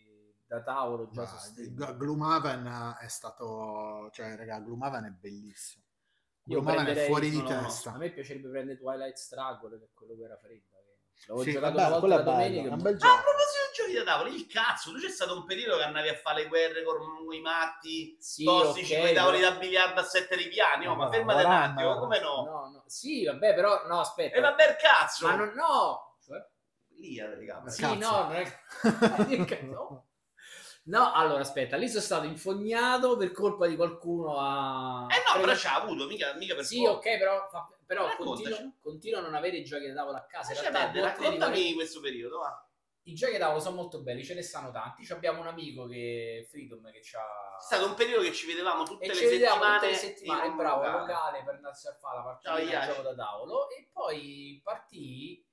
da 0.48 0.64
tavolo 0.64 1.10
già 1.12 1.22
Ma 1.22 1.28
su 1.28 1.38
Steam. 1.38 1.76
G- 1.76 1.96
Gloomhaven 1.96 2.96
è 3.02 3.08
stato... 3.08 4.10
Cioè, 4.12 4.36
raga, 4.36 4.60
Gloomhaven 4.62 5.06
è 5.06 5.12
bellissimo. 5.12 5.84
Gloomhaven 6.42 6.88
è 6.88 7.06
fuori 7.06 7.30
di 7.30 7.38
no, 7.38 7.44
no, 7.44 7.50
no. 7.50 7.62
testa. 7.62 7.94
A 7.94 7.98
me 7.98 8.10
piacerebbe 8.10 8.50
prendere 8.50 8.80
Twilight 8.80 9.16
Struggle, 9.16 9.78
che 9.78 9.86
è 9.86 9.90
quello 9.94 10.16
che 10.16 10.24
era 10.24 10.36
fredda. 10.38 10.79
L'avevo 11.28 11.44
Sì, 11.44 11.52
giocato 11.52 11.74
vabbè, 11.76 11.88
una 11.88 12.00
volta 12.00 12.16
bello, 12.18 12.32
domenica. 12.32 12.70
è 12.70 12.72
un 12.72 12.82
bel 12.82 12.98
Ah, 13.02 13.14
a 13.14 13.22
proposito 13.22 13.60
di 13.70 13.76
giochi 13.76 13.94
da 13.94 14.04
tavolo, 14.04 14.30
il 14.30 14.48
cazzo, 14.48 14.92
tu 14.92 14.98
c'è 15.00 15.10
stato 15.10 15.36
un 15.36 15.46
periodo 15.46 15.78
che 15.78 15.84
andavi 15.84 16.08
a 16.10 16.16
fare 16.16 16.42
le 16.44 16.48
guerre 16.48 16.84
con 16.84 16.98
i 17.34 17.40
matti 17.42 18.18
Sì, 18.20 18.44
tossici, 18.46 18.94
ok, 18.94 19.00
quei 19.00 19.14
tavoli 19.14 19.40
però- 19.40 19.52
da 19.52 19.58
biliardo 19.60 20.00
a 20.00 20.04
sette 20.04 20.36
ripiani, 20.36 20.88
oh, 20.88 20.96
Ma 20.96 21.06
ma 21.06 21.12
fermate 21.12 21.44
un 21.44 21.52
attimo, 21.52 21.98
come 22.00 22.20
no? 22.20 22.36
No, 22.44 22.70
no. 22.72 22.84
Sì, 22.88 23.26
vabbè, 23.26 23.54
però 23.54 23.86
no, 23.88 24.00
aspetta. 24.00 24.36
E 24.36 24.42
vabbè, 24.42 24.70
il 24.70 24.76
cazzo! 24.78 25.28
Ma 25.28 25.36
non, 25.36 25.50
no. 25.54 26.16
Cioè, 26.26 26.38
Lì, 26.98 27.18
raga, 27.20 27.64
sì, 27.70 27.82
Cazzo. 27.82 27.96
no, 28.12 28.24
non 28.24 28.36
è... 28.36 28.60
no. 29.62 30.04
No, 30.90 31.14
allora 31.14 31.42
aspetta, 31.42 31.78
lì 31.78 31.88
sono 31.88 32.02
stato 32.02 32.26
infognato 32.26 33.16
per 33.16 33.32
colpa 33.32 33.68
di 33.68 33.76
qualcuno 33.76 34.40
a... 34.40 35.06
Eh 35.10 35.18
no, 35.18 35.34
però 35.34 35.44
Prego- 35.44 35.60
c'ha 35.60 35.76
avuto, 35.76 36.08
mica, 36.08 36.34
mica 36.34 36.56
per 36.56 36.66
Sì, 36.66 36.84
ok, 36.84 37.18
però, 37.20 37.48
fa- 37.48 37.70
però 37.86 38.10
continuo, 38.18 38.74
continuo 38.82 39.20
a 39.20 39.22
non 39.22 39.36
avere 39.36 39.58
i 39.58 39.64
giochi 39.64 39.88
da 39.88 39.94
tavolo 39.94 40.18
a 40.18 40.26
casa. 40.26 40.52
In 40.52 40.58
Lascia 40.58 40.72
realtà, 40.72 40.92
di 40.92 41.00
raccontami 41.00 41.38
vari- 41.38 41.74
questo 41.76 42.00
periodo, 42.00 42.40
va. 42.40 42.68
I 43.04 43.14
giochi 43.14 43.34
da 43.34 43.40
tavolo 43.40 43.60
sono 43.60 43.76
molto 43.76 44.02
belli, 44.02 44.24
ce 44.24 44.34
ne 44.34 44.42
stanno 44.42 44.72
tanti. 44.72 45.06
Ci 45.06 45.14
abbiamo 45.14 45.42
un 45.42 45.48
amico 45.48 45.86
che 45.86 46.48
Freedom 46.50 46.92
che 46.92 47.02
c'ha... 47.04 47.20
È 47.20 47.62
stato 47.62 47.86
un 47.86 47.94
periodo 47.94 48.24
che 48.24 48.34
ci 48.34 48.48
vedevamo 48.48 48.84
tutte 48.84 49.08
le 49.08 49.14
ci 49.14 49.26
vediamo 49.26 49.62
settimane. 49.62 49.78
tutte 49.80 49.92
le 49.92 49.96
settimane, 49.98 50.52
bravo, 50.56 50.82
locale. 50.82 51.00
locale 51.00 51.44
per 51.44 51.54
andarsi 51.56 51.88
a 51.88 51.94
fare 52.00 52.18
la 52.18 52.24
partita 52.24 52.60
di 52.60 52.88
gioco 52.88 53.02
da 53.04 53.14
tavolo. 53.14 53.70
E 53.70 53.90
poi 53.94 54.60
partì, 54.64 55.46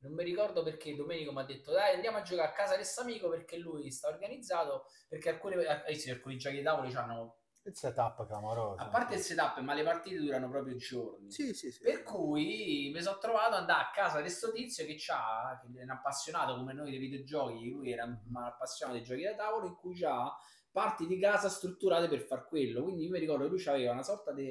non 0.00 0.12
mi 0.12 0.24
ricordo 0.24 0.62
perché 0.62 0.94
Domenico 0.94 1.32
mi 1.32 1.40
ha 1.40 1.44
detto 1.44 1.72
dai 1.72 1.94
andiamo 1.94 2.18
a 2.18 2.22
giocare 2.22 2.48
a 2.48 2.52
casa 2.52 2.76
di 2.76 2.84
amico 2.98 3.28
perché 3.28 3.58
lui 3.58 3.90
sta 3.90 4.08
organizzato, 4.08 4.86
perché 5.08 5.30
alcuni, 5.30 5.56
eh, 5.56 5.94
sì, 5.94 6.10
alcuni 6.10 6.36
giochi 6.38 6.62
da 6.62 6.74
tavolo 6.74 6.98
hanno, 6.98 7.36
Il 7.64 7.76
setup 7.76 8.26
clamoroso. 8.26 8.80
a 8.80 8.88
parte 8.88 9.16
il 9.16 9.20
setup, 9.20 9.58
ma 9.58 9.74
le 9.74 9.82
partite 9.82 10.18
durano 10.18 10.48
proprio 10.48 10.76
giorni. 10.76 11.30
Sì, 11.30 11.52
sì, 11.52 11.70
sì. 11.70 11.82
Per 11.82 12.02
cui 12.02 12.90
mi 12.92 13.02
sono 13.02 13.18
trovato 13.18 13.54
ad 13.54 13.60
andare 13.60 13.82
a 13.82 13.90
casa 13.92 14.16
di 14.16 14.22
questo 14.22 14.52
tizio 14.52 14.86
che, 14.86 14.96
c'ha, 14.96 15.60
che 15.60 15.80
è 15.80 15.82
un 15.82 15.90
appassionato 15.90 16.56
come 16.56 16.72
noi 16.72 16.90
dei 16.90 16.98
videogiochi, 16.98 17.70
lui 17.70 17.92
era 17.92 18.04
un 18.04 18.18
appassionato 18.36 18.96
dei 18.96 19.06
giochi 19.06 19.22
da 19.22 19.34
tavolo 19.34 19.66
in 19.66 19.74
cui 19.74 20.02
ha 20.04 20.34
parti 20.70 21.06
di 21.06 21.18
casa 21.18 21.48
strutturate 21.50 22.08
per 22.08 22.22
far 22.22 22.46
quello. 22.46 22.82
Quindi 22.82 23.04
io 23.04 23.10
mi 23.10 23.18
ricordo 23.18 23.44
che 23.44 23.50
lui 23.50 23.66
aveva 23.66 23.92
una 23.92 24.02
sorta 24.02 24.32
di, 24.32 24.50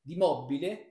di 0.00 0.16
mobile 0.16 0.89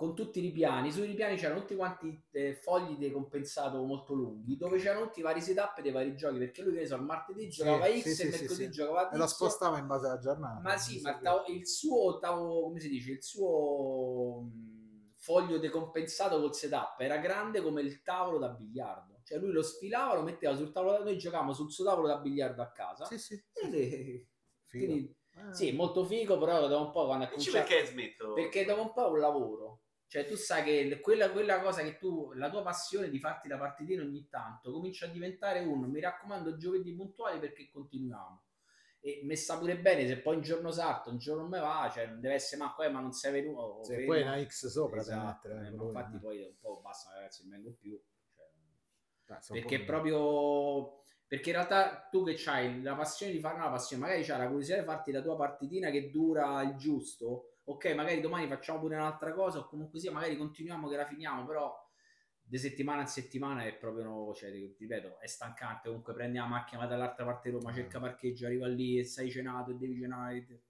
con 0.00 0.14
tutti 0.14 0.38
i 0.38 0.42
ripiani. 0.42 0.90
Sui 0.90 1.06
ripiani 1.08 1.36
c'erano 1.36 1.60
tutti 1.60 1.76
quanti 1.76 2.24
eh, 2.30 2.54
fogli 2.54 2.96
di 2.96 3.10
compensato 3.12 3.82
molto 3.84 4.14
lunghi, 4.14 4.56
dove 4.56 4.78
c'erano 4.78 5.04
tutti 5.04 5.20
i 5.20 5.22
vari 5.22 5.42
setup 5.42 5.82
dei 5.82 5.92
vari 5.92 6.16
giochi. 6.16 6.38
Perché 6.38 6.62
lui, 6.62 6.72
che 6.72 6.80
ne 6.80 6.86
so, 6.86 6.94
il 6.94 7.02
martedì 7.02 7.52
Sì, 7.52 7.58
giocava 7.58 7.84
X, 7.86 8.00
sì, 8.00 8.14
sì, 8.14 8.22
il 8.22 8.28
sì, 8.30 8.38
mercoledì 8.38 8.64
sì. 8.64 8.70
giocava 8.70 9.10
E 9.10 9.16
lo 9.18 9.26
spostava 9.26 9.76
in 9.76 9.86
base 9.86 10.06
alla 10.06 10.18
giornata. 10.18 10.60
Ma 10.62 10.78
sì, 10.78 11.02
ma 11.02 11.10
il, 11.10 11.20
tavo- 11.20 11.44
il 11.48 11.68
suo 11.68 12.18
tavolo, 12.18 12.62
come 12.62 12.80
si 12.80 12.88
dice, 12.88 13.12
il 13.12 13.22
suo 13.22 14.40
mh, 14.40 15.12
foglio 15.18 15.58
decompensato 15.58 16.40
col 16.40 16.54
setup 16.54 16.98
era 16.98 17.18
grande 17.18 17.60
come 17.60 17.82
il 17.82 18.00
tavolo 18.00 18.38
da 18.38 18.48
biliardo. 18.48 19.20
Cioè 19.22 19.38
lui 19.38 19.52
lo 19.52 19.60
sfilava, 19.60 20.14
lo 20.14 20.22
metteva 20.22 20.56
sul 20.56 20.72
tavolo 20.72 20.92
da 20.96 21.04
noi 21.04 21.18
giocavamo 21.18 21.52
sul 21.52 21.70
suo 21.70 21.84
tavolo 21.84 22.06
da 22.06 22.16
biliardo 22.16 22.62
a 22.62 22.70
casa. 22.70 23.04
Sì, 23.04 23.18
sì. 23.18 23.34
È- 23.52 24.24
Figo. 24.64 24.86
quindi, 24.86 25.14
Eh. 25.34 25.52
sì, 25.54 25.72
molto 25.72 26.04
figo, 26.06 26.38
però 26.38 26.66
dopo 26.68 26.86
un 26.86 26.90
po' 26.90 27.04
quando 27.04 27.24
ha 27.24 27.28
cominciato 27.28 27.58
perché 27.58 27.84
smetto? 27.84 28.32
perché 28.32 28.64
dopo 28.64 28.80
un 28.80 28.92
po' 28.94 29.06
è 29.06 29.10
un 29.10 29.18
lavoro. 29.18 29.80
Cioè, 30.10 30.26
tu 30.26 30.34
sai 30.34 30.64
che 30.64 30.98
quella, 31.00 31.30
quella 31.30 31.60
cosa 31.60 31.82
che 31.82 31.96
tu, 31.96 32.32
la 32.32 32.50
tua 32.50 32.62
passione 32.64 33.08
di 33.08 33.20
farti 33.20 33.46
la 33.46 33.56
partitina 33.56 34.02
ogni 34.02 34.26
tanto, 34.28 34.72
comincia 34.72 35.06
a 35.06 35.08
diventare 35.08 35.60
uno. 35.60 35.86
Mi 35.86 36.00
raccomando, 36.00 36.56
giovedì 36.56 36.92
puntuali 36.96 37.38
perché 37.38 37.70
continuiamo. 37.70 38.42
E 38.98 39.20
mi 39.22 39.36
sta 39.36 39.56
pure 39.56 39.78
bene 39.78 40.08
se 40.08 40.18
poi 40.18 40.34
un 40.34 40.42
giorno 40.42 40.72
salto, 40.72 41.10
un 41.10 41.18
giorno 41.18 41.42
non 41.42 41.50
me 41.52 41.60
va, 41.60 41.88
cioè 41.94 42.06
non 42.08 42.18
deve 42.20 42.34
essere 42.34 42.60
manco, 42.60 42.82
eh, 42.82 42.88
ma 42.88 42.98
non 42.98 43.12
sei 43.12 43.30
venuto. 43.30 43.60
o 43.60 43.84
Se 43.84 44.02
poi 44.04 44.22
una 44.22 44.44
X 44.44 44.66
sopra 44.66 44.98
Esatto, 44.98 45.46
mettere. 45.48 45.68
eh, 45.68 45.70
ma 45.70 45.76
quello 45.76 45.84
infatti 45.86 46.18
poi 46.18 46.42
un 46.42 46.58
po' 46.58 46.80
basta, 46.82 47.14
ragazzi, 47.14 47.42
non 47.42 47.50
vengo 47.52 47.76
più. 47.80 48.02
Cioè, 49.26 49.36
Eh, 49.36 49.42
sono 49.42 49.60
perché 49.60 49.76
un 49.76 49.84
proprio 49.84 51.02
perché 51.28 51.50
in 51.50 51.54
realtà 51.54 52.08
tu 52.10 52.24
che 52.24 52.36
hai 52.46 52.82
la 52.82 52.96
passione 52.96 53.30
di 53.30 53.38
fare 53.38 53.54
una 53.54 53.70
passione 53.70 54.02
magari 54.02 54.24
c'hai 54.24 54.38
la 54.38 54.48
curiosità 54.48 54.76
di 54.80 54.84
farti 54.84 55.12
la 55.12 55.22
tua 55.22 55.36
partitina 55.36 55.88
che 55.90 56.10
dura 56.10 56.60
il 56.62 56.74
giusto 56.74 57.59
ok 57.72 57.94
magari 57.94 58.20
domani 58.20 58.46
facciamo 58.46 58.80
pure 58.80 58.96
un'altra 58.96 59.32
cosa 59.32 59.58
o 59.58 59.66
comunque 59.66 59.98
sia 59.98 60.12
magari 60.12 60.36
continuiamo 60.36 60.88
che 60.88 60.96
la 60.96 61.04
finiamo 61.04 61.44
però 61.44 61.88
di 62.50 62.58
settimana 62.58 63.02
in 63.02 63.06
settimana 63.06 63.62
è 63.62 63.72
proprio, 63.76 64.34
cioè, 64.34 64.50
ripeto, 64.50 65.20
è 65.20 65.28
stancante. 65.28 65.86
Comunque 65.86 66.12
prendi 66.12 66.36
la 66.36 66.46
macchina, 66.46 66.80
vai 66.80 66.88
dall'altra 66.88 67.24
parte 67.24 67.48
di 67.48 67.56
Roma, 67.56 67.72
cerca 67.72 68.00
parcheggio, 68.00 68.46
arriva 68.46 68.66
lì 68.66 68.98
e 68.98 69.04
sei 69.04 69.30
cenato 69.30 69.70
e 69.70 69.74
devi 69.74 70.00
cenare. 70.00 70.62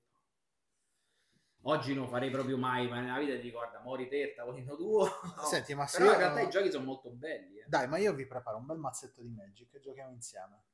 Oggi 1.62 1.94
non 1.94 2.06
farei 2.06 2.28
proprio 2.28 2.58
mai, 2.58 2.86
ma 2.86 3.00
nella 3.00 3.18
vita 3.18 3.34
ti 3.34 3.40
dico, 3.40 3.56
guarda, 3.56 3.80
mori 3.80 4.08
te, 4.08 4.34
tavolino 4.36 4.76
tuo. 4.76 5.08
Senti, 5.48 5.74
ma 5.74 5.86
se 5.86 5.96
Però 5.96 6.12
in 6.12 6.18
realtà 6.18 6.40
i 6.42 6.50
giochi 6.50 6.70
sono 6.70 6.84
molto 6.84 7.08
belli. 7.12 7.60
eh. 7.60 7.64
Dai, 7.66 7.88
ma 7.88 7.96
io 7.96 8.12
vi 8.12 8.26
preparo 8.26 8.58
un 8.58 8.66
bel 8.66 8.76
mazzetto 8.76 9.22
di 9.22 9.30
Magic 9.30 9.72
e 9.72 9.80
giochiamo 9.80 10.12
insieme. 10.12 10.64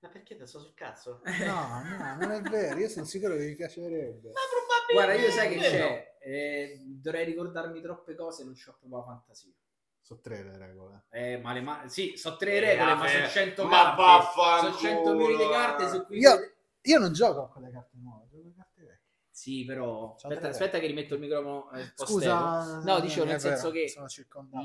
Ma 0.00 0.08
perché 0.08 0.34
te 0.36 0.46
sto 0.46 0.60
sul 0.60 0.74
cazzo? 0.74 1.20
No, 1.44 1.82
no, 1.82 2.16
non 2.16 2.30
è 2.30 2.40
vero, 2.42 2.78
io 2.78 2.88
sono 2.88 3.04
sicuro 3.04 3.36
che 3.36 3.46
vi 3.46 3.54
piacerebbe. 3.54 4.30
Ma 4.30 4.40
probabilmente 4.50 4.92
Guarda, 4.92 5.14
io 5.14 5.30
sai 5.30 5.48
che 5.50 5.58
c'è, 5.60 6.16
eh, 6.20 6.80
dovrei 6.86 7.24
ricordarmi 7.26 7.80
troppe 7.80 8.14
cose, 8.14 8.44
non 8.44 8.54
c'ho 8.54 8.76
proprio 8.78 8.98
la 8.98 9.04
fantasia. 9.04 9.52
Sono 10.00 10.20
tre 10.20 10.42
le 10.42 10.56
regole. 10.56 11.04
Eh, 11.10 11.36
ma 11.38 11.52
le 11.52 11.60
ma- 11.60 11.86
sì, 11.88 12.16
so 12.16 12.36
tre 12.36 12.54
Eh, 12.54 12.60
regole, 12.60 12.94
ma 12.94 12.98
vabbè, 13.00 13.10
sono 13.10 13.26
100 13.28 13.64
ma 13.64 13.70
carte. 13.70 14.02
vaffanculo, 14.02 14.72
Sono 14.72 14.76
100 14.94 15.14
milioni 15.14 15.36
di 15.36 15.50
carte 15.50 15.88
su 15.88 16.06
cui... 16.06 16.18
Io- 16.18 16.52
Io 16.84 16.98
non 16.98 17.12
gioco 17.12 17.48
con 17.48 17.62
le 17.62 17.70
carte 17.70 17.98
nuove, 17.98 18.26
gioco 18.30 18.40
con 18.42 18.48
le 18.50 18.56
carte 18.56 18.80
vecchie. 18.82 19.08
Sì, 19.40 19.64
però... 19.64 20.12
Aspetta, 20.16 20.48
aspetta 20.48 20.78
che 20.78 20.86
rimetto 20.86 21.14
il 21.14 21.20
microfono 21.20 21.70
eh. 21.70 21.92
Scusa, 21.94 22.80
No, 22.82 23.00
dicevo, 23.00 23.24
nel 23.24 23.36
è 23.36 23.38
vero, 23.38 23.56
senso 23.56 23.70
che. 23.70 23.90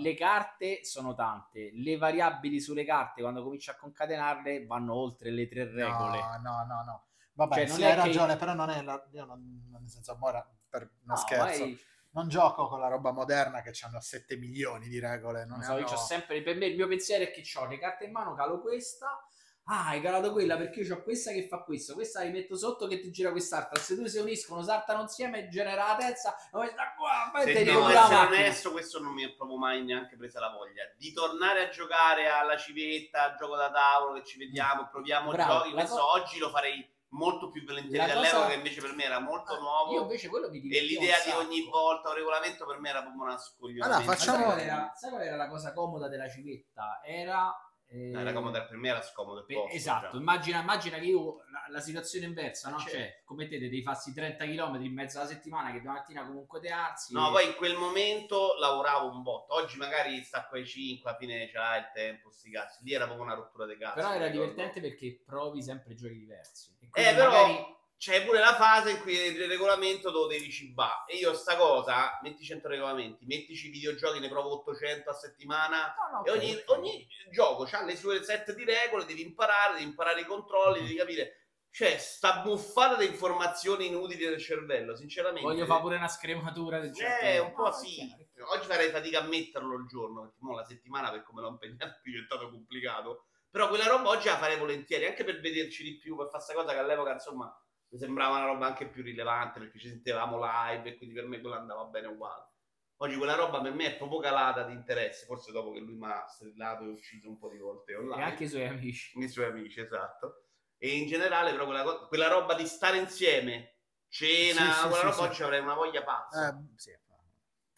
Le 0.01 0.13
carte 0.15 0.83
sono 0.83 1.13
tante, 1.15 1.71
le 1.75 1.95
variabili 1.95 2.59
sulle 2.59 2.83
carte 2.83 3.21
quando 3.21 3.41
cominci 3.41 3.69
a 3.69 3.77
concatenarle 3.77 4.65
vanno 4.65 4.93
oltre 4.95 5.31
le 5.31 5.47
tre 5.47 5.63
regole. 5.71 6.19
No, 6.19 6.39
no, 6.43 6.65
no, 6.65 6.83
no. 6.83 7.05
Vabbè, 7.35 7.53
Cioè, 7.55 7.67
non 7.67 7.75
sì, 7.77 7.83
hai 7.85 7.89
che- 7.91 7.95
ragione, 7.95 8.35
però 8.35 8.53
non 8.53 8.69
è 8.69 8.81
la... 8.81 9.07
io 9.13 9.23
non, 9.23 9.69
nel 9.71 9.89
senso, 9.89 10.17
ora 10.19 10.45
per 10.69 10.81
uno 11.03 11.13
No, 11.13 11.15
scherzo. 11.15 11.43
vai- 11.63 11.79
Non 12.11 12.27
gioco 12.27 12.67
con 12.67 12.79
la 12.81 12.89
roba 12.89 13.11
moderna 13.11 13.61
che 13.61 13.71
hanno 13.85 14.01
7 14.01 14.35
milioni 14.35 14.89
di 14.89 14.99
regole. 14.99 15.45
Non 15.45 15.59
non 15.59 15.63
so, 15.63 15.71
io 15.71 15.77
hanno- 15.77 15.87
c'ho 15.87 15.95
sempre, 15.97 16.41
per 16.41 16.57
me 16.57 16.65
il 16.65 16.75
mio 16.75 16.87
pensiero 16.89 17.23
è 17.23 17.31
che 17.31 17.43
ho 17.57 17.65
le 17.65 17.77
carte 17.77 18.03
in 18.03 18.11
mano, 18.11 18.33
calo 18.35 18.59
questa, 18.59 19.24
ah 19.67 19.87
hai 19.87 20.01
calato 20.01 20.31
quella 20.31 20.57
perché 20.57 20.81
io 20.81 20.95
ho 20.95 21.01
questa 21.03 21.31
che 21.31 21.47
fa 21.47 21.63
questo, 21.63 21.93
questa 21.93 22.23
la 22.23 22.29
metto 22.29 22.55
sotto 22.55 22.87
che 22.87 22.99
ti 22.99 23.09
gira 23.11 23.31
quest'altra, 23.31 23.79
se 23.79 23.95
due 23.95 24.07
si 24.09 24.17
uniscono, 24.19 24.61
saltano 24.61 25.01
insieme, 25.01 25.47
genera 25.47 25.87
la 25.87 25.95
terza, 25.95 26.35
questa 26.51 26.93
qua, 26.95 27.31
Se 27.41 27.63
devo 27.63 27.87
essere 27.87 28.15
onesto, 28.15 28.71
questo 28.71 28.99
non 28.99 29.13
mi 29.13 29.23
è 29.23 29.33
proprio 29.33 29.57
mai 29.57 29.83
neanche 29.83 30.15
presa 30.17 30.39
la 30.39 30.49
voglia. 30.49 30.83
Di 30.97 31.11
tornare 31.13 31.65
a 31.65 31.69
giocare 31.69 32.27
alla 32.29 32.57
civetta, 32.57 33.23
al 33.31 33.35
gioco 33.37 33.55
da 33.55 33.71
tavolo, 33.71 34.13
che 34.13 34.23
ci 34.25 34.37
vediamo, 34.37 34.87
proviamo 34.89 35.31
Bravo, 35.31 35.53
giochi. 35.63 35.71
Questo 35.73 35.95
co- 35.95 36.11
oggi 36.11 36.37
lo 36.39 36.49
farei 36.49 36.93
molto 37.09 37.49
più 37.49 37.63
volentieri 37.65 37.97
La 37.97 38.13
dall'epoca, 38.13 38.35
cosa- 38.37 38.47
che 38.49 38.55
invece 38.55 38.81
per 38.81 38.93
me 38.93 39.03
era 39.05 39.19
molto 39.19 39.53
Ah, 39.53 39.59
nuovo. 39.59 39.93
Io 39.93 40.01
invece 40.01 40.27
quello 40.27 40.49
mi 40.49 40.59
E 40.69 40.81
l'idea 40.81 41.15
di 41.23 41.31
ogni 41.31 41.61
volta 41.69 42.09
un 42.09 42.15
regolamento 42.15 42.65
per 42.65 42.79
me 42.79 42.89
era 42.89 43.01
proprio 43.01 43.23
una 43.23 43.37
scoglionata. 43.37 43.95
Allora, 43.95 44.05
Ma 44.11 44.15
sai 44.17 44.25
facciamo- 44.25 44.45
qual, 44.45 44.59
era, 44.59 44.91
sai 44.95 45.09
qual 45.11 45.21
era 45.23 45.35
la 45.37 45.47
cosa 45.47 45.73
comoda 45.73 46.07
della 46.09 46.29
civetta? 46.29 47.01
Era... 47.03 47.51
eh, 47.95 48.11
Era 48.19 48.33
comodo, 48.33 48.65
per 48.65 48.75
me 48.77 48.89
era 48.89 49.01
scomodo 49.01 49.39
il 49.39 49.45
Beh, 49.45 49.53
posto. 49.53 49.75
esatto, 49.75 50.11
già. 50.11 50.17
immagina, 50.17 50.59
immagina 50.61 50.97
che 50.97 51.05
io 51.05 51.43
la, 51.51 51.65
la 51.69 51.79
situazione 51.79 52.25
inversa, 52.25 52.69
no? 52.69 52.79
Cioè, 52.79 53.21
come 53.23 53.47
te 53.47 53.57
devi 53.57 53.81
farsi 53.81 54.13
30 54.13 54.45
km 54.45 54.81
in 54.81 54.93
mezzo 54.93 55.19
alla 55.19 55.27
settimana 55.27 55.71
che 55.71 55.81
domattina 55.81 56.25
comunque 56.25 56.59
te 56.59 56.69
alzi. 56.69 57.13
No, 57.13 57.29
e- 57.29 57.31
poi 57.31 57.47
in 57.47 57.55
quel 57.55 57.75
momento 57.77 58.55
lavoravo 58.59 59.09
un 59.09 59.21
botto. 59.21 59.53
Oggi 59.55 59.77
magari 59.77 60.21
stacco 60.23 60.55
ai 60.55 60.65
5, 60.65 61.09
alla 61.09 61.19
fine 61.19 61.47
c'hai 61.49 61.79
il 61.79 61.91
tempo, 61.93 62.29
sti 62.31 62.49
cazzi. 62.51 62.83
Lì 62.83 62.93
era 62.93 63.05
proprio 63.05 63.25
una 63.25 63.35
rottura 63.35 63.65
di 63.65 63.77
cazzo. 63.77 63.95
Però 63.95 64.13
era 64.13 64.27
divertente 64.27 64.81
perché 64.81 65.21
provi 65.25 65.61
sempre 65.63 65.95
giochi 65.95 66.17
diversi. 66.17 66.75
E 66.79 66.87
Eh, 67.09 67.13
però 67.13 67.29
magari- 67.31 67.73
c'è 68.05 68.23
pure 68.23 68.37
la 68.37 68.53
fase 68.53 68.91
in 68.91 69.01
cui 69.01 69.13
il 69.13 69.47
regolamento 69.47 70.11
lo 70.11 70.27
devi 70.27 70.51
cibare. 70.51 71.05
E 71.07 71.15
io 71.15 71.33
sta 71.33 71.57
cosa, 71.57 72.19
metti 72.21 72.43
100 72.43 72.67
regolamenti, 72.67 73.25
mettici 73.25 73.71
videogiochi, 73.71 74.19
ne 74.19 74.29
provo 74.29 74.59
800 74.59 75.09
a 75.09 75.13
settimana. 75.13 75.95
No, 76.11 76.17
no, 76.19 76.23
E 76.23 76.29
ogni, 76.29 76.53
ok. 76.53 76.63
ogni 76.67 77.07
gioco 77.31 77.67
ha 77.71 77.83
le 77.83 77.95
sue 77.95 78.21
set 78.21 78.53
di 78.53 78.63
regole, 78.63 79.05
devi 79.05 79.23
imparare, 79.23 79.73
devi 79.73 79.85
imparare 79.85 80.21
i 80.21 80.25
controlli, 80.25 80.81
devi 80.81 80.93
capire. 80.93 81.47
C'è 81.71 81.97
sta 81.97 82.41
buffata 82.41 82.95
di 82.95 83.07
informazioni 83.07 83.87
inutili 83.87 84.23
nel 84.25 84.39
cervello, 84.39 84.95
sinceramente. 84.95 85.41
Voglio 85.41 85.65
fare 85.65 85.81
pure 85.81 85.95
una 85.95 86.07
scrematura 86.07 86.79
del 86.79 86.91
gioco. 86.91 87.21
Eh, 87.21 87.39
un 87.39 87.53
po' 87.55 87.71
sì. 87.71 87.95
chiaro. 87.95 88.51
Oggi 88.51 88.67
farei 88.67 88.91
fatica 88.91 89.21
a 89.21 89.23
metterlo 89.23 89.77
il 89.77 89.87
giorno, 89.87 90.21
perché 90.21 90.37
mo 90.41 90.53
la 90.53 90.63
settimana 90.63 91.09
per 91.09 91.23
come 91.23 91.41
l'ho 91.41 91.49
impegnato 91.49 91.85
è 91.97 92.01
diventato 92.03 92.51
complicato. 92.51 93.25
Però 93.49 93.67
quella 93.67 93.87
roba 93.87 94.09
oggi 94.09 94.27
la 94.27 94.37
farei 94.37 94.59
volentieri, 94.59 95.07
anche 95.07 95.23
per 95.23 95.39
vederci 95.39 95.81
di 95.81 95.97
più, 95.97 96.15
per 96.15 96.27
fare 96.27 96.43
questa 96.43 96.53
cosa 96.53 96.73
che 96.73 96.79
all'epoca, 96.79 97.13
insomma, 97.13 97.51
mi 97.89 97.97
sembrava 97.97 98.37
una 98.37 98.45
roba 98.45 98.65
anche 98.67 98.87
più 98.89 99.03
rilevante, 99.03 99.59
perché 99.59 99.79
ci 99.79 99.89
sentivamo 99.89 100.37
live 100.39 100.89
e 100.89 100.97
quindi 100.97 101.15
per 101.15 101.27
me 101.27 101.39
quella 101.41 101.57
andava 101.57 101.83
bene 101.85 102.07
uguale. 102.07 102.49
Oggi 102.97 103.17
quella 103.17 103.35
roba 103.35 103.61
per 103.61 103.73
me 103.73 103.87
è 103.87 103.97
proprio 103.97 104.19
calata 104.19 104.63
di 104.63 104.73
interesse, 104.73 105.25
forse 105.25 105.51
dopo 105.51 105.71
che 105.71 105.79
lui 105.79 105.95
mi 105.95 106.05
ha 106.09 106.25
strillato 106.27 106.83
e 106.85 106.87
ucciso 106.87 107.27
un 107.27 107.37
po' 107.37 107.49
di 107.49 107.57
volte 107.57 107.91
E 107.91 107.95
online. 107.97 108.23
anche 108.23 108.43
i 108.45 108.47
suoi 108.47 108.65
amici. 108.65 109.17
i 109.19 109.27
suoi 109.27 109.45
amici, 109.45 109.79
esatto. 109.81 110.45
E 110.77 110.97
in 110.97 111.07
generale, 111.07 111.51
però, 111.51 111.65
quella, 111.65 111.83
co- 111.83 112.07
quella 112.07 112.27
roba 112.27 112.53
di 112.55 112.65
stare 112.65 112.97
insieme, 112.97 113.79
cena, 114.07 114.61
Sì, 114.61 114.71
sì, 114.71 114.87
quella 114.87 114.97
sì, 114.97 115.05
roba 115.05 115.21
oggi 115.29 115.43
avrei 115.43 115.59
una 115.61 115.73
voglia 115.73 116.03
pazza. 116.03 116.49
Eh, 116.49 116.63
sì, 116.77 116.91
è 116.91 116.99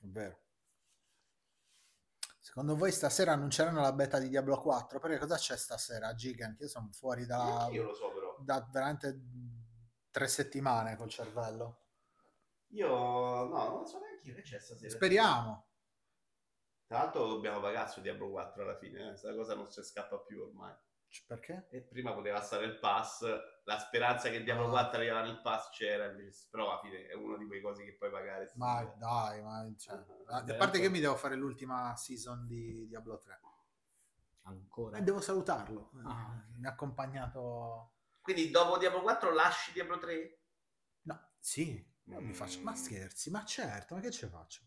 vero. 0.01 0.39
Secondo 2.39 2.75
voi 2.75 2.91
stasera 2.91 3.33
annunceranno 3.33 3.81
la 3.81 3.91
beta 3.93 4.19
di 4.19 4.29
Diablo 4.29 4.59
4? 4.61 4.99
Perché 4.99 5.17
cosa 5.17 5.35
c'è 5.35 5.57
stasera 5.57 6.13
Gigant? 6.15 6.59
Io 6.61 6.67
sono 6.67 6.89
fuori 6.91 7.25
da, 7.25 7.67
Io 7.71 7.83
lo 7.83 7.93
so, 7.93 8.11
però. 8.13 8.35
da 8.39 8.65
veramente 8.71 9.19
tre 10.17 10.27
settimane 10.27 10.95
col 10.95 11.09
cervello. 11.09 11.81
Io 12.69 12.87
no, 12.89 13.69
non 13.69 13.85
so 13.85 13.99
neanche 13.99 14.27
io 14.27 14.33
che 14.33 14.41
c'è 14.41 14.59
stasera. 14.59 14.89
Speriamo. 14.89 15.67
Tra 16.87 16.97
l'altro 16.97 17.27
dobbiamo 17.27 17.59
pagare 17.59 17.87
su 17.89 18.01
Diablo 18.01 18.31
4 18.31 18.63
alla 18.63 18.77
fine, 18.77 18.99
eh. 18.99 19.07
questa 19.09 19.35
cosa 19.35 19.53
non 19.53 19.69
si 19.69 19.83
scappa 19.83 20.17
più 20.17 20.41
ormai. 20.41 20.73
Perché? 21.27 21.67
E 21.69 21.81
prima 21.83 22.13
poteva 22.13 22.41
stare 22.41 22.65
il 22.65 22.79
pass, 22.79 23.23
la 23.63 23.77
speranza 23.77 24.29
che 24.29 24.41
Diablo 24.41 24.65
Ah. 24.65 24.69
4 24.71 24.97
arrivava 24.97 25.21
nel 25.23 25.39
pass 25.41 25.69
c'era, 25.69 26.05
invece, 26.05 26.47
però 26.49 26.71
alla 26.71 26.79
fine 26.81 27.05
è 27.05 27.13
una 27.13 27.37
di 27.37 27.45
quei 27.45 27.61
cosi 27.61 27.83
che 27.85 27.93
puoi 27.95 28.09
pagare. 28.09 28.47
sì. 28.47 28.57
Ma 28.57 28.83
dai, 28.97 29.41
ma 29.43 29.71
cioè, 29.77 30.03
a 30.29 30.41
Beh, 30.41 30.55
parte 30.55 30.79
che 30.79 30.89
mi 30.89 30.99
devo 30.99 31.15
fare 31.15 31.35
l'ultima 31.35 31.95
season 31.95 32.47
di 32.47 32.87
Diablo 32.87 33.19
3. 33.19 33.39
Ancora. 34.45 34.97
E 34.97 35.03
devo 35.03 35.21
salutarlo. 35.21 35.91
Ah. 36.03 36.43
Mi 36.57 36.65
ha 36.65 36.71
accompagnato. 36.71 37.91
Quindi 38.27 38.51
dopo 38.51 38.77
Diablo 38.77 39.01
4 39.03 39.31
lasci 39.33 39.71
Diablo 39.71 39.97
3? 39.99 40.39
No, 41.03 41.29
sì, 41.39 41.81
io 42.07 42.19
mi 42.19 42.33
faccio. 42.33 42.59
Ma 42.61 42.71
Mm. 42.71 42.75
scherzi, 42.75 43.29
ma 43.29 43.45
certo, 43.45 43.95
ma 43.95 44.01
che 44.01 44.11
ci 44.11 44.27
faccio? 44.27 44.63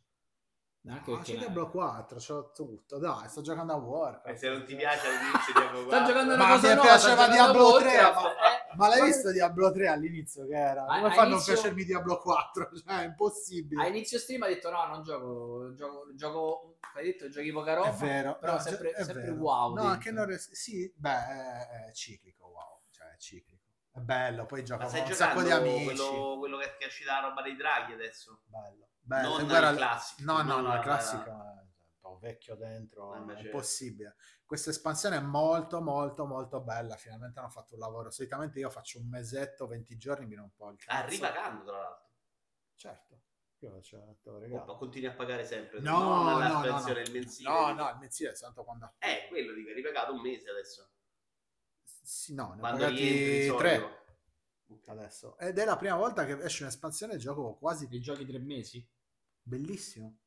Anche 0.89 1.11
No, 1.11 1.19
c'è 1.19 1.37
Diablo 1.37 1.69
4, 1.69 2.19
c'ho 2.19 2.53
tutto. 2.53 2.97
Dai, 2.97 3.29
sto 3.29 3.43
giocando 3.43 3.75
a 3.75 3.77
Warcraft. 3.77 4.29
E 4.29 4.39
se 4.39 4.49
non 4.49 4.65
ti 4.65 4.75
piace 4.77 5.09
all'inizio 5.09 5.53
Diablo 5.53 5.85
4... 5.85 5.91
Sta 5.91 6.05
giocando 6.07 6.33
una 6.35 6.43
Ma 6.47 6.55
cosa 6.55 6.69
mi 6.69 6.75
nuova, 6.75 6.89
piaceva 6.89 7.29
Diablo 7.29 7.67
a 7.77 7.81
3, 7.81 7.89
Warcraft, 7.91 8.23
ma- 8.25 8.31
eh. 8.33 8.77
Ma 8.77 8.89
l'hai 8.89 8.99
Ma- 9.01 9.05
visto 9.05 9.31
Diablo 9.33 9.73
3 9.73 9.89
all'inizio 9.89 10.47
che 10.47 10.55
era? 10.57 10.87
A- 10.87 11.01
Come 11.01 11.13
fa 11.15 11.21
a 11.21 11.27
non 11.27 11.43
piacermi 11.45 11.85
Diablo 11.85 12.17
4? 12.19 12.71
Cioè, 12.81 13.01
è 13.01 13.05
impossibile. 13.05 13.83
A 13.83 13.87
inizio 13.89 14.19
stream 14.19 14.43
ha 14.45 14.47
detto 14.47 14.71
no, 14.71 14.87
non 14.87 15.03
gioco, 15.03 15.75
gioco, 15.75 16.07
gioco 16.15 16.79
hai 16.95 17.05
detto 17.05 17.29
giochi 17.29 17.53
poca 17.53 17.75
roba, 17.75 17.89
È 17.91 17.93
vero, 17.97 18.39
però 18.39 18.53
no, 18.55 18.59
sempre, 18.61 18.93
è 18.93 19.05
sempre 19.05 19.23
vero. 19.25 19.35
wow. 19.35 19.69
No, 19.69 19.75
dentro. 19.75 19.89
anche 19.91 20.11
non 20.13 20.25
res- 20.25 20.53
sì, 20.53 20.91
beh, 20.97 21.11
è, 21.11 21.69
è 21.89 21.93
ciclico, 21.93 22.47
wow, 22.47 22.81
cioè 22.91 23.09
è 23.13 23.17
ciclico. 23.19 23.50
È 24.01 24.03
bello, 24.03 24.47
poi 24.47 24.65
gioca 24.65 24.87
con 24.87 24.99
un 24.99 25.13
sacco 25.13 25.43
di 25.43 25.51
amici. 25.51 25.85
quello, 25.85 26.37
quello 26.39 26.57
che 26.57 26.77
che 26.79 26.85
è 26.85 26.87
uscita 26.87 27.21
la 27.21 27.29
roba 27.29 27.43
dei 27.43 27.55
draghi 27.55 27.93
adesso? 27.93 28.41
Bello. 28.47 28.89
bello. 28.99 29.37
non 29.37 29.47
guarda- 29.47 29.71
il 29.71 29.77
classico. 29.77 30.33
No, 30.33 30.43
no, 30.43 30.61
no, 30.61 30.75
il 30.75 30.81
classico 30.81 31.31
è 31.31 31.61
un 31.61 31.69
po' 32.01 32.19
vecchio 32.19 32.55
dentro, 32.57 33.15
è 33.15 33.27
certo. 33.27 33.43
impossibile. 33.43 34.17
Questa 34.47 34.71
espansione 34.71 35.17
è 35.17 35.21
molto, 35.21 35.83
molto, 35.83 36.27
molto 36.27 36.61
bella. 36.63 36.97
Finalmente 36.97 37.39
hanno 37.39 37.51
fatto 37.51 37.75
un 37.75 37.81
lavoro. 37.81 38.11
Solitamente 38.11 38.59
io 38.59 38.71
faccio 38.71 38.99
un 38.99 39.09
mesetto, 39.09 39.67
20 39.67 39.97
giorni, 39.99 40.27
mi 40.27 40.35
non 40.35 40.51
po' 40.57 40.71
il 40.71 40.79
cazzo. 40.79 41.05
Arriva 41.05 41.33
cando, 41.33 41.65
tra 41.65 41.79
l'altro. 41.79 42.09
Certo. 42.75 43.21
Io 43.59 43.81
ce 43.83 43.99
te 44.23 44.31
lo 44.31 44.39
Oh, 44.39 44.65
ma 44.65 44.75
continui 44.75 45.07
a 45.07 45.13
pagare 45.13 45.45
sempre. 45.45 45.81
No, 45.81 46.23
no, 46.23 46.39
no, 46.39 46.61
spensione 46.61 47.01
no. 47.01 47.07
il 47.07 47.13
mensile. 47.13 47.51
No, 47.51 47.73
no, 47.75 47.91
il 47.91 47.99
mensile 47.99 48.31
è 48.31 48.35
tanto 48.35 48.65
quando... 48.65 48.95
Eh, 48.99 49.27
quello 49.29 49.53
dico, 49.53 49.69
hai 49.69 49.75
ripagato 49.75 50.15
un 50.15 50.21
mese 50.23 50.49
adesso. 50.49 50.91
Sì, 52.11 52.35
no, 52.35 52.55
ne 52.55 52.57
ho 52.57 52.59
Quando 52.59 52.79
pagati 52.87 53.47
tre 53.57 54.05
Ok. 54.67 54.89
adesso. 54.89 55.39
Ed 55.39 55.57
è 55.59 55.65
la 55.65 55.77
prima 55.77 55.95
volta 55.95 56.27
che 56.27 56.43
esce 56.43 56.65
un'espansione 56.65 57.15
e 57.15 57.19
gioco 57.19 57.55
quasi 57.55 57.87
Dei 57.87 58.01
giochi 58.01 58.27
tre 58.27 58.41
mesi? 58.41 58.85
bellissimo. 59.41 60.19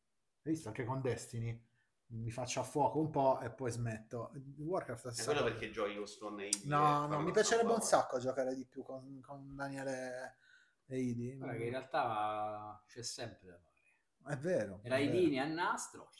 Hai 0.43 0.53
visto 0.53 0.69
anche 0.69 0.85
con 0.85 1.01
Destiny? 1.01 1.61
Mi 2.07 2.31
faccio 2.31 2.61
a 2.61 2.63
fuoco 2.63 2.99
un 2.99 3.09
po' 3.09 3.41
e 3.41 3.51
poi 3.51 3.69
smetto. 3.69 4.31
Warcraft 4.59 5.19
è 5.19 5.23
quello 5.25 5.43
perché 5.43 5.71
giochi 5.71 5.95
con 5.95 6.07
Stone. 6.07 6.49
No, 6.63 7.05
no, 7.07 7.19
mi 7.19 7.33
piacerebbe 7.33 7.73
un 7.73 7.81
sacco 7.81 8.17
giocare 8.17 8.55
di 8.55 8.65
più 8.65 8.81
con, 8.81 9.19
con 9.19 9.53
Daniele 9.53 10.37
e 10.85 10.99
Idi. 10.99 11.35
Guarda 11.35 11.57
che 11.57 11.63
in 11.63 11.69
realtà 11.69 12.81
c'è 12.87 13.03
sempre 13.03 13.47
da 13.49 13.57
fare. 13.57 14.35
È 14.35 14.37
vero. 14.39 14.79
Raidini 14.83 15.37
a 15.37 15.45
nastro. 15.45 16.11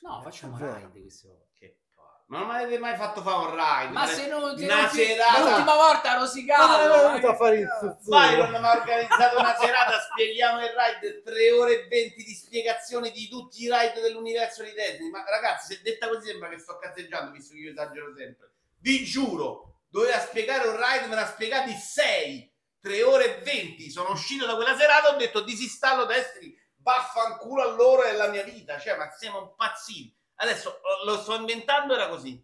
No, 0.00 0.22
facciamo 0.22 0.56
raid 0.56 0.98
queste 0.98 1.28
volte. 1.28 1.50
Che. 1.52 1.80
Ma 2.28 2.40
non 2.40 2.48
mi 2.48 2.54
avete 2.56 2.78
mai 2.78 2.94
fatto 2.94 3.22
fare 3.22 3.36
un 3.38 3.50
ride? 3.56 3.92
Ma 3.92 4.06
se 4.06 4.26
non 4.26 4.56
se 4.58 4.64
Una 4.64 4.80
non 4.82 4.90
ti- 4.90 4.96
serata- 5.04 5.38
l'ultima 5.40 5.74
volta 5.74 6.10
ha 6.10 6.14
Ma 6.14 6.20
rosicato. 6.20 6.86
non 6.86 6.98
venuto 7.08 7.28
a 7.28 7.34
fare 7.36 7.56
il 7.56 7.66
cazzo? 7.68 7.96
zuzzuro. 8.00 8.18
Byron 8.18 8.50
mi 8.50 8.56
ha 8.66 8.70
organizzato 8.76 9.38
una 9.38 9.56
serata, 9.56 9.98
spieghiamo 10.12 10.60
il 10.62 10.70
ride, 10.76 11.22
3 11.22 11.50
ore 11.52 11.72
e 11.72 11.86
20 11.88 12.22
di 12.22 12.34
spiegazione 12.34 13.10
di 13.12 13.28
tutti 13.28 13.62
i 13.62 13.70
ride 13.72 14.00
dell'universo 14.02 14.62
di 14.62 14.74
Disney. 14.74 15.08
Ma 15.10 15.24
ragazzi, 15.26 15.74
se 15.74 15.80
detta 15.82 16.08
così 16.08 16.26
sembra 16.28 16.50
che 16.50 16.58
sto 16.58 16.76
cazzeggiando, 16.78 17.30
visto 17.32 17.54
che 17.54 17.60
io 17.60 17.70
esagero 17.70 18.12
sempre. 18.14 18.50
Vi 18.80 19.04
giuro, 19.04 19.80
doveva 19.88 20.18
spiegare 20.20 20.68
un 20.68 20.76
ride, 20.76 21.06
me 21.06 21.14
ne 21.14 21.20
ha 21.22 21.26
spiegati 21.26 21.72
6, 21.72 22.52
3 22.82 23.02
ore 23.04 23.38
e 23.38 23.42
20. 23.42 23.90
Sono 23.90 24.10
uscito 24.10 24.44
da 24.44 24.54
quella 24.54 24.76
serata, 24.76 25.08
ho 25.14 25.16
detto 25.16 25.40
disinstallo 25.40 26.04
Destiny, 26.04 26.54
vaffanculo 26.82 27.62
a 27.62 27.66
loro 27.72 28.04
e 28.04 28.10
alla 28.10 28.28
mia 28.28 28.42
vita. 28.42 28.78
Cioè, 28.78 28.96
ma 28.98 29.10
siamo 29.16 29.40
impazziti. 29.40 30.14
Adesso 30.40 30.76
eh, 30.76 31.04
lo 31.04 31.16
sto 31.18 31.34
inventando, 31.34 31.94
era 31.94 32.08
così. 32.08 32.42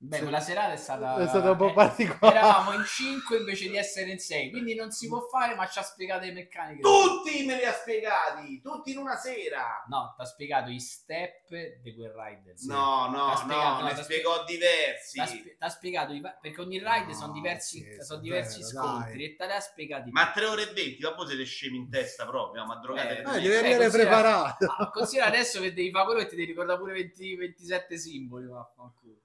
Beh, 0.00 0.20
quella 0.20 0.38
serata 0.38 0.74
è 0.74 0.76
stata 0.76 1.16
È 1.20 1.26
stato 1.26 1.50
un 1.50 1.56
po' 1.56 1.70
eh, 1.70 1.72
particolare. 1.72 2.38
Eravamo 2.38 2.72
in 2.72 2.84
5 2.84 3.36
invece 3.38 3.68
di 3.68 3.76
essere 3.76 4.12
in 4.12 4.20
6, 4.20 4.50
quindi 4.50 4.76
non 4.76 4.92
si 4.92 5.08
può 5.08 5.26
fare, 5.26 5.56
ma 5.56 5.66
ci 5.66 5.80
ha 5.80 5.82
spiegato 5.82 6.24
le 6.24 6.30
meccaniche. 6.32 6.82
Tutti 6.82 7.44
me 7.44 7.56
li 7.56 7.64
ha 7.64 7.72
spiegati, 7.72 8.60
tutti 8.60 8.92
in 8.92 8.98
una 8.98 9.16
sera. 9.16 9.82
No, 9.88 10.14
ti 10.16 10.22
ha 10.22 10.24
spiegato 10.24 10.70
i 10.70 10.78
step 10.78 11.48
di 11.82 11.94
quel 11.96 12.12
ride. 12.12 12.56
sì. 12.56 12.68
No, 12.68 13.08
no, 13.10 13.34
spiegato- 13.34 13.68
no, 13.68 13.78
no, 13.80 13.86
ne 13.88 13.94
t'ha 13.94 14.02
spiegò 14.04 14.44
diversi. 14.44 15.20
Spie- 15.26 15.56
t'ha 15.58 15.68
spiegato 15.68 16.12
i 16.12 16.20
perché 16.20 16.60
ogni 16.60 16.78
ride 16.78 17.06
No, 17.06 17.14
sono 17.14 17.32
diversi, 17.32 17.78
sì, 17.80 17.96
sono 18.00 18.20
diversi 18.20 18.60
vero, 18.60 18.68
scontri 18.68 19.16
dai. 19.16 19.24
e 19.24 19.36
te 19.36 19.46
li 19.46 19.52
ha 19.52 19.60
spiegati. 19.60 20.10
Ma 20.12 20.30
3 20.30 20.44
ore 20.46 20.62
e 20.70 20.72
20, 20.74 20.98
dopo 20.98 21.26
siete 21.26 21.42
scemi 21.44 21.76
in 21.76 21.90
testa 21.90 22.24
proprio, 22.24 22.64
ma 22.64 22.76
drogate 22.76 23.16
Eh, 23.16 23.18
Eh, 23.18 23.22
devi 23.40 23.46
Eh, 23.48 23.56
arrivare 23.56 23.76
considera- 23.78 23.88
preparato. 24.10 24.66
Ah, 24.78 24.90
considera 24.90 25.26
adesso 25.26 25.60
che 25.60 25.72
devi 25.74 25.90
fare 25.90 26.04
quello 26.04 26.20
e 26.20 26.26
ti 26.26 26.36
devi 26.36 26.46
ricordare 26.46 26.78
pure 26.78 26.92
20 26.92 27.34
27 27.34 27.98
simboli. 27.98 28.46
Vaffanculo. 28.46 29.16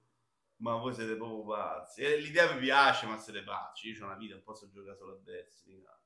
Ma 0.56 0.76
voi 0.76 0.94
siete 0.94 1.16
proprio 1.16 1.44
pazzi. 1.44 2.00
E 2.02 2.16
L'idea 2.16 2.52
mi 2.54 2.60
piace, 2.60 3.06
ma 3.06 3.18
siete 3.18 3.42
pazzi. 3.42 3.88
Io 3.88 4.02
ho 4.02 4.06
una 4.06 4.16
vita, 4.16 4.34
non 4.34 4.42
posso 4.44 4.68
giocare 4.70 4.96
solo 4.96 5.12
a 5.12 5.18
Destiny, 5.22 5.82
cazzo. 5.82 6.02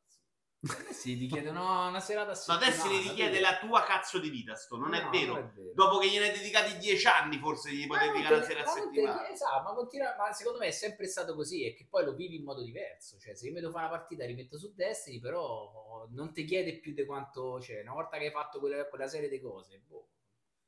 Eh 0.88 0.92
sì, 0.92 1.16
ti 1.16 1.26
chiedono 1.28 1.86
una 1.86 2.00
serata 2.00 2.30
a 2.30 2.32
No, 2.32 2.34
settimana. 2.34 2.64
Destiny 2.66 2.98
richiede 3.02 3.30
vedi? 3.30 3.42
la 3.42 3.58
tua 3.58 3.82
cazzo 3.84 4.18
di 4.18 4.28
vita, 4.28 4.56
sto, 4.56 4.76
non 4.76 4.92
è 4.94 5.02
No, 5.04 5.10
vero. 5.10 5.34
non 5.34 5.42
è 5.44 5.52
vero. 5.52 5.72
Dopo 5.74 5.98
che 5.98 6.08
gliene 6.10 6.30
hai 6.30 6.36
dedicati 6.36 6.76
10 6.78 7.06
anni, 7.06 7.38
forse 7.38 7.70
gli 7.72 7.86
Ma 7.86 7.96
puoi 7.96 7.98
non 8.08 8.16
dedicare 8.16 8.34
una 8.36 8.44
sera 8.44 8.60
a 8.60 8.64
ma 8.64 8.70
settimana. 8.72 9.28
esatto, 9.28 9.62
ma, 9.62 9.74
continua, 9.74 10.16
ma 10.16 10.32
secondo 10.32 10.58
me 10.58 10.66
è 10.66 10.70
sempre 10.72 11.06
stato 11.06 11.34
così 11.36 11.64
e 11.64 11.74
che 11.74 11.86
poi 11.88 12.04
lo 12.04 12.14
vivi 12.14 12.34
in 12.36 12.42
modo 12.42 12.62
diverso. 12.62 13.18
Cioè, 13.20 13.34
se 13.36 13.46
io 13.46 13.52
mi 13.52 13.60
devo 13.60 13.70
fare 13.72 13.86
una 13.86 13.96
partita 13.96 14.24
rimetto 14.26 14.58
su 14.58 14.72
Destiny, 14.74 15.20
però 15.20 16.08
non 16.10 16.32
ti 16.32 16.44
chiede 16.44 16.80
più 16.80 16.92
di 16.92 17.04
quanto. 17.04 17.60
Cioè, 17.60 17.82
una 17.82 17.92
volta 17.92 18.18
che 18.18 18.24
hai 18.26 18.32
fatto 18.32 18.58
quella, 18.58 18.84
quella 18.88 19.06
serie 19.06 19.28
di 19.28 19.40
cose, 19.40 19.78
boh. 19.86 20.08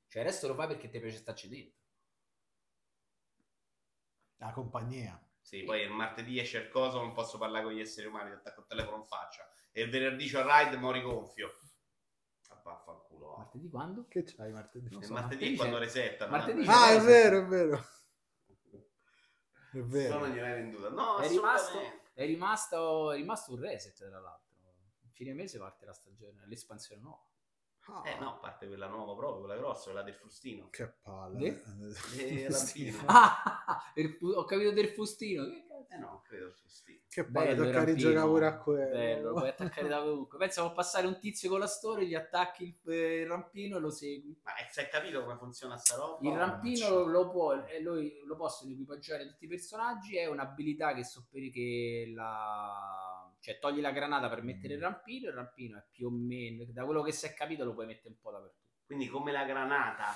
Cioè, 0.07 0.23
resto 0.23 0.47
lo 0.47 0.55
fai 0.55 0.69
perché 0.69 0.89
ti 0.89 1.01
piace 1.01 1.17
starci 1.17 1.49
dentro. 1.49 1.80
La 4.41 4.51
compagnia. 4.53 5.19
Sì, 5.41 5.63
poi 5.65 5.83
il 5.83 5.91
martedì 5.91 6.39
esce 6.39 6.59
il 6.59 6.69
coso, 6.69 6.99
non 7.01 7.13
posso 7.13 7.39
parlare 7.39 7.65
con 7.65 7.73
gli 7.73 7.81
esseri 7.81 8.07
umani, 8.07 8.31
ti 8.31 8.37
attacco 8.37 8.61
il 8.61 8.67
telefono 8.67 8.97
in 8.99 9.05
faccia. 9.07 9.49
E 9.73 9.83
il 9.83 9.91
venerdì 9.91 10.29
c'ho 10.31 10.41
il 10.41 10.45
ride, 10.45 10.77
mo 10.77 10.91
rigonfio. 10.93 11.51
Ah, 12.49 12.61
vaffanculo. 12.63 13.29
va. 13.31 13.37
Martedì 13.39 13.69
quando? 13.69 14.07
Che 14.09 14.25
c'hai 14.25 14.53
martedì? 14.53 14.89
So, 14.91 14.99
martedì 14.99 15.13
martedì 15.15 15.53
è 15.55 15.57
quando 15.57 15.77
c'è- 15.79 15.85
resettano. 15.85 16.31
martedì 16.31 16.63
c'è- 16.65 16.71
Ah, 16.73 16.93
è 16.93 17.01
vero, 17.01 17.39
è 17.39 17.45
vero. 17.47 17.85
È 19.73 19.79
vero. 19.79 20.15
no 20.19 20.27
non 20.27 20.35
gliel'hai 20.35 20.53
venduta. 20.63 20.89
No, 20.91 21.19
È 21.19 21.29
rimasto, 21.29 21.79
è, 22.15 22.25
rimasto, 22.27 23.13
è 23.13 23.17
rimasto 23.17 23.53
un 23.53 23.61
reset, 23.61 23.95
tra 23.97 24.21
l'altro. 24.21 24.49
Fine 25.13 25.33
mese 25.35 25.59
parte 25.59 25.85
la 25.87 25.93
stagione, 25.93 26.45
l'espansione 26.47 27.01
nuova. 27.03 27.30
Ah, 27.93 28.03
Eh 28.09 28.19
no, 28.19 28.39
parte 28.41 28.67
quella 28.67 28.87
nuova 28.87 29.15
proprio, 29.15 29.41
quella 29.45 29.57
grossa, 29.57 29.85
quella 29.91 30.03
del 30.03 30.15
frustino. 30.15 30.69
Che 30.71 30.95
palle. 31.03 31.47
Eh, 32.17 32.51
Sì. 32.51 32.91
Rampino. 32.91 33.03
Ah, 33.07 33.83
fu- 34.19 34.27
ho 34.29 34.45
capito 34.45 34.73
del 34.73 34.89
fustino. 34.89 35.45
Che 35.45 35.65
cazzo? 35.67 35.95
Eh 35.95 35.99
no, 35.99 36.23
credo 36.27 36.47
il 36.47 36.53
frustino. 36.53 36.99
Che 37.09 37.25
palle, 37.25 37.55
Bello, 37.55 37.65
tocca 37.65 37.77
Rampino. 37.79 37.97
rigiocare 37.97 38.27
pure 38.29 38.47
a 38.47 38.59
quello. 38.59 38.89
Bello, 38.91 39.29
lo 39.31 39.35
puoi 39.35 39.49
attaccare 39.51 39.89
da 39.89 40.03
ovunque. 40.05 40.39
Pensa 40.39 40.63
può 40.63 40.73
passare 40.73 41.07
un 41.09 41.19
tizio 41.19 41.51
con 41.51 41.59
la 41.59 41.67
storia, 41.67 42.07
gli 42.07 42.15
attacchi 42.15 42.65
il, 42.65 42.93
eh, 42.93 43.21
il 43.23 43.27
rampino 43.27 43.77
e 43.77 43.81
lo 43.81 43.91
segui. 43.91 44.39
Ma 44.45 44.55
eh, 44.57 44.69
se 44.71 44.83
hai 44.83 44.89
capito 44.89 45.21
come 45.23 45.37
funziona 45.37 45.77
sta 45.77 45.97
roba? 45.97 46.19
Il 46.27 46.33
No, 46.33 46.39
rampino 46.39 46.89
lo, 46.91 47.05
lo 47.07 47.31
può, 47.31 47.55
e 47.65 47.81
lui- 47.81 48.21
lo 48.25 48.37
possono 48.37 48.71
equipaggiare 48.71 49.27
tutti 49.27 49.45
i 49.47 49.49
personaggi. 49.49 50.17
È 50.17 50.27
un'abilità 50.27 50.95
che, 50.95 51.03
sopperi 51.05 51.51
che 51.51 52.13
la, 52.15 53.20
cioè 53.41 53.59
togli 53.59 53.81
la 53.81 53.91
granata 53.91 54.29
per 54.29 54.43
mettere 54.43 54.75
il 54.75 54.81
rampino. 54.81 55.29
Il 55.29 55.35
rampino 55.35 55.79
è 55.79 55.85
più 55.91 56.07
o 56.07 56.11
meno, 56.11 56.65
da 56.69 56.85
quello 56.85 57.03
che 57.03 57.13
si 57.13 57.27
è 57.27 57.35
capito, 57.35 57.65
lo 57.65 57.73
puoi 57.73 57.87
mettere 57.87 58.11
un 58.11 58.21
po' 58.21 58.31
dappertutto. 58.31 58.69
Quindi 58.85 59.09
come 59.09 59.33
la 59.33 59.45
granata. 59.45 60.07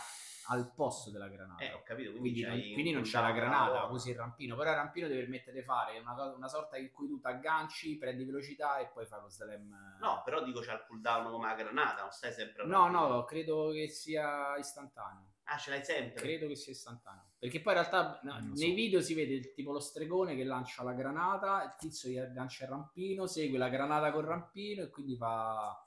Al 0.48 0.74
posto 0.74 1.10
della 1.10 1.28
granata. 1.28 1.64
Eh, 1.64 1.72
ho 1.72 1.82
capito, 1.82 2.10
quindi, 2.10 2.42
quindi, 2.42 2.64
non, 2.66 2.72
quindi 2.74 2.92
non 2.92 3.02
c'è 3.02 3.18
la 3.18 3.32
granata, 3.32 3.84
usi 3.84 4.10
il 4.10 4.16
rampino, 4.16 4.56
però 4.56 4.70
il 4.70 4.76
rampino 4.76 5.08
deve 5.08 5.20
permettere 5.20 5.56
di 5.56 5.62
fare 5.62 5.98
una, 5.98 6.34
una 6.34 6.48
sorta 6.48 6.76
in 6.76 6.90
cui 6.90 7.08
tu 7.08 7.18
ti 7.18 7.26
agganci, 7.26 7.96
prendi 7.96 8.24
velocità 8.24 8.76
e 8.76 8.88
poi 8.88 9.06
fai 9.06 9.22
lo 9.22 9.30
slam. 9.30 9.96
No, 10.00 10.20
però 10.22 10.42
dico 10.42 10.60
c'ha 10.60 10.74
il 10.74 10.84
cooldown 10.86 11.30
come 11.30 11.46
la 11.46 11.54
granata, 11.54 12.02
non 12.02 12.10
stai 12.10 12.30
sempre 12.30 12.66
no, 12.66 12.88
no, 12.88 13.24
credo 13.24 13.70
che 13.70 13.88
sia 13.88 14.54
istantaneo. 14.58 15.32
Ah, 15.44 15.56
ce 15.56 15.70
l'hai 15.70 15.82
sempre? 15.82 16.22
Credo 16.22 16.46
che 16.48 16.56
sia 16.56 16.72
istantaneo. 16.72 17.32
Perché 17.44 17.60
poi 17.60 17.74
in 17.74 17.80
realtà 17.80 18.20
no, 18.22 18.38
lo 18.38 18.54
nei 18.54 18.70
so. 18.70 18.74
video 18.74 19.02
si 19.02 19.12
vede 19.12 19.34
il- 19.34 19.52
tipo 19.52 19.70
lo 19.70 19.78
stregone 19.78 20.34
che 20.34 20.44
lancia 20.44 20.82
la 20.82 20.94
granata, 20.94 21.62
il 21.62 21.74
tizio 21.78 22.08
gli 22.08 22.16
aggancia 22.16 22.64
il 22.64 22.70
rampino, 22.70 23.26
segue 23.26 23.58
la 23.58 23.68
granata 23.68 24.10
col 24.12 24.24
rampino 24.24 24.82
e 24.82 24.88
quindi 24.88 25.14
fa, 25.14 25.86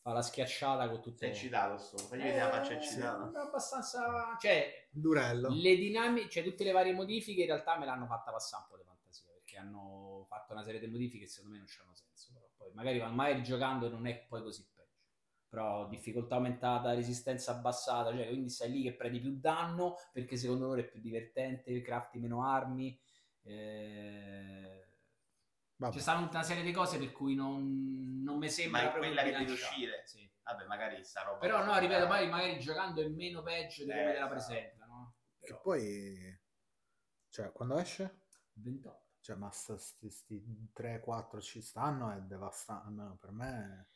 fa 0.00 0.12
la 0.12 0.20
schiacciata 0.20 0.88
con 0.90 1.00
tutto. 1.00 1.18
Sei 1.18 1.30
eccitato 1.30 1.78
sto, 1.78 1.96
fagli 1.98 2.22
vedere 2.22 2.38
la 2.40 2.50
faccia 2.50 2.72
eccitata. 2.72 3.30
Eh, 3.32 3.40
abbastanza... 3.40 4.36
Cioè, 4.40 4.88
Durello. 4.90 5.50
le 5.52 5.76
dinamiche, 5.76 6.28
cioè 6.28 6.42
tutte 6.42 6.64
le 6.64 6.72
varie 6.72 6.92
modifiche 6.92 7.42
in 7.42 7.46
realtà 7.46 7.78
me 7.78 7.84
l'hanno 7.84 8.06
fatta 8.06 8.32
passare 8.32 8.64
un 8.64 8.70
po' 8.70 8.76
di 8.76 8.82
fantasia 8.84 9.30
perché 9.32 9.58
hanno 9.58 10.24
fatto 10.28 10.54
una 10.54 10.64
serie 10.64 10.80
di 10.80 10.88
modifiche 10.88 11.24
che 11.26 11.30
secondo 11.30 11.54
me 11.54 11.60
non 11.60 11.68
hanno 11.84 11.94
senso. 11.94 12.32
Però 12.34 12.48
poi 12.56 12.72
magari 12.74 12.98
magari 13.14 13.44
giocando 13.44 13.88
non 13.88 14.08
è 14.08 14.26
poi 14.26 14.42
così. 14.42 14.66
Però 15.50 15.88
difficoltà 15.88 16.36
aumentata, 16.36 16.94
resistenza 16.94 17.50
abbassata, 17.52 18.12
cioè 18.16 18.28
quindi 18.28 18.48
stai 18.50 18.70
lì 18.70 18.82
che 18.84 18.94
prendi 18.94 19.20
più 19.20 19.36
danno 19.40 19.96
perché 20.12 20.36
secondo 20.36 20.66
loro 20.66 20.80
è 20.80 20.88
più 20.88 21.00
divertente, 21.00 21.82
crafti 21.82 22.20
meno 22.20 22.46
armi. 22.46 22.98
eh, 23.42 24.84
Vabbè. 25.76 25.94
C'è 25.94 26.00
stata 26.00 26.20
tutta 26.20 26.36
una 26.36 26.42
serie 26.46 26.62
di 26.62 26.72
cose 26.72 26.98
per 26.98 27.10
cui 27.10 27.34
non, 27.34 28.22
non 28.22 28.38
mi 28.38 28.50
sembra 28.50 28.82
Ma 28.82 28.88
è 28.94 28.98
quella 28.98 29.22
che 29.22 29.30
deve 29.32 29.52
uscire? 29.52 30.02
Sì. 30.04 30.30
Vabbè, 30.42 30.66
magari 30.66 31.02
sta 31.04 31.22
roba. 31.22 31.38
Però 31.38 31.64
no, 31.64 31.78
ripeto, 31.78 32.06
poi 32.06 32.28
magari 32.28 32.58
giocando 32.58 33.00
è 33.00 33.08
meno 33.08 33.42
peggio 33.42 33.84
di 33.84 33.90
come 33.90 34.10
Eh, 34.10 34.12
te 34.12 34.18
la 34.18 34.26
esatto. 34.26 34.30
presentano. 34.30 35.14
Che 35.42 35.46
Però, 35.46 35.60
poi... 35.62 36.40
Cioè, 37.28 37.52
quando 37.52 37.78
esce? 37.78 38.20
28. 38.54 39.08
Cioè, 39.20 39.36
ma 39.36 39.50
questi 39.98 40.70
3-4 40.72 41.40
ci 41.40 41.62
stanno 41.62 42.10
è 42.10 42.20
devastante. 42.20 42.86
Almeno 42.88 43.16
per 43.16 43.30
me... 43.30 43.88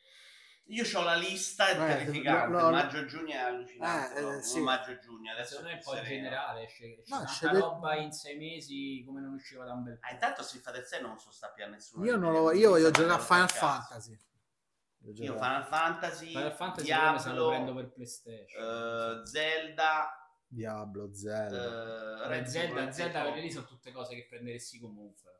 Io 0.69 0.83
ho 0.97 1.03
la 1.03 1.13
lista, 1.15 1.67
è 1.67 1.71
Eh, 1.73 1.75
terrificante. 1.97 2.51
lo- 2.51 2.59
lo- 2.61 2.69
Maggio-giugno 2.71 3.31
è 3.31 3.37
allucinante. 3.37 4.15
Eh, 4.17 4.21
no? 4.21 4.27
eh, 4.29 4.31
Non 4.31 4.41
sì. 4.41 4.59
Maggio-giugno, 4.61 5.31
adesso 5.31 5.49
Secondo 5.57 5.67
me 5.69 5.73
è 5.73 5.77
un 5.77 5.81
più 5.83 5.89
po' 5.91 5.95
sereno. 5.97 6.15
generale, 6.23 6.63
esce, 6.65 6.85
esce 6.85 7.03
No, 7.13 7.17
tanta 7.17 7.31
esce 7.31 7.49
de- 7.49 7.59
roba 7.59 7.95
in 7.95 8.11
sei 8.11 8.37
mesi 8.37 9.03
come 9.05 9.21
non 9.21 9.33
usciva 9.33 9.63
da 9.65 9.73
un 9.73 9.83
bel 9.83 9.99
po'. 9.99 10.07
Ah, 10.07 10.11
intanto 10.13 10.41
se 10.41 10.57
fate 10.59 10.79
il 10.79 10.85
6 10.85 11.01
non 11.01 11.19
so 11.19 11.31
sta 11.31 11.49
più 11.49 11.63
a 11.63 11.67
nessuno. 11.67 12.03
Io, 12.05 12.15
non 12.17 12.31
lo, 12.33 12.51
io 12.51 12.69
voglio 12.71 12.89
giocare 12.89 13.13
a 13.13 13.23
Final 13.23 13.45
per. 13.45 13.55
Fantasy. 13.55 14.19
Voglio 14.97 15.23
Io 15.23 15.33
Final 15.33 15.65
Fantasy, 15.65 16.27
Final 16.29 16.51
Fantasy 16.53 16.91
come 16.91 17.11
me 17.11 17.19
se 17.19 17.29
lo 17.29 17.47
prendo 17.49 17.65
Diablo, 17.65 17.81
per 17.83 17.93
PlayStation. 17.93 18.63
eh, 19.21 19.27
Zelda, 19.27 20.29
Diablo, 20.47 21.13
Zelda. 21.13 22.15
Vabbè, 22.15 22.27
Red 22.27 22.45
Zelda, 22.45 22.47
Zelda 22.47 22.79
Redemption. 22.81 23.23
perché 23.23 23.39
lì 23.41 23.51
sono 23.51 23.65
tutte 23.67 23.91
cose 23.91 24.15
che 24.15 24.25
prenderesti 24.27 24.79
comunque. 24.79 25.31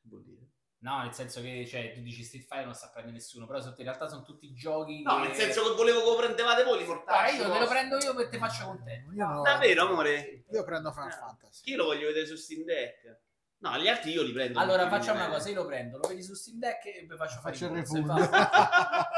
Che 0.00 0.08
vuol 0.08 0.22
dire? 0.24 0.37
No, 0.80 1.02
nel 1.02 1.12
senso 1.12 1.40
che 1.40 1.66
cioè, 1.66 1.92
tu 1.92 2.00
dici 2.00 2.22
Street 2.22 2.44
Fighter 2.44 2.66
non 2.66 2.74
sta 2.74 2.88
prendendo 2.92 3.18
nessuno, 3.18 3.46
però 3.46 3.60
sotto- 3.60 3.80
in 3.80 3.86
realtà 3.86 4.06
sono 4.08 4.22
tutti 4.22 4.52
giochi. 4.54 5.02
No, 5.02 5.20
che... 5.20 5.26
nel 5.28 5.34
senso 5.36 5.62
che 5.70 5.74
volevo 5.74 6.00
che 6.00 6.06
lo 6.06 6.16
prendevate 6.16 6.62
voi, 6.62 6.78
li 6.78 6.84
portate. 6.84 7.32
io 7.32 7.50
te 7.50 7.58
lo 7.58 7.66
prendo 7.66 7.96
io 7.98 8.14
per 8.14 8.28
te 8.28 8.38
faccio 8.38 8.64
contento. 8.66 9.10
No. 9.12 9.42
Davvero, 9.42 9.86
amore? 9.88 10.44
Io 10.50 10.62
prendo 10.64 10.92
Final 10.92 11.08
Eh. 11.08 11.12
Fantasy. 11.12 11.70
Io 11.70 11.76
lo 11.78 11.84
voglio 11.86 12.06
vedere 12.06 12.26
su 12.26 12.36
Steam 12.36 12.62
Deck. 12.64 13.18
No, 13.60 13.76
gli 13.76 13.88
altri 13.88 14.12
io 14.12 14.22
li 14.22 14.30
prendo. 14.32 14.56
Allora 14.60 14.88
facciamo 14.88 15.18
una 15.18 15.26
quindi- 15.26 15.36
cosa, 15.36 15.48
io 15.48 15.54
lo 15.56 15.66
prendo, 15.66 15.98
lo 15.98 16.06
vedi 16.08 16.22
su 16.22 16.34
Steam 16.34 16.58
Deck 16.60 16.84
e 16.86 17.04
poi 17.08 17.16
faccio 17.16 17.40
fare 17.40 17.54
Faccio 17.56 17.66
il 17.66 17.72
refund. 17.76 18.06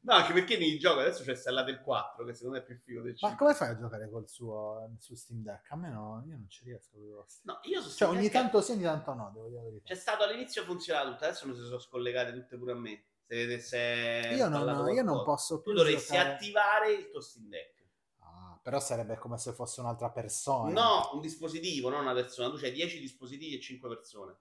No, 0.00 0.14
anche 0.14 0.32
perché 0.34 0.58
nei 0.58 0.78
giochi 0.78 1.00
adesso 1.00 1.22
c'è 1.22 1.30
installato 1.30 1.70
il 1.70 1.80
4, 1.80 2.24
che 2.24 2.34
secondo 2.34 2.56
me 2.58 2.62
è 2.62 2.66
più 2.66 2.76
figo 2.78 3.00
del 3.00 3.16
5. 3.16 3.30
Ma 3.30 3.36
come 3.36 3.54
fai 3.54 3.68
a 3.70 3.78
giocare 3.78 4.10
col 4.10 4.28
suo 4.28 4.94
su 4.98 5.14
Steam 5.14 5.42
Deck? 5.42 5.70
A 5.72 5.76
me 5.76 5.88
no, 5.90 6.22
io 6.26 6.36
non 6.36 6.46
ci 6.48 6.64
riesco. 6.64 6.96
No, 7.42 7.58
io 7.62 7.80
su 7.80 7.96
Cioè, 7.96 8.08
ogni 8.08 8.28
tanto 8.28 8.60
sì, 8.60 8.72
ogni 8.72 8.82
tanto 8.82 9.14
no, 9.14 9.30
devo 9.32 9.48
dire 9.48 9.60
la 9.62 9.68
verità. 9.68 9.84
C'è 9.88 9.94
stato 9.94 10.24
all'inizio 10.24 10.62
funzionava 10.64 11.10
tutto, 11.10 11.24
adesso 11.24 11.46
non 11.46 11.56
si 11.56 11.62
sono 11.62 11.78
scollegate 11.78 12.32
tutte 12.32 12.58
pure 12.58 12.72
a 12.72 12.76
me. 12.76 13.04
Se 13.26 13.34
vedete 13.34 13.60
se 13.62 13.76
è 13.78 14.34
Io 14.34 14.48
non, 14.48 14.60
installato 14.60 14.88
io 14.90 15.02
non 15.02 15.24
posso 15.24 15.60
più 15.62 15.72
Tu 15.72 15.78
dovresti 15.78 16.12
giocare- 16.12 16.32
attivare 16.34 16.92
il 16.92 17.10
tuo 17.10 17.20
Steam 17.20 17.48
Deck. 17.48 17.84
Ah, 18.20 18.60
però 18.62 18.78
sarebbe 18.78 19.16
come 19.18 19.38
se 19.38 19.52
fosse 19.52 19.80
un'altra 19.80 20.10
persona. 20.10 20.70
No, 20.70 21.10
un 21.14 21.20
dispositivo, 21.20 21.88
non 21.88 22.02
una 22.02 22.12
persona. 22.14 22.50
Tu 22.50 22.56
c'hai 22.58 22.72
10 22.72 23.00
dispositivi 23.00 23.56
e 23.56 23.60
5 23.60 23.88
persone. 23.88 24.36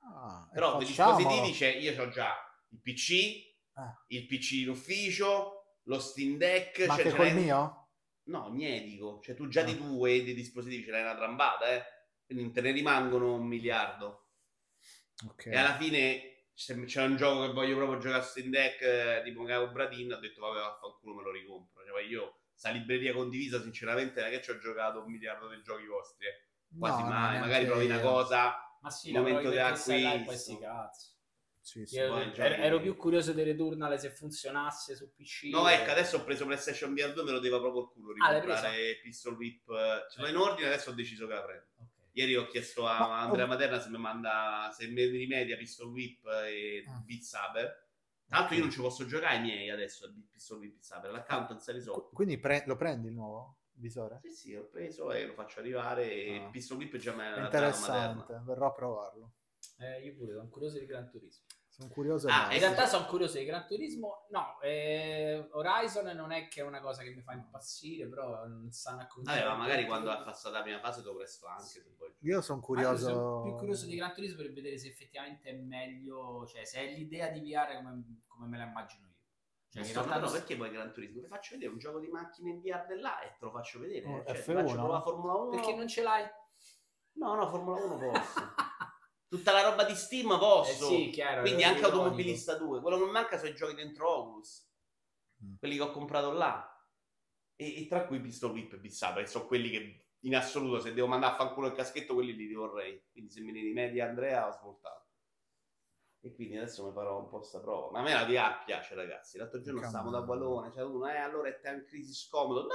Ah, 0.00 0.46
Però 0.52 0.76
dei 0.76 0.86
dispositivi 0.86 1.52
c'è, 1.52 1.68
io 1.76 2.02
ho 2.02 2.08
già 2.08 2.30
il 2.70 2.80
PC. 2.80 3.52
Il 4.08 4.26
PC 4.26 4.52
in 4.62 4.70
ufficio, 4.70 5.78
lo 5.84 5.98
Steam 5.98 6.36
Deck. 6.36 6.86
Ma 6.86 6.94
cioè 6.96 7.04
anche 7.04 7.16
col 7.16 7.32
mio? 7.32 7.88
No, 8.24 8.48
niedico. 8.48 9.20
Cioè 9.22 9.34
tu 9.34 9.48
già 9.48 9.62
di 9.62 9.76
due 9.76 10.22
dei 10.24 10.34
dispositivi 10.34 10.84
ce 10.84 10.90
l'hai 10.90 11.02
una 11.02 11.16
trambata, 11.16 11.70
eh. 11.70 11.84
Quindi 12.24 12.50
te 12.52 12.60
ne 12.60 12.70
rimangono 12.70 13.34
un 13.34 13.46
miliardo. 13.46 14.30
Ok. 15.26 15.46
E 15.46 15.56
alla 15.56 15.76
fine, 15.76 16.46
se 16.52 16.82
c'è 16.84 17.02
un 17.02 17.16
gioco 17.16 17.46
che 17.46 17.52
voglio 17.52 17.76
proprio 17.76 17.98
giocare 17.98 18.22
a 18.22 18.24
Steam 18.24 18.50
Deck, 18.50 18.80
eh, 18.80 19.22
tipo 19.24 19.44
Cavo 19.44 19.70
Bradin, 19.70 20.12
ho 20.12 20.18
detto 20.18 20.40
vabbè 20.40 20.58
vaffanculo 20.58 21.14
me 21.16 21.22
lo 21.22 21.30
ricompro. 21.30 21.82
Cioè, 21.82 21.92
poi 21.92 22.06
io, 22.06 22.38
sta 22.54 22.70
libreria 22.70 23.12
condivisa, 23.12 23.60
sinceramente, 23.60 24.20
non 24.20 24.30
è 24.30 24.32
che 24.32 24.42
ci 24.42 24.50
ho 24.50 24.58
giocato 24.58 25.02
un 25.04 25.10
miliardo 25.10 25.48
di 25.48 25.60
giochi 25.62 25.86
vostri. 25.86 26.26
eh. 26.26 26.78
Quasi 26.78 27.02
No, 27.02 27.08
mai. 27.08 27.38
Magari 27.40 27.66
provi 27.66 27.84
una 27.84 28.00
cosa... 28.00 28.58
Ma 28.80 28.90
sì, 28.90 29.12
momento 29.12 29.50
là 29.50 29.72
e 29.74 29.80
poi 29.82 30.04
acquisto. 30.04 30.34
sti 30.36 30.58
cazzo. 30.58 31.13
Sì, 31.64 31.86
sì. 31.86 31.96
Ero, 31.96 32.18
ero 32.36 32.78
più 32.78 32.94
curioso 32.94 33.32
di 33.32 33.42
Returnal 33.42 33.98
se 33.98 34.10
funzionasse 34.10 34.94
su 34.94 35.14
PC. 35.14 35.44
No, 35.50 35.66
eh. 35.66 35.76
ecco, 35.76 35.92
adesso 35.92 36.18
ho 36.18 36.22
preso 36.24 36.44
PlayStation 36.44 36.92
VR 36.92 37.14
2 37.14 37.24
me 37.24 37.30
lo 37.30 37.38
deva 37.38 37.58
proprio 37.58 37.84
il 37.84 37.88
culo 37.88 38.12
Ah, 38.22 38.32
ricomprare 38.38 38.98
Pistol 39.02 39.34
Whip. 39.34 39.70
eh, 39.70 40.04
Ce 40.10 40.20
l'ho 40.20 40.28
in 40.28 40.36
ordine, 40.36 40.66
adesso 40.66 40.90
ho 40.90 40.92
deciso 40.92 41.26
che 41.26 41.32
la 41.32 41.42
prendo. 41.42 41.64
Ok. 41.78 41.88
Ieri 42.12 42.36
ho 42.36 42.46
chiesto 42.48 42.86
a 42.86 42.98
Ma- 42.98 43.20
Andrea 43.20 43.46
Materna 43.46 43.80
se 43.80 43.88
mi 43.88 43.96
manda 43.96 44.70
se 44.76 44.86
mi 44.88 45.04
rimedia 45.06 45.56
Pistol 45.56 45.88
Whip 45.90 46.26
e 46.26 46.84
Ah. 46.86 47.02
Beat 47.02 47.22
Saber. 47.22 47.82
Tra 48.26 48.38
l'altro 48.40 48.54
io 48.56 48.60
non 48.60 48.70
ci 48.70 48.80
posso 48.80 49.06
giocare 49.06 49.36
ai 49.36 49.40
miei 49.42 49.70
adesso 49.70 50.04
a 50.04 50.12
Pistol 50.30 50.58
Whip 50.58 50.68
e 50.68 50.74
Beat 50.74 50.84
Saber, 50.84 51.10
l'account 51.12 51.48
non 51.48 51.60
si 51.60 51.70
è 51.70 51.72
risolto. 51.72 52.10
Quindi 52.12 52.36
pre- 52.38 52.64
lo 52.66 52.76
prendi 52.76 53.08
il 53.08 53.14
nuovo 53.14 53.60
visore? 53.76 54.20
Sì, 54.22 54.30
sì, 54.32 54.52
l'ho 54.54 54.66
preso 54.68 55.10
e 55.12 55.24
lo 55.24 55.32
faccio 55.32 55.60
arrivare 55.60 56.12
e 56.12 56.36
Ah. 56.44 56.50
Pistol 56.50 56.76
Whip 56.76 56.94
già 56.98 57.14
me 57.14 57.24
l'ha 57.30 57.36
dato. 57.36 57.44
Interessante, 57.46 58.40
verrò 58.44 58.66
a 58.66 58.72
provarlo. 58.74 59.32
Eh, 59.78 60.02
io 60.04 60.14
pure 60.14 60.32
sono 60.34 60.48
curioso 60.48 60.78
di 60.78 60.86
Gran 60.86 61.08
Turismo. 61.10 61.46
Sono 61.76 61.88
curioso. 61.88 62.28
Ah. 62.28 62.52
In 62.52 62.60
realtà 62.60 62.86
sono 62.86 63.04
curioso 63.06 63.36
di 63.36 63.44
Gran 63.44 63.66
Turismo. 63.66 64.26
No, 64.30 64.60
eh, 64.60 65.48
Horizon 65.50 66.06
non 66.14 66.30
è 66.30 66.46
che 66.46 66.60
è 66.60 66.62
una 66.62 66.80
cosa 66.80 67.02
che 67.02 67.10
mi 67.10 67.20
fa 67.20 67.32
impazzire, 67.32 68.06
però 68.06 68.46
non 68.46 68.70
stanno 68.70 69.00
a 69.00 69.08
Vabbè, 69.12 69.44
ma 69.44 69.56
magari 69.56 69.84
quando 69.84 70.08
ha 70.12 70.22
passato 70.22 70.54
la 70.54 70.62
prima 70.62 70.78
fase 70.78 71.02
presto 71.02 71.48
anche 71.48 71.84
vuoi. 71.96 72.14
Io 72.20 72.40
sono 72.42 72.60
curioso. 72.60 73.08
sono 73.08 73.42
più 73.42 73.54
curioso 73.54 73.86
di 73.86 73.96
Gran 73.96 74.14
Turismo 74.14 74.36
per 74.36 74.52
vedere 74.52 74.78
se 74.78 74.86
effettivamente 74.86 75.50
è 75.50 75.52
meglio, 75.52 76.46
cioè 76.46 76.64
se 76.64 76.78
è 76.78 76.94
l'idea 76.94 77.28
di 77.30 77.40
VR 77.40 77.74
come, 77.74 78.22
come 78.28 78.46
me 78.46 78.56
la 78.56 78.66
immagino 78.66 79.06
io. 79.06 79.12
Cioè, 79.70 79.84
in 79.84 79.92
realtà 79.92 80.18
no, 80.20 80.30
perché 80.30 80.56
poi 80.56 80.70
Gran 80.70 80.92
Turismo? 80.92 81.22
Ti 81.22 81.26
faccio 81.26 81.54
vedere 81.54 81.72
un 81.72 81.78
gioco 81.78 81.98
di 81.98 82.06
macchine 82.06 82.50
in 82.50 82.60
VR 82.60 82.86
dell'A 82.86 83.20
e 83.22 83.34
te 83.36 83.44
lo 83.44 83.50
faccio 83.50 83.80
vedere. 83.80 84.06
Oh, 84.06 84.24
cioè, 84.24 84.42
ti 84.44 84.50
F1? 84.52 84.54
faccio 84.54 84.74
provare 84.74 85.02
Formula 85.02 85.32
1. 85.34 85.50
perché 85.50 85.74
non 85.74 85.88
ce 85.88 86.02
l'hai? 86.02 86.24
No, 87.14 87.34
no, 87.34 87.48
Formula 87.48 87.82
1 87.82 87.96
posso. 87.96 88.54
Tutta 89.34 89.50
la 89.50 89.68
roba 89.68 89.82
di 89.82 89.96
Steam 89.96 90.38
posso. 90.38 90.88
Eh 90.88 90.96
sì, 90.96 91.10
chiaro. 91.10 91.40
Quindi 91.40 91.64
anche 91.64 91.80
ironico. 91.80 92.02
Automobilista 92.02 92.56
2. 92.56 92.80
Quello 92.80 93.04
che 93.04 93.10
manca 93.10 93.36
sono 93.36 93.50
i 93.50 93.54
giochi 93.56 93.74
dentro 93.74 94.08
Oculus. 94.08 94.70
Mm. 95.44 95.54
Quelli 95.58 95.74
che 95.74 95.82
ho 95.82 95.90
comprato 95.90 96.30
là. 96.30 96.86
E, 97.56 97.82
e 97.82 97.86
tra 97.88 98.06
cui 98.06 98.20
Pistol 98.20 98.52
Whip 98.52 98.78
e 98.80 98.90
Saber, 98.90 99.24
che 99.24 99.28
sono 99.28 99.46
quelli 99.46 99.70
che 99.70 100.06
in 100.20 100.36
assoluto 100.36 100.78
se 100.78 100.94
devo 100.94 101.08
mandare 101.08 101.32
a 101.32 101.36
fanculo 101.36 101.66
il 101.66 101.72
caschetto 101.72 102.14
quelli 102.14 102.36
li 102.36 102.54
vorrei. 102.54 103.02
Quindi 103.10 103.32
se 103.32 103.40
me 103.40 103.50
ne 103.50 103.60
rimedia 103.60 104.06
Andrea 104.06 104.46
ho 104.46 104.52
svoltato. 104.52 105.08
E 106.20 106.32
quindi 106.32 106.56
adesso 106.56 106.86
mi 106.86 106.92
farò 106.92 107.18
un 107.18 107.28
po' 107.28 107.42
sta 107.42 107.58
prova. 107.58 107.90
Ma 107.90 107.98
a 107.98 108.02
me 108.02 108.12
la 108.12 108.24
VR 108.26 108.64
piace, 108.64 108.94
ragazzi. 108.94 109.36
L'altro 109.36 109.60
giorno 109.60 109.80
Come 109.80 109.90
stavamo 109.90 110.12
da 110.12 110.20
no? 110.20 110.26
Wallone, 110.26 110.70
c'è 110.70 110.84
uno, 110.84 111.10
eh, 111.10 111.16
allora 111.16 111.48
è 111.48 111.58
Time 111.58 111.82
Crisis 111.82 112.28
scomodo. 112.28 112.62
No! 112.62 112.68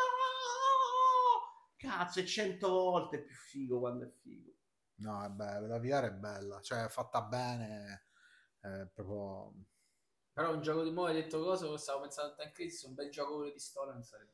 Cazzo, 1.78 2.20
è 2.20 2.26
cento 2.26 2.68
volte 2.68 3.22
più 3.22 3.34
figo 3.34 3.80
quando 3.80 4.04
è 4.04 4.10
figo. 4.10 4.58
No, 5.00 5.24
è 5.24 5.30
bello, 5.30 5.68
la 5.68 5.80
VR 5.80 6.08
è 6.08 6.12
bella, 6.12 6.60
cioè 6.62 6.86
è 6.86 6.90
fatta 6.90 7.22
bene, 7.22 8.08
è 8.60 8.88
proprio... 8.94 9.54
Però 10.34 10.54
un 10.54 10.62
gioco 10.62 10.84
di 10.84 10.92
mo' 10.92 11.06
hai 11.06 11.14
detto 11.14 11.42
cosa, 11.42 11.78
stavo 11.78 12.02
pensando 12.02 12.34
a 12.34 12.36
Time 12.36 12.52
Crisis, 12.52 12.84
un 12.84 12.94
bel 12.94 13.10
gioco 13.10 13.36
quello 13.36 13.52
di 13.52 13.60
storia 13.60 13.94
non 13.94 14.04
sarebbe. 14.04 14.34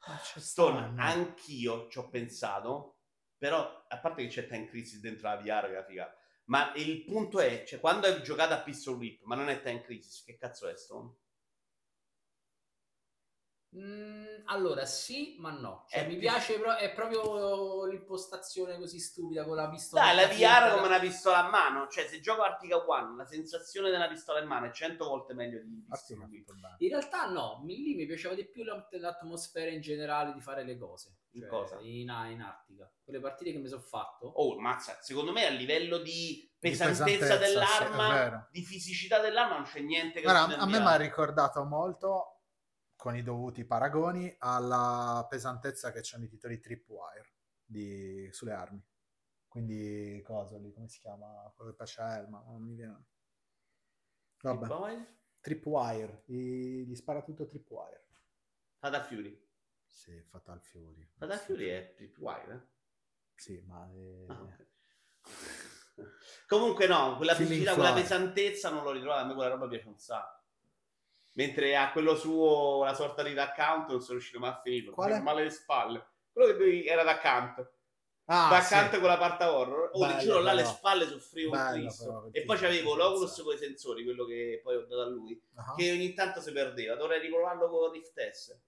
Ah, 0.00 0.18
stanno. 0.18 1.00
anch'io 1.00 1.88
ci 1.88 1.98
ho 1.98 2.08
pensato, 2.08 3.00
però 3.36 3.84
a 3.88 3.98
parte 3.98 4.22
che 4.22 4.28
c'è 4.28 4.46
Time 4.46 4.66
Crisis 4.66 5.00
dentro 5.00 5.28
la 5.28 5.36
VR, 5.36 5.62
che 5.62 5.68
è 5.68 5.70
una 5.70 5.84
figata. 5.84 6.16
Ma 6.44 6.72
il 6.74 7.04
punto 7.04 7.40
è, 7.40 7.64
cioè, 7.66 7.80
quando 7.80 8.06
hai 8.06 8.22
giocato 8.22 8.54
a 8.54 8.62
Pistol 8.62 8.96
Whip, 8.96 9.22
ma 9.24 9.34
non 9.34 9.48
è 9.48 9.60
Time 9.60 9.82
Crisis, 9.82 10.24
che 10.24 10.36
cazzo 10.36 10.68
è 10.68 10.76
Stone? 10.76 11.14
Mm, 13.76 14.24
allora, 14.46 14.86
sì, 14.86 15.36
ma 15.38 15.50
no. 15.50 15.84
Cioè, 15.88 16.00
È 16.00 16.06
mi 16.06 16.12
più- 16.12 16.20
piace, 16.20 16.58
pro- 16.58 16.76
è 16.76 16.90
proprio 16.94 17.84
l'impostazione 17.84 18.78
così 18.78 18.98
stupida 18.98 19.44
con 19.44 19.56
la 19.56 19.68
pistola. 19.68 20.04
Dai, 20.04 20.16
la. 20.16 20.26
VR 20.26 20.74
come 20.74 20.86
una 20.86 20.98
pistola 20.98 21.44
a 21.46 21.50
mano, 21.50 21.86
cioè 21.88 22.06
se 22.06 22.18
gioco 22.20 22.42
Artica 22.42 22.82
One, 22.88 23.16
la 23.16 23.26
sensazione 23.26 23.90
della 23.90 24.08
pistola 24.08 24.40
in 24.40 24.46
mano 24.46 24.66
è 24.66 24.70
cento 24.72 25.04
volte 25.06 25.34
meglio 25.34 25.60
di 25.62 25.84
Pistol 25.86 26.16
Artica, 26.16 26.24
Whip. 26.24 26.46
tutto 26.46 26.58
bene. 26.58 26.76
In 26.78 26.88
realtà 26.88 27.26
no, 27.30 27.60
mi- 27.62 27.76
lì 27.82 27.94
mi 27.94 28.06
piaceva 28.06 28.34
di 28.34 28.46
più 28.48 28.64
l'at- 28.64 28.94
l'atmosfera 28.94 29.70
in 29.70 29.82
generale 29.82 30.32
di 30.32 30.40
fare 30.40 30.64
le 30.64 30.78
cose. 30.78 31.16
In 31.32 31.40
Cioè, 31.42 31.50
cosa? 31.50 31.78
In, 31.80 32.08
in 32.30 32.40
Artica. 32.40 32.90
Quelle 33.04 33.20
partite 33.20 33.52
che 33.52 33.58
mi 33.58 33.68
sono 33.68 33.82
fatto. 33.82 34.26
Oh, 34.28 34.58
mazza, 34.58 34.96
secondo 35.02 35.30
me 35.30 35.46
a 35.46 35.50
livello 35.50 35.98
di 35.98 36.50
Di 36.58 36.70
pesantezza, 36.70 37.04
pesantezza, 37.04 37.36
dell'arma, 37.36 38.48
sì, 38.50 38.60
di 38.60 38.64
fisicità 38.66 39.20
dell'arma 39.20 39.56
non 39.56 39.64
c'è 39.64 39.80
niente 39.80 40.20
che 40.20 40.22
Guarda, 40.22 40.56
a 40.56 40.64
in 40.64 40.70
me 40.70 40.78
mi 40.80 40.86
ha 40.86 40.96
ricordato 40.96 41.62
molto, 41.64 42.37
con 43.08 43.16
i 43.16 43.22
dovuti 43.22 43.64
paragoni, 43.64 44.36
alla 44.40 45.26
pesantezza 45.30 45.90
che 45.92 46.00
c'hanno 46.02 46.24
i 46.24 46.28
titoli 46.28 46.60
Tripwire 46.60 47.36
di, 47.64 48.28
sulle 48.32 48.52
armi. 48.52 48.84
Quindi, 49.46 50.20
cosa 50.22 50.58
lì, 50.58 50.70
come 50.74 50.88
si 50.88 51.00
chiama? 51.00 51.50
Quello 51.56 51.70
che 51.70 51.76
piace 51.78 52.02
a 52.02 52.18
Elma, 52.18 52.42
non 52.46 52.60
mi 52.60 52.74
viene. 52.74 53.02
Vabbè, 54.42 54.66
poi? 54.66 55.06
Tripwire, 55.40 56.24
i- 56.26 56.84
gli 56.86 56.94
spara 56.94 57.22
tutto 57.22 57.46
Tripwire. 57.46 58.08
Fatal 58.76 59.02
Fury. 59.06 59.48
Sì, 59.86 60.20
Fatal 60.28 60.60
Fury. 60.60 61.10
Fatal 61.16 61.38
Fury 61.38 61.68
è 61.68 61.94
Tripwire, 61.96 62.52
eh? 62.52 62.60
Sì, 63.36 63.64
ma... 63.66 63.90
eh, 63.90 64.26
Ah, 64.28 64.42
ok. 64.42 64.66
Comunque 66.46 66.86
no, 66.86 67.16
quella 67.16 67.34
quella 67.34 67.94
pesantezza 67.94 68.68
non 68.68 68.82
l'ho 68.84 68.92
ritrovata, 68.92 69.22
a 69.22 69.24
me 69.24 69.32
quella 69.34 69.48
roba 69.48 69.66
piace 69.66 69.88
un 69.88 69.98
sacco. 69.98 70.37
Mentre 71.38 71.76
a 71.76 71.92
quello 71.92 72.16
suo, 72.16 72.82
la 72.82 72.94
sorta 72.94 73.22
di 73.22 73.38
account, 73.38 73.90
non 73.90 74.00
sono 74.00 74.14
riuscito 74.14 74.40
mai 74.40 74.50
a 74.50 74.60
finirlo. 74.60 74.90
Quale? 74.90 75.20
Male 75.20 75.44
le 75.44 75.50
spalle. 75.50 76.04
Quello 76.32 76.48
che 76.48 76.58
dovevi- 76.58 76.84
era 76.84 77.04
d'accanto. 77.04 77.74
Ah, 78.24 78.48
d'accanto 78.50 78.94
sì. 78.96 79.00
con 79.00 79.08
la 79.08 79.16
parte 79.18 79.44
horror. 79.44 79.90
Oh, 79.92 80.00
ti 80.00 80.06
Bello, 80.14 80.20
giuro, 80.20 80.40
là 80.40 80.52
le 80.52 80.64
spalle 80.64 81.06
soffrivo 81.06 81.52
un 81.52 81.56
Bello, 81.58 81.72
Cristo. 81.86 82.04
però, 82.04 82.28
E 82.32 82.42
poi 82.44 82.56
c'avevo 82.58 82.94
l'Oculus 82.96 83.40
con 83.42 83.54
i 83.54 83.56
sensori, 83.56 84.02
quello 84.02 84.24
che 84.24 84.60
poi 84.64 84.74
ho 84.76 84.80
dato 84.80 85.00
a 85.00 85.06
lui, 85.06 85.40
Ah. 85.54 85.74
che 85.76 85.92
ogni 85.92 86.12
tanto 86.12 86.40
si 86.40 86.50
perdeva. 86.50 86.96
Dovrei 86.96 87.20
riprovarlo 87.20 87.68
con 87.70 87.92
Rift 87.92 88.20
S. 88.30 88.58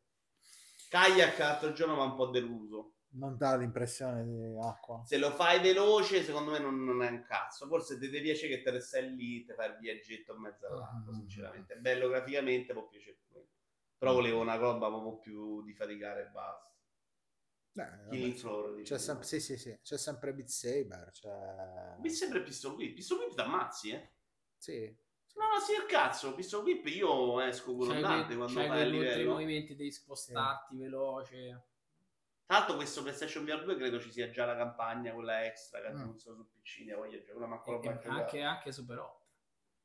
Kayak 0.89 1.39
l'altro 1.39 1.73
giorno 1.73 1.95
mi 1.97 2.01
ha 2.03 2.05
un 2.05 2.15
po' 2.15 2.27
deluso. 2.27 2.93
Non 3.13 3.37
dà 3.37 3.57
l'impressione 3.57 4.25
di 4.25 4.57
acqua. 4.63 5.03
Se 5.05 5.19
lo 5.19 5.31
fai 5.33 5.61
veloce, 5.61 6.23
secondo 6.23 6.53
me 6.53 6.59
non, 6.61 6.85
non 6.85 7.03
è 7.03 7.11
un 7.11 7.23
cazzo. 7.23 7.67
Forse 7.67 7.99
te 7.99 8.09
ti 8.09 8.21
piace 8.21 8.47
che 8.47 8.63
te 8.63 8.79
stai 8.81 9.15
lì, 9.17 9.45
te 9.45 9.55
fai 9.55 9.71
il 9.71 9.79
viaggetto 9.79 10.35
in 10.35 10.41
mezzo 10.41 10.67
all'acqua, 10.67 11.11
Mm. 11.13 11.15
sinceramente. 11.15 11.75
È 11.75 11.79
bello 11.79 12.09
graficamente, 12.09 12.73
può 12.73 12.87
piacere 12.87 13.19
quello. 13.29 13.47
Però 13.99 14.13
volevo 14.13 14.41
una 14.41 14.55
roba 14.55 14.87
un 14.87 15.03
po' 15.03 15.19
più 15.19 15.63
di 15.65 15.75
faticare 15.75 16.23
e 16.23 16.31
basta. 16.31 16.69
Eh, 17.73 17.83
vabbè, 17.83 18.09
dici 18.11 18.43
c'è 18.83 18.97
tu. 18.97 19.01
sempre, 19.03 19.25
sì, 19.27 19.41
sì, 19.41 19.57
sì, 19.57 19.79
c'è 19.83 19.97
sempre 19.99 20.33
Beat 20.35 20.49
Saber, 20.49 21.11
c'è... 21.13 21.97
Mi 22.01 22.11
sembra 22.11 22.41
Pistol 22.41 22.75
Whip. 22.75 22.95
Pistol 22.95 23.19
Whip 23.19 23.35
t'ammazzi, 23.35 23.91
eh? 23.91 24.11
Sì, 24.57 24.97
No, 25.35 25.45
no, 25.55 25.61
sì, 25.61 25.73
il 25.73 25.87
cazzo. 25.87 26.35
Pistol 26.35 26.63
Whip 26.65 26.87
io 26.89 27.41
esco 27.41 27.75
con 27.75 27.89
C'hai, 27.89 28.01
Dante 28.03 28.37
quei, 28.37 28.53
quando 28.53 28.55
quegli 28.55 28.83
ultimi 28.95 28.99
livello. 29.01 29.31
movimenti, 29.33 29.75
devi 29.77 29.91
spostarti 29.93 30.77
veloce. 30.77 31.65
Tra 32.51 32.59
l'altro 32.59 32.75
questo 32.75 33.03
PlayStation 33.03 33.45
VR 33.45 33.63
2 33.63 33.77
credo 33.77 34.01
ci 34.01 34.11
sia 34.11 34.29
già 34.29 34.45
la 34.45 34.57
campagna, 34.57 35.13
quella 35.13 35.45
extra, 35.45 35.81
che 35.81 35.93
Mm. 35.93 35.99
non 36.01 36.19
so 36.19 36.35
su 36.35 36.51
PC, 36.51 36.81
ne 36.85 36.95
voglio 36.95 37.23
giocare, 37.23 37.47
ma 37.47 37.55
ancora 37.55 37.81
e 37.81 38.09
anche, 38.09 38.43
anche 38.43 38.73
Super 38.73 38.99
8. 38.99 39.27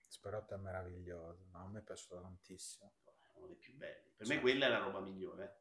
Sperotto 0.07 0.55
è 0.55 0.57
meraviglioso, 0.57 1.45
no, 1.51 1.59
a 1.59 1.67
me 1.67 1.77
è 1.77 1.83
piaciuto 1.83 2.19
tantissimo. 2.19 2.91
uno 3.33 3.45
dei 3.45 3.57
più 3.57 3.75
belli. 3.75 4.11
Per 4.15 4.25
me 4.25 4.39
quella 4.41 4.65
è 4.65 4.69
la 4.69 4.79
roba 4.79 4.99
migliore. 4.99 5.59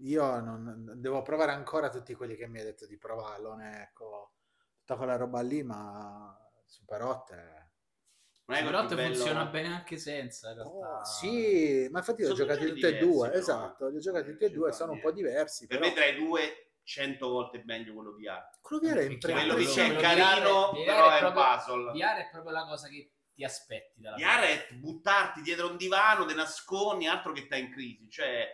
Io 0.00 0.40
non, 0.40 0.94
devo 0.96 1.22
provare 1.22 1.52
ancora 1.52 1.88
tutti 1.90 2.12
quelli 2.14 2.34
che 2.34 2.48
mi 2.48 2.58
hai 2.58 2.64
detto 2.64 2.86
di 2.86 2.98
provarlo, 2.98 3.56
ecco, 3.60 4.32
tutta 4.78 4.96
quella 4.96 5.14
roba 5.14 5.42
lì, 5.42 5.62
ma 5.62 6.36
Super 6.64 7.02
8 7.02 7.32
è... 7.34 7.61
Non 8.44 8.56
è 8.56 8.60
Super 8.60 8.72
quel 8.74 8.84
8 8.84 8.86
più 8.86 8.96
bello- 8.96 9.14
funziona 9.14 9.44
bene 9.46 9.68
anche 9.68 9.96
senza, 9.98 10.48
in 10.50 10.54
realtà. 10.56 10.98
Oh, 10.98 11.04
sì, 11.04 11.88
ma 11.90 11.98
infatti 11.98 12.22
li 12.22 12.28
ho 12.28 12.34
giocati 12.34 12.66
tutti 12.66 12.86
e 12.86 12.98
due, 12.98 13.28
però, 13.28 13.38
esatto, 13.40 13.86
eh. 13.86 13.90
li 13.90 13.96
ho 13.96 14.00
giocati 14.00 14.30
tutti 14.32 14.44
e 14.44 14.50
due, 14.50 14.72
sono 14.72 14.92
un 14.92 14.98
fa 14.98 15.04
po' 15.04 15.12
diversi, 15.12 15.66
Per 15.66 15.78
però 15.78 15.88
me 15.88 15.94
tra 15.94 16.04
i 16.06 16.14
due 16.16 16.72
100 16.82 17.28
volte 17.28 17.62
meglio 17.64 17.94
quello 17.94 18.12
VR. 18.14 18.48
quello 18.60 18.82
VR 18.82 18.90
è 18.90 18.94
Perché 18.94 19.12
impre- 19.12 19.32
Quello 19.32 19.54
che 19.54 19.64
c'è 19.64 19.96
è 19.96 20.00
carino, 20.00 20.72
VR 20.72 20.84
però 20.84 21.08
è 21.08 21.10
è 21.10 21.24
un 21.24 21.32
proprio- 21.32 21.56
puzzle. 21.56 21.92
VR 21.92 22.16
è 22.16 22.28
proprio 22.32 22.52
la 22.52 22.64
cosa 22.66 22.88
che 22.88 23.12
ti 23.32 23.44
aspetti 23.44 24.00
dalla 24.00 24.16
VR 24.16 24.40
è 24.42 24.74
buttarti 24.74 25.40
dietro 25.40 25.70
un 25.70 25.76
divano, 25.76 26.24
te 26.26 26.34
nascondi, 26.34 27.06
altro 27.06 27.32
che 27.32 27.42
stai 27.42 27.60
in 27.60 27.70
crisi. 27.72 28.10
Cioè, 28.10 28.48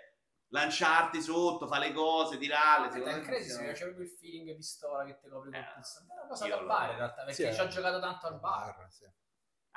lanciarti 0.50 1.20
sotto, 1.22 1.66
fa 1.66 1.78
le 1.78 1.92
cose, 1.92 2.36
tirarle. 2.38 2.90
Secondo 2.90 3.16
in 3.16 3.22
me 3.22 3.26
mi 3.30 3.34
funziona. 3.38 3.62
piace 3.64 3.84
proprio 3.84 4.04
il 4.04 4.10
feeling 4.10 4.54
pistola 4.54 5.04
che 5.04 5.18
ti 5.18 5.28
copri 5.28 5.50
col 5.50 5.54
Eh. 5.60 5.64
È 5.64 6.12
una 6.12 6.26
cosa 6.28 6.46
da 6.48 6.62
bar 6.62 6.90
in 6.90 6.96
realtà, 6.96 7.24
perché 7.24 7.48
Sì, 7.50 7.54
ci 7.54 7.60
ho 7.60 7.64
eh. 7.64 7.68
giocato 7.68 8.00
tanto 8.00 8.26
al 8.26 8.38
bar. 8.38 8.76
Bar, 8.76 8.86
sì. 8.92 9.04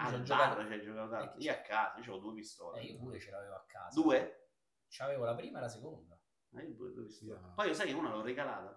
Ah, 0.04 0.08
Ci 0.08 0.14
ho 0.14 0.18
al 0.18 0.24
giocato- 0.24 0.56
bar 0.56 0.66
ci 0.68 0.74
hai 0.74 0.82
giocato 0.82 1.10
tanto. 1.10 1.38
Eh, 1.38 1.42
Io 1.44 1.52
a 1.52 1.56
casa, 1.56 1.98
io 1.98 2.02
avevo 2.04 2.18
due 2.18 2.34
pistole. 2.34 2.80
Eh, 2.80 2.84
io 2.86 2.98
pure 2.98 3.20
ce 3.20 3.32
l'avevo 3.32 3.56
a 3.56 3.64
casa. 3.68 4.02
Due? 4.02 4.48
C'avevo 4.90 5.26
la 5.26 5.36
prima 5.36 5.58
e 5.60 5.62
la 5.62 5.70
seconda. 5.70 6.20
Eh, 6.56 6.64
io 6.64 6.76
pure 6.76 6.94
l'ho 6.94 7.04
visto. 7.04 7.26
Io- 7.26 7.54
Poi 7.56 7.68
io 7.68 7.74
sai 7.74 7.88
che 7.88 7.94
una 7.94 8.10
l'ho 8.10 8.22
regalata. 8.22 8.76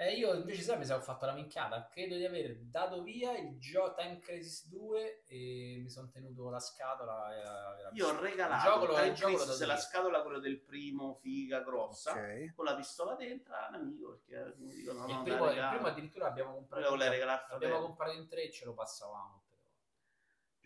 Eh, 0.00 0.14
io 0.14 0.32
invece 0.32 0.62
sai 0.62 0.78
mi 0.78 0.84
sono 0.84 1.00
fatto 1.00 1.26
la 1.26 1.32
minchiata. 1.32 1.88
Credo 1.88 2.14
di 2.14 2.24
aver 2.24 2.56
dato 2.60 3.02
via 3.02 3.36
il 3.36 3.58
gioco 3.58 3.94
Time 3.94 4.20
Crisis 4.20 4.68
2 4.68 5.24
e 5.26 5.80
mi 5.82 5.90
sono 5.90 6.08
tenuto 6.08 6.48
la 6.50 6.60
scatola. 6.60 7.34
E 7.36 7.42
la, 7.42 7.78
e 7.78 7.82
la 7.82 7.90
Io 7.94 8.06
ho 8.06 8.12
Il 8.12 8.18
regalato 8.18 8.70
gioco 8.70 8.84
lo- 8.86 8.94
Time 8.94 9.06
il 9.08 9.14
gioco 9.14 9.30
lo 9.32 9.36
Crisis, 9.38 9.64
la 9.66 9.76
scatola 9.76 10.22
quello 10.22 10.38
del 10.38 10.60
primo 10.60 11.14
figa 11.14 11.62
grossa 11.62 12.12
Ok. 12.12 12.54
con 12.54 12.64
la 12.66 12.76
pistola 12.76 13.16
dentro 13.16 13.54
a 13.56 13.66
un 13.70 13.74
amico 13.74 14.20
perché 14.24 14.54
dico 14.58 14.92
no, 14.92 15.04
il, 15.08 15.14
no, 15.14 15.22
primo, 15.24 15.44
dai, 15.46 15.58
il 15.58 15.68
primo 15.68 15.86
addirittura 15.88 16.26
abbiamo 16.28 16.52
comprato. 16.52 16.82
la 16.84 16.90
volevo 16.90 17.10
regalare 17.10 17.38
a 17.40 17.46
L'abbiamo 17.50 17.58
fratello. 17.74 17.86
comprato 17.88 18.12
in 18.12 18.28
tre 18.28 18.42
e 18.44 18.50
ce 18.52 18.64
lo 18.66 18.74
passavamo. 18.74 19.42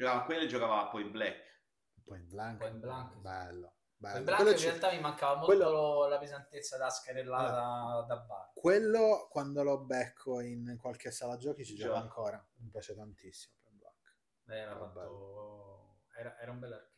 Giocava 0.03 0.25
quello 0.25 0.43
e 0.43 0.47
giocava 0.49 0.87
poi 0.89 1.05
Black. 1.05 1.61
Poi 2.05 2.19
in 2.19 2.29
blanco. 2.29 2.59
Poi 2.65 2.71
in 2.73 2.81
blanco, 2.81 3.15
sì. 3.15 3.21
Bello. 3.21 3.75
bello. 3.97 4.19
In 4.19 4.25
blanco 4.25 4.43
Quello 4.43 4.57
in 4.57 4.61
ci- 4.61 4.67
realtà 4.69 4.91
mi 4.91 5.01
mancava 5.01 5.33
molto 5.37 5.47
quello- 5.47 6.07
la 6.09 6.19
pesantezza 6.19 6.77
da 6.77 6.91
scarellata 6.91 8.05
da 8.09 8.17
bar. 8.19 8.51
quello, 8.55 9.29
quando 9.31 9.63
lo 9.63 9.79
becco 9.85 10.41
in 10.41 10.77
qualche 10.81 11.11
sala 11.13 11.37
giochi 11.37 11.65
ci 11.65 11.77
gioco 11.77 11.93
Gioca. 11.95 12.03
ancora. 12.05 12.49
Mi 12.57 12.69
piace 12.71 12.97
tantissimo. 12.97 13.55
Point 13.63 13.79
Blank. 13.79 14.17
Era, 14.47 14.77
fatto... 14.77 16.01
era, 16.19 16.37
era 16.41 16.51
un 16.51 16.59
bel 16.59 16.73
arcade. 16.73 16.91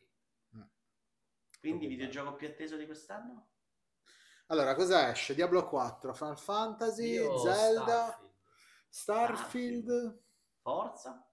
Quindi 1.60 1.86
Proprio 1.86 1.88
videogioco 1.88 2.36
più 2.36 2.46
atteso 2.48 2.76
di 2.76 2.86
quest'anno? 2.86 3.48
Allora, 4.48 4.74
cosa 4.74 5.10
esce? 5.10 5.34
Diablo 5.34 5.64
4, 5.66 6.12
Final 6.14 6.38
Fantasy, 6.38 7.12
Io 7.12 7.38
Zelda, 7.38 8.18
Starfield. 8.88 9.82
Starfield. 9.88 10.22
Forza? 10.60 11.26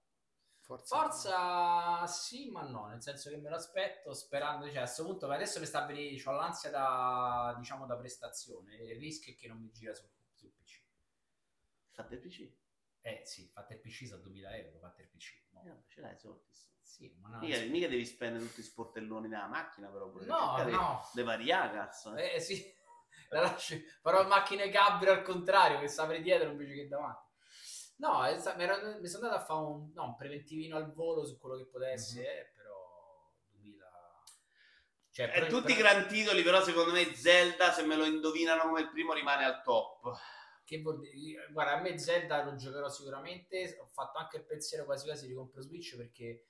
Forza. 0.62 0.96
Forza 0.96 2.06
sì, 2.06 2.50
ma 2.50 2.62
no, 2.62 2.86
nel 2.86 3.02
senso 3.02 3.28
che 3.30 3.36
me 3.36 3.50
lo 3.50 3.56
aspetto 3.56 4.14
sperando, 4.14 4.66
cioè 4.66 4.76
a 4.76 4.80
questo 4.82 5.04
punto 5.04 5.28
adesso 5.28 5.58
mi 5.58 5.66
sta 5.66 5.84
venire, 5.84 6.22
ho 6.24 6.32
l'ansia 6.32 6.70
da, 6.70 7.54
diciamo, 7.58 7.84
da 7.84 7.96
prestazione, 7.96 8.76
il 8.76 8.96
rischio 8.98 9.32
è 9.32 9.36
che 9.36 9.48
non 9.48 9.58
mi 9.58 9.70
gira 9.72 9.92
sul, 9.92 10.08
sul 10.34 10.52
PC. 10.52 10.80
Fate 11.90 12.14
il 12.14 12.20
PC? 12.20 12.52
Eh 13.00 13.22
sì, 13.24 13.48
fate 13.48 13.74
il 13.74 13.80
PC 13.80 14.06
sa 14.06 14.16
2000 14.16 14.56
euro, 14.56 14.78
fate 14.78 15.02
il 15.02 15.08
PC. 15.08 15.42
No. 15.50 15.62
Eh, 15.64 15.84
ce 15.88 16.00
l'hai 16.00 16.16
Sortis. 16.16 16.70
Sì, 16.80 17.12
ma 17.20 17.30
no, 17.30 17.38
Mica, 17.38 17.58
mica 17.64 17.88
devi 17.88 18.04
spendere 18.04 18.44
tutti 18.44 18.60
i 18.60 18.64
sportelloni 18.64 19.26
nella 19.26 19.46
macchina 19.46 19.88
però 19.88 20.10
pure 20.10 20.26
no, 20.26 20.62
no. 20.68 21.10
di 21.14 21.22
variare 21.22 21.72
cazzo 21.72 22.14
eh. 22.16 22.34
Eh 22.34 22.40
sì, 22.40 22.62
la 23.30 23.40
lascio, 23.40 23.76
farò 24.02 24.26
macchine 24.28 24.68
Gabriel 24.68 25.18
al 25.18 25.22
contrario, 25.22 25.80
che 25.80 25.88
sta 25.88 26.06
per 26.06 26.20
dietro 26.20 26.50
invece 26.50 26.74
che 26.74 26.88
davanti. 26.88 27.30
No, 28.02 28.20
mi, 28.56 28.62
ero- 28.64 28.98
mi 29.00 29.06
sono 29.06 29.24
andato 29.26 29.42
a 29.42 29.44
fare 29.44 29.60
un, 29.64 29.92
no, 29.94 30.04
un 30.04 30.16
preventivino 30.16 30.76
al 30.76 30.92
volo 30.92 31.24
su 31.24 31.38
quello 31.38 31.56
che 31.56 31.66
potesse, 31.66 32.18
Mhm. 32.20 32.26
eh, 32.26 32.52
però 32.56 33.32
2000... 33.52 33.86
Cioè, 35.10 35.26
Eh, 35.26 35.30
però- 35.30 35.46
tutti 35.46 35.70
i 35.72 35.76
però- 35.76 35.88
gran 35.90 36.08
titoli 36.08 36.42
però 36.42 36.62
secondo 36.64 36.90
me 36.92 37.14
Zelda 37.14 37.70
se 37.70 37.84
me 37.84 37.94
lo 37.94 38.04
indovinano 38.04 38.62
come 38.62 38.80
il 38.80 38.90
primo 38.90 39.12
rimane 39.12 39.44
al 39.44 39.62
top 39.62 40.10
Che 40.64 40.80
vuol 40.80 40.98
dire? 41.00 41.48
Guarda, 41.52 41.74
a 41.78 41.80
me 41.80 41.98
Zelda 41.98 42.42
lo 42.44 42.54
giocherò 42.56 42.88
sicuramente. 42.88 43.76
Ho 43.80 43.86
fatto 43.86 44.18
anche 44.18 44.38
il 44.38 44.44
pensiero 44.46 44.84
quasi 44.84 45.04
quasi 45.04 45.26
di 45.26 45.34
compro 45.34 45.60
Switch 45.60 45.96
perché. 45.96 46.46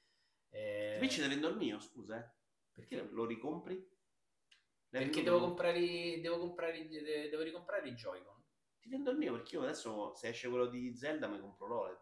eh, 0.50 0.94
Switch 0.98 1.16
te 1.20 1.28
vendo 1.28 1.48
il 1.48 1.56
mio 1.56 1.80
scusa 1.80 2.16
eh. 2.18 2.30
perché, 2.72 2.96
perché 2.96 3.12
lo 3.12 3.24
ricompri? 3.26 3.74
L'hai 3.74 5.02
perché 5.04 5.22
venduto 5.22 5.22
devo 5.24 5.38
tu? 5.38 5.44
comprare, 5.46 5.78
i- 5.80 6.20
devo 6.20 6.38
comprare, 6.38 6.78
i- 6.78 6.88
de- 6.88 7.28
devo 7.30 7.42
ricomprare 7.42 7.88
i 7.88 7.94
Joy-Con. 7.94 8.31
Ti 8.82 8.88
vendo 8.90 9.10
il 9.12 9.16
mio 9.18 9.32
perché 9.32 9.54
io 9.56 9.62
adesso 9.62 10.14
se 10.14 10.28
esce 10.28 10.48
quello 10.48 10.66
di 10.66 10.94
Zelda 10.96 11.28
mi 11.28 11.40
compro 11.40 11.66
l'OLED 11.66 12.00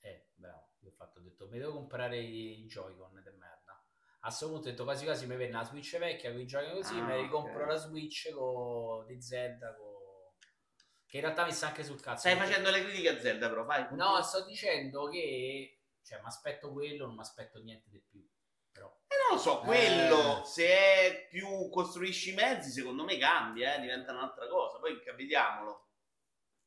Eh, 0.00 0.30
bravo. 0.34 0.70
Io 0.80 0.88
ho 0.90 0.92
fatto, 0.92 1.20
ho 1.20 1.22
detto, 1.22 1.48
mi 1.48 1.58
devo 1.58 1.74
comprare 1.74 2.18
i 2.18 2.66
Joy-Con 2.66 3.22
di 3.22 3.30
merda. 3.38 3.72
A 4.24 4.26
questo 4.26 4.48
punto 4.48 4.66
ho 4.66 4.70
detto 4.70 4.84
quasi 4.84 5.04
quasi 5.04 5.26
mi 5.26 5.36
venne 5.36 5.52
la 5.52 5.64
Switch 5.64 5.96
vecchia 5.98 6.32
con 6.32 6.40
i 6.40 6.44
Joy-Con 6.44 6.74
così, 6.74 6.98
Ah, 6.98 7.06
mi 7.06 7.22
ricompro 7.22 7.62
ok. 7.62 7.66
la 7.68 7.76
Switch 7.76 8.32
con, 8.32 9.06
di 9.06 9.20
Zelda. 9.22 9.74
con- 9.76 9.90
Che 11.06 11.16
in 11.18 11.22
realtà 11.22 11.44
mi 11.44 11.52
sta 11.52 11.68
anche 11.68 11.84
sul 11.84 12.00
cazzo. 12.00 12.20
stai 12.20 12.36
facendo 12.36 12.70
le 12.70 12.82
critiche 12.82 13.10
a 13.10 13.20
Zelda 13.20 13.48
però 13.48 13.64
fai 13.64 13.86
No, 13.94 14.20
sto 14.22 14.44
dicendo 14.44 15.08
che. 15.08 15.82
Cioè, 16.02 16.18
mi 16.20 16.26
aspetto 16.26 16.72
quello, 16.72 17.06
non 17.06 17.14
mi 17.14 17.20
aspetto 17.20 17.60
niente 17.62 17.88
di 17.90 18.00
più. 18.00 18.26
Eh, 19.12 19.28
non 19.28 19.36
lo 19.36 19.38
so, 19.38 19.62
Eh. 19.62 19.64
quello 19.66 20.42
se 20.44 20.66
è 20.66 21.26
più 21.28 21.68
costruisci 21.70 22.30
i 22.30 22.34
mezzi, 22.34 22.70
secondo 22.70 23.04
me 23.04 23.18
cambia, 23.18 23.74
eh, 23.76 23.80
diventa 23.80 24.12
un'altra 24.12 24.46
cosa. 24.48 24.78
Poi 24.78 25.02
ca- 25.02 25.12
vediamolo. 25.14 25.70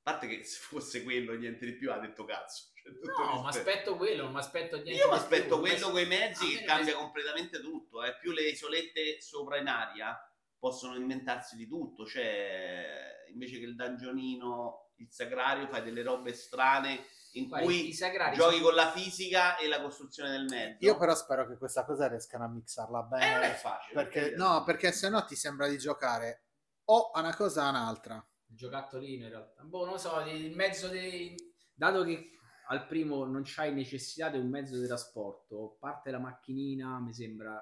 A 0.05 0.11
parte 0.11 0.27
che 0.27 0.43
se 0.43 0.59
fosse 0.59 1.03
quello 1.03 1.33
niente 1.33 1.65
di 1.65 1.73
più, 1.73 1.91
ha 1.91 1.97
detto 1.97 2.25
cazzo. 2.25 2.71
Cioè, 2.85 2.93
No, 3.25 3.41
mi 3.41 3.47
aspetto 3.47 3.95
quello, 3.97 4.23
non 4.23 4.33
mi 4.33 4.37
aspetto 4.39 4.75
niente. 4.75 5.01
Io 5.01 5.09
mi 5.09 5.15
aspetto 5.15 5.59
quello 5.59 5.89
con 5.89 5.99
i 5.99 6.05
mezzi 6.05 6.55
che 6.55 6.63
cambia 6.65 6.93
mi- 6.93 6.99
completamente 7.01 7.59
tutto. 7.59 8.03
Eh. 8.03 8.15
Più 8.17 8.31
le 8.31 8.43
isolette 8.49 9.19
sopra 9.21 9.57
in 9.57 9.67
aria 9.67 10.15
possono 10.59 10.95
inventarsi 10.95 11.55
di 11.55 11.67
tutto. 11.67 12.05
Cioè, 12.05 13.25
invece 13.31 13.57
che 13.57 13.65
il 13.65 13.75
dungeonino, 13.75 14.91
il 14.97 15.07
sagrario, 15.11 15.67
fai 15.67 15.81
delle 15.81 16.03
robe 16.03 16.33
strane 16.33 17.03
in 17.37 17.47
Guarda, 17.47 17.65
cui 17.65 17.91
giochi 17.91 18.35
sono- 18.37 18.61
con 18.63 18.73
la 18.75 18.91
fisica 18.91 19.57
e 19.57 19.67
la 19.67 19.81
costruzione 19.81 20.31
del 20.31 20.45
mezzo. 20.45 20.85
Io 20.85 20.97
però 20.97 21.13
spero 21.15 21.47
che 21.47 21.57
questa 21.57 21.83
cosa 21.85 22.07
riescano 22.07 22.45
a 22.45 22.47
mixarla 22.49 22.99
Eh, 22.99 23.09
non 23.09 23.19
è 23.19 23.39
bene. 23.39 23.53
facile. 23.55 23.93
perché, 24.03 24.35
no, 24.35 24.63
perché 24.63 24.91
se 24.91 25.09
no 25.09 25.23
ti 25.25 25.35
sembra 25.35 25.67
di 25.67 25.77
giocare 25.77 26.43
o 26.85 27.11
a 27.11 27.19
una 27.19 27.35
cosa 27.35 27.63
o 27.63 27.65
a 27.65 27.69
un'altra. 27.69 28.27
il 28.47 28.55
giocattolino 28.55 29.23
in 29.23 29.29
realtà. 29.29 29.63
Boh, 29.63 29.83
non 29.85 29.93
lo 29.93 29.99
so, 29.99 30.19
il 30.21 30.55
mezzo 30.55 30.87
dei... 30.87 31.35
Dato 31.73 32.03
che 32.03 32.29
al 32.67 32.85
primo 32.87 33.25
non 33.25 33.41
c'hai 33.43 33.73
necessità 33.73 34.29
di 34.29 34.37
un 34.37 34.47
mezzo 34.49 34.79
di 34.79 34.85
trasporto, 34.87 35.75
parte 35.79 36.11
la 36.11 36.19
macchinina, 36.19 36.99
mi 36.99 37.13
sembra... 37.13 37.61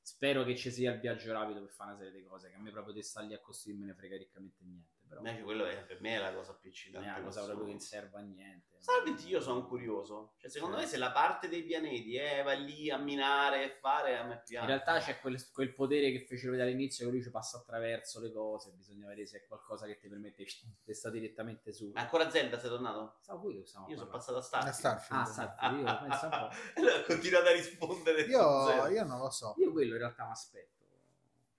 Spero 0.00 0.44
che 0.44 0.56
ci 0.56 0.70
sia 0.70 0.92
il 0.92 1.00
viaggio 1.00 1.32
rapido 1.32 1.60
per 1.60 1.70
fare 1.70 1.90
una 1.90 1.98
serie 1.98 2.12
di 2.20 2.24
cose, 2.26 2.48
che 2.48 2.54
a 2.54 2.60
me 2.60 2.70
proprio 2.70 2.94
di 2.94 3.02
stare 3.02 3.26
lì 3.26 3.34
a 3.34 3.40
costruire 3.40 3.80
me 3.80 3.86
ne 3.86 3.94
frega 3.94 4.16
riccamente 4.16 4.64
niente. 4.64 4.96
Però 5.08 5.20
Invece 5.20 5.42
quello 5.42 5.64
è, 5.64 5.84
per 5.84 6.00
me 6.02 6.16
è 6.16 6.18
la 6.18 6.34
cosa 6.34 6.52
più 6.54 6.68
non 6.68 6.76
eccitante. 6.76 7.08
è 7.08 7.12
una 7.12 7.22
cosa 7.22 7.44
proprio 7.44 7.64
che 7.64 7.70
non 7.72 7.80
serve 7.80 8.18
a 8.18 8.20
niente. 8.20 8.76
Salviti, 8.78 9.26
io 9.28 9.40
sono 9.40 9.66
curioso. 9.66 10.34
Cioè, 10.36 10.50
secondo 10.50 10.76
Sì. 10.76 10.82
me, 10.82 10.88
se 10.88 10.96
la 10.98 11.10
parte 11.10 11.48
dei 11.48 11.62
pianeti 11.62 12.14
eh, 12.14 12.42
va 12.42 12.52
lì 12.52 12.90
a 12.90 12.98
minare 12.98 13.64
e 13.64 13.78
fare, 13.80 14.16
a 14.18 14.22
me 14.24 14.42
piace. 14.44 14.60
In 14.60 14.66
realtà 14.66 14.98
c'è 15.00 15.18
quel, 15.18 15.50
quel 15.50 15.72
potere 15.72 16.12
che 16.12 16.20
fecero 16.26 16.52
vedere 16.52 16.70
all'inizio 16.70 17.06
che 17.06 17.10
lui 17.12 17.22
ci 17.22 17.30
passa 17.30 17.56
attraverso 17.58 18.20
le 18.20 18.30
cose, 18.30 18.70
bisogna 18.76 19.06
vedere 19.08 19.26
se 19.26 19.38
è 19.38 19.46
qualcosa 19.46 19.86
che 19.86 19.98
ti 19.98 20.08
permette 20.08 20.44
di 20.84 20.94
stare 20.94 21.18
direttamente 21.18 21.72
su. 21.72 21.90
Ma 21.94 22.02
ancora 22.02 22.30
Zelda 22.30 22.58
sei 22.58 22.68
tornato? 22.68 23.16
Stavo 23.22 23.40
qui, 23.40 23.56
Io 23.56 23.64
sono 23.96 24.08
passato 24.08 24.36
a 24.36 24.40
A 24.40 24.42
Starfield. 24.42 24.74
Starfield. 24.74 25.20
Ah, 25.20 25.24
Starfield, 25.24 25.78
io 25.88 25.98
penso 25.98 26.24
un 26.24 26.30
po'. 26.30 26.48
Allora, 26.80 27.02
continuate 27.04 27.48
a 27.48 27.52
rispondere. 27.52 28.22
Io, 28.22 28.86
io 28.88 29.04
non 29.04 29.18
lo 29.20 29.30
so. 29.30 29.54
Io 29.58 29.72
quello 29.72 29.94
in 29.94 29.98
realtà 30.00 30.24
mi 30.26 30.30
aspetto. 30.32 30.76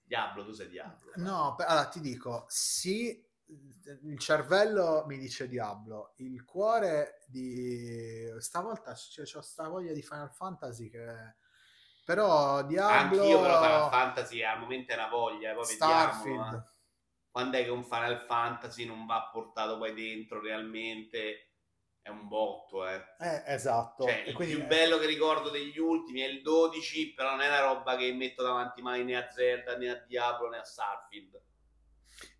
Diablo, 0.03 0.43
tu 0.43 0.53
sei 0.53 0.69
Diablo. 0.69 1.11
No, 1.15 1.53
per- 1.55 1.67
allora 1.67 1.87
ti 1.87 1.99
dico, 1.99 2.45
sì, 2.47 3.23
il 4.03 4.19
cervello 4.19 5.03
mi 5.07 5.17
dice 5.17 5.47
Diablo, 5.47 6.13
il 6.17 6.43
cuore 6.43 7.19
di... 7.27 8.31
Stavolta 8.37 8.93
c'è 8.93 9.23
c'ho 9.23 9.41
sta 9.41 9.67
voglia 9.67 9.93
di 9.93 10.01
Final 10.01 10.31
Fantasy 10.31 10.89
che... 10.89 11.35
Però 12.05 12.63
Diablo... 12.63 13.21
Anch'io 13.21 13.41
però 13.41 13.61
Final 13.61 13.89
Fantasy 13.89 14.43
al 14.43 14.59
momento 14.59 14.91
è 14.91 14.95
una 14.95 15.09
voglia, 15.09 15.53
poi 15.53 15.67
vediamo. 15.67 15.91
Starfield. 15.91 16.53
eh. 16.53 16.77
Quando 17.31 17.57
è 17.57 17.63
che 17.63 17.69
un 17.69 17.83
Final 17.83 18.25
Fantasy 18.25 18.85
non 18.85 19.05
va 19.05 19.29
portato 19.31 19.77
poi 19.77 19.93
dentro 19.93 20.41
realmente 20.41 21.49
è 22.01 22.09
un 22.09 22.27
botto, 22.27 22.87
eh. 22.87 23.03
Eh, 23.19 23.43
esatto. 23.45 24.05
Cioè, 24.05 24.23
il 24.25 24.35
più 24.35 24.65
bello 24.65 24.97
che 24.97 25.05
ricordo 25.05 25.49
degli 25.49 25.77
ultimi 25.77 26.21
è 26.21 26.27
il 26.27 26.41
12, 26.41 27.13
però 27.13 27.31
non 27.31 27.41
è 27.41 27.47
una 27.47 27.61
roba 27.61 27.95
che 27.95 28.11
metto 28.13 28.41
davanti 28.41 28.81
mai 28.81 29.03
né 29.03 29.15
a 29.15 29.29
Zelda, 29.29 29.77
né 29.77 29.89
a 29.89 29.95
Diablo, 30.07 30.49
né 30.49 30.57
a 30.57 30.63
Starfield. 30.63 31.39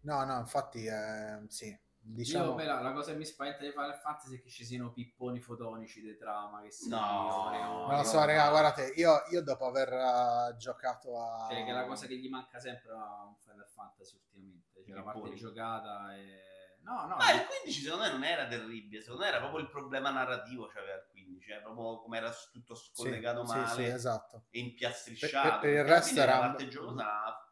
No, 0.01 0.23
no, 0.23 0.39
infatti, 0.39 0.85
eh, 0.85 1.43
sì, 1.47 1.77
diciamo... 1.97 2.45
Io, 2.45 2.55
beh, 2.55 2.65
la, 2.65 2.91
cosa 2.93 3.11
che 3.11 3.17
mi 3.17 3.25
spaventa 3.25 3.63
di 3.63 3.71
Final 3.71 3.95
Fantasy 3.95 4.37
è 4.37 4.41
che 4.41 4.49
ci 4.49 4.65
siano 4.65 4.91
pipponi 4.91 5.39
fotonici 5.39 6.01
di 6.01 6.17
trama 6.17 6.61
che 6.61 6.71
si 6.71 6.89
No, 6.89 7.49
Non 7.87 7.97
lo 7.97 8.03
so, 8.03 8.23
raga, 8.23 8.49
guardate, 8.49 8.93
io, 8.95 9.23
io 9.31 9.43
dopo 9.43 9.65
aver 9.65 9.91
eh, 9.91 10.55
giocato 10.57 11.19
a... 11.19 11.47
Cioè, 11.49 11.63
che 11.63 11.69
è 11.69 11.73
la 11.73 11.85
cosa 11.85 12.07
che 12.07 12.17
gli 12.17 12.29
manca 12.29 12.59
sempre 12.59 12.91
a 12.91 13.25
un 13.25 13.35
Final 13.37 13.67
Fantasy 13.67 14.15
ultimamente. 14.17 14.83
Cioè, 14.85 14.95
la 14.95 15.03
parte 15.03 15.33
giocata 15.35 16.15
e... 16.15 16.47
No, 16.81 17.05
no, 17.05 17.17
Ma 17.17 17.33
il 17.33 17.45
15 17.45 17.81
secondo 17.81 18.05
me 18.05 18.11
non 18.11 18.23
era 18.23 18.47
terribile, 18.47 19.01
secondo 19.01 19.23
me 19.23 19.27
era 19.29 19.39
proprio 19.39 19.59
il 19.59 19.69
problema 19.69 20.09
narrativo, 20.11 20.69
cioè 20.69 20.81
il 20.81 21.07
15, 21.11 21.45
cioè 21.45 21.61
proprio 21.61 21.99
come 21.99 22.17
era 22.17 22.33
tutto 22.51 22.73
Sì, 22.73 22.89
scollegato 22.93 23.45
sì, 23.45 23.53
male 23.53 23.83
sì, 23.83 23.83
esatto. 23.83 24.45
e 24.49 24.59
impiastrisciato. 24.59 25.49
Per- 25.49 25.59
per- 25.59 25.59
per 25.59 25.69
il 25.71 25.83
resto 25.83 26.19
era 26.19 26.39
la 26.39 26.39
parte 26.39 26.67
giocosa 26.69 27.48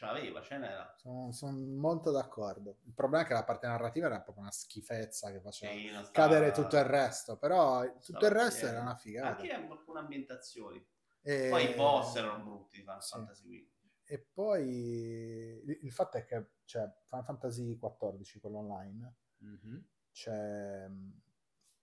ce 0.00 0.06
l'aveva, 0.06 0.40
ce 0.40 0.56
n'era. 0.56 0.94
Sono, 0.96 1.30
sono 1.32 1.58
molto 1.58 2.10
d'accordo. 2.10 2.78
Il 2.84 2.94
problema 2.94 3.22
è 3.22 3.26
che 3.26 3.34
la 3.34 3.44
parte 3.44 3.66
narrativa 3.66 4.06
era 4.06 4.20
proprio 4.22 4.44
una 4.44 4.52
schifezza 4.52 5.30
che 5.30 5.40
faceva 5.40 5.72
Sì, 5.72 5.88
stava- 5.88 6.10
cadere 6.10 6.52
tutto 6.52 6.76
il 6.78 6.84
resto, 6.84 7.36
però 7.36 7.82
tutto 7.82 8.00
stava 8.00 8.26
il 8.26 8.32
resto 8.32 8.66
era 8.66 8.80
una 8.80 8.96
figata. 8.96 9.40
Anche 9.42 9.52
alcune 9.52 9.98
ambientazioni. 9.98 10.82
E... 11.20 11.48
Poi 11.50 11.70
i 11.70 11.74
boss 11.74 12.16
erano 12.16 12.42
brutti 12.42 12.76
di 12.78 12.82
Final 12.82 13.02
sì. 13.02 13.10
Fantasy 13.12 13.42
15. 13.42 13.68
E 14.04 14.18
poi 14.32 15.62
il 15.84 15.92
fatto 15.92 16.16
è 16.16 16.24
che 16.24 16.46
cioè, 16.64 16.90
Final 17.06 17.24
Fantasy 17.24 17.76
XIV, 17.78 18.40
quello 18.40 18.58
online, 18.58 19.14
Mhm. 19.38 19.86
c'è... 20.12 20.88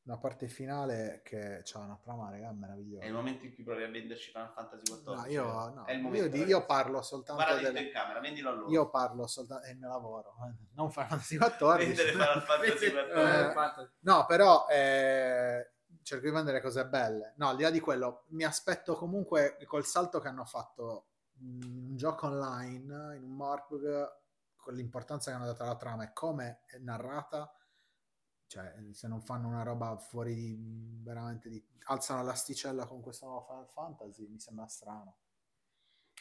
una 0.07 0.17
parte 0.17 0.47
finale 0.47 1.19
che 1.23 1.61
c'ha 1.63 1.79
una 1.79 1.99
trama 2.01 2.29
raga, 2.29 2.51
meravigliosa. 2.53 3.03
È 3.03 3.07
il 3.07 3.13
momento 3.13 3.45
in 3.45 3.53
cui 3.53 3.63
provi 3.63 3.83
a 3.83 3.89
venderci 3.89 4.31
Final 4.31 4.51
Fantasy 4.53 4.81
XIV. 4.83 5.13
No, 5.13 5.25
io, 5.25 5.43
no, 5.43 5.85
È 5.85 5.91
il 5.91 5.97
io, 5.97 6.03
momento, 6.03 6.31
ragazzi. 6.31 6.49
io 6.49 6.65
parlo 6.65 7.01
soltanto 7.01 7.43
Guarda 7.43 7.61
delle- 7.61 7.81
in 7.87 7.91
camera, 7.91 8.19
vendilo 8.21 8.49
a 8.49 8.53
loro. 8.53 8.69
io 8.71 8.89
parlo 8.89 9.27
soltanto 9.27 9.65
è 9.65 9.71
il 9.71 9.77
mio 9.77 9.89
lavoro 9.89 10.33
eh, 10.47 10.53
non 10.75 10.89
Final 10.91 11.07
Fantasy 11.09 11.37
14 11.37 11.85
Vendere 11.87 12.11
Final 12.11 12.41
Fantasy 12.47 12.85
Eh, 12.85 13.53
XIV. 13.53 13.91
no 13.99 14.25
però 14.25 14.65
eh, 14.69 15.71
cerco 16.03 16.25
di 16.25 16.31
vendere 16.31 16.61
cose 16.61 16.85
belle 16.87 17.33
no 17.35 17.49
al 17.49 17.55
di 17.57 17.63
là 17.63 17.69
di 17.69 17.79
quello 17.81 18.23
mi 18.29 18.45
aspetto 18.45 18.95
comunque 18.95 19.57
col 19.65 19.83
salto 19.85 20.19
che 20.21 20.29
hanno 20.29 20.45
fatto 20.45 21.07
in 21.39 21.61
un 21.89 21.95
gioco 21.97 22.27
online 22.27 23.15
in 23.17 23.23
un 23.23 23.35
Morpg 23.35 24.15
con 24.55 24.73
l'importanza 24.73 25.31
che 25.31 25.35
hanno 25.35 25.45
dato 25.45 25.63
alla 25.63 25.75
trama 25.75 26.05
e 26.05 26.13
come 26.13 26.61
è 26.65 26.77
narrata 26.77 27.51
cioè 28.47 28.73
se 28.93 29.07
non 29.07 29.21
fanno 29.21 29.47
una 29.47 29.63
roba 29.63 29.97
fuori 29.97 30.33
di 30.33 30.55
veramente 31.03 31.49
di 31.49 31.63
alzano 31.89 32.23
l'asticella 32.23 32.85
con 32.87 33.01
questo 33.01 33.25
nuovo 33.25 33.45
Final 33.45 33.67
Fantasy 33.69 34.27
mi 34.27 34.39
sembra 34.39 34.67
strano 34.67 35.17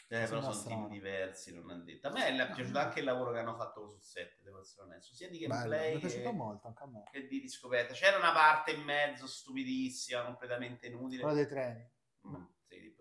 Eh, 0.09 0.25
però 0.25 0.39
sono 0.41 0.53
strano. 0.53 0.87
team 0.87 0.89
diversi, 0.89 1.53
non 1.53 1.69
è 1.71 1.75
detto. 1.83 2.07
A 2.07 2.11
me 2.11 2.27
è 2.27 2.53
piaciuto 2.53 2.79
anche 2.79 2.99
il 2.99 3.05
lavoro 3.05 3.31
che 3.33 3.39
hanno 3.39 3.55
fatto 3.55 3.89
su 3.89 3.99
7, 3.99 4.41
devo 4.43 4.61
essere 4.61 4.83
onesto, 4.87 5.13
sia 5.13 5.29
di 5.29 5.37
Bello, 5.39 5.53
gameplay 5.53 5.99
piaciuto 5.99 6.29
che, 6.29 6.35
molto 6.35 6.67
anche 6.67 6.83
a 6.83 6.87
me 6.87 7.03
che 7.11 7.27
di 7.27 7.39
riscoperta. 7.39 7.93
C'era 7.93 8.17
una 8.17 8.31
parte 8.31 8.71
in 8.71 8.83
mezzo 8.83 9.27
stupidissima, 9.27 10.23
completamente 10.23 10.87
inutile. 10.87 11.21
quello 11.21 11.35
dei 11.35 11.47
treni 11.47 11.89
Mm, 12.27 12.43
sì. 12.67 12.95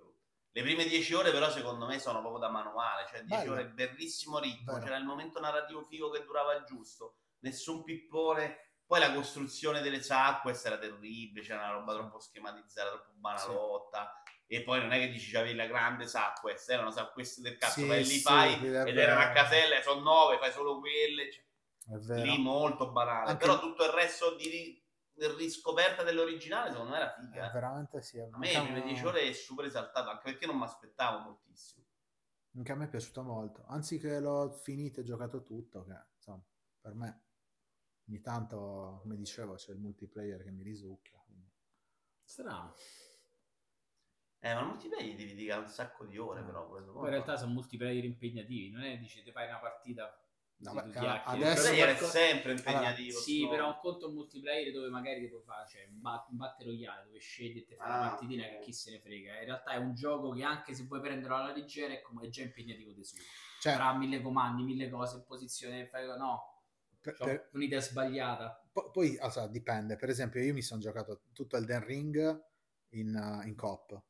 Le 0.57 0.63
prime 0.63 0.85
10 0.85 1.13
ore 1.15 1.33
però 1.33 1.51
secondo 1.51 1.85
me 1.87 1.99
sono 1.99 2.21
proprio 2.21 2.41
da 2.41 2.49
manuale, 2.49 3.07
cioè 3.09 3.23
10 3.25 3.43
Bello. 3.43 3.53
ore 3.53 3.69
bellissimo 3.69 4.39
ritmo, 4.39 4.73
Vero. 4.73 4.85
c'era 4.85 4.97
il 4.97 5.05
momento 5.05 5.39
narrativo 5.39 5.83
figo 5.85 6.09
che 6.11 6.25
durava 6.25 6.55
il 6.55 6.65
giusto, 6.65 7.19
nessun 7.41 7.83
pippone, 7.85 8.66
poi 8.87 9.01
la 9.01 9.13
costruzione 9.13 9.81
delle 9.83 10.01
Sacquest 10.01 10.65
era 10.67 10.79
terribile, 10.79 11.45
c'era 11.45 11.65
una 11.65 11.73
roba 11.73 11.95
troppo 11.95 12.19
schematizzata, 12.21 12.91
troppo 12.91 13.13
banalotta. 13.17 14.23
E 14.49 14.63
poi 14.63 14.79
non 14.81 14.93
è 14.93 14.99
che 15.01 15.09
dici 15.09 15.33
c'avevi 15.33 15.57
la 15.57 15.67
grande 15.67 16.07
Sacquest, 16.07 16.71
erano 16.71 16.93
Sacquest 16.93 17.41
del 17.41 17.57
cazzo, 17.59 17.81
Sì, 17.81 17.87
vai 17.89 17.99
lì 17.99 18.05
sì, 18.05 18.21
fai 18.21 18.53
è 18.55 18.85
ed 18.87 18.97
erano 18.97 19.21
a 19.21 19.31
caselle, 19.33 19.83
sono 19.83 20.01
9, 20.03 20.39
fai 20.39 20.53
solo 20.53 20.79
quelle. 20.79 21.31
cioè, 21.33 21.45
è 22.17 22.23
lì 22.23 22.39
molto 22.41 22.93
banale. 22.93 23.31
Anche- 23.31 23.45
Però 23.45 23.59
tutto 23.59 23.85
il 23.85 23.91
resto 23.91 24.37
di 24.37 24.49
ri- 24.49 24.85
riscoperta 25.37 26.05
dell'originale 26.05 26.71
secondo 26.71 26.93
me 26.93 26.97
era 26.99 27.13
figa. 27.19 27.49
Eh, 27.49 27.53
veramente 27.53 28.03
sì. 28.03 28.21
A 28.21 28.29
me 28.39 28.53
le 28.53 28.61
prime 28.63 28.83
10 28.83 29.05
ore 29.05 29.23
è 29.23 29.33
super 29.33 29.65
esaltato, 29.65 30.11
anche 30.11 30.23
perché 30.31 30.47
non 30.47 30.59
mi 30.59 30.65
aspettavo 30.65 31.19
moltissimo. 31.19 31.85
Anche 32.57 32.73
a 32.73 32.75
me 32.77 32.85
è 32.85 32.89
piaciuto 32.89 33.23
molto. 33.23 33.65
Anzi 33.67 33.99
che 33.99 34.21
l'ho 34.21 34.51
finito 34.51 35.01
e 35.01 35.05
giocato 35.05 35.43
tutto, 35.43 35.85
che 35.85 35.95
insomma, 36.17 36.43
per 36.81 36.95
me 36.95 37.25
ogni 38.09 38.21
tanto, 38.21 38.99
come 39.03 39.17
dicevo, 39.17 39.55
c'è 39.55 39.73
il 39.73 39.79
multiplayer 39.79 40.43
che 40.43 40.51
mi 40.51 40.63
risucchia. 40.63 41.19
quindi- 41.25 41.51
Strano. 42.25 42.75
Eh, 44.41 44.55
ma 44.55 44.61
il 44.61 44.67
multiplayer 44.67 45.07
gli 45.07 45.17
devi 45.17 45.35
dedicare 45.35 45.61
un 45.63 45.69
sacco 45.69 46.05
di 46.05 46.19
ore, 46.19 46.43
però. 46.43 46.69
Poi 46.69 46.81
in 46.83 47.09
realtà 47.09 47.37
sono 47.37 47.53
multiplayer 47.53 48.05
impegnativi, 48.05 48.71
non 48.71 48.83
è 48.83 48.97
dici 48.99 49.23
ti 49.23 49.33
fai 49.33 49.49
una 49.49 49.59
partita 49.59 50.21
No, 50.59 50.71
tu 50.71 50.77
chiacchieri. 50.91 51.07
il 51.07 51.21
adesso- 51.25 51.35
multiplayer 51.47 51.89
è 51.89 51.97
qualcosa- 51.97 52.11
sempre 52.13 52.53
impegnativo. 52.53 53.19
Sì, 53.19 53.39
sto- 53.41 53.49
però 53.49 53.67
un 53.69 53.79
conto 53.81 54.11
multiplayer 54.11 54.73
dove 54.73 54.89
magari 54.89 55.21
ti 55.21 55.29
puoi 55.29 55.43
fare, 55.43 55.69
cioè 55.69 55.85
un, 55.91 56.01
bat- 56.01 56.31
battle 56.31 56.65
royale 56.67 57.05
dove 57.07 57.19
scegli 57.19 57.59
e 57.59 57.65
ti 57.65 57.75
fai 57.75 57.89
Ah, 57.91 57.99
una 57.99 58.09
partitina 58.11 58.45
ok. 58.45 58.51
che 58.51 58.59
chi 58.61 58.73
se 58.73 58.91
ne 58.93 59.01
frega. 59.01 59.39
In 59.41 59.45
realtà 59.47 59.71
è 59.73 59.77
un 59.79 59.95
gioco 59.95 60.31
che 60.31 60.45
anche 60.45 60.75
se 60.75 60.85
vuoi 60.85 61.01
prenderlo 61.01 61.35
alla 61.37 61.53
leggera 61.53 61.93
è, 61.93 62.01
come, 62.03 62.27
è 62.27 62.29
già 62.29 62.43
impegnativo 62.43 62.93
di 62.93 63.05
suo. 63.05 63.19
Cioè, 63.61 63.75
Tra 63.75 63.95
mille 63.97 64.21
comandi, 64.23 64.63
mille 64.63 64.89
cose, 64.89 65.17
in 65.17 65.25
posizione, 65.25 65.87
fai, 65.89 66.07
no, 66.07 66.56
per- 67.15 67.17
per- 67.19 67.49
un'idea 67.53 67.81
sbagliata. 67.81 68.69
po- 68.73 68.91
poi 68.91 69.17
allora, 69.19 69.47
dipende. 69.47 69.97
Per 69.97 70.09
esempio, 70.09 70.41
io 70.43 70.53
mi 70.53 70.63
sono 70.63 70.81
giocato 70.81 71.23
tutto 71.33 71.57
il 71.57 71.65
Den 71.65 71.85
Ring 71.85 72.45
in, 72.91 73.15
uh, 73.15 73.47
in 73.47 73.55
coop. 73.55 74.01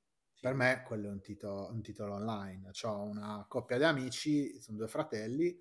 Per 0.41 0.55
me 0.55 0.83
quello 0.87 1.09
è 1.09 1.11
un, 1.11 1.21
tito- 1.21 1.69
un 1.73 1.83
titolo 1.83 2.15
online. 2.15 2.71
Ho 2.83 3.03
una 3.03 3.45
coppia 3.49 3.79
di 3.79 3.85
amici, 3.85 4.61
sono 4.61 4.79
due 4.79 4.89
fratelli, 4.89 5.59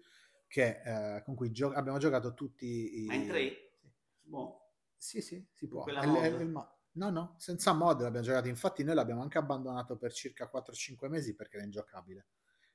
che, 0.47 0.81
eh, 1.17 1.21
con 1.23 1.35
cui 1.35 1.51
gio- 1.51 1.71
abbiamo 1.73 1.97
giocato 1.97 2.33
tutti 2.33 3.03
i... 3.03 3.05
Ma 3.05 3.13
in 3.15 3.27
tre? 3.27 3.39
Sì. 3.49 3.89
Boh. 4.21 4.61
Sì, 4.97 5.21
sì, 5.21 5.45
si 5.51 5.67
può. 5.67 5.83
quella 5.83 6.01
È 6.01 6.05
il- 6.05 6.11
è 6.15 6.29
mod? 6.31 6.41
il 6.41 6.49
mo- 6.49 6.77
no, 6.93 7.09
no, 7.09 7.35
senza 7.37 7.73
mod 7.73 8.01
l'abbiamo 8.01 8.25
giocato. 8.25 8.47
Infatti 8.47 8.83
noi 8.83 8.95
l'abbiamo 8.95 9.21
anche 9.21 9.37
abbandonato 9.37 9.97
per 9.97 10.13
circa 10.13 10.47
4-5 10.47 11.09
mesi 11.09 11.35
perché 11.35 11.55
era 11.57 11.65
ingiocabile. 11.65 12.27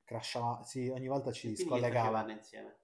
Crashava, 0.04 0.62
sì, 0.64 0.88
ogni 0.88 1.06
volta 1.06 1.32
ci 1.32 1.54
Quindi 1.54 1.62
scollegava. 1.62 2.30
insieme. 2.30 2.78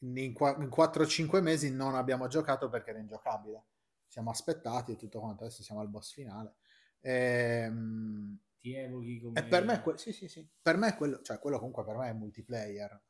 In, 0.00 0.32
qua- 0.32 0.56
in 0.58 0.68
4-5 0.68 1.40
mesi 1.40 1.70
non 1.72 1.94
abbiamo 1.94 2.28
giocato 2.28 2.68
perché 2.68 2.90
era 2.90 2.98
ingiocabile. 3.00 3.64
Siamo 4.06 4.30
aspettati 4.30 4.92
e 4.92 4.96
tutto 4.96 5.20
quanto. 5.20 5.44
Adesso 5.44 5.62
siamo 5.62 5.80
al 5.80 5.88
boss 5.88 6.12
finale. 6.12 6.54
Ehm, 7.00 8.38
Ti 8.60 8.74
evochi 8.74 9.20
come... 9.20 9.40
e 9.40 9.44
per 9.44 9.64
me, 9.64 9.82
que- 9.82 9.98
sì, 9.98 10.12
sì, 10.12 10.28
sì. 10.28 10.46
Per 10.62 10.76
me 10.76 10.94
quello, 10.96 11.20
cioè 11.22 11.38
quello 11.38 11.58
comunque 11.58 11.84
per 11.84 11.96
me 11.96 12.08
è 12.10 12.12
multiplayer, 12.12 13.00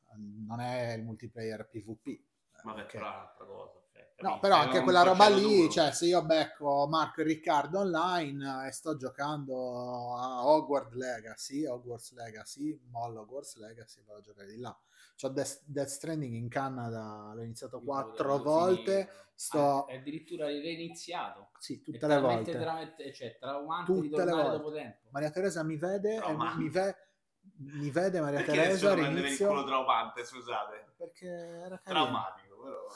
non 0.46 0.60
è 0.60 0.92
il 0.94 1.02
multiplayer 1.02 1.68
PvP. 1.68 2.20
Ma 2.64 2.74
per 2.74 2.84
Ok. 2.84 2.92
però 2.92 3.06
è 3.06 3.14
un'altra 3.16 3.44
cosa. 3.44 3.80
cioè, 3.92 4.12
No, 4.20 4.38
però 4.38 4.56
anche 4.56 4.80
quella 4.82 5.02
roba 5.02 5.28
lì, 5.28 5.42
duro. 5.42 5.68
cioè 5.72 5.92
se 5.92 6.06
io 6.06 6.24
becco 6.24 6.86
Marco 6.88 7.20
e 7.20 7.24
Riccardo 7.24 7.80
online 7.80 8.68
e 8.68 8.72
sto 8.72 8.96
giocando 8.96 10.14
a 10.16 10.46
Hogwarts 10.46 10.94
Legacy, 10.94 11.66
Hogwarts 11.66 12.12
Legacy, 12.14 12.80
mollo 12.90 13.22
Hogwarts 13.22 13.56
Legacy, 13.56 14.02
vado 14.06 14.20
a 14.20 14.22
giocare 14.22 14.46
di 14.48 14.58
là. 14.58 14.78
C'ho 15.16 15.28
Death, 15.28 15.62
Death 15.64 15.88
Stranding 15.88 16.34
in 16.34 16.48
Canada, 16.48 17.32
l'ho 17.34 17.42
iniziato 17.42 17.76
Io 17.78 17.84
quattro 17.84 18.38
volte, 18.38 18.92
finirlo. 19.06 19.12
sto... 19.34 19.84
Ah, 19.84 19.86
è 19.86 19.96
addirittura 19.96 20.46
reiniziato. 20.46 21.50
Sì, 21.58 21.78
È 21.80 21.82
tutte 21.82 21.92
le 21.92 21.98
talmente, 22.14 22.34
volte. 22.52 22.58
veramente- 22.58 23.12
cioè, 23.12 23.36
traumante 23.38 23.92
Tutte 23.92 24.24
le 24.24 24.32
volte. 24.32 24.50
dopo 24.56 24.72
tempo. 24.72 25.08
Maria 25.10 25.30
Teresa 25.30 25.62
mi 25.62 25.76
vede, 25.76 26.16
e 26.16 26.36
mi, 26.56 26.68
ve- 26.68 26.96
mi 27.56 27.90
vede 27.90 28.20
Maria 28.20 28.38
Perché 28.42 28.52
Teresa 28.62 28.94
per 28.94 28.98
il 29.12 29.36
culo 29.36 29.64
traumante, 29.64 30.24
scusate. 30.24 30.92
perché 30.96 31.26
era 31.26 31.78
carino. 31.80 32.04
Traumatico, 32.04 32.62
però. 32.62 32.86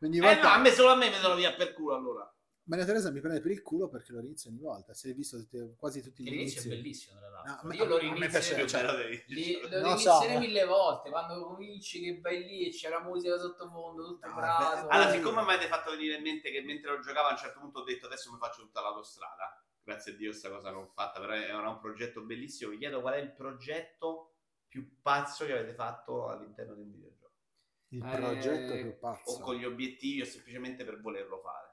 Ogni 0.00 0.18
Eh 0.18 0.20
volta 0.20 0.48
no, 0.48 0.54
a 0.54 0.58
me 0.58 0.70
solo 0.70 0.90
a 0.90 0.96
me 0.96 1.08
vedono 1.10 1.34
via 1.34 1.54
per 1.54 1.72
culo 1.72 1.94
allora. 1.94 2.33
Maria 2.66 2.86
Teresa 2.86 3.10
mi 3.10 3.20
prende 3.20 3.40
per 3.40 3.50
il 3.50 3.60
culo 3.60 3.88
perché 3.88 4.12
lo 4.12 4.20
inizio 4.20 4.48
ogni 4.48 4.60
volta. 4.60 4.94
Si 4.94 5.10
è 5.10 5.14
visto 5.14 5.36
tutti- 5.36 5.74
quasi 5.76 6.00
tutti 6.02 6.22
gli 6.22 6.30
L'inizio 6.30 6.60
è 6.60 6.64
inizi. 6.64 6.68
bellissimo, 6.82 7.18
tra 7.18 7.28
l'altro. 7.28 7.52
No, 7.52 7.58
a 7.60 7.64
me- 7.64 7.76
Io 7.76 7.84
lo 7.84 7.96
a 7.98 8.18
me 8.18 8.28
piace- 8.28 8.66
cioè, 8.66 8.82
bello 8.84 8.98
li- 9.26 9.60
lo 9.68 9.80
lo 9.80 9.96
so. 9.98 10.38
mille 10.38 10.64
volte 10.64 11.10
quando 11.10 11.44
cominci 11.46 12.00
che 12.00 12.20
vai 12.20 12.42
lì 12.44 12.66
e 12.66 12.70
c'è 12.70 12.88
la 12.88 13.00
musica 13.02 13.36
sottofondo, 13.36 14.06
tutto 14.06 14.26
No, 14.28 14.34
bravo. 14.34 14.86
beh, 14.88 14.94
Allora, 14.94 15.10
siccome 15.10 15.42
mi 15.42 15.52
avete 15.52 15.68
fatto 15.68 15.90
venire 15.90 16.16
in 16.16 16.22
mente 16.22 16.50
che 16.50 16.62
mentre 16.62 16.90
lo 16.92 17.00
giocavo 17.00 17.28
a 17.28 17.32
un 17.32 17.36
certo 17.36 17.60
punto 17.60 17.80
ho 17.80 17.84
detto 17.84 18.06
adesso 18.06 18.32
mi 18.32 18.38
faccio 18.38 18.62
tutta 18.62 18.80
l'autostrada, 18.80 19.62
grazie 19.82 20.12
a 20.12 20.16
Dio 20.16 20.30
questa 20.30 20.48
cosa 20.48 20.70
non 20.70 20.80
l'ho 20.84 20.90
fatta, 20.94 21.20
però 21.20 21.34
era 21.34 21.68
un 21.68 21.80
progetto 21.80 22.22
bellissimo. 22.22 22.70
Vi 22.70 22.78
chiedo 22.78 23.02
qual 23.02 23.12
è 23.14 23.18
il 23.18 23.32
progetto 23.34 24.36
più 24.66 25.00
pazzo 25.02 25.44
che 25.44 25.52
avete 25.52 25.74
fatto 25.74 26.28
all'interno 26.28 26.74
di 26.74 26.80
un 26.80 26.90
videogioco? 26.92 27.32
Il 27.88 28.02
Eh, 28.02 28.16
progetto 28.16 28.72
più 28.72 28.88
O 28.88 28.96
pazzo. 28.98 29.38
con 29.40 29.54
gli 29.54 29.66
obiettivi 29.66 30.22
o 30.22 30.24
semplicemente 30.24 30.82
per 30.84 30.98
volerlo 31.02 31.38
fare. 31.40 31.72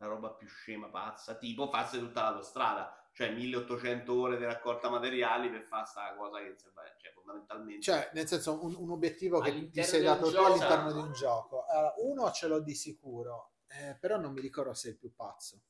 La 0.00 0.06
roba 0.06 0.30
più 0.30 0.48
scema, 0.48 0.88
pazza, 0.88 1.34
tipo 1.36 1.68
farsi 1.68 1.98
tutta 1.98 2.22
l'autostrada, 2.22 3.08
cioè 3.12 3.30
1800 3.34 4.18
ore 4.18 4.38
di 4.38 4.44
raccolta 4.44 4.88
materiali 4.88 5.50
per 5.50 5.62
fare 5.64 5.84
sta 5.84 6.14
cosa 6.16 6.38
che 6.38 6.48
insomma, 6.48 6.80
cioè, 6.96 7.12
fondamentalmente... 7.12 7.82
Cioè, 7.82 8.10
nel 8.14 8.26
senso, 8.26 8.64
un, 8.64 8.74
un 8.76 8.90
obiettivo 8.90 9.40
che 9.40 9.50
ti 9.70 9.82
sei 9.84 10.02
dato 10.02 10.30
tu 10.30 10.36
all'interno 10.38 10.92
di 10.92 10.98
un 11.00 11.12
gioco. 11.12 11.66
Allora, 11.66 11.94
uno 11.98 12.30
ce 12.30 12.46
l'ho 12.48 12.60
di 12.60 12.74
sicuro, 12.74 13.52
eh, 13.66 13.94
però 14.00 14.16
non 14.16 14.32
mi 14.32 14.40
ricordo 14.40 14.72
se 14.72 14.88
è 14.88 14.90
il 14.92 14.96
più 14.96 15.14
pazzo, 15.14 15.60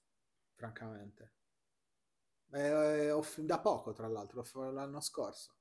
francamente. 0.54 1.34
Eh, 2.52 3.10
ho 3.10 3.24
da 3.38 3.58
poco, 3.60 3.92
tra 3.92 4.06
l'altro, 4.06 4.44
l'anno 4.70 5.00
scorso. 5.00 5.54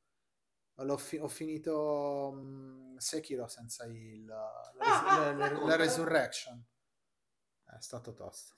L'ho 0.75 0.97
fi- 0.97 1.17
ho 1.17 1.27
finito 1.27 2.31
mm, 2.35 2.97
Sekiro 2.97 3.47
senza 3.47 3.83
il, 3.85 4.25
la, 4.25 4.71
res- 4.77 4.87
Ah, 4.87 5.07
ah, 5.07 5.17
la- 5.17 5.31
la- 5.31 5.37
la 5.37 5.47
racconta. 5.47 5.75
Resurrection. 5.75 6.65
È 7.77 7.81
stato 7.81 8.13
tosto. 8.13 8.53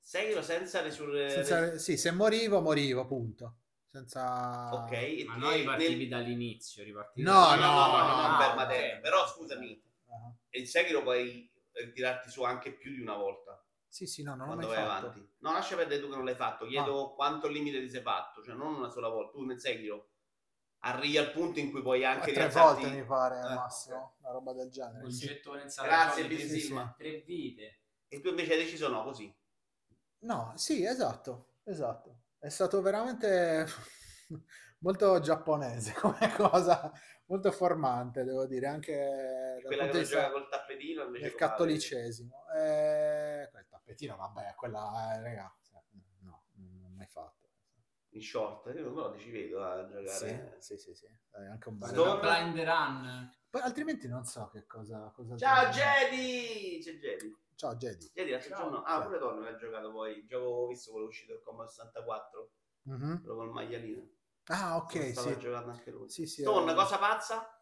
Seguilo 0.00 0.42
senza 0.42 0.80
resurre... 0.80 1.30
Senza- 1.30 1.78
sì, 1.78 1.96
se 1.96 2.10
morivo, 2.12 2.60
morivo, 2.60 3.06
punto. 3.06 3.56
Senza... 3.90 4.72
Ok, 4.72 5.24
Ma 5.26 5.36
noi 5.36 5.58
ripartivi 5.58 5.96
nel- 5.96 6.08
dall'inizio, 6.08 6.82
ripartivi 6.84 7.26
No, 7.26 7.54
No, 7.54 7.56
no, 7.56 7.56
no, 7.56 7.86
no, 7.86 8.06
no, 8.06 8.16
non 8.22 8.30
no, 8.32 8.38
per 8.38 8.48
ok. 8.50 8.54
materia. 8.54 8.98
Però 9.00 9.26
scusami, 9.26 9.82
Ah. 10.10 10.32
e 10.48 10.60
il 10.60 10.66
Sekiro 10.68 11.02
puoi 11.02 11.50
tirarti 11.92 12.30
su 12.30 12.42
anche 12.42 12.72
più 12.72 12.92
di 12.92 13.00
una 13.00 13.14
volta 13.16 13.62
Sì, 13.86 14.06
sì, 14.06 14.22
no, 14.22 14.34
non 14.34 14.48
l'ho 14.48 14.54
mai 14.56 14.66
fatto. 14.66 14.78
Ah. 14.80 14.96
avanti. 14.96 15.30
No, 15.40 15.52
lascia 15.52 15.76
perdere 15.76 16.00
tu 16.00 16.08
che 16.08 16.16
non 16.16 16.24
l'hai 16.24 16.34
fatto. 16.34 16.66
Chiedo 16.66 17.12
quanto 17.14 17.46
limite 17.48 17.80
ti 17.80 17.90
sei 17.90 18.00
fatto, 18.02 18.42
cioè 18.42 18.54
non 18.54 18.74
una 18.74 18.88
sola 18.90 19.08
volta. 19.08 19.32
Tu 19.32 19.44
nel 19.44 19.60
Sekiro 19.60 20.08
arrivi 20.80 21.18
al 21.18 21.32
punto 21.32 21.58
in 21.58 21.70
cui 21.70 21.82
puoi 21.82 22.04
anche 22.04 22.32
tre 22.32 22.48
volte 22.48 22.88
mi 22.88 23.04
pare 23.04 23.40
al 23.40 23.50
Eh, 23.50 23.54
massimo, 23.54 24.16
una 24.20 24.30
roba 24.32 24.52
del 24.54 24.70
genere. 24.70 25.04
Un 25.04 25.10
sì. 25.10 25.26
gettone 25.26 25.62
in 25.62 25.68
Grazie, 25.74 26.26
Bill 26.26 26.38
tre- 26.48 26.58
Silva. 26.58 26.94
tre 26.96 27.20
vite. 27.26 27.80
E 28.08 28.20
tu 28.20 28.28
invece 28.28 28.52
hai 28.52 28.58
deciso 28.64 28.88
no, 28.88 29.04
così. 29.04 29.34
No, 30.20 30.52
sì, 30.56 30.84
esatto, 30.84 31.56
esatto. 31.64 32.22
È 32.38 32.48
stato 32.48 32.80
veramente 32.80 33.66
molto 34.80 35.20
giapponese 35.20 35.92
come 36.00 36.32
cosa, 36.34 36.90
molto 37.26 37.50
formante, 37.52 38.24
devo 38.24 38.46
dire, 38.46 38.66
anche 38.66 39.60
Quella 39.64 39.88
che 39.88 40.02
gioca 40.02 40.30
col 40.30 40.48
tappetino 40.48 41.04
invece 41.04 41.24
vedi? 41.24 41.36
cattolicesimo. 41.36 42.44
Eh, 42.56 43.50
tappetino, 43.68 44.16
vabbè, 44.16 44.54
quella, 44.54 45.14
eh, 45.14 45.22
raga, 45.22 45.56
cioè, 45.62 45.80
no, 46.20 46.44
non 46.54 46.94
mai 46.94 47.06
fatto. 47.06 47.36
In 48.12 48.22
short, 48.22 48.64
io 48.74 48.92
però 48.92 49.10
ti 49.10 49.20
ci 49.20 49.30
vedo 49.30 49.62
a 49.62 49.86
giocare. 49.86 50.56
Sì, 50.58 50.76
sì, 50.76 50.78
sì, 50.78 50.94
sì. 50.94 51.06
È 51.06 51.44
anche 51.44 51.68
un 51.68 51.76
bel... 51.76 52.18
Blind 52.20 52.58
Run. 52.58 53.30
Poi 53.50 53.60
altrimenti 53.60 54.08
non 54.08 54.24
so 54.24 54.48
che 54.48 54.66
cosa... 54.66 55.12
cosa 55.14 55.36
Ciao. 55.36 55.70
Jedi! 55.70 56.80
C'è 56.82 56.92
Jedi. 56.94 57.36
Ciao 57.58 57.74
Jedi. 57.74 58.08
Jedi 58.14 58.30
l'altro 58.30 58.50
Ciao. 58.50 58.62
giorno. 58.62 58.82
Ah, 58.84 59.02
pure 59.02 59.18
Donno 59.18 59.44
ha 59.48 59.56
giocato 59.56 59.90
poi. 59.90 60.18
Il 60.18 60.26
gioco 60.28 60.44
ho 60.46 60.66
visto 60.68 60.92
quello 60.92 61.06
uscito 61.08 61.32
il 61.32 61.40
Commodore 61.42 61.68
64, 61.68 62.52
Mhm. 62.82 63.20
quello 63.20 63.34
col 63.34 63.50
maialino. 63.50 64.08
Ah, 64.44 64.76
ok, 64.76 65.10
Stava 65.10 65.32
sì. 65.32 65.38
giocando 65.40 65.70
anche 65.72 65.90
lui. 65.90 66.08
Sì, 66.08 66.24
sì. 66.24 66.42
Stone, 66.42 66.70
eh, 66.70 66.74
cosa 66.76 66.98
pazza? 66.98 67.60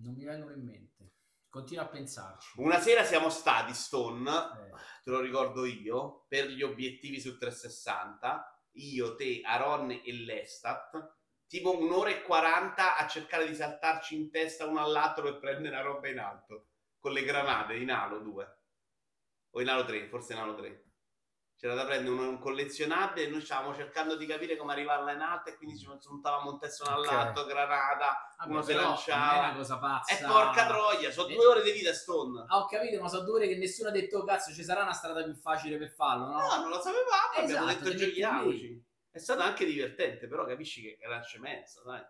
Non 0.00 0.14
mi 0.14 0.24
vengono 0.24 0.54
in 0.54 0.64
mente. 0.64 1.12
Continuo 1.48 1.84
a 1.84 1.86
pensarci. 1.86 2.60
Una 2.60 2.80
sera 2.80 3.04
siamo 3.04 3.30
stati, 3.30 3.72
Stone, 3.74 4.28
Eh, 4.28 4.70
te 5.04 5.10
lo 5.10 5.20
ricordo 5.20 5.64
io, 5.64 6.24
per 6.26 6.46
gli 6.48 6.62
obiettivi 6.64 7.20
su 7.20 7.38
360, 7.38 8.60
io, 8.72 9.14
te, 9.14 9.40
Aron 9.44 9.92
e 9.92 10.12
Lestat, 10.12 11.14
tipo 11.46 11.78
un'ora 11.78 12.10
e 12.10 12.22
40 12.22 12.96
a 12.96 13.06
cercare 13.06 13.46
di 13.46 13.54
saltarci 13.54 14.16
in 14.16 14.30
testa 14.32 14.66
uno 14.66 14.80
all'altro 14.82 15.22
per 15.22 15.38
prendere 15.38 15.76
la 15.76 15.82
roba 15.82 16.08
in 16.08 16.18
alto, 16.18 16.70
con 16.98 17.12
le 17.12 17.22
granate 17.22 17.76
in 17.76 17.90
alo 17.92 18.18
2, 18.18 18.57
o 19.50 19.60
in 19.60 19.68
alo 19.68 19.84
3, 19.84 20.08
forse 20.08 20.32
in 20.34 20.38
alo 20.40 20.54
3. 20.54 20.82
C'era 21.58 21.74
da 21.74 21.84
prendere 21.84 22.14
un, 22.14 22.24
un 22.24 22.38
collezionabile 22.38 23.26
e 23.26 23.30
noi 23.30 23.40
stavamo 23.40 23.74
cercando 23.74 24.14
di 24.14 24.26
capire 24.26 24.56
come 24.56 24.72
arrivarla 24.72 25.10
in 25.10 25.20
alto 25.20 25.50
e 25.50 25.56
quindi 25.56 25.76
ci 25.76 25.88
montavamo 25.88 26.52
un 26.52 26.58
testo 26.60 26.84
uno 26.86 26.98
Ok. 26.98 27.08
all'altro, 27.08 27.44
granata, 27.46 28.32
vabbè, 28.38 28.50
uno 28.52 28.62
si 28.62 28.72
lanciava. 28.74 29.34
è 29.34 29.38
una 29.48 29.54
cosa 29.56 29.78
pazza. 29.80 30.14
E 30.16 30.24
porca 30.24 30.66
troia, 30.68 31.10
sono 31.10 31.26
Eh. 31.28 31.34
due 31.34 31.46
ore 31.46 31.62
di 31.62 31.72
vita 31.72 31.92
Stone. 31.92 32.44
Ah, 32.46 32.58
ho 32.58 32.66
capito, 32.66 33.00
ma 33.02 33.08
sono 33.08 33.24
due 33.24 33.34
ore 33.38 33.48
che 33.48 33.56
nessuno 33.56 33.88
ha 33.88 33.92
detto, 33.92 34.18
"Oh, 34.18 34.24
cazzo, 34.24 34.52
ci 34.52 34.62
sarà 34.62 34.82
una 34.82 34.92
strada 34.92 35.24
più 35.24 35.34
facile 35.34 35.78
per 35.78 35.90
farlo, 35.90 36.26
no? 36.26 36.38
No, 36.38 36.60
non 36.60 36.68
lo 36.68 36.80
sapevamo, 36.80 37.08
abbiamo 37.36 37.48
Esatto, 37.48 37.66
detto 37.66 37.82
te 37.82 37.88
metti 37.90 38.04
giochiamoci. 38.04 38.86
È 39.10 39.18
stato 39.18 39.42
anche 39.42 39.64
divertente, 39.64 40.28
però 40.28 40.44
capisci 40.44 40.80
che 40.82 40.98
era 41.00 41.20
scemenza, 41.22 41.82
dai. 41.82 42.02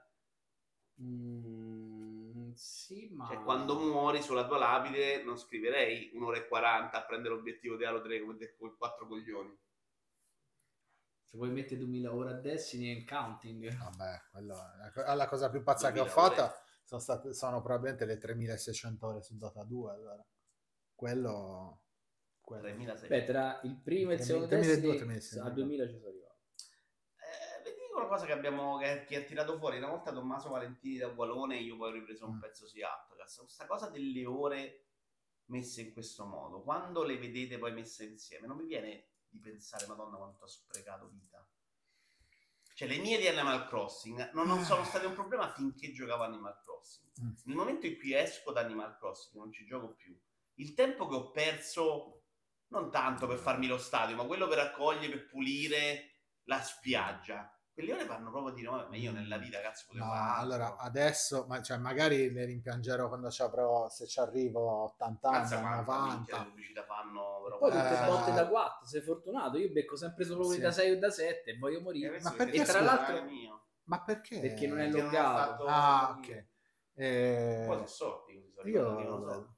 Mm, 1.00 1.67
sì, 2.58 3.08
ma... 3.12 3.26
Cioè, 3.28 3.42
quando 3.42 3.78
muori 3.78 4.20
sulla 4.20 4.46
tua 4.46 4.58
lapide 4.58 5.22
non 5.22 5.38
scriverei 5.38 6.10
un'ora 6.14 6.38
e 6.38 6.48
40 6.48 6.98
a 6.98 7.06
prendere 7.06 7.34
l'obiettivo 7.34 7.76
di 7.76 7.84
Halo 7.84 8.02
3 8.02 8.20
come 8.20 8.36
de- 8.36 8.56
con 8.56 8.76
quattro 8.76 9.06
coglioni. 9.06 9.56
Se 11.22 11.36
vuoi 11.36 11.50
mettere 11.50 11.78
2000 11.78 12.14
ore 12.14 12.30
a 12.30 12.34
Destiny 12.34 12.90
and 12.90 13.06
counting. 13.06 13.76
Vabbè, 13.76 14.22
quello 14.32 14.54
la, 14.54 14.90
co- 14.92 15.14
la 15.14 15.26
cosa 15.26 15.50
più 15.50 15.62
pazza 15.62 15.92
che 15.92 16.00
ho 16.00 16.04
2000 16.04 16.26
ore. 16.26 16.34
fatto 16.34 16.54
sono, 16.82 17.00
state, 17.00 17.34
sono 17.34 17.60
probabilmente 17.60 18.04
le 18.06 18.18
3600 18.18 19.06
ore 19.06 19.22
su 19.22 19.36
Dota 19.36 19.62
2. 19.62 19.92
Allora. 19.92 20.26
Quello... 20.94 21.82
quello. 22.40 22.62
3600. 22.62 23.14
Beh, 23.14 23.24
tra 23.24 23.60
il 23.62 23.80
primo 23.80 24.10
e 24.10 24.14
il 24.14 24.20
3000, 24.20 24.24
secondo 24.24 24.46
2002, 24.46 24.90
Destiny 24.90 24.98
2006. 24.98 25.40
a 25.40 25.50
2000 25.50 25.88
ci 25.88 25.98
sono 25.98 26.17
una 27.98 28.08
cosa 28.08 28.26
che 28.26 28.32
abbiamo 28.32 28.78
che, 28.78 29.04
che 29.04 29.16
ha 29.16 29.22
tirato 29.22 29.58
fuori 29.58 29.78
una 29.78 29.88
volta 29.88 30.12
Tommaso 30.12 30.48
Valentini 30.48 30.98
da 30.98 31.08
Gualone 31.08 31.56
io 31.58 31.76
poi 31.76 31.90
ho 31.90 31.92
ripreso 31.92 32.26
un 32.26 32.36
Mm. 32.36 32.40
pezzo 32.40 32.66
su 32.66 32.76
Outcast. 32.78 33.40
Questa 33.40 33.66
cosa 33.66 33.88
delle 33.88 34.24
ore 34.26 34.86
messe 35.46 35.82
in 35.82 35.92
questo 35.92 36.24
modo, 36.26 36.62
quando 36.62 37.02
le 37.04 37.16
vedete 37.18 37.58
poi 37.58 37.72
messe 37.72 38.04
insieme, 38.04 38.46
non 38.46 38.56
mi 38.56 38.66
viene 38.66 39.08
di 39.28 39.40
pensare, 39.40 39.86
madonna 39.86 40.16
quanto 40.16 40.44
ho 40.44 40.48
sprecato 40.48 41.08
vita. 41.08 41.46
Cioè, 42.74 42.86
le 42.86 42.98
mie 42.98 43.18
di 43.18 43.26
Animal 43.26 43.66
Crossing 43.66 44.30
non, 44.34 44.46
non 44.46 44.62
sono 44.62 44.84
state 44.84 45.06
un 45.06 45.14
problema 45.14 45.52
finché 45.52 45.90
giocavo 45.90 46.22
Animal 46.22 46.60
Crossing. 46.62 47.10
Mm. 47.20 47.30
Nel 47.44 47.56
momento 47.56 47.86
in 47.86 47.98
cui 47.98 48.14
esco 48.14 48.52
da 48.52 48.60
Animal 48.60 48.96
Crossing, 48.98 49.34
non 49.34 49.52
ci 49.52 49.64
gioco 49.64 49.94
più, 49.94 50.16
il 50.54 50.74
tempo 50.74 51.08
che 51.08 51.14
ho 51.14 51.30
perso, 51.30 52.22
non 52.68 52.90
tanto 52.90 53.26
per 53.26 53.38
farmi 53.38 53.66
lo 53.66 53.78
stadio, 53.78 54.14
ma 54.16 54.24
quello 54.24 54.46
per 54.46 54.58
raccogliere, 54.58 55.08
per 55.08 55.26
pulire 55.26 56.20
la 56.44 56.62
spiaggia, 56.62 57.57
quelle 57.78 57.92
ore 57.94 58.06
vanno 58.06 58.30
proprio 58.32 58.52
dire, 58.54 58.68
ma 58.70 58.96
io 58.96 59.12
nella 59.12 59.38
vita 59.38 59.60
cazzo 59.60 59.84
potevo 59.86 60.04
No, 60.06 60.10
fare 60.10 60.28
altro. 60.30 60.42
allora 60.42 60.76
adesso, 60.78 61.44
ma, 61.46 61.62
cioè, 61.62 61.76
magari 61.76 62.32
le 62.32 62.44
rimpiangerò 62.44 63.06
quando 63.06 63.30
ci 63.30 63.40
avrò, 63.42 63.88
se 63.88 64.08
ci 64.08 64.18
arrivo 64.18 64.68
a 64.68 64.82
80 64.86 65.28
anni, 65.28 65.38
Mazza 65.38 65.56
a 65.58 65.60
quanta 65.84 66.00
minchia 66.02 66.34
90. 66.34 66.38
le 66.38 66.44
pubblicità 66.48 66.84
fanno, 66.84 67.40
però 67.44 67.58
Poi 67.58 67.70
tutte 67.70 68.02
Eh, 68.02 68.06
botte 68.06 68.32
da 68.32 68.48
4, 68.48 68.86
sei 68.86 69.00
fortunato. 69.00 69.58
Io 69.58 69.70
becco 69.70 69.94
sempre 69.96 70.24
solo 70.24 70.40
quelli 70.40 70.54
Sì. 70.56 70.60
da 70.60 70.70
6 70.72 70.90
o 70.90 70.98
da 70.98 71.10
7 71.10 71.50
e 71.52 71.58
voglio 71.58 71.80
morire. 71.80 72.20
Ma 72.20 72.32
E 72.32 72.36
perché, 72.36 72.64
tra 72.64 72.80
l'altro- 72.80 73.22
mio. 73.22 73.66
Ma 73.84 74.02
perché? 74.02 74.40
Perché 74.40 74.66
non 74.66 74.80
è 74.80 74.88
Perché 74.90 74.96
non 75.00 75.06
ho 75.06 75.10
loggato. 75.12 75.38
fatto- 75.38 75.66
Ah, 75.66 76.16
ok. 76.18 76.46
Eh, 76.94 77.64
Poi 77.64 77.74
sono 77.76 77.86
sorti 77.86 78.32
così, 78.34 78.52
sono 78.54 78.68
io 78.68 79.08
non 79.08 79.20
lo 79.20 79.32
so. 79.32 79.56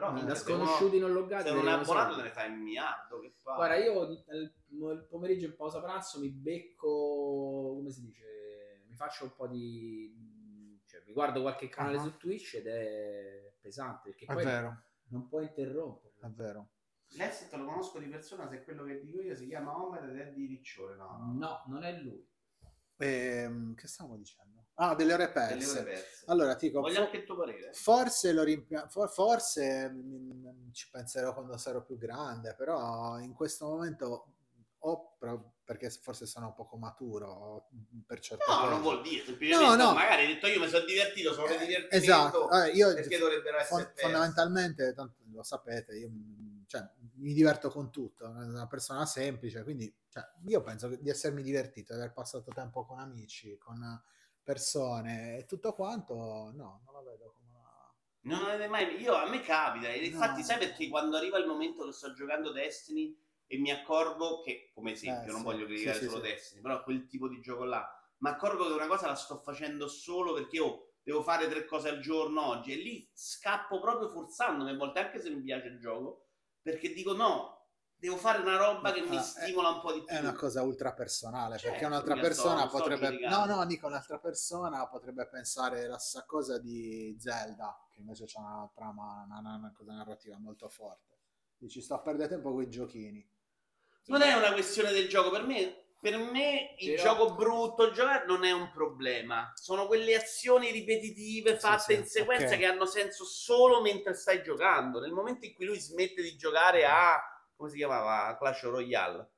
Però 0.00 0.24
Da 0.24 0.34
sconosciuti 0.34 0.98
non 0.98 1.12
loggati. 1.12 1.48
se 1.48 1.52
non 1.54 1.68
è 1.68 1.72
abbonato 1.72 2.16
te 2.16 2.22
ne 2.22 2.30
fai 2.30 2.50
un 2.50 2.58
miliardo, 2.60 3.20
che 3.20 3.30
fa? 3.36 3.54
Guarda, 3.54 3.76
io 3.76 4.02
il, 4.04 5.06
pomeriggio 5.08 5.46
in 5.46 5.56
pausa 5.56 5.80
pranzo 5.80 6.20
mi 6.20 6.30
becco, 6.30 7.74
come 7.76 7.90
si 7.90 8.00
dice, 8.02 8.84
mi 8.88 8.96
faccio 8.96 9.24
un 9.24 9.34
po' 9.34 9.46
di... 9.46 10.80
cioè 10.86 11.02
mi 11.06 11.12
guardo 11.12 11.42
qualche 11.42 11.68
canale 11.68 11.96
Ah. 11.98 12.00
su 12.02 12.16
Twitch 12.16 12.54
ed 12.54 12.66
è 12.66 13.52
pesante, 13.60 14.08
perché 14.10 14.24
è 14.24 14.32
poi 14.32 14.44
vero, 14.44 14.82
non 15.08 15.28
puoi 15.28 15.44
interrompere. 15.44 16.14
è 16.20 16.28
vero. 16.28 16.70
L'Esset 17.14 17.52
lo 17.54 17.64
conosco 17.64 17.98
di 17.98 18.06
persona, 18.06 18.48
se 18.48 18.56
è 18.60 18.62
quello 18.64 18.84
che 18.84 19.00
dico 19.00 19.20
io 19.20 19.34
si 19.34 19.46
chiama 19.48 19.76
Homer 19.76 20.04
ed 20.10 20.16
è 20.16 20.32
di 20.32 20.46
Riccione, 20.46 20.94
no? 20.94 21.34
No, 21.36 21.64
non 21.66 21.82
è 21.82 22.00
lui. 22.00 22.24
Ehm, 22.98 23.74
che 23.74 23.86
stavamo 23.88 24.16
dicendo? 24.16 24.49
Ah, 24.82 24.94
delle 24.94 25.12
ore 25.12 25.30
Delle 25.32 25.48
perse. 25.56 25.70
ore 25.78 25.82
perse. 25.90 26.24
Allora, 26.26 26.54
ti 26.56 26.68
dico, 26.68 26.80
Voglio 26.80 27.00
anche 27.02 27.18
il 27.18 27.24
tuo 27.24 27.36
parere. 27.36 27.70
forse 27.74 28.32
lo 28.32 28.42
rimpia- 28.42 28.88
for- 28.88 29.10
forse 29.10 29.90
mm, 29.90 30.70
ci 30.72 30.88
penserò 30.90 31.34
quando 31.34 31.56
sarò 31.58 31.82
più 31.82 31.98
grande, 31.98 32.54
però 32.54 33.18
in 33.18 33.34
questo 33.34 33.66
momento 33.66 34.32
o 34.82 35.16
pro- 35.18 35.56
perché 35.64 35.90
forse 35.90 36.24
sono 36.24 36.54
poco 36.54 36.78
maturo 36.78 37.68
mm, 37.74 38.00
per 38.06 38.20
certe 38.20 38.44
No, 38.48 38.56
cose. 38.56 38.70
non 38.70 38.80
vuol 38.80 39.02
dire, 39.02 39.22
semplicemente 39.24 39.76
No, 39.76 39.88
no. 39.88 39.92
magari 39.92 40.22
hai 40.22 40.28
detto 40.34 40.46
io 40.46 40.60
mi 40.60 40.68
sono 40.68 40.84
divertito, 40.86 41.34
sono 41.34 41.46
Eh. 41.48 41.86
Esatto, 41.90 42.50
Eh, 42.50 42.70
io 42.70 42.94
perché 42.94 43.18
dovrebbero 43.18 43.58
essere 43.58 43.82
fon- 43.84 43.92
fondamentalmente, 43.96 44.94
tanto 44.94 45.16
lo 45.30 45.42
sapete, 45.42 45.94
io 45.94 46.08
mm, 46.08 46.62
cioè, 46.66 46.88
mi 47.16 47.34
diverto 47.34 47.68
con 47.68 47.90
tutto, 47.90 48.24
sono 48.24 48.46
una 48.46 48.66
persona 48.66 49.04
semplice, 49.04 49.62
quindi 49.62 49.94
cioè, 50.08 50.22
io 50.46 50.62
penso 50.62 50.88
di 50.88 51.10
essermi 51.10 51.42
divertito, 51.42 51.92
di 51.92 51.98
aver 52.00 52.14
passato 52.14 52.50
tempo 52.50 52.86
con 52.86 52.98
amici, 52.98 53.58
con 53.58 53.78
persone 54.50 55.38
e 55.38 55.44
tutto 55.46 55.72
quanto, 55.74 56.14
no, 56.14 56.82
non 56.84 56.94
lo 56.94 57.02
vedo 57.04 57.32
come 57.36 57.50
una... 57.54 57.94
Non 58.22 58.44
avete 58.48 58.66
mai. 58.68 59.00
Io 59.00 59.14
a 59.14 59.28
me 59.28 59.40
capita. 59.40 59.88
E 59.88 60.04
infatti, 60.04 60.40
No. 60.40 60.46
sai 60.46 60.58
perché 60.58 60.88
quando 60.88 61.16
arriva 61.16 61.38
il 61.38 61.46
momento 61.46 61.84
che 61.84 61.92
sto 61.92 62.12
giocando 62.12 62.50
Destiny 62.50 63.16
e 63.46 63.58
mi 63.58 63.70
accorgo 63.70 64.40
che, 64.40 64.70
come 64.74 64.92
esempio, 64.92 65.28
Eh, 65.28 65.32
non 65.32 65.38
sì. 65.38 65.44
voglio 65.44 65.64
criticare 65.66 65.98
sì, 65.98 66.04
solo 66.06 66.16
sì. 66.22 66.30
Destiny, 66.30 66.60
però 66.62 66.82
quel 66.82 67.06
tipo 67.06 67.28
di 67.28 67.40
gioco 67.40 67.64
là, 67.64 67.88
mi 68.18 68.28
accorgo 68.28 68.66
che 68.66 68.72
una 68.72 68.86
cosa 68.88 69.06
la 69.06 69.14
sto 69.14 69.38
facendo 69.38 69.86
solo 69.88 70.34
perché 70.34 70.58
oh, 70.60 70.92
devo 71.02 71.22
fare 71.22 71.48
tre 71.48 71.64
cose 71.64 71.88
al 71.88 72.00
giorno 72.00 72.46
oggi 72.46 72.72
e 72.72 72.76
lì 72.76 73.08
scappo 73.12 73.80
proprio 73.80 74.08
forzandomi 74.08 74.70
a 74.70 74.76
volte, 74.76 74.98
anche 74.98 75.20
se 75.20 75.30
mi 75.30 75.40
piace 75.42 75.68
il 75.68 75.78
gioco, 75.78 76.26
perché 76.60 76.92
dico 76.92 77.14
no, 77.14 77.59
devo 78.00 78.16
fare 78.16 78.38
una 78.40 78.56
roba 78.56 78.92
che 78.92 79.02
mi 79.02 79.16
Ah, 79.18 79.22
stimola 79.22 79.68
un 79.68 79.80
po' 79.80 79.92
di 79.92 80.02
più. 80.02 80.08
È 80.14 80.18
una 80.18 80.32
cosa 80.32 80.62
ultra 80.62 80.92
personale, 80.94 81.56
Certo, 81.58 81.70
perché 81.70 81.84
un'altra 81.86 82.14
sto- 82.14 82.22
persona 82.22 82.66
sto 82.68 82.78
potrebbe... 82.78 83.08
No, 83.10 83.16
giudicando. 83.16 83.54
no, 83.54 83.66
dico 83.66 83.86
un'altra 83.86 84.18
persona 84.18 84.88
potrebbe 84.88 85.26
pensare 85.28 85.86
la 85.86 85.98
stessa 85.98 86.24
cosa 86.24 86.58
di 86.58 87.14
Zelda, 87.20 87.78
che 87.92 88.00
invece 88.00 88.24
c'ha 88.26 88.40
una 88.40 88.70
trama, 88.74 89.24
una, 89.26 89.38
una- 89.38 89.54
una 89.56 89.72
cosa 89.76 89.92
narrativa 89.92 90.36
molto 90.38 90.68
forte. 90.68 91.18
Dici, 91.58 91.82
sto 91.82 91.94
a 91.94 92.00
perdere 92.00 92.30
tempo 92.30 92.52
con 92.52 92.62
i 92.62 92.70
giochini. 92.70 93.28
Non 94.06 94.22
è 94.22 94.32
una 94.34 94.52
questione 94.52 94.92
del 94.92 95.08
gioco, 95.08 95.30
per 95.30 95.42
me, 95.44 95.84
per 96.00 96.16
me 96.16 96.74
il 96.78 96.94
Però- 96.94 97.02
gioco 97.02 97.34
brutto, 97.34 97.84
il 97.84 97.92
giocare 97.92 98.24
non 98.26 98.44
è 98.44 98.50
un 98.50 98.70
problema. 98.70 99.52
Sono 99.54 99.86
quelle 99.86 100.16
azioni 100.16 100.70
ripetitive 100.70 101.58
fatte 101.58 101.92
sì, 101.94 102.00
in 102.00 102.06
sequenza 102.06 102.54
ok. 102.54 102.58
che 102.58 102.64
hanno 102.64 102.86
senso 102.86 103.24
solo 103.26 103.82
mentre 103.82 104.14
stai 104.14 104.42
giocando. 104.42 105.00
Nel 105.00 105.12
momento 105.12 105.44
in 105.44 105.52
cui 105.52 105.66
lui 105.66 105.78
smette 105.78 106.22
di 106.22 106.34
giocare 106.36 106.86
a 106.86 107.20
come 107.60 107.70
si 107.70 107.76
chiamava 107.76 108.36
Clash 108.38 108.62
Royale. 108.62 109.30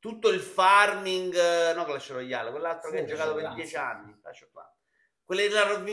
Tutto 0.00 0.28
il 0.28 0.40
farming, 0.40 1.32
eh, 1.34 1.72
no 1.72 1.84
Clash 1.84 2.10
Royale, 2.10 2.50
quell'altro 2.50 2.90
che 2.90 2.96
hai 2.98 3.04
Sì, 3.04 3.10
giocato 3.10 3.34
per 3.34 3.54
dieci 3.54 3.76
anni. 3.76 4.12
Quelle 5.24 5.46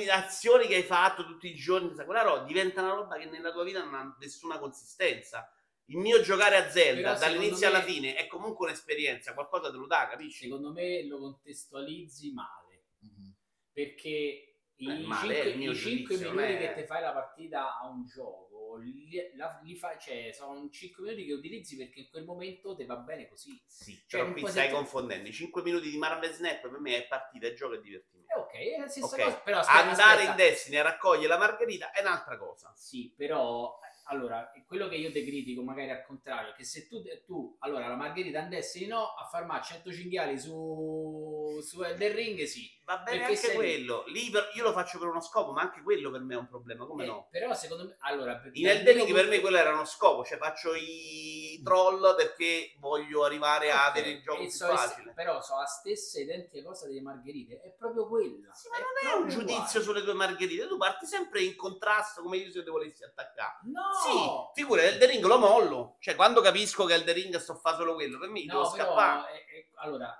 azioni 0.10 0.68
che 0.68 0.76
hai 0.76 0.84
fatto 0.84 1.24
tutti 1.26 1.48
i 1.48 1.56
giorni, 1.56 1.94
quella 2.04 2.24
roba 2.24 2.44
diventa 2.44 2.82
una 2.82 2.94
roba 2.94 3.18
che 3.18 3.26
nella 3.26 3.52
tua 3.52 3.64
vita 3.64 3.82
non 3.84 3.94
ha 3.94 4.18
nessuna 4.20 4.58
consistenza. 4.60 5.50
Il 5.86 5.98
mio 5.98 6.22
giocare 6.22 6.58
a 6.58 6.70
Zelda 6.70 7.14
Però 7.14 7.20
dall'inizio 7.20 7.56
secondo 7.58 7.78
alla 7.78 7.86
me- 7.86 7.92
fine 7.92 8.16
è 8.16 8.28
comunque 8.28 8.66
un'esperienza, 8.68 9.34
qualcosa 9.34 9.70
te 9.72 9.78
lo 9.78 9.86
dà, 9.88 10.08
capisci? 10.10 10.46
Secondo 10.46 10.72
me 10.72 11.06
lo 11.06 11.20
contestualizzi 11.20 12.34
male, 12.34 12.84
Mhm. 13.00 13.36
perché 13.72 14.56
i 14.76 14.88
Eh, 14.88 14.92
è 14.92 14.98
il 14.98 15.14
5, 15.14 15.54
mio 15.56 15.74
5 15.74 16.16
giudizio, 16.18 16.32
minuti 16.34 16.64
è- 16.64 16.74
che 16.74 16.82
ti 16.82 16.88
fai 16.88 17.02
la 17.02 17.14
partita 17.14 17.80
a 17.80 17.88
un 17.88 18.06
gioco, 18.06 18.51
li, 18.78 19.10
la- 19.36 19.60
li 19.64 19.76
fai, 19.76 19.98
cioè, 20.00 20.32
sono 20.34 20.70
5 20.70 21.04
minuti 21.04 21.26
che 21.26 21.34
utilizzi 21.34 21.76
perché 21.78 22.00
in 22.02 22.10
quel 22.10 22.26
momento 22.26 22.76
ti 22.76 22.86
va 22.86 22.96
bene 22.98 23.28
così. 23.28 23.62
Sì, 23.68 23.94
Cioè, 24.08 24.22
però 24.22 24.32
qui 24.32 24.42
stai 24.42 24.52
sentire- 24.54 24.74
confondendo. 24.76 25.30
I 25.30 25.34
5 25.34 25.62
minuti 25.64 25.90
di 25.90 25.98
Marvel 25.98 26.32
Snap 26.34 26.62
per 26.62 26.80
me 26.80 26.98
è 26.98 27.08
partita, 27.08 27.48
è 27.48 27.54
gioco 27.54 27.74
e 27.76 27.82
divertimento. 27.82 28.32
Eh, 28.34 28.40
ok, 28.40 28.54
è 28.54 28.80
la 28.80 28.88
stessa 28.88 29.16
Ok. 29.16 29.24
cosa. 29.24 29.38
Però 29.40 29.58
aspetta, 29.60 29.80
Andare 29.80 30.12
aspetta. 30.22 30.30
in 30.32 30.36
Destiny 30.38 30.76
a 30.78 30.82
raccogliere 30.84 31.28
la 31.28 31.38
margherita 31.38 31.92
è 31.92 32.02
un'altra 32.02 32.38
cosa. 32.38 32.72
Sì, 32.76 33.14
però 33.16 33.78
allora, 34.06 34.52
quello 34.66 34.88
che 34.88 34.96
io 34.96 35.12
te 35.12 35.24
critico 35.24 35.64
magari 35.64 35.90
al 35.90 36.04
contrario, 36.04 36.52
è 36.52 36.56
che 36.56 36.64
se 36.64 36.88
tu, 36.88 37.02
tu 37.26 37.56
allora 37.60 37.88
la 37.88 37.96
Margherita 37.96 38.40
andessi 38.40 38.88
no 38.88 39.14
a 39.14 39.28
farmare 39.30 39.64
100 39.64 39.92
cinghiali 39.92 40.38
su, 40.40 41.60
su 41.62 41.82
Elden 41.82 42.14
Ring, 42.16 42.44
sì. 42.44 42.70
Va 42.84 42.98
bene 42.98 43.24
anche 43.24 43.36
sei- 43.36 43.56
quello. 43.56 44.04
Lì 44.08 44.30
per- 44.30 44.52
io 44.56 44.64
lo 44.64 44.74
faccio 44.74 45.00
per 45.00 45.08
uno 45.08 45.22
scopo, 45.22 45.52
ma 45.52 45.62
anche 45.62 45.82
quello 45.82 46.12
per 46.12 46.22
me 46.22 46.34
è 46.34 46.38
un 46.38 46.48
problema. 46.48 46.86
Come 46.86 47.04
Eh, 47.04 47.08
no? 47.08 47.28
Però 47.32 47.54
secondo 47.54 47.86
me, 47.86 47.96
allora, 48.00 48.42
In 48.54 48.68
Elden 48.68 48.96
Ring 48.98 49.14
per 49.14 49.28
me 49.28 49.40
quello 49.40 49.58
era 49.58 49.72
uno 49.72 49.86
scopo, 49.86 50.26
cioè 50.26 50.38
faccio 50.38 50.74
i 50.76 51.41
troll 51.64 52.16
perché 52.16 52.76
voglio 52.80 53.24
arrivare 53.24 53.72
a 53.72 53.84
Ok, 53.84 53.90
avere 53.90 54.10
il 54.10 54.22
gioco 54.22 54.40
e 54.42 54.46
più 54.46 54.52
so- 54.52 54.68
facile. 54.76 55.14
Però 55.14 55.42
so 55.42 55.58
la 55.58 55.66
stessa 55.66 56.20
identica 56.20 56.64
cosa 56.68 56.88
delle 56.88 57.02
margherite, 57.02 57.62
è 57.62 57.70
proprio 57.78 58.08
quella. 58.08 58.54
Sì, 58.54 58.68
ma 58.70 58.78
non 58.78 59.12
è 59.12 59.22
un 59.22 59.30
giudizio 59.30 59.80
uguale. 59.80 59.84
sulle 59.86 60.04
tue 60.04 60.14
margherite, 60.14 60.68
tu 60.68 60.78
parti 60.78 61.06
sempre 61.06 61.42
in 61.44 61.56
contrasto 61.56 62.22
come 62.22 62.38
io 62.38 62.52
se 62.52 62.64
te 62.64 62.70
volessi 62.72 63.04
attaccare. 63.04 63.60
No! 63.64 63.82
Sì, 64.54 64.60
figura, 64.62 64.82
Elden 64.84 65.10
Ring 65.10 65.24
lo 65.26 65.38
mollo. 65.38 65.96
Cioè, 66.00 66.16
quando 66.16 66.42
capisco 66.42 66.86
che 66.86 66.94
Elden 66.96 67.14
Ring 67.16 67.36
sto 67.38 67.56
fa 67.56 67.76
solo 67.76 67.94
quello, 67.94 68.18
per 68.20 68.30
me 68.30 68.44
devo 68.46 68.62
No, 68.64 68.72
però, 68.72 68.84
scappare. 68.86 69.32
è- 69.32 69.46
è- 69.46 69.68
allora, 69.76 70.16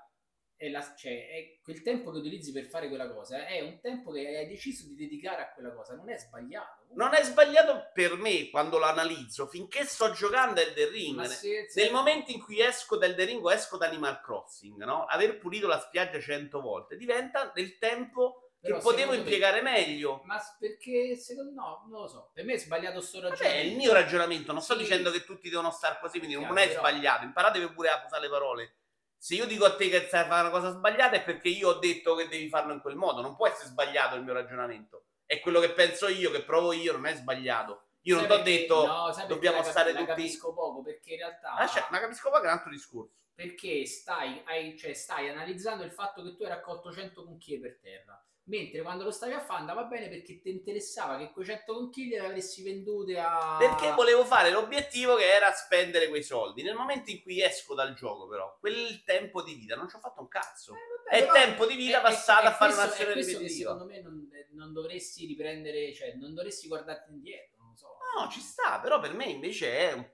è 0.62 0.68
la- 0.68 0.94
cioè, 0.96 1.28
è 1.28 1.58
quel 1.60 1.82
tempo 1.82 2.12
che 2.12 2.18
utilizzi 2.18 2.52
per 2.52 2.66
fare 2.66 2.88
quella 2.88 3.10
cosa 3.12 3.46
è 3.46 3.60
un 3.60 3.80
tempo 3.80 4.12
che 4.12 4.36
hai 4.36 4.46
deciso 4.46 4.86
di 4.86 4.94
dedicare 4.94 5.42
a 5.42 5.52
quella 5.52 5.72
cosa, 5.72 5.94
non 5.96 6.08
è 6.08 6.16
sbagliato. 6.16 6.84
Non 6.94 7.14
è 7.14 7.22
sbagliato 7.24 7.90
per 7.92 8.14
me 8.16 8.48
quando 8.48 8.78
lo 8.78 8.84
analizzo, 8.84 9.46
finché 9.48 9.84
sto 9.84 10.12
giocando 10.12 10.60
a 10.60 10.62
Elden 10.62 10.90
Ring. 10.90 11.20
Se- 11.24 11.66
se- 11.68 11.82
Nel 11.82 11.90
momento 11.92 12.30
in 12.30 12.40
cui 12.40 12.60
esco 12.60 12.96
da 12.96 13.06
Elden 13.06 13.26
Ring 13.26 13.50
esco 13.50 13.76
da 13.76 13.86
Animal 13.86 14.20
Crossing, 14.20 14.84
no? 14.84 15.04
Aver 15.06 15.38
pulito 15.38 15.66
la 15.66 15.80
spiaggia 15.80 16.20
cento 16.20 16.60
volte 16.60 16.96
diventa 16.96 17.50
del 17.54 17.78
tempo 17.78 18.36
però 18.60 18.76
che 18.76 18.82
potevo 18.82 19.10
secondo 19.10 19.16
me- 19.24 19.28
impiegare 19.28 19.62
meglio. 19.62 20.20
Ma 20.24 20.40
perché 20.60 21.16
secondo 21.16 21.50
no, 21.60 21.84
non 21.90 22.02
lo 22.02 22.06
so. 22.06 22.30
Per 22.32 22.44
me 22.44 22.52
è 22.52 22.58
sbagliato 22.58 23.00
sto 23.00 23.20
Vabbè, 23.20 23.34
è 23.34 23.36
ragionamento. 23.38 23.68
il 23.70 23.76
mio 23.76 23.92
ragionamento, 23.92 24.52
non 24.52 24.62
sto 24.62 24.74
Sì. 24.74 24.82
dicendo 24.82 25.10
che 25.10 25.24
tutti 25.24 25.50
devono 25.50 25.72
stare 25.72 25.98
così, 26.00 26.18
quindi 26.18 26.36
non 26.36 26.44
Chiaro, 26.44 26.60
è 26.60 26.68
però- 26.68 26.78
sbagliato. 26.78 27.24
Imparatevi 27.24 27.68
pure 27.72 27.88
a 27.88 28.04
usare 28.06 28.22
le 28.22 28.28
parole. 28.28 28.74
Se 29.22 29.36
io 29.36 29.46
dico 29.46 29.64
a 29.64 29.76
te 29.76 29.88
che 29.88 30.00
stai 30.08 30.22
a 30.22 30.26
fare 30.26 30.48
una 30.48 30.50
cosa 30.50 30.72
sbagliata 30.72 31.14
è 31.14 31.22
perché 31.22 31.46
io 31.48 31.68
ho 31.68 31.78
detto 31.78 32.16
che 32.16 32.26
devi 32.26 32.48
farlo 32.48 32.72
in 32.72 32.80
quel 32.80 32.96
modo. 32.96 33.22
Non 33.22 33.36
può 33.36 33.46
essere 33.46 33.68
sbagliato 33.68 34.16
il 34.16 34.24
mio 34.24 34.32
ragionamento. 34.32 35.04
È 35.24 35.38
quello 35.38 35.60
che 35.60 35.70
penso 35.70 36.08
io, 36.08 36.32
che 36.32 36.42
provo 36.42 36.72
io, 36.72 36.90
non 36.90 37.06
è 37.06 37.14
sbagliato. 37.14 37.84
Io 38.00 38.16
non 38.16 38.26
Sai 38.26 38.34
ti 38.34 38.40
ho 38.40 38.44
detto 38.44 38.84
no, 38.84 39.26
dobbiamo 39.28 39.58
la 39.58 39.62
stare 39.62 39.92
la 39.92 40.00
tutti- 40.00 40.10
capisco 40.10 40.52
poco 40.52 40.82
perché 40.82 41.12
in 41.12 41.18
realtà 41.18 41.54
Lascia- 41.56 41.86
ma 41.92 42.00
capisco 42.00 42.30
poi 42.30 42.40
che 42.40 42.46
è 42.46 42.50
un 42.50 42.56
altro 42.56 42.70
discorso. 42.72 43.12
perché 43.32 43.86
stai, 43.86 44.42
hai- 44.44 44.76
cioè, 44.76 44.92
stai 44.92 45.28
analizzando 45.28 45.84
il 45.84 45.92
fatto 45.92 46.20
che 46.24 46.34
tu 46.34 46.42
hai 46.42 46.48
raccolto 46.48 46.92
100 46.92 47.24
conchiglie 47.24 47.60
per 47.60 47.78
terra. 47.80 48.24
Mentre 48.52 48.82
quando 48.82 49.04
lo 49.04 49.10
stavi 49.10 49.32
a 49.32 49.40
fare 49.40 49.60
andava 49.60 49.84
bene 49.84 50.08
perché 50.10 50.38
ti 50.42 50.50
interessava 50.50 51.16
che 51.16 51.30
quei 51.32 51.46
100 51.46 51.72
conchiglie 51.72 52.20
le 52.20 52.26
avessi 52.26 52.62
vendute 52.62 53.18
a... 53.18 53.56
Perché 53.58 53.92
volevo 53.92 54.26
fare 54.26 54.50
l'obiettivo 54.50 55.16
che 55.16 55.32
era 55.32 55.50
spendere 55.52 56.08
quei 56.08 56.22
soldi. 56.22 56.62
Nel 56.62 56.74
momento 56.74 57.10
in 57.10 57.22
cui 57.22 57.40
esco 57.42 57.72
dal 57.74 57.94
gioco, 57.94 58.28
però, 58.28 58.54
quel 58.60 59.02
tempo 59.04 59.42
di 59.42 59.54
vita 59.54 59.74
non 59.74 59.88
ci 59.88 59.96
ho 59.96 60.00
fatto 60.00 60.20
un 60.20 60.28
cazzo. 60.28 60.74
Eh, 60.74 61.24
vabbè, 61.24 61.38
È 61.40 61.44
tempo 61.46 61.64
di 61.64 61.76
vita 61.76 62.00
è- 62.00 62.02
passato 62.02 62.42
è- 62.44 62.48
a 62.48 62.52
fare 62.52 62.72
questo- 62.74 62.88
un'azione 63.02 63.14
ripetitiva. 63.14 63.70
secondo 63.72 63.84
me 63.90 64.00
non, 64.02 64.28
non 64.50 64.72
dovresti 64.74 65.24
riprendere, 65.24 65.94
cioè 65.94 66.12
non 66.16 66.34
dovresti 66.34 66.68
guardarti 66.68 67.10
indietro, 67.10 67.62
non 67.62 67.74
so. 67.74 67.88
No, 68.18 68.28
ci 68.28 68.40
sta, 68.40 68.80
però 68.80 69.00
per 69.00 69.14
me 69.14 69.24
invece 69.24 69.78
è 69.78 69.92
un- 69.92 70.06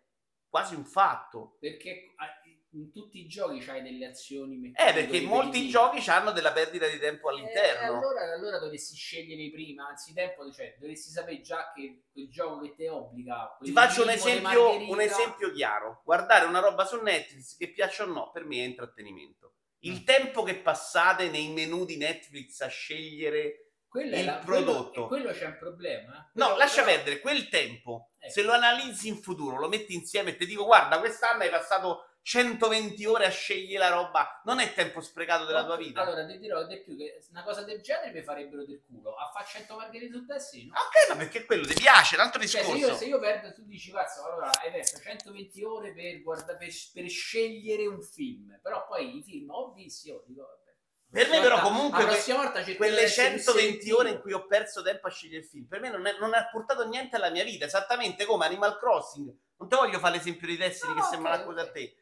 quasi 0.49 0.77
un 0.77 0.85
fatto. 0.85 1.57
Perché 1.59 2.13
ah, 2.17 2.38
in 2.73 2.93
tutti 2.93 3.19
i 3.21 3.27
giochi 3.27 3.61
c'hai 3.61 3.83
delle 3.83 4.05
azioni 4.07 4.71
Eh, 4.75 4.93
perché 4.93 5.21
molti 5.23 5.69
giochi 5.69 6.09
hanno 6.11 6.33
della 6.33 6.53
perdita 6.53 6.87
di 6.87 6.99
tempo 6.99 7.31
Eh, 7.31 7.33
all'interno. 7.35 7.97
allora, 7.97 8.33
allora 8.35 8.59
dovresti 8.59 8.95
scegliere 8.95 9.51
prima, 9.51 9.87
anzi 9.89 10.13
tempo, 10.13 10.51
cioè 10.53 10.77
dovresti 10.79 11.11
sapere 11.11 11.41
già 11.41 11.73
che 11.75 12.03
quel 12.13 12.29
gioco 12.29 12.61
che 12.61 12.75
ti 12.75 12.87
obbliga. 12.87 13.57
Ti 13.61 13.73
faccio 13.73 14.03
un 14.03 14.11
esempio, 14.11 14.91
un 14.91 15.01
esempio 15.01 15.51
chiaro. 15.53 16.03
Guardare 16.05 16.45
una 16.45 16.61
roba 16.61 16.85
su 16.85 17.01
Netflix, 17.01 17.57
che 17.57 17.71
piaccia 17.71 18.03
o 18.05 18.07
no, 18.07 18.31
per 18.33 18.45
me 18.45 18.57
è 18.57 18.67
intrattenimento. 18.67 19.55
Il 19.81 20.01
Mm. 20.01 20.05
tempo 20.05 20.43
che 20.43 20.57
passate 20.57 21.31
nei 21.31 21.49
menu 21.49 21.85
di 21.87 21.97
Netflix 21.97 22.61
a 22.61 22.67
scegliere 22.69 23.71
Quello 23.89 24.15
è 24.15 24.19
il 24.19 24.25
la- 24.27 24.35
prodotto. 24.45 25.07
Quello, 25.07 25.25
quello 25.25 25.39
c'è 25.39 25.47
un 25.47 25.57
problema. 25.59 26.13
eh. 26.17 26.31
No, 26.35 26.45
Quello- 26.47 26.57
lascia 26.59 26.83
però- 26.83 26.97
perdere 26.97 27.21
quel 27.21 27.49
tempo. 27.49 28.11
Ecco. 28.19 28.33
Se 28.33 28.43
lo 28.43 28.53
analizzi 28.53 29.09
in 29.09 29.17
futuro, 29.23 29.57
lo 29.59 29.69
metti 29.69 29.95
insieme 29.95 30.31
e 30.31 30.37
ti 30.37 30.45
dico, 30.45 30.65
guarda, 30.65 30.99
quest'anno 30.99 31.45
hai 31.45 31.49
passato 31.51 32.08
120 32.33 33.07
ore 33.07 33.25
a 33.25 33.31
scegliere 33.31 33.79
la 33.79 33.89
roba, 33.89 34.43
non 34.45 34.59
è 34.61 34.75
tempo 34.75 35.01
sprecato 35.01 35.47
della 35.47 35.65
tua 35.65 35.77
vita. 35.79 36.03
Allora 36.03 36.27
ti 36.27 36.39
dirò 36.39 36.67
di 36.67 36.79
più 36.83 36.95
che 36.95 37.25
una 37.31 37.43
cosa 37.43 37.63
del 37.63 37.81
genere 37.81 38.13
mi 38.13 38.21
farebbero 38.23 38.67
del 38.67 38.83
culo. 38.87 39.15
A 39.15 39.31
fare 39.33 39.47
100 39.47 39.75
margherite 39.77 40.13
su 40.13 40.27
te 40.27 40.39
sì, 40.39 40.67
no? 40.67 40.75
Ok, 40.75 41.09
ma 41.09 41.17
perché 41.17 41.47
quello 41.47 41.67
ti 41.67 41.73
piace, 41.73 42.17
un 42.17 42.21
altro 42.21 42.39
Cioè, 42.43 42.49
se 42.49 42.59
discorso. 42.59 42.87
io, 42.87 42.95
se 42.95 43.05
io 43.07 43.19
perdo, 43.19 43.55
tu 43.55 43.65
dici, 43.65 43.91
cazzo, 43.91 44.27
allora 44.27 44.51
hai 44.63 44.71
perso 44.71 44.99
120 44.99 45.65
ore 45.65 45.95
per, 45.95 46.21
guarda, 46.21 46.55
per, 46.55 46.69
per 46.93 47.09
scegliere 47.09 47.87
un 47.87 48.03
film, 48.03 48.59
però 48.63 48.87
poi 48.87 49.17
i 49.17 49.23
film 49.23 49.49
ho 49.51 49.73
visti, 49.73 50.09
io 50.09 50.23
dico, 50.27 50.43
vabbè. 50.43 50.67
Per 51.11 51.29
me 51.31 51.37
La 51.37 51.43
però 51.43 51.61
comunque 51.63 52.05
volta- 52.05 52.35
volta 52.37 52.61
di 52.61 52.77
Quelle 52.77 53.01
essere 53.01 53.31
più 53.37 53.43
120 53.43 53.91
ore 53.93 54.11
in 54.11 54.21
cui 54.21 54.35
ho 54.35 54.45
perso 54.47 54.83
tempo 54.83 55.07
a 55.07 55.11
scegliere 55.11 55.45
il 55.45 55.49
film, 55.49 55.65
per 55.67 55.81
me 55.81 55.89
non, 55.89 56.05
è- 56.07 56.19
non 56.19 56.35
ha 56.35 56.47
portato 56.51 56.87
niente 56.87 57.17
alla 57.17 57.31
mia 57.31 57.45
vita, 57.45 57.65
esattamente 57.65 58.27
come 58.27 58.45
Animal 58.45 58.77
Crossing. 58.79 59.35
Non 59.57 59.69
te 59.71 59.77
voglio 59.77 59.99
fare 59.99 60.17
l'esempio 60.17 60.47
di 60.47 60.59
Destiny 60.59 60.93
No, 60.93 61.01
che 61.01 61.07
sembra 61.09 61.31
ok, 61.33 61.37
una 61.39 61.45
cosa 61.47 61.63
ok. 61.63 61.69
a 61.69 61.73
te. 61.73 61.95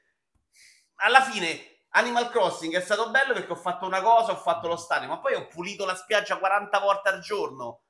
Alla 0.96 1.22
fine 1.22 1.76
Animal 1.90 2.30
Crossing 2.30 2.74
è 2.74 2.80
stato 2.80 3.10
bello 3.10 3.32
perché 3.32 3.52
ho 3.52 3.56
fatto 3.56 3.86
una 3.86 4.02
cosa, 4.02 4.32
ho 4.32 4.36
fatto 4.36 4.68
lo 4.68 4.76
stadio, 4.76 5.08
ma 5.08 5.18
poi 5.18 5.34
ho 5.34 5.46
pulito 5.46 5.84
la 5.84 5.94
spiaggia 5.94 6.38
40 6.38 6.78
volte 6.78 7.08
al 7.08 7.20
giorno. 7.20 7.82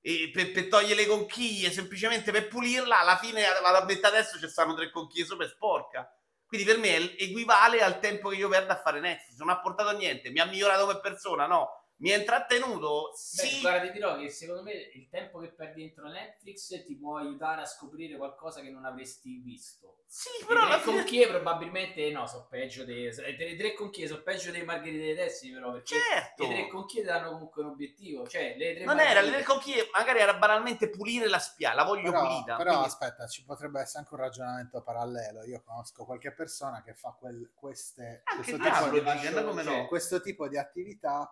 Per, 0.00 0.52
per 0.52 0.68
togliere 0.68 1.02
le 1.02 1.06
conchiglie, 1.06 1.70
semplicemente 1.70 2.30
per 2.30 2.48
pulirla, 2.48 3.00
alla 3.00 3.16
fine 3.16 3.42
vado 3.60 3.78
a 3.78 3.84
metà 3.84 4.08
adesso 4.08 4.38
ci 4.38 4.48
stanno 4.48 4.74
tre 4.74 4.90
conchiglie 4.90 5.26
sopra 5.26 5.44
e 5.44 5.48
sporca. 5.48 6.10
Quindi 6.46 6.66
per 6.66 6.78
me 6.78 7.16
equivale 7.18 7.82
al 7.82 7.98
tempo 8.00 8.30
che 8.30 8.36
io 8.36 8.48
perdo 8.48 8.72
a 8.72 8.80
fare 8.80 9.00
Netflix. 9.00 9.36
Non 9.36 9.50
ha 9.50 9.60
portato 9.60 9.94
niente, 9.96 10.30
mi 10.30 10.38
ha 10.38 10.46
migliorato 10.46 10.86
come 10.86 11.00
persona, 11.00 11.46
no. 11.46 11.68
Mi 12.00 12.12
ha 12.12 12.16
intrattenuto, 12.16 13.10
Beh, 13.10 13.16
sì. 13.16 13.60
guarda, 13.60 13.86
ti 13.86 13.92
dirò 13.92 14.16
che 14.16 14.28
secondo 14.30 14.62
me 14.62 14.72
il 14.72 15.08
tempo 15.08 15.40
che 15.40 15.48
perdi 15.48 15.82
dentro 15.82 16.08
Netflix 16.08 16.84
ti 16.84 16.96
può 16.96 17.16
aiutare 17.16 17.62
a 17.62 17.66
scoprire 17.66 18.16
qualcosa 18.16 18.60
che 18.60 18.70
non 18.70 18.84
avresti 18.84 19.38
visto. 19.38 19.96
Sì, 20.06 20.28
Però 20.46 20.66
le 20.66 20.78
fine... 20.78 20.96
conchiglie 20.96 21.28
probabilmente 21.28 22.10
no, 22.10 22.26
sono 22.26 22.46
peggio 22.48 22.84
dei 22.84 23.12
le 23.12 23.56
tre 23.56 23.74
conchiglie 23.74 24.06
sono 24.06 24.22
peggio 24.22 24.50
dei 24.50 24.64
margherite 24.64 25.04
dei 25.04 25.14
Destiny 25.14 25.52
però 25.52 25.72
perché 25.72 25.96
Certo. 25.96 26.42
le 26.44 26.48
tre 26.54 26.68
conchiglie 26.68 27.04
danno 27.04 27.32
comunque 27.32 27.62
un 27.62 27.68
obiettivo, 27.70 28.26
cioè 28.26 28.54
le 28.56 28.74
tre 28.76 28.84
Non 28.84 29.00
era 29.00 29.20
le 29.20 29.30
tre 29.32 29.42
conchiglie, 29.42 29.90
magari 29.92 30.20
era 30.20 30.34
banalmente 30.34 30.88
pulire 30.88 31.28
la 31.28 31.38
spiaggia, 31.38 31.74
la 31.74 31.84
voglio 31.84 32.10
Però, 32.10 32.26
pulita. 32.26 32.56
però 32.56 32.70
quindi- 32.70 32.86
aspetta, 32.86 33.26
ci 33.26 33.44
potrebbe 33.44 33.80
essere 33.80 33.98
anche 33.98 34.14
un 34.14 34.20
ragionamento 34.20 34.82
parallelo. 34.82 35.44
Io 35.44 35.62
conosco 35.62 36.04
qualche 36.06 36.32
persona 36.32 36.82
che 36.82 36.94
fa 36.94 37.14
quel- 37.18 37.50
queste, 37.54 38.22
questo, 38.36 38.56
tipo 38.56 38.88
di, 38.88 39.02
come 39.44 39.62
cioè, 39.64 39.76
no? 39.80 39.86
questo 39.88 40.20
tipo 40.22 40.48
di 40.48 40.56
attività 40.56 41.30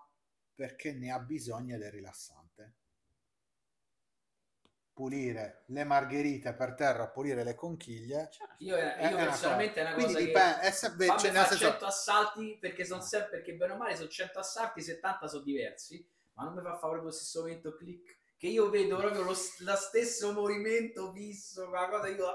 perché 0.57 0.93
ne 0.95 1.13
ha 1.13 1.21
bisogno 1.21 1.77
ed 1.77 1.83
è 1.83 1.91
rilassante. 1.91 2.75
Pulire 4.93 5.65
le 5.67 5.85
margherite 5.85 6.55
per 6.55 6.75
terra, 6.75 7.09
pulire 7.09 7.45
le 7.45 7.55
conchiglie. 7.55 8.31
Io, 8.61 8.77
io 8.77 8.83
è 8.83 9.13
una 9.13 9.25
personalmente 9.27 9.81
è 9.81 9.83
una 9.83 9.93
Quindi 9.93 10.15
cosa 10.15 10.25
dipende, 10.25 10.55
che 10.61 10.67
è 10.67 10.71
sempre, 10.71 11.07
fammi 11.07 11.21
cioè, 11.21 11.31
nel 11.31 11.43
fare 11.43 11.57
senso, 11.57 11.71
100 11.71 11.85
assalti 11.85 12.59
perché 12.59 12.85
sono 12.87 13.03
sempre 13.03 13.31
perché 13.37 13.53
bene 13.53 13.73
o 13.75 13.77
male 13.77 13.95
sono 13.95 14.09
100 14.09 14.39
assalti, 14.39 14.81
70 14.81 15.29
sono 15.29 15.43
diversi, 15.43 16.09
ma 16.33 16.45
non 16.45 16.55
mi 16.55 16.63
fa 16.63 16.71
fare 16.71 16.79
proprio 16.79 17.03
lo 17.03 17.11
stesso 17.11 17.41
momento 17.41 17.77
click 17.77 18.17
che 18.39 18.47
io 18.49 18.71
vedo 18.71 18.97
proprio 18.97 19.23
lo, 19.23 19.35
stesso 19.35 20.33
movimento 20.33 21.13
fisso, 21.13 21.69
una 21.69 21.89
cosa 21.89 22.09
io 22.09 22.27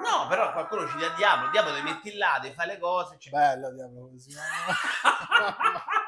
No, 0.00 0.26
però 0.28 0.52
qualcuno 0.52 0.88
ci 0.88 0.98
dà 0.98 1.14
diavolo, 1.16 1.50
diavolo 1.50 1.76
ti 1.76 1.82
metti 1.82 2.14
là, 2.14 2.38
ti 2.40 2.52
fai 2.52 2.66
le 2.68 2.78
cose. 2.78 3.16
ci- 3.18 3.30
bello 3.30 3.72
diavolo 3.72 4.10
così. 4.10 4.30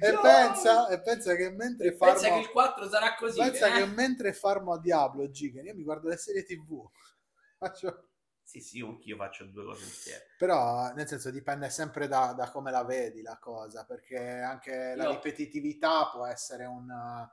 e, 0.00 0.10
No! 0.10 0.20
pensa, 0.20 0.88
e 0.88 1.00
pensa 1.00 1.34
che 1.36 1.50
mentre 1.50 1.92
farmo, 1.94 2.14
Pensa 2.20 2.34
che 2.34 2.40
il 2.40 2.50
4 2.50 2.88
sarà 2.88 3.14
così. 3.14 3.38
pensa 3.40 3.68
eh? 3.68 3.72
che 3.80 3.86
mentre 3.86 4.32
farmo 4.32 4.72
a 4.72 4.80
Diablo 4.80 5.28
Giga, 5.30 5.62
io 5.62 5.74
mi 5.74 5.82
guardo 5.82 6.08
le 6.08 6.16
serie 6.16 6.44
tv. 6.44 6.88
Faccio- 7.58 8.08
Sì, 8.42 8.60
sì, 8.60 8.76
io 8.78 8.88
anch'io 8.88 9.16
faccio 9.16 9.44
due 9.46 9.64
cose 9.64 9.84
insieme. 9.84 10.22
Però 10.38 10.92
nel 10.92 11.06
senso 11.08 11.30
dipende 11.30 11.68
sempre 11.70 12.06
da, 12.06 12.32
da 12.32 12.50
come 12.50 12.70
la 12.70 12.84
vedi 12.84 13.20
la 13.22 13.38
cosa, 13.38 13.84
perché 13.84 14.18
anche 14.18 14.94
la 14.94 15.04
Io- 15.04 15.10
ripetitività 15.12 16.10
può 16.12 16.24
essere 16.26 16.64
una, 16.64 17.28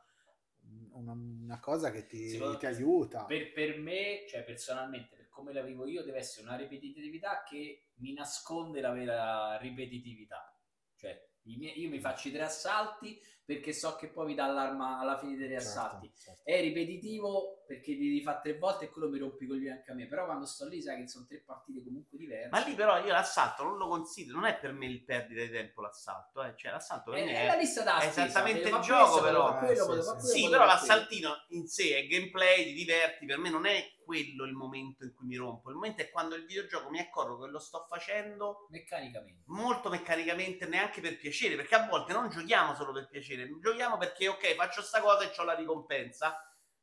una, 0.94 1.12
una 1.12 1.60
cosa 1.60 1.92
che 1.92 2.06
ti, 2.08 2.30
Secondo- 2.30 2.58
ti 2.58 2.66
aiuta. 2.66 3.26
Per, 3.26 3.52
per 3.54 3.78
me, 3.80 4.26
cioè 4.28 4.44
personalmente, 4.44 5.16
per 5.16 5.30
come 5.30 5.54
la 5.54 5.62
vivo 5.62 5.86
io, 5.86 6.04
deve 6.04 6.20
essere 6.20 6.48
una 6.48 6.56
ripetitività 6.56 7.44
che 7.44 7.90
mi 7.96 8.14
nasconde 8.14 8.82
la 8.82 8.92
vera 8.92 9.58
ripetitività. 9.58 10.52
Cioè, 10.96 11.30
miei- 11.44 11.80
io 11.80 11.90
mi 11.90 12.00
faccio 12.00 12.28
i 12.28 12.32
tre 12.32 12.44
assalti 12.44 13.20
perché 13.46 13.74
so 13.74 13.98
che 13.98 14.08
poi 14.08 14.28
mi 14.28 14.36
dà 14.36 14.48
l'arma 14.48 15.00
alla 15.00 15.18
fine 15.18 15.36
dei 15.36 15.48
tre 15.48 15.60
Certo, 15.60 15.80
assalti. 15.80 16.12
certo. 16.18 16.42
È 16.46 16.62
ripetitivo 16.62 17.64
perché 17.68 17.92
li 17.92 18.22
fare 18.22 18.40
tre 18.42 18.58
volte 18.58 18.86
e 18.86 18.90
quello 18.90 19.10
mi 19.10 19.18
rompi 19.18 19.44
i 19.44 19.48
coglioni 19.48 19.70
anche 19.70 19.92
a 19.92 19.94
me. 19.94 20.08
Però 20.08 20.26
quando 20.26 20.46
sto 20.46 20.66
lì 20.68 20.82
sai 20.82 21.02
che 21.02 21.08
sono 21.10 21.26
tre 21.28 21.40
partite 21.46 21.84
comunque 21.84 22.18
diverse. 22.18 22.50
Ma 22.50 22.60
lì 22.60 22.74
però 22.74 23.04
io 23.04 23.12
l'assalto 23.12 23.64
non 23.64 23.78
lo 23.78 23.88
considero, 23.90 24.40
non 24.40 24.48
è 24.48 24.58
per 24.58 24.72
me 24.72 24.86
il 24.86 25.04
perdita 25.04 25.42
di 25.42 25.50
tempo 25.50 25.82
l'assalto, 25.82 26.42
eh. 26.44 26.54
cioè 26.56 26.72
l'assalto 26.72 27.12
per 27.12 27.20
è, 27.20 27.26
me 27.26 27.34
è 27.34 27.44
è... 27.44 27.48
la 27.48 27.56
lista 27.56 27.84
da 27.84 28.00
è 28.00 28.08
esattamente 28.08 28.70
il 28.70 28.80
gioco, 28.80 29.22
però. 29.22 29.58
quello, 29.58 30.16
Eh, 30.16 30.20
sì, 30.22 30.48
però 30.50 30.66
l'assaltino 30.66 31.46
in 31.50 31.68
sé 31.68 31.98
è 31.98 32.08
gameplay, 32.08 32.64
ti 32.64 32.74
diverti, 32.74 33.26
per 33.26 33.38
me 33.40 33.50
non 33.50 33.66
è 33.66 33.86
quello 34.04 34.46
il 34.46 34.54
momento 34.54 35.04
in 35.04 35.14
cui 35.14 35.26
mi 35.28 35.36
rompo. 35.36 35.70
Il 35.70 35.76
momento 35.76 36.02
è 36.02 36.10
quando 36.10 36.36
il 36.36 36.46
videogioco 36.46 36.90
mi 36.90 37.00
accorgo 37.00 37.40
che 37.44 37.50
lo 37.50 37.60
sto 37.60 37.86
facendo 37.88 38.68
Meccanicamente. 38.70 39.44
molto 39.46 39.90
meccanicamente, 39.90 40.66
neanche 40.68 41.02
per 41.02 41.18
piacere, 41.18 41.56
perché 41.56 41.76
a 41.76 41.88
volte 41.88 42.14
non 42.14 42.30
giochiamo 42.30 42.76
solo 42.76 42.92
per 42.94 43.08
piacere, 43.10 43.50
giochiamo 43.60 43.98
perché 43.98 44.28
ok, 44.28 44.56
faccio 44.56 44.82
sta 44.82 45.02
cosa 45.02 45.24
e 45.24 45.34
ho 45.36 45.44
la 45.44 45.56
ricompensa. 45.56 46.38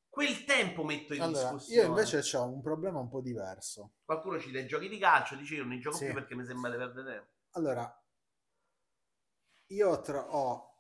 Quel 0.09 0.45
tempo 0.45 0.83
metto 0.85 1.15
in 1.15 1.23
Allora, 1.23 1.51
discussione. 1.51 1.87
io 1.87 1.87
invece 1.87 2.37
ho 2.37 2.45
un 2.47 2.61
problema 2.63 2.99
un 2.99 3.09
po' 3.09 3.21
diverso. 3.21 3.93
Qualcuno 4.05 4.39
ci 4.39 4.51
dai 4.51 4.67
giochi 4.67 4.91
di 4.91 4.99
calcio, 4.99 5.37
dice 5.37 5.55
io 5.55 5.63
non 5.63 5.71
ne 5.73 5.79
gioco 5.79 5.97
Sì. 5.97 6.05
più 6.05 6.13
perché 6.13 6.35
mi 6.35 6.45
sembra 6.45 6.71
di 6.71 6.77
perdere 6.77 7.13
tempo. 7.13 7.31
Allora, 7.53 7.87
io 9.69 10.01
tro- 10.01 10.21
ho... 10.31 10.75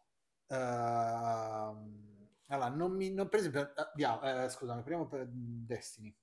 ehm, 0.49 2.29
allora, 2.49 2.69
non 2.71 2.93
mi... 2.97 3.11
non- 3.13 3.29
per 3.29 3.39
esempio, 3.41 3.63
eh, 3.75 3.91
dia- 3.95 4.45
eh, 4.45 4.49
scusami, 4.49 4.83
prima 4.83 5.07
per 5.07 5.27
Destiny. 5.31 6.15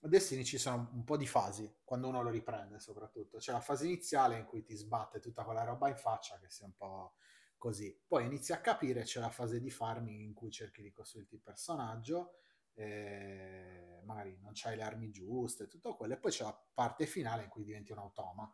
A 0.00 0.08
Destiny 0.08 0.44
ci 0.44 0.58
sono 0.58 0.88
un 0.92 1.04
po' 1.04 1.16
di 1.16 1.26
fasi, 1.26 1.80
quando 1.82 2.08
uno 2.08 2.22
lo 2.22 2.30
riprende 2.30 2.78
soprattutto. 2.78 3.38
C'è 3.38 3.52
la 3.52 3.60
fase 3.60 3.86
iniziale 3.86 4.38
in 4.38 4.44
cui 4.44 4.62
ti 4.62 4.76
sbatte 4.76 5.20
tutta 5.20 5.42
quella 5.42 5.64
roba 5.64 5.88
in 5.88 5.96
faccia, 5.96 6.38
che 6.38 6.48
sia 6.48 6.66
un 6.66 6.76
po' 6.76 7.14
così. 7.56 7.98
Poi 8.06 8.24
inizi 8.24 8.52
a 8.52 8.60
capire, 8.60 9.02
c'è 9.02 9.20
la 9.20 9.30
fase 9.30 9.60
di 9.60 9.70
farming 9.70 10.20
in 10.20 10.34
cui 10.34 10.50
cerchi 10.50 10.82
di 10.82 10.92
costruirti 10.92 11.34
il 11.34 11.40
personaggio, 11.40 12.34
eh, 12.74 14.00
magari 14.04 14.38
non 14.40 14.52
c'hai 14.54 14.76
le 14.76 14.82
armi 14.82 15.10
giuste, 15.10 15.66
tutto 15.66 15.96
quello. 15.96 16.14
E 16.14 16.18
poi 16.18 16.30
c'è 16.30 16.44
la 16.44 16.66
parte 16.74 17.06
finale 17.06 17.44
in 17.44 17.48
cui 17.48 17.64
diventi 17.64 17.92
un 17.92 17.98
automa 17.98 18.48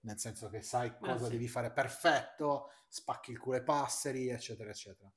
nel 0.00 0.18
senso 0.18 0.48
che 0.48 0.62
sai 0.62 0.96
cosa 0.96 1.24
sì. 1.24 1.32
devi 1.32 1.48
fare 1.48 1.72
perfetto, 1.72 2.70
spacchi 2.88 3.32
il 3.32 3.38
culo 3.38 3.56
ai 3.56 3.64
passeri, 3.64 4.28
eccetera, 4.28 4.70
eccetera. 4.70 5.12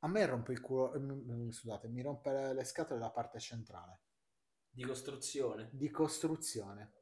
A 0.00 0.08
me 0.08 0.26
rompe 0.26 0.52
il 0.52 0.60
culo, 0.60 0.94
eh, 0.94 1.52
scusate, 1.52 1.88
mi 1.88 2.02
rompe 2.02 2.52
le 2.54 2.64
scatole 2.64 2.98
la 2.98 3.10
parte 3.10 3.38
centrale 3.38 4.00
Di 4.72 4.84
costruzione. 4.84 5.68
di 5.72 5.90
costruzione. 5.90 6.92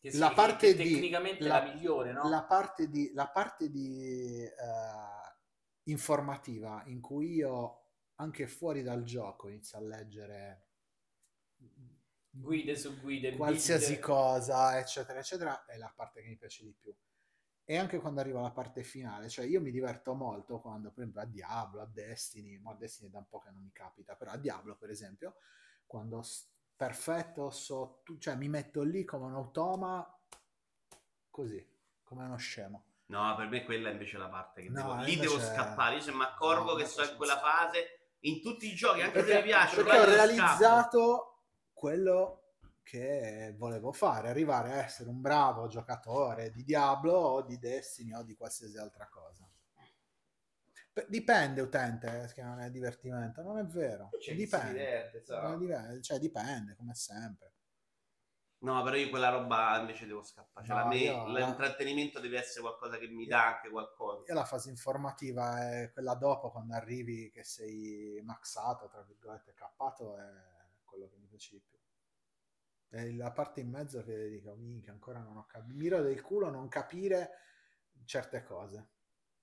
Che 0.00 0.16
La 0.16 0.28
che- 0.28 0.34
parte 0.34 0.74
che 0.74 0.82
di- 0.82 0.92
tecnicamente 0.94 1.44
la- 1.44 1.62
è 1.62 1.66
la 1.66 1.72
migliore, 1.74 2.12
no? 2.12 2.28
La 2.28 2.44
parte 2.44 2.88
di, 2.88 3.12
la 3.14 3.28
parte 3.28 3.68
di 3.70 4.42
eh, 4.44 4.52
informativa 5.84 6.82
in 6.86 7.00
cui 7.00 7.34
io 7.34 7.82
anche 8.16 8.46
fuori 8.46 8.82
dal 8.82 9.02
gioco 9.04 9.48
inizio 9.48 9.78
a 9.78 9.80
leggere 9.82 10.66
Guide 12.30 12.76
su 12.76 13.00
guide. 13.00 13.34
qualsiasi 13.36 13.92
build. 13.94 14.00
cosa, 14.04 14.78
eccetera, 14.78 15.18
eccetera, 15.18 15.64
è 15.64 15.76
la 15.76 15.92
parte 15.94 16.22
che 16.22 16.28
mi 16.28 16.36
piace 16.36 16.62
di 16.64 16.72
più. 16.78 16.94
E 17.64 17.76
anche 17.76 17.98
quando 17.98 18.20
arriva 18.20 18.40
la 18.40 18.52
parte 18.52 18.82
finale, 18.82 19.28
cioè 19.28 19.44
io 19.44 19.60
mi 19.60 19.70
diverto 19.70 20.14
molto 20.14 20.60
quando, 20.60 20.90
per 20.90 21.00
esempio, 21.02 21.20
a 21.22 21.26
Diablo, 21.26 21.82
a 21.82 21.86
Destiny, 21.86 22.58
ma 22.58 22.70
a 22.72 22.74
Destiny 22.76 23.10
da 23.10 23.18
un 23.18 23.26
po' 23.28 23.40
che 23.40 23.50
non 23.50 23.62
mi 23.62 23.72
capita, 23.72 24.14
però 24.14 24.30
a 24.30 24.36
Diablo, 24.38 24.76
per 24.76 24.90
esempio, 24.90 25.36
quando 25.84 26.22
perfetto, 26.78 27.50
so, 27.50 28.02
tu- 28.04 28.18
cioè 28.18 28.36
mi 28.36 28.48
metto 28.48 28.82
lì 28.82 29.04
come 29.04 29.26
un 29.26 29.34
automa, 29.34 30.18
così, 31.28 31.66
come 32.04 32.24
uno 32.24 32.36
scemo. 32.36 32.84
No, 33.06 33.34
per 33.34 33.48
me 33.48 33.64
quella 33.64 33.88
è 33.88 33.92
invece 33.92 34.16
la 34.16 34.28
parte 34.28 34.62
che 34.62 34.68
No, 34.68 34.82
devo, 34.82 34.94
lì 35.02 35.16
devo 35.16 35.40
scappare. 35.40 35.96
Io 35.96 36.00
se 36.02 36.12
mi 36.12 36.22
accorgo 36.22 36.72
No, 36.72 36.76
che 36.76 36.84
sto 36.84 37.02
in 37.02 37.16
quella 37.16 37.38
fase, 37.38 38.12
in 38.20 38.40
tutti 38.40 38.70
i 38.70 38.74
giochi, 38.76 39.00
anche 39.00 39.12
Perché, 39.14 39.32
se 39.32 39.38
mi 39.38 39.44
piace, 39.44 39.76
perché 39.82 39.98
ho 39.98 40.04
realizzato 40.04 41.42
quello 41.72 42.52
che 42.84 43.54
volevo 43.58 43.92
fare, 43.92 44.28
arrivare 44.28 44.72
a 44.72 44.76
essere 44.76 45.08
un 45.08 45.20
bravo 45.20 45.66
giocatore 45.66 46.50
di 46.50 46.62
Diablo 46.62 47.12
o 47.12 47.42
di 47.42 47.58
Destiny 47.58 48.14
o 48.14 48.22
di 48.22 48.36
qualsiasi 48.36 48.78
altra 48.78 49.08
cosa. 49.08 49.47
Dipende, 51.06 51.60
utente, 51.60 52.30
che 52.34 52.42
non 52.42 52.60
è 52.60 52.70
divertimento, 52.70 53.42
non 53.42 53.58
è 53.58 53.64
vero. 53.64 54.08
Dipende. 54.34 55.10
Non 55.42 55.54
è 55.54 55.56
diver- 55.58 56.00
cioè, 56.00 56.18
dipende, 56.18 56.74
come 56.74 56.94
sempre. 56.94 57.52
No, 58.60 58.82
però 58.82 58.96
io 58.96 59.08
quella 59.08 59.28
roba 59.28 59.78
invece 59.78 60.06
devo 60.06 60.22
scappare. 60.24 60.66
Cioè, 60.66 60.76
No, 60.76 60.82
a 60.82 60.88
me 60.88 60.96
io- 60.96 61.26
l'intrattenimento 61.28 62.18
deve 62.18 62.38
essere 62.38 62.62
qualcosa 62.62 62.98
che 62.98 63.06
mi 63.06 63.24
dà 63.26 63.54
anche 63.54 63.70
qualcosa. 63.70 64.24
Io 64.26 64.34
la 64.34 64.44
fase 64.44 64.68
informativa 64.70 65.70
è 65.70 65.90
quella 65.92 66.14
dopo, 66.14 66.50
quando 66.50 66.74
arrivi 66.74 67.30
che 67.30 67.44
sei 67.44 68.20
maxato, 68.24 68.88
tra 68.88 69.02
virgolette, 69.02 69.54
cappato, 69.54 70.18
è 70.18 70.24
quello 70.82 71.08
che 71.08 71.16
mi 71.18 71.26
piace 71.26 71.50
di 71.52 71.60
più. 71.60 71.76
È 72.88 73.10
la 73.12 73.30
parte 73.30 73.60
in 73.60 73.68
mezzo 73.70 74.02
che 74.02 74.28
dico, 74.28 74.54
minchia, 74.56 74.92
ancora 74.92 75.20
non 75.20 75.36
ho 75.36 75.46
capito. 75.46 75.76
Miro 75.76 76.00
del 76.02 76.20
culo 76.20 76.50
non 76.50 76.66
capire 76.68 77.30
certe 78.06 78.42
cose. 78.42 78.88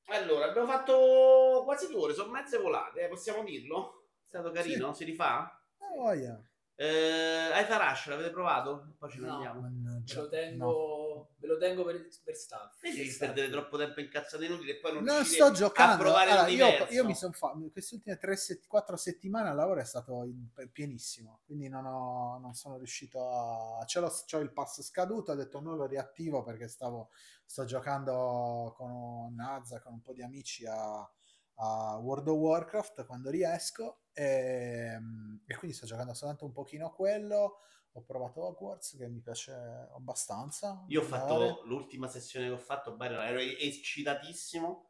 Allora, 0.07 0.45
abbiamo 0.49 0.67
fatto 0.67 1.63
quasi 1.65 1.87
due 1.89 2.01
ore, 2.01 2.13
sono 2.13 2.31
mezze 2.31 2.57
volate, 2.59 3.01
eh, 3.01 3.07
possiamo 3.07 3.43
dirlo? 3.43 4.03
È 4.23 4.27
stato 4.27 4.51
carino, 4.51 4.93
si 4.93 5.03
rifà? 5.03 5.59
Oh, 5.79 5.95
voglia. 6.03 6.39
Eh, 6.75 7.49
Aether 7.53 7.79
Rush, 7.79 8.07
l'avete 8.07 8.29
provato? 8.29 8.95
Poi 8.99 9.09
ci 9.09 9.19
No. 9.19 9.31
vediamo. 9.33 9.61
Ve 9.61 9.69
Mannaggia, 9.69 10.21
lo 10.21 10.29
tengo, 10.29 11.04
ve 11.37 11.47
lo 11.47 11.57
tengo 11.57 11.83
per, 11.83 12.07
per 12.23 12.35
Staff. 12.35 12.81
Devi 12.81 13.09
perdere 13.17 13.49
troppo 13.49 13.77
tempo 13.77 13.99
in 13.99 14.09
cazzate 14.09 14.45
inutili 14.45 14.71
e 14.71 14.79
poi 14.79 14.93
non, 14.93 15.03
Non 15.03 15.25
sto 15.25 15.45
a 15.45 15.51
giocando. 15.51 16.03
provare 16.03 16.31
Allora, 16.31 16.47
io, 16.47 16.87
io 16.89 17.05
mi 17.05 17.15
sono 17.15 17.31
fatto 17.33 17.69
queste 17.71 17.95
ultime 17.95 18.19
3-4 18.19 18.93
settimane 18.95 19.49
al 19.49 19.55
lavoro 19.55 19.79
è 19.79 19.85
stato 19.85 20.23
in- 20.23 20.47
pienissimo. 20.71 21.41
Quindi 21.45 21.67
non, 21.69 21.85
ho, 21.85 22.37
non 22.39 22.53
sono 22.53 22.77
riuscito 22.77 23.29
a. 23.29 23.85
Ce 23.85 23.99
l'ho, 23.99 24.11
c'ho 24.25 24.39
il 24.39 24.51
pass 24.51 24.81
scaduto. 24.81 25.31
Ho 25.31 25.35
detto 25.35 25.59
non 25.61 25.75
lo 25.77 25.85
riattivo 25.85 26.43
perché 26.43 26.67
stavo, 26.67 27.09
sto 27.45 27.65
giocando 27.65 28.73
con 28.75 29.33
Nazza, 29.35 29.81
con 29.81 29.93
un 29.93 30.01
po' 30.01 30.13
di 30.13 30.21
amici 30.23 30.65
a, 30.65 30.99
a 31.55 31.97
World 31.97 32.27
of 32.27 32.37
Warcraft 32.37 33.05
quando 33.05 33.29
riesco. 33.29 34.01
E, 34.13 34.97
e 35.45 35.55
quindi 35.57 35.75
sto 35.75 35.85
giocando 35.85 36.13
soltanto 36.13 36.45
un 36.45 36.51
pochino 36.51 36.87
a 36.87 36.93
quello. 36.93 37.59
Ho 37.97 38.01
provato 38.01 38.43
Hogwarts 38.43 38.97
che 38.97 39.07
mi 39.07 39.21
piace 39.21 39.53
abbastanza. 39.95 40.83
Io 40.89 40.99
ho 40.99 41.03
fatto 41.03 41.61
l'ultima 41.63 42.09
sessione 42.09 42.47
che 42.47 42.51
ho 42.53 42.57
fatto, 42.57 42.91
Byron, 42.91 43.23
ero 43.25 43.39
eccitatissimo. 43.39 44.89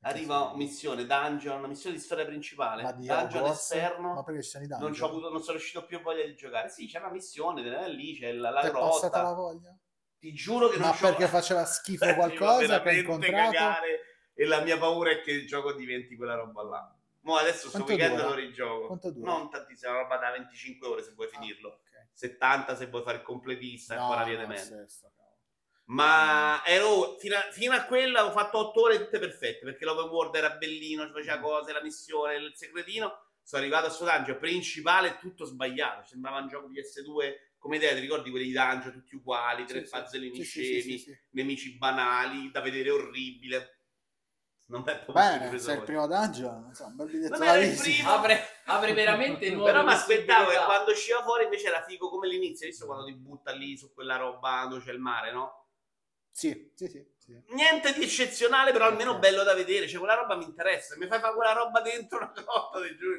Arriva 0.00 0.54
missione 0.54 1.04
dungeon, 1.04 1.62
missione 1.68 1.96
di 1.96 2.02
storia 2.02 2.24
principale, 2.24 2.82
Ma 2.82 2.92
di 2.92 3.06
dungeon 3.06 3.28
Hogwarts? 3.28 3.70
esterno. 3.72 4.14
Ma 4.14 4.24
perché 4.24 4.42
ci 4.42 4.48
sono 4.50 4.64
i 4.64 4.68
non, 4.68 4.78
dungeon? 4.78 5.08
c'ho 5.08 5.14
avuto, 5.14 5.30
non 5.30 5.42
sono 5.42 5.56
riuscito 5.58 5.84
più 5.84 6.00
voglia 6.00 6.24
di 6.24 6.34
giocare. 6.34 6.70
Sì, 6.70 6.86
c'è 6.86 6.98
una 6.98 7.10
missione, 7.10 7.88
lì, 7.88 8.16
c'è 8.18 8.32
la, 8.32 8.48
la 8.50 8.60
Ti 8.62 8.66
è 8.68 8.70
passata 8.72 9.20
la 9.22 9.32
grotta. 9.32 9.42
voglia? 9.42 9.78
Ti 10.18 10.32
giuro 10.32 10.68
che 10.68 10.78
non 10.78 10.88
Ma 10.88 10.94
perché 10.94 11.26
faceva 11.28 11.64
schifo 11.66 12.14
qualcosa 12.14 12.80
che 12.80 12.90
veramente 12.90 13.00
incontrato? 13.00 13.52
cagare, 13.52 14.00
e 14.32 14.44
la 14.46 14.60
mia 14.62 14.78
paura 14.78 15.10
è 15.10 15.20
che 15.20 15.32
il 15.32 15.46
gioco 15.46 15.72
diventi 15.74 16.16
quella 16.16 16.36
roba 16.36 16.62
là. 16.62 16.96
Mo 17.20 17.36
adesso 17.36 17.68
sto 17.68 17.82
weekend 17.82 18.12
dura? 18.12 18.28
lo 18.28 18.34
rigioco. 18.34 19.00
Non 19.16 19.50
tantissimo, 19.50 19.90
una 19.92 20.00
roba 20.02 20.16
da 20.16 20.30
25 20.30 20.86
ore 20.86 21.02
se 21.02 21.12
vuoi 21.12 21.26
Ah, 21.26 21.30
finirlo. 21.30 21.80
Ok. 22.16 22.20
70 22.20 22.76
se 22.76 22.86
vuoi 22.86 23.02
fare 23.02 23.18
il 23.18 23.22
completista, 23.22 23.94
e 23.94 23.96
No, 23.96 24.02
ancora 24.04 24.24
viene 24.24 24.42
no, 24.42 24.48
meno. 24.48 24.88
sto 24.88 25.12
cavolo. 25.14 25.34
Ma 25.88 26.62
ero 26.64 27.16
fino 27.18 27.36
a, 27.36 27.42
fino 27.52 27.72
a 27.74 27.84
quella 27.84 28.24
ho 28.24 28.30
fatto 28.32 28.58
8 28.58 28.80
ore 28.82 28.98
tutte 28.98 29.18
perfette 29.20 29.64
perché 29.64 29.84
l'open 29.84 30.10
world 30.10 30.34
era 30.34 30.50
bellino, 30.56 31.06
ci 31.06 31.12
faceva 31.12 31.38
Mm. 31.38 31.42
cose, 31.42 31.72
la 31.72 31.82
missione, 31.82 32.36
il 32.36 32.52
segretino. 32.54 33.24
Sono 33.42 33.62
arrivato 33.62 33.86
a 33.86 33.90
sto 33.90 34.04
dungeon 34.04 34.38
principale, 34.38 35.18
tutto 35.20 35.44
sbagliato. 35.44 36.02
Sembrava 36.04 36.38
un 36.40 36.48
gioco 36.48 36.68
PS2 36.68 37.52
come 37.58 37.76
idea, 37.76 37.94
ti 37.94 38.00
ricordi 38.00 38.30
quelli 38.30 38.46
di 38.46 38.52
dungeon 38.52 38.92
tutti 38.92 39.14
uguali, 39.14 39.64
tre 39.64 39.84
Sì, 39.84 39.90
puzzle 39.90 40.34
Sì, 40.34 40.42
scemi, 40.42 40.80
sì, 40.80 40.98
sì. 40.98 41.18
nemici 41.30 41.76
banali, 41.76 42.50
da 42.50 42.60
vedere 42.60 42.90
orribile. 42.90 43.75
Non 44.68 44.80
è 44.80 44.98
proprio 44.98 45.12
Bene, 45.14 45.48
preso 45.48 45.64
se 45.64 45.72
è 45.74 45.76
il 45.76 45.82
primo 45.84 46.06
dungeon, 46.08 46.64
insomma, 46.68 46.90
un 46.90 46.96
bel 46.96 47.06
biglietto 47.06 47.30
Non 47.30 47.38
da 47.38 47.52
era 47.54 47.62
il 47.62 47.70
visita. 47.70 47.82
primo. 47.84 48.10
Apre, 48.10 48.48
apre 48.64 48.92
veramente 48.94 49.50
nuove 49.50 49.70
Però 49.70 49.84
mi 49.84 49.92
aspettavo 49.92 50.50
che 50.50 50.56
quando 50.64 50.90
usciva 50.90 51.22
fuori 51.22 51.44
invece 51.44 51.68
era 51.68 51.84
figo 51.84 52.08
come 52.08 52.26
l'inizio, 52.26 52.66
visto 52.66 52.84
quando 52.86 53.04
ti 53.04 53.14
butta 53.14 53.52
lì 53.52 53.76
su 53.76 53.92
quella 53.94 54.16
roba 54.16 54.66
dove 54.68 54.82
c'è 54.82 54.90
il 54.92 54.98
mare, 54.98 55.30
no? 55.32 55.66
Sì, 56.32 56.70
sì, 56.74 56.88
sì. 56.88 57.06
sì. 57.16 57.42
Niente 57.54 57.92
di 57.94 58.02
eccezionale, 58.02 58.72
però 58.72 58.86
almeno 58.86 59.12
Ok. 59.12 59.18
bello 59.20 59.42
da 59.44 59.54
vedere. 59.54 59.88
Cioè, 59.88 59.98
quella 60.00 60.16
roba 60.16 60.34
mi 60.36 60.44
interessa. 60.44 60.96
Mi 60.98 61.06
fai 61.06 61.20
fare 61.20 61.34
quella 61.34 61.52
roba 61.52 61.80
dentro 61.80 62.18
una 62.18 62.32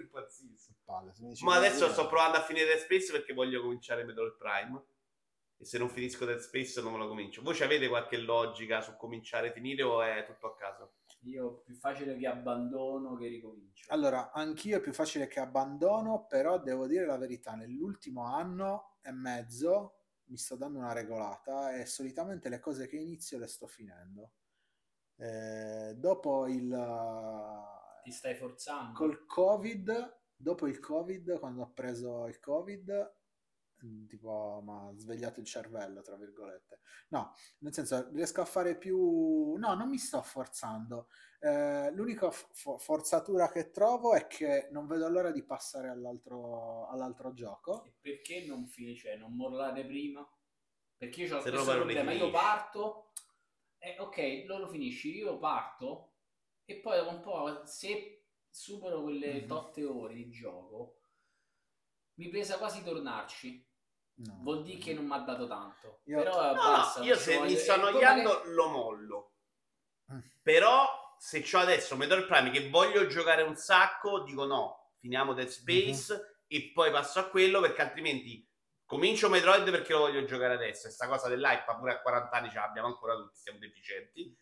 impazzisco. 0.01 0.73
Palle, 0.83 1.13
se 1.13 1.23
mi 1.23 1.29
dici 1.29 1.43
Ma 1.43 1.55
adesso 1.55 1.89
sto 1.89 2.07
provando 2.07 2.37
a 2.37 2.41
finire 2.43 2.65
Dead 2.67 2.79
Space 2.79 3.11
perché 3.11 3.33
voglio 3.33 3.61
cominciare 3.61 4.03
Metroid 4.03 4.35
Prime. 4.37 4.83
E 5.57 5.65
se 5.65 5.77
non 5.77 5.89
finisco 5.89 6.25
Dead 6.25 6.39
Space 6.39 6.79
non 6.81 6.91
me 6.91 6.99
lo 6.99 7.07
comincio. 7.07 7.41
Voi 7.41 7.55
ci 7.55 7.63
avete 7.63 7.87
qualche 7.87 8.17
logica 8.17 8.81
su 8.81 8.95
cominciare 8.97 9.47
e 9.47 9.51
finire 9.53 9.81
o 9.83 10.01
è 10.01 10.23
tutto 10.25 10.47
a 10.47 10.55
caso? 10.55 10.96
Io 11.27 11.61
più 11.61 11.75
facile 11.75 12.15
che 12.17 12.27
abbandono 12.27 13.15
che 13.15 13.27
ricomincio. 13.27 13.91
Allora, 13.93 14.31
anch'io 14.31 14.77
è 14.77 14.81
più 14.81 14.93
facile 14.93 15.27
che 15.27 15.39
abbandono, 15.39 16.25
però 16.25 16.59
devo 16.61 16.87
dire 16.87 17.05
la 17.05 17.17
verità, 17.17 17.55
nell'ultimo 17.55 18.23
anno 18.23 18.97
e 19.01 19.11
mezzo 19.11 19.97
mi 20.29 20.37
sto 20.37 20.55
dando 20.55 20.79
una 20.79 20.93
regolata 20.93 21.75
e 21.75 21.85
solitamente 21.85 22.49
le 22.49 22.59
cose 22.59 22.87
che 22.87 22.97
inizio 22.97 23.37
le 23.37 23.47
sto 23.47 23.67
finendo. 23.67 24.31
Eh, 25.15 25.95
dopo 25.95 26.47
il... 26.47 26.69
Ti 28.03 28.11
stai 28.11 28.35
forzando. 28.35 28.93
col 28.93 29.25
covid 29.25 30.15
dopo 30.37 30.67
il 30.67 30.79
covid 30.79 31.39
quando 31.39 31.63
ho 31.63 31.73
preso 31.73 32.27
il 32.27 32.39
covid 32.39 33.16
tipo 34.07 34.61
mi 34.63 34.71
ha 34.71 34.91
svegliato 34.97 35.39
il 35.39 35.45
cervello, 35.45 36.01
tra 36.01 36.15
virgolette. 36.15 36.79
No, 37.09 37.33
nel 37.59 37.73
senso 37.73 38.09
riesco 38.11 38.41
a 38.41 38.45
fare 38.45 38.77
più... 38.77 39.55
No, 39.57 39.73
non 39.75 39.89
mi 39.89 39.97
sto 39.97 40.21
forzando. 40.21 41.09
Eh, 41.39 41.91
l'unica 41.91 42.31
fo- 42.31 42.77
forzatura 42.77 43.49
che 43.49 43.69
trovo 43.71 44.13
è 44.13 44.27
che 44.27 44.67
non 44.71 44.87
vedo 44.87 45.07
l'ora 45.09 45.31
di 45.31 45.43
passare 45.43 45.89
all'altro, 45.89 46.87
all'altro 46.87 47.33
gioco. 47.33 47.83
E 47.85 47.93
perché 47.99 48.45
non 48.45 48.67
finisce, 48.67 49.15
non 49.15 49.35
mollare 49.35 49.85
prima? 49.85 50.27
Perché 50.97 51.23
io 51.23 51.37
ho 51.37 51.43
non 51.43 51.59
li 51.59 51.63
problema, 51.63 52.11
io 52.11 52.31
parto, 52.31 53.11
eh, 53.77 53.97
ok, 53.99 54.43
loro 54.47 54.67
finisci, 54.67 55.15
io 55.15 55.37
parto 55.37 56.13
e 56.65 56.77
poi 56.79 56.97
dopo 56.97 57.11
un 57.11 57.21
po', 57.21 57.65
se 57.65 58.25
supero 58.49 59.03
quelle 59.03 59.41
Mhm. 59.41 59.47
totte 59.47 59.85
ore 59.85 60.15
di 60.15 60.29
gioco, 60.31 61.01
mi 62.15 62.29
pesa 62.29 62.57
quasi 62.57 62.83
tornarci. 62.83 63.66
No. 64.19 64.39
Vuol 64.41 64.63
dire 64.63 64.79
che 64.79 64.93
non 64.93 65.05
mi 65.05 65.13
ha 65.13 65.19
dato 65.19 65.47
tanto. 65.47 66.01
Io- 66.05 66.17
Però 66.17 66.53
No, 66.53 66.53
basta, 66.53 66.99
no, 66.99 67.05
io 67.05 67.15
se 67.15 67.35
voglio- 67.37 67.49
mi 67.51 67.55
sto 67.57 67.73
annoiando 67.73 68.29
magari- 68.29 68.49
lo 68.53 68.67
mollo. 68.69 69.31
Mm. 70.11 70.19
Però 70.41 71.15
se 71.19 71.41
c'ho 71.41 71.59
adesso 71.59 71.95
Metroid 71.95 72.25
Prime 72.25 72.49
che 72.49 72.69
voglio 72.69 73.05
giocare 73.07 73.43
un 73.43 73.55
sacco, 73.55 74.21
dico 74.21 74.45
no, 74.45 74.91
finiamo 74.99 75.33
Dead 75.33 75.47
Space 75.47 76.13
Mhm. 76.13 76.21
e 76.47 76.71
poi 76.73 76.89
passo 76.91 77.19
a 77.19 77.25
quello 77.29 77.59
perché 77.59 77.81
altrimenti 77.81 78.43
comincio 78.85 79.29
Metroid 79.29 79.69
perché 79.69 79.93
lo 79.93 79.99
voglio 79.99 80.23
giocare 80.25 80.53
adesso. 80.55 80.87
E 80.87 80.91
sta 80.91 81.07
cosa 81.07 81.27
dell'hype 81.27 81.75
pure 81.77 81.91
a 81.93 82.01
40 82.01 82.37
anni 82.37 82.49
ce 82.49 82.55
l'abbiamo 82.57 82.87
ancora 82.87 83.15
tutti, 83.15 83.37
siamo 83.37 83.59
deficienti. 83.59 84.35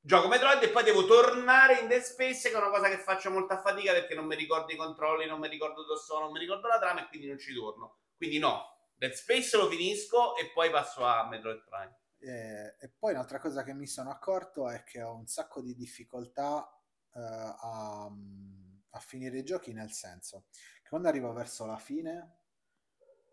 Gioco 0.00 0.28
Metroid 0.28 0.62
e 0.62 0.68
poi 0.68 0.84
devo 0.84 1.04
tornare 1.06 1.80
in 1.80 1.88
Dead 1.88 2.02
Space 2.02 2.48
che 2.50 2.54
è 2.54 2.58
una 2.58 2.70
cosa 2.70 2.88
che 2.88 2.98
faccio 2.98 3.30
molta 3.30 3.60
fatica 3.60 3.92
perché 3.92 4.14
non 4.14 4.26
mi 4.26 4.36
ricordo 4.36 4.72
i 4.72 4.76
controlli, 4.76 5.26
non 5.26 5.40
mi 5.40 5.48
ricordo 5.48 5.84
dove 5.84 5.98
sono, 6.00 6.24
non 6.24 6.32
mi 6.32 6.38
ricordo 6.38 6.68
la 6.68 6.78
trama 6.78 7.00
e 7.04 7.08
quindi 7.08 7.28
non 7.28 7.38
ci 7.38 7.54
torno. 7.54 7.98
Quindi 8.16 8.38
no, 8.38 8.75
Dead 8.96 9.12
Space 9.12 9.56
lo 9.56 9.68
finisco 9.68 10.36
e 10.36 10.50
poi 10.52 10.70
passo 10.70 11.04
a 11.04 11.26
Metroid 11.28 11.62
Prime. 11.64 11.98
Eh, 12.18 12.76
e 12.80 12.92
poi 12.98 13.12
un'altra 13.12 13.38
cosa 13.38 13.62
che 13.62 13.74
mi 13.74 13.86
sono 13.86 14.10
accorto 14.10 14.68
è 14.70 14.82
che 14.84 15.02
ho 15.02 15.14
un 15.14 15.26
sacco 15.26 15.60
di 15.60 15.74
difficoltà 15.74 16.66
eh, 17.14 17.20
a, 17.20 18.04
a 18.04 18.98
finire 19.00 19.38
i 19.38 19.44
giochi, 19.44 19.72
nel 19.72 19.92
senso 19.92 20.46
che 20.82 20.88
quando 20.88 21.08
arrivo 21.08 21.32
verso 21.32 21.66
la 21.66 21.76
fine 21.78 22.38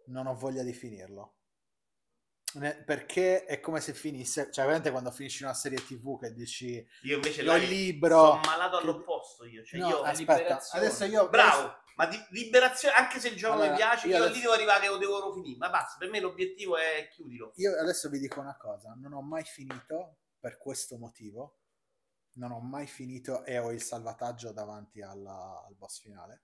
non 0.07 0.27
ho 0.27 0.35
voglia 0.35 0.63
di 0.63 0.73
finirlo. 0.73 1.35
Ne- 2.55 2.83
Perché 2.83 3.45
è 3.45 3.59
come 3.59 3.79
se 3.79 3.93
finisse, 3.95 4.43
cioè 4.51 4.65
veramente 4.65 4.91
quando 4.91 5.09
finisci 5.09 5.41
una 5.43 5.55
serie 5.55 5.83
tv 5.83 6.19
che 6.19 6.33
dici 6.33 6.85
Io 7.03 7.15
invece 7.15 7.41
lo 7.41 7.55
libro, 7.55 8.17
sono 8.19 8.41
malato 8.45 8.77
all'opposto 8.77 9.45
io, 9.45 9.63
cioè 9.63 9.79
No, 9.79 9.87
io 9.89 10.01
aspetta, 10.01 10.33
liberazione. 10.33 10.85
adesso 10.85 11.05
io 11.05 11.29
bravo, 11.29 11.73
ma 11.95 12.05
di 12.07 12.17
liberazione 12.29 12.95
anche 12.95 13.19
se 13.19 13.29
il 13.29 13.35
gioco 13.35 13.53
Allora, 13.55 13.71
mi 13.71 13.75
piace, 13.77 14.07
io 14.07 14.13
io, 14.15 14.17
adesso- 14.23 14.33
lì 14.35 14.41
devo 14.41 14.53
arrivare 14.53 14.79
che 14.81 14.87
lo 14.87 14.97
devo 14.97 15.33
finire, 15.33 15.57
ma 15.57 15.69
basta, 15.69 15.95
per 15.97 16.09
me 16.09 16.19
l'obiettivo 16.19 16.77
è 16.77 17.07
chiudilo. 17.11 17.51
Io 17.55 17.77
adesso 17.79 18.09
vi 18.09 18.19
dico 18.19 18.39
una 18.39 18.55
cosa, 18.57 18.93
non 18.97 19.13
ho 19.13 19.21
mai 19.21 19.43
finito 19.43 20.17
per 20.39 20.57
questo 20.57 20.97
motivo, 20.97 21.57
non 22.33 22.51
ho 22.51 22.59
mai 22.59 22.87
finito 22.87 23.43
e 23.45 23.57
ho 23.59 23.71
il 23.71 23.81
salvataggio 23.81 24.51
davanti 24.51 25.01
alla- 25.01 25.63
al 25.67 25.75
boss 25.75 25.99
finale. 26.01 26.43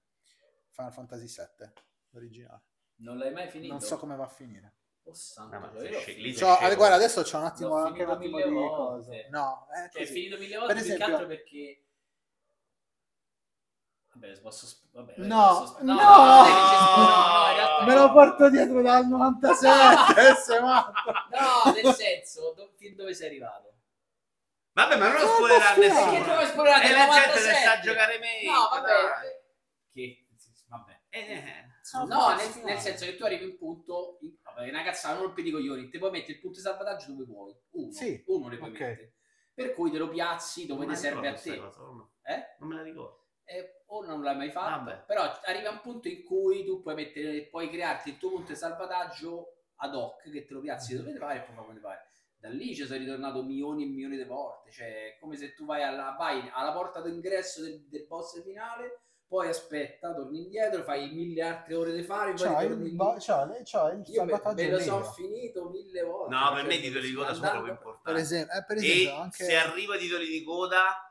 Final 0.71 0.93
Fantasy 0.93 1.25
VII, 1.25 1.71
l'originale. 2.11 2.61
Non 2.97 3.17
l'hai 3.17 3.31
mai 3.33 3.49
finito? 3.49 3.73
Non 3.73 3.81
so 3.81 3.97
come 3.97 4.15
va 4.15 4.25
a 4.25 4.29
finire. 4.29 4.75
Oh, 5.03 5.13
santo, 5.13 5.55
No, 5.55 5.59
ma 5.61 5.71
cioè, 5.73 5.89
io 5.89 5.97
lì 6.17 6.33
sei 6.33 6.35
Cioè, 6.35 6.55
scemo. 6.57 6.75
guarda, 6.75 6.95
adesso 6.95 7.21
c'ho 7.23 7.37
un 7.37 7.45
attimo 7.45 7.75
anche 7.77 8.03
un 8.03 8.09
attimo 8.11 8.37
mille 8.37 8.47
di 8.49 8.53
volte. 8.53 8.75
cose. 8.75 9.27
No, 9.31 9.67
è 9.71 9.75
Cioè, 9.75 9.85
è 9.85 10.05
così. 10.05 10.05
finito 10.13 10.37
mille 10.37 10.57
volte 10.57 10.73
Per 10.73 10.83
esempio- 10.83 11.05
altro 11.05 11.27
perché... 11.27 11.83
Vabbè, 14.19 14.39
posso... 14.39 14.65
sp- 14.65 14.87
Vabbè, 14.91 15.13
No, 15.17 15.59
posso- 15.59 15.77
no! 15.81 15.95
che 15.97 16.03
no, 16.03 16.17
no, 16.17 17.49
in 17.49 17.55
realtà 17.55 17.85
Me 17.85 17.93
no. 17.95 18.01
lo 18.05 18.11
porto 18.11 18.49
dietro 18.49 18.81
dal 18.81 19.07
97, 19.07 20.35
sei 20.43 20.61
matto. 20.61 21.11
No, 21.11 21.71
nel 21.71 21.93
senso, 21.93 22.53
do- 22.55 22.71
fin 22.75 22.95
dove 22.95 23.13
sei 23.13 23.27
arrivato? 23.27 23.73
Vabbè, 24.73 24.97
ma 24.97 25.07
non 25.11 25.21
lo 25.21 25.27
scusa. 25.27 25.75
nessuno. 25.75 26.45
Spoilerare 26.45 26.85
E 26.85 26.91
la 26.91 26.97
gente 26.99 27.27
97? 27.27 27.47
ne 27.49 27.53
sa 27.55 27.79
giocare 27.79 28.19
meglio. 28.19 28.51
No, 28.51 28.67
vabbè. 28.71 29.41
Che... 29.91 30.25
Vabbè. 30.67 30.99
Eh, 31.09 31.67
No, 32.07 32.35
nel, 32.35 32.63
nel 32.65 32.77
senso 32.77 33.05
che 33.05 33.15
tu 33.15 33.23
arrivi 33.25 33.45
in 33.45 33.49
un 33.51 33.57
punto, 33.57 34.19
in- 34.21 34.35
vabbè, 34.43 34.69
una 34.69 34.83
cazzata, 34.83 35.15
non 35.15 35.23
rompi 35.23 35.47
i 35.47 35.49
coglioni, 35.49 35.89
ti 35.89 35.97
puoi 35.97 36.11
mettere 36.11 36.33
il 36.33 36.39
punto 36.39 36.57
di 36.57 36.63
salvataggio 36.63 37.11
dove 37.13 37.23
vuoi, 37.25 37.55
uno, 37.71 37.91
Sì, 37.91 38.23
uno 38.27 38.47
le 38.47 38.57
puoi 38.57 38.69
ok. 38.69 38.79
mettere, 38.79 39.13
per 39.55 39.73
cui 39.73 39.89
te 39.89 39.97
lo 39.97 40.07
piazzi 40.07 40.67
dove 40.67 40.85
ti 40.85 40.95
serve 40.95 41.29
a 41.29 41.33
te, 41.33 41.57
cosa, 41.57 41.79
no. 41.79 42.11
eh? 42.21 42.55
Non 42.59 42.69
me 42.69 42.75
la 42.75 42.83
ricordo. 42.83 43.18
Eh, 43.51 43.81
o 43.87 44.05
non 44.05 44.21
l'hai 44.21 44.35
mai 44.37 44.51
fatto, 44.51 44.83
Vabbè. 44.83 45.03
però 45.07 45.23
arriva 45.45 45.71
un 45.71 45.81
punto 45.81 46.07
in 46.07 46.23
cui 46.23 46.63
tu 46.63 46.81
puoi 46.83 46.93
mettere, 46.93 47.47
puoi 47.47 47.67
crearti 47.69 48.09
il 48.09 48.17
tuo 48.19 48.29
punto 48.29 48.51
di 48.51 48.57
salvataggio 48.57 49.53
ad 49.77 49.95
hoc 49.95 50.29
che 50.29 50.45
te 50.45 50.53
lo 50.53 50.59
piazzi 50.61 50.95
dove 50.95 51.11
ti 51.11 51.17
pare 51.17 51.39
e 51.39 51.41
poi 51.41 51.55
fa 51.55 51.61
come 51.61 51.73
ti 51.73 51.79
pare. 51.79 52.07
Da 52.37 52.49
lì 52.49 52.75
ci 52.75 52.85
sei 52.85 52.99
ritornato 52.99 53.41
milioni 53.43 53.83
e 53.83 53.87
milioni 53.87 54.17
di 54.17 54.23
volte, 54.23 54.71
cioè 54.71 55.15
è 55.15 55.17
come 55.19 55.35
se 55.35 55.55
tu 55.55 55.65
vai 55.65 55.81
alla, 55.83 56.15
vai 56.17 56.47
alla 56.53 56.71
porta 56.71 57.01
d'ingresso 57.01 57.61
del, 57.63 57.87
del 57.89 58.05
boss 58.07 58.41
finale, 58.43 59.01
poi 59.27 59.47
aspetta, 59.49 60.13
torni 60.13 60.43
indietro, 60.43 60.83
fai 60.83 61.09
mille 61.11 61.41
altre 61.41 61.73
ore 61.75 61.91
di 61.93 62.03
fare, 62.03 62.33
poi 62.33 62.47
C'ho 62.47 62.61
il, 62.61 62.91
bo- 62.95 63.15
c'ho 63.17 63.47
c'ho 63.63 63.87
il 63.89 64.03
Io 64.07 64.23
me, 64.23 64.31
salvataggio 64.31 64.63
me 64.63 64.69
lo 64.69 64.79
sono 64.79 65.03
finito 65.03 65.69
mille 65.69 66.01
volte. 66.03 66.33
No, 66.35 66.49
per 66.51 66.59
cioè, 66.59 66.67
me 66.67 66.75
i 66.75 66.81
titoli 66.81 67.07
di 67.09 67.13
coda 67.15 67.33
sono 67.33 67.49
proprio 67.49 67.61
Per 67.63 67.71
importanti. 67.73 68.21
esempio, 68.21 68.57
eh, 68.57 68.63
per 68.65 68.77
E 68.77 68.79
esempio 68.79 69.15
anche... 69.21 69.43
se 69.43 69.55
arriva 69.55 69.93
ai 69.95 69.99
titoli 69.99 70.27
di 70.27 70.43
coda, 70.43 71.08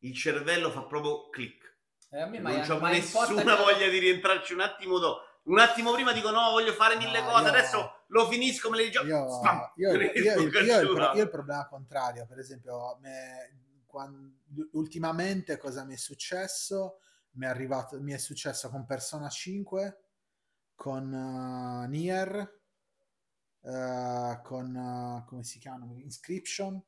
il 0.00 0.14
cervello 0.14 0.70
fa 0.70 0.82
proprio 0.84 1.28
click. 1.30 1.64
Eh, 2.10 2.20
a 2.20 2.26
me 2.26 2.38
non 2.38 2.52
ma- 2.52 2.74
ho 2.74 2.78
nessuna 2.88 3.56
che- 3.56 3.62
voglia 3.62 3.88
di 3.88 3.98
rientrarci 3.98 4.52
un 4.52 4.60
attimo 4.60 4.98
dopo. 4.98 5.22
Un 5.44 5.58
attimo 5.58 5.92
prima 5.92 6.12
dico 6.12 6.30
no, 6.30 6.50
voglio 6.50 6.72
fare 6.72 6.96
mille 6.96 7.20
No, 7.20 7.26
cose, 7.28 7.42
io- 7.42 7.48
adesso 7.48 8.04
lo 8.08 8.28
finisco, 8.28 8.68
me 8.70 8.76
le 8.78 8.90
gioco. 8.90 9.06
Io, 9.06 9.28
Spam! 9.30 9.70
io- 9.76 9.92
io- 9.92 10.12
io- 10.12 10.40
il 10.40 10.50
pro- 10.94 11.12
io 11.14 11.22
il 11.22 11.30
problema 11.30 11.66
contrario, 11.68 12.26
per 12.26 12.38
esempio, 12.38 12.98
me- 13.00 13.82
quan- 13.86 14.40
ultimamente 14.72 15.56
cosa 15.56 15.84
mi 15.84 15.94
è 15.94 15.96
successo? 15.96 17.00
Mi 17.36 17.46
è, 17.46 17.48
arrivato, 17.48 18.00
mi 18.00 18.12
è 18.12 18.18
successo 18.18 18.70
con 18.70 18.86
Persona 18.86 19.28
5, 19.28 20.00
con 20.74 21.12
uh, 21.12 21.86
Nier, 21.88 22.60
uh, 23.60 24.40
con 24.42 24.74
uh, 24.74 25.24
come 25.28 25.42
si 25.44 25.58
chiamano? 25.58 25.96
Inscription. 25.98 26.82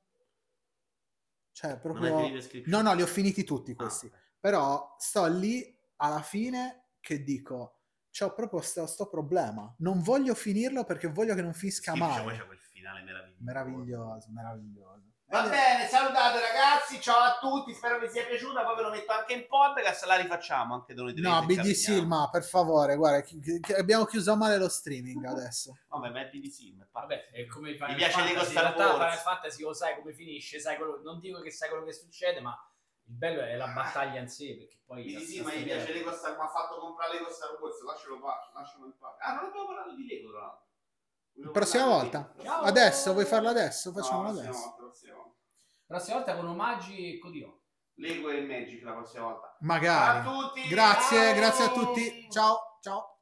Cioè, 1.59 1.77
proprio. 1.81 2.31
No, 2.67 2.83
no, 2.83 2.95
li 2.95 3.03
ho 3.03 3.07
finiti 3.07 3.43
tutti 3.43 3.73
Ah, 3.73 3.75
questi. 3.75 4.07
ok. 4.07 4.13
Però 4.39 4.95
sto 4.97 5.27
lì 5.27 5.77
alla 5.97 6.23
fine 6.23 6.91
che 7.01 7.25
dico, 7.25 7.81
c'ho 8.17 8.33
proprio 8.33 8.61
sto, 8.61 8.87
sto 8.87 9.09
problema. 9.09 9.75
Non 9.79 10.01
voglio 10.01 10.37
finirlo 10.37 10.85
perché 10.85 11.09
voglio 11.09 11.35
che 11.35 11.43
non 11.43 11.53
finisca 11.53 11.91
Inscription, 11.95 12.27
mai. 12.27 12.39
c'è 12.39 12.47
quel 12.47 12.59
finale 12.61 13.03
meraviglioso. 13.03 13.43
Meraviglioso, 13.43 14.31
meraviglioso. 14.31 15.08
Va 15.31 15.43
bene, 15.47 15.87
salutate 15.89 16.41
ragazzi, 16.41 16.99
ciao 17.03 17.19
a 17.21 17.37
tutti, 17.39 17.75
spero 17.75 17.99
vi 17.99 18.09
sia 18.09 18.25
piaciuta, 18.25 18.65
poi 18.65 18.77
ve 18.77 18.83
lo 18.83 18.89
metto 18.89 19.13
anche 19.13 19.35
in 19.35 19.47
podcast, 19.47 20.05
la 20.07 20.17
rifacciamo 20.17 20.73
anche 20.73 20.95
noi. 20.95 21.13
No, 21.21 21.45
BD. 21.45 21.73
Silma, 21.73 22.31
per 22.33 22.43
favore, 22.43 22.97
guarda, 22.97 23.21
chi- 23.21 23.39
chi- 23.39 23.73
abbiamo 23.75 24.07
chiuso 24.07 24.35
male 24.37 24.57
lo 24.57 24.71
streaming 24.71 25.23
adesso. 25.27 25.77
Vabbè, 25.89 26.09
ma 26.09 26.21
è 26.23 26.31
BD 26.31 26.47
Silma. 26.49 26.89
Vabbè, 26.91 27.29
è 27.31 27.47
come 27.47 27.73
Mi 27.73 27.95
piace 27.95 28.23
realtà 28.23 28.87
Wars. 28.87 28.97
Final 28.97 29.19
Fantasy 29.19 29.63
lo 29.65 29.75
sai 29.75 29.97
come 30.01 30.15
finisce, 30.15 30.61
sai 30.61 30.77
quello- 30.79 31.03
non 31.03 31.21
dico 31.21 31.43
che 31.43 31.51
sai 31.51 31.69
quello 31.69 31.85
che 31.85 31.93
succede, 31.93 32.41
ma 32.41 32.59
il 33.05 33.13
bello 33.15 33.43
è 33.43 33.55
la 33.57 33.69
battaglia 33.77 34.21
in 34.21 34.29
sé, 34.29 34.57
perché 34.57 34.79
poi... 34.87 35.05
BD 35.05 35.19
Silma 35.25 35.53
mi 35.53 35.63
piace 35.63 35.93
Lego 35.93 36.13
Star 36.13 36.39
mi 36.39 36.43
ha 36.43 36.49
fatto 36.49 36.79
comprare 36.79 37.13
Lego 37.13 37.31
Star 37.31 37.51
Wars, 37.61 37.83
lascialo 37.83 38.19
lascialo 38.55 38.87
in 38.87 38.97
pace. 38.97 39.17
Ah, 39.21 39.35
non 39.35 39.45
abbiamo 39.45 39.67
parlato 39.67 39.95
di 39.95 40.07
Lego, 40.07 40.31
tra 40.31 40.41
l'altro. 40.41 40.67
Prossima 41.53 41.85
di 41.85 41.89
volta. 41.91 42.33
Adesso, 42.65 43.13
vuoi 43.13 43.25
farlo 43.25 43.49
adesso? 43.51 43.91
No, 43.91 43.97
Facciamolo 44.01 44.29
prossima 44.33 44.49
adesso. 44.49 44.75
Volta, 45.89 45.97
prossima 45.97 46.17
volta. 46.17 46.37
Con 46.37 46.47
omaggi 46.49 47.15
e 47.15 47.19
Codio. 47.19 47.63
Lego 47.95 48.31
e 48.31 48.43
Magic 48.43 48.83
la 48.85 48.93
prossima 48.93 49.25
volta. 49.25 49.57
Magari. 49.61 50.19
A 50.19 50.23
tutti! 50.23 50.69
Grazie, 50.69 51.19
Ciao! 51.19 51.35
grazie 51.35 51.65
a 51.65 51.69
tutti. 51.71 52.27
Ciao, 52.31 52.79
ciao. 52.81 53.18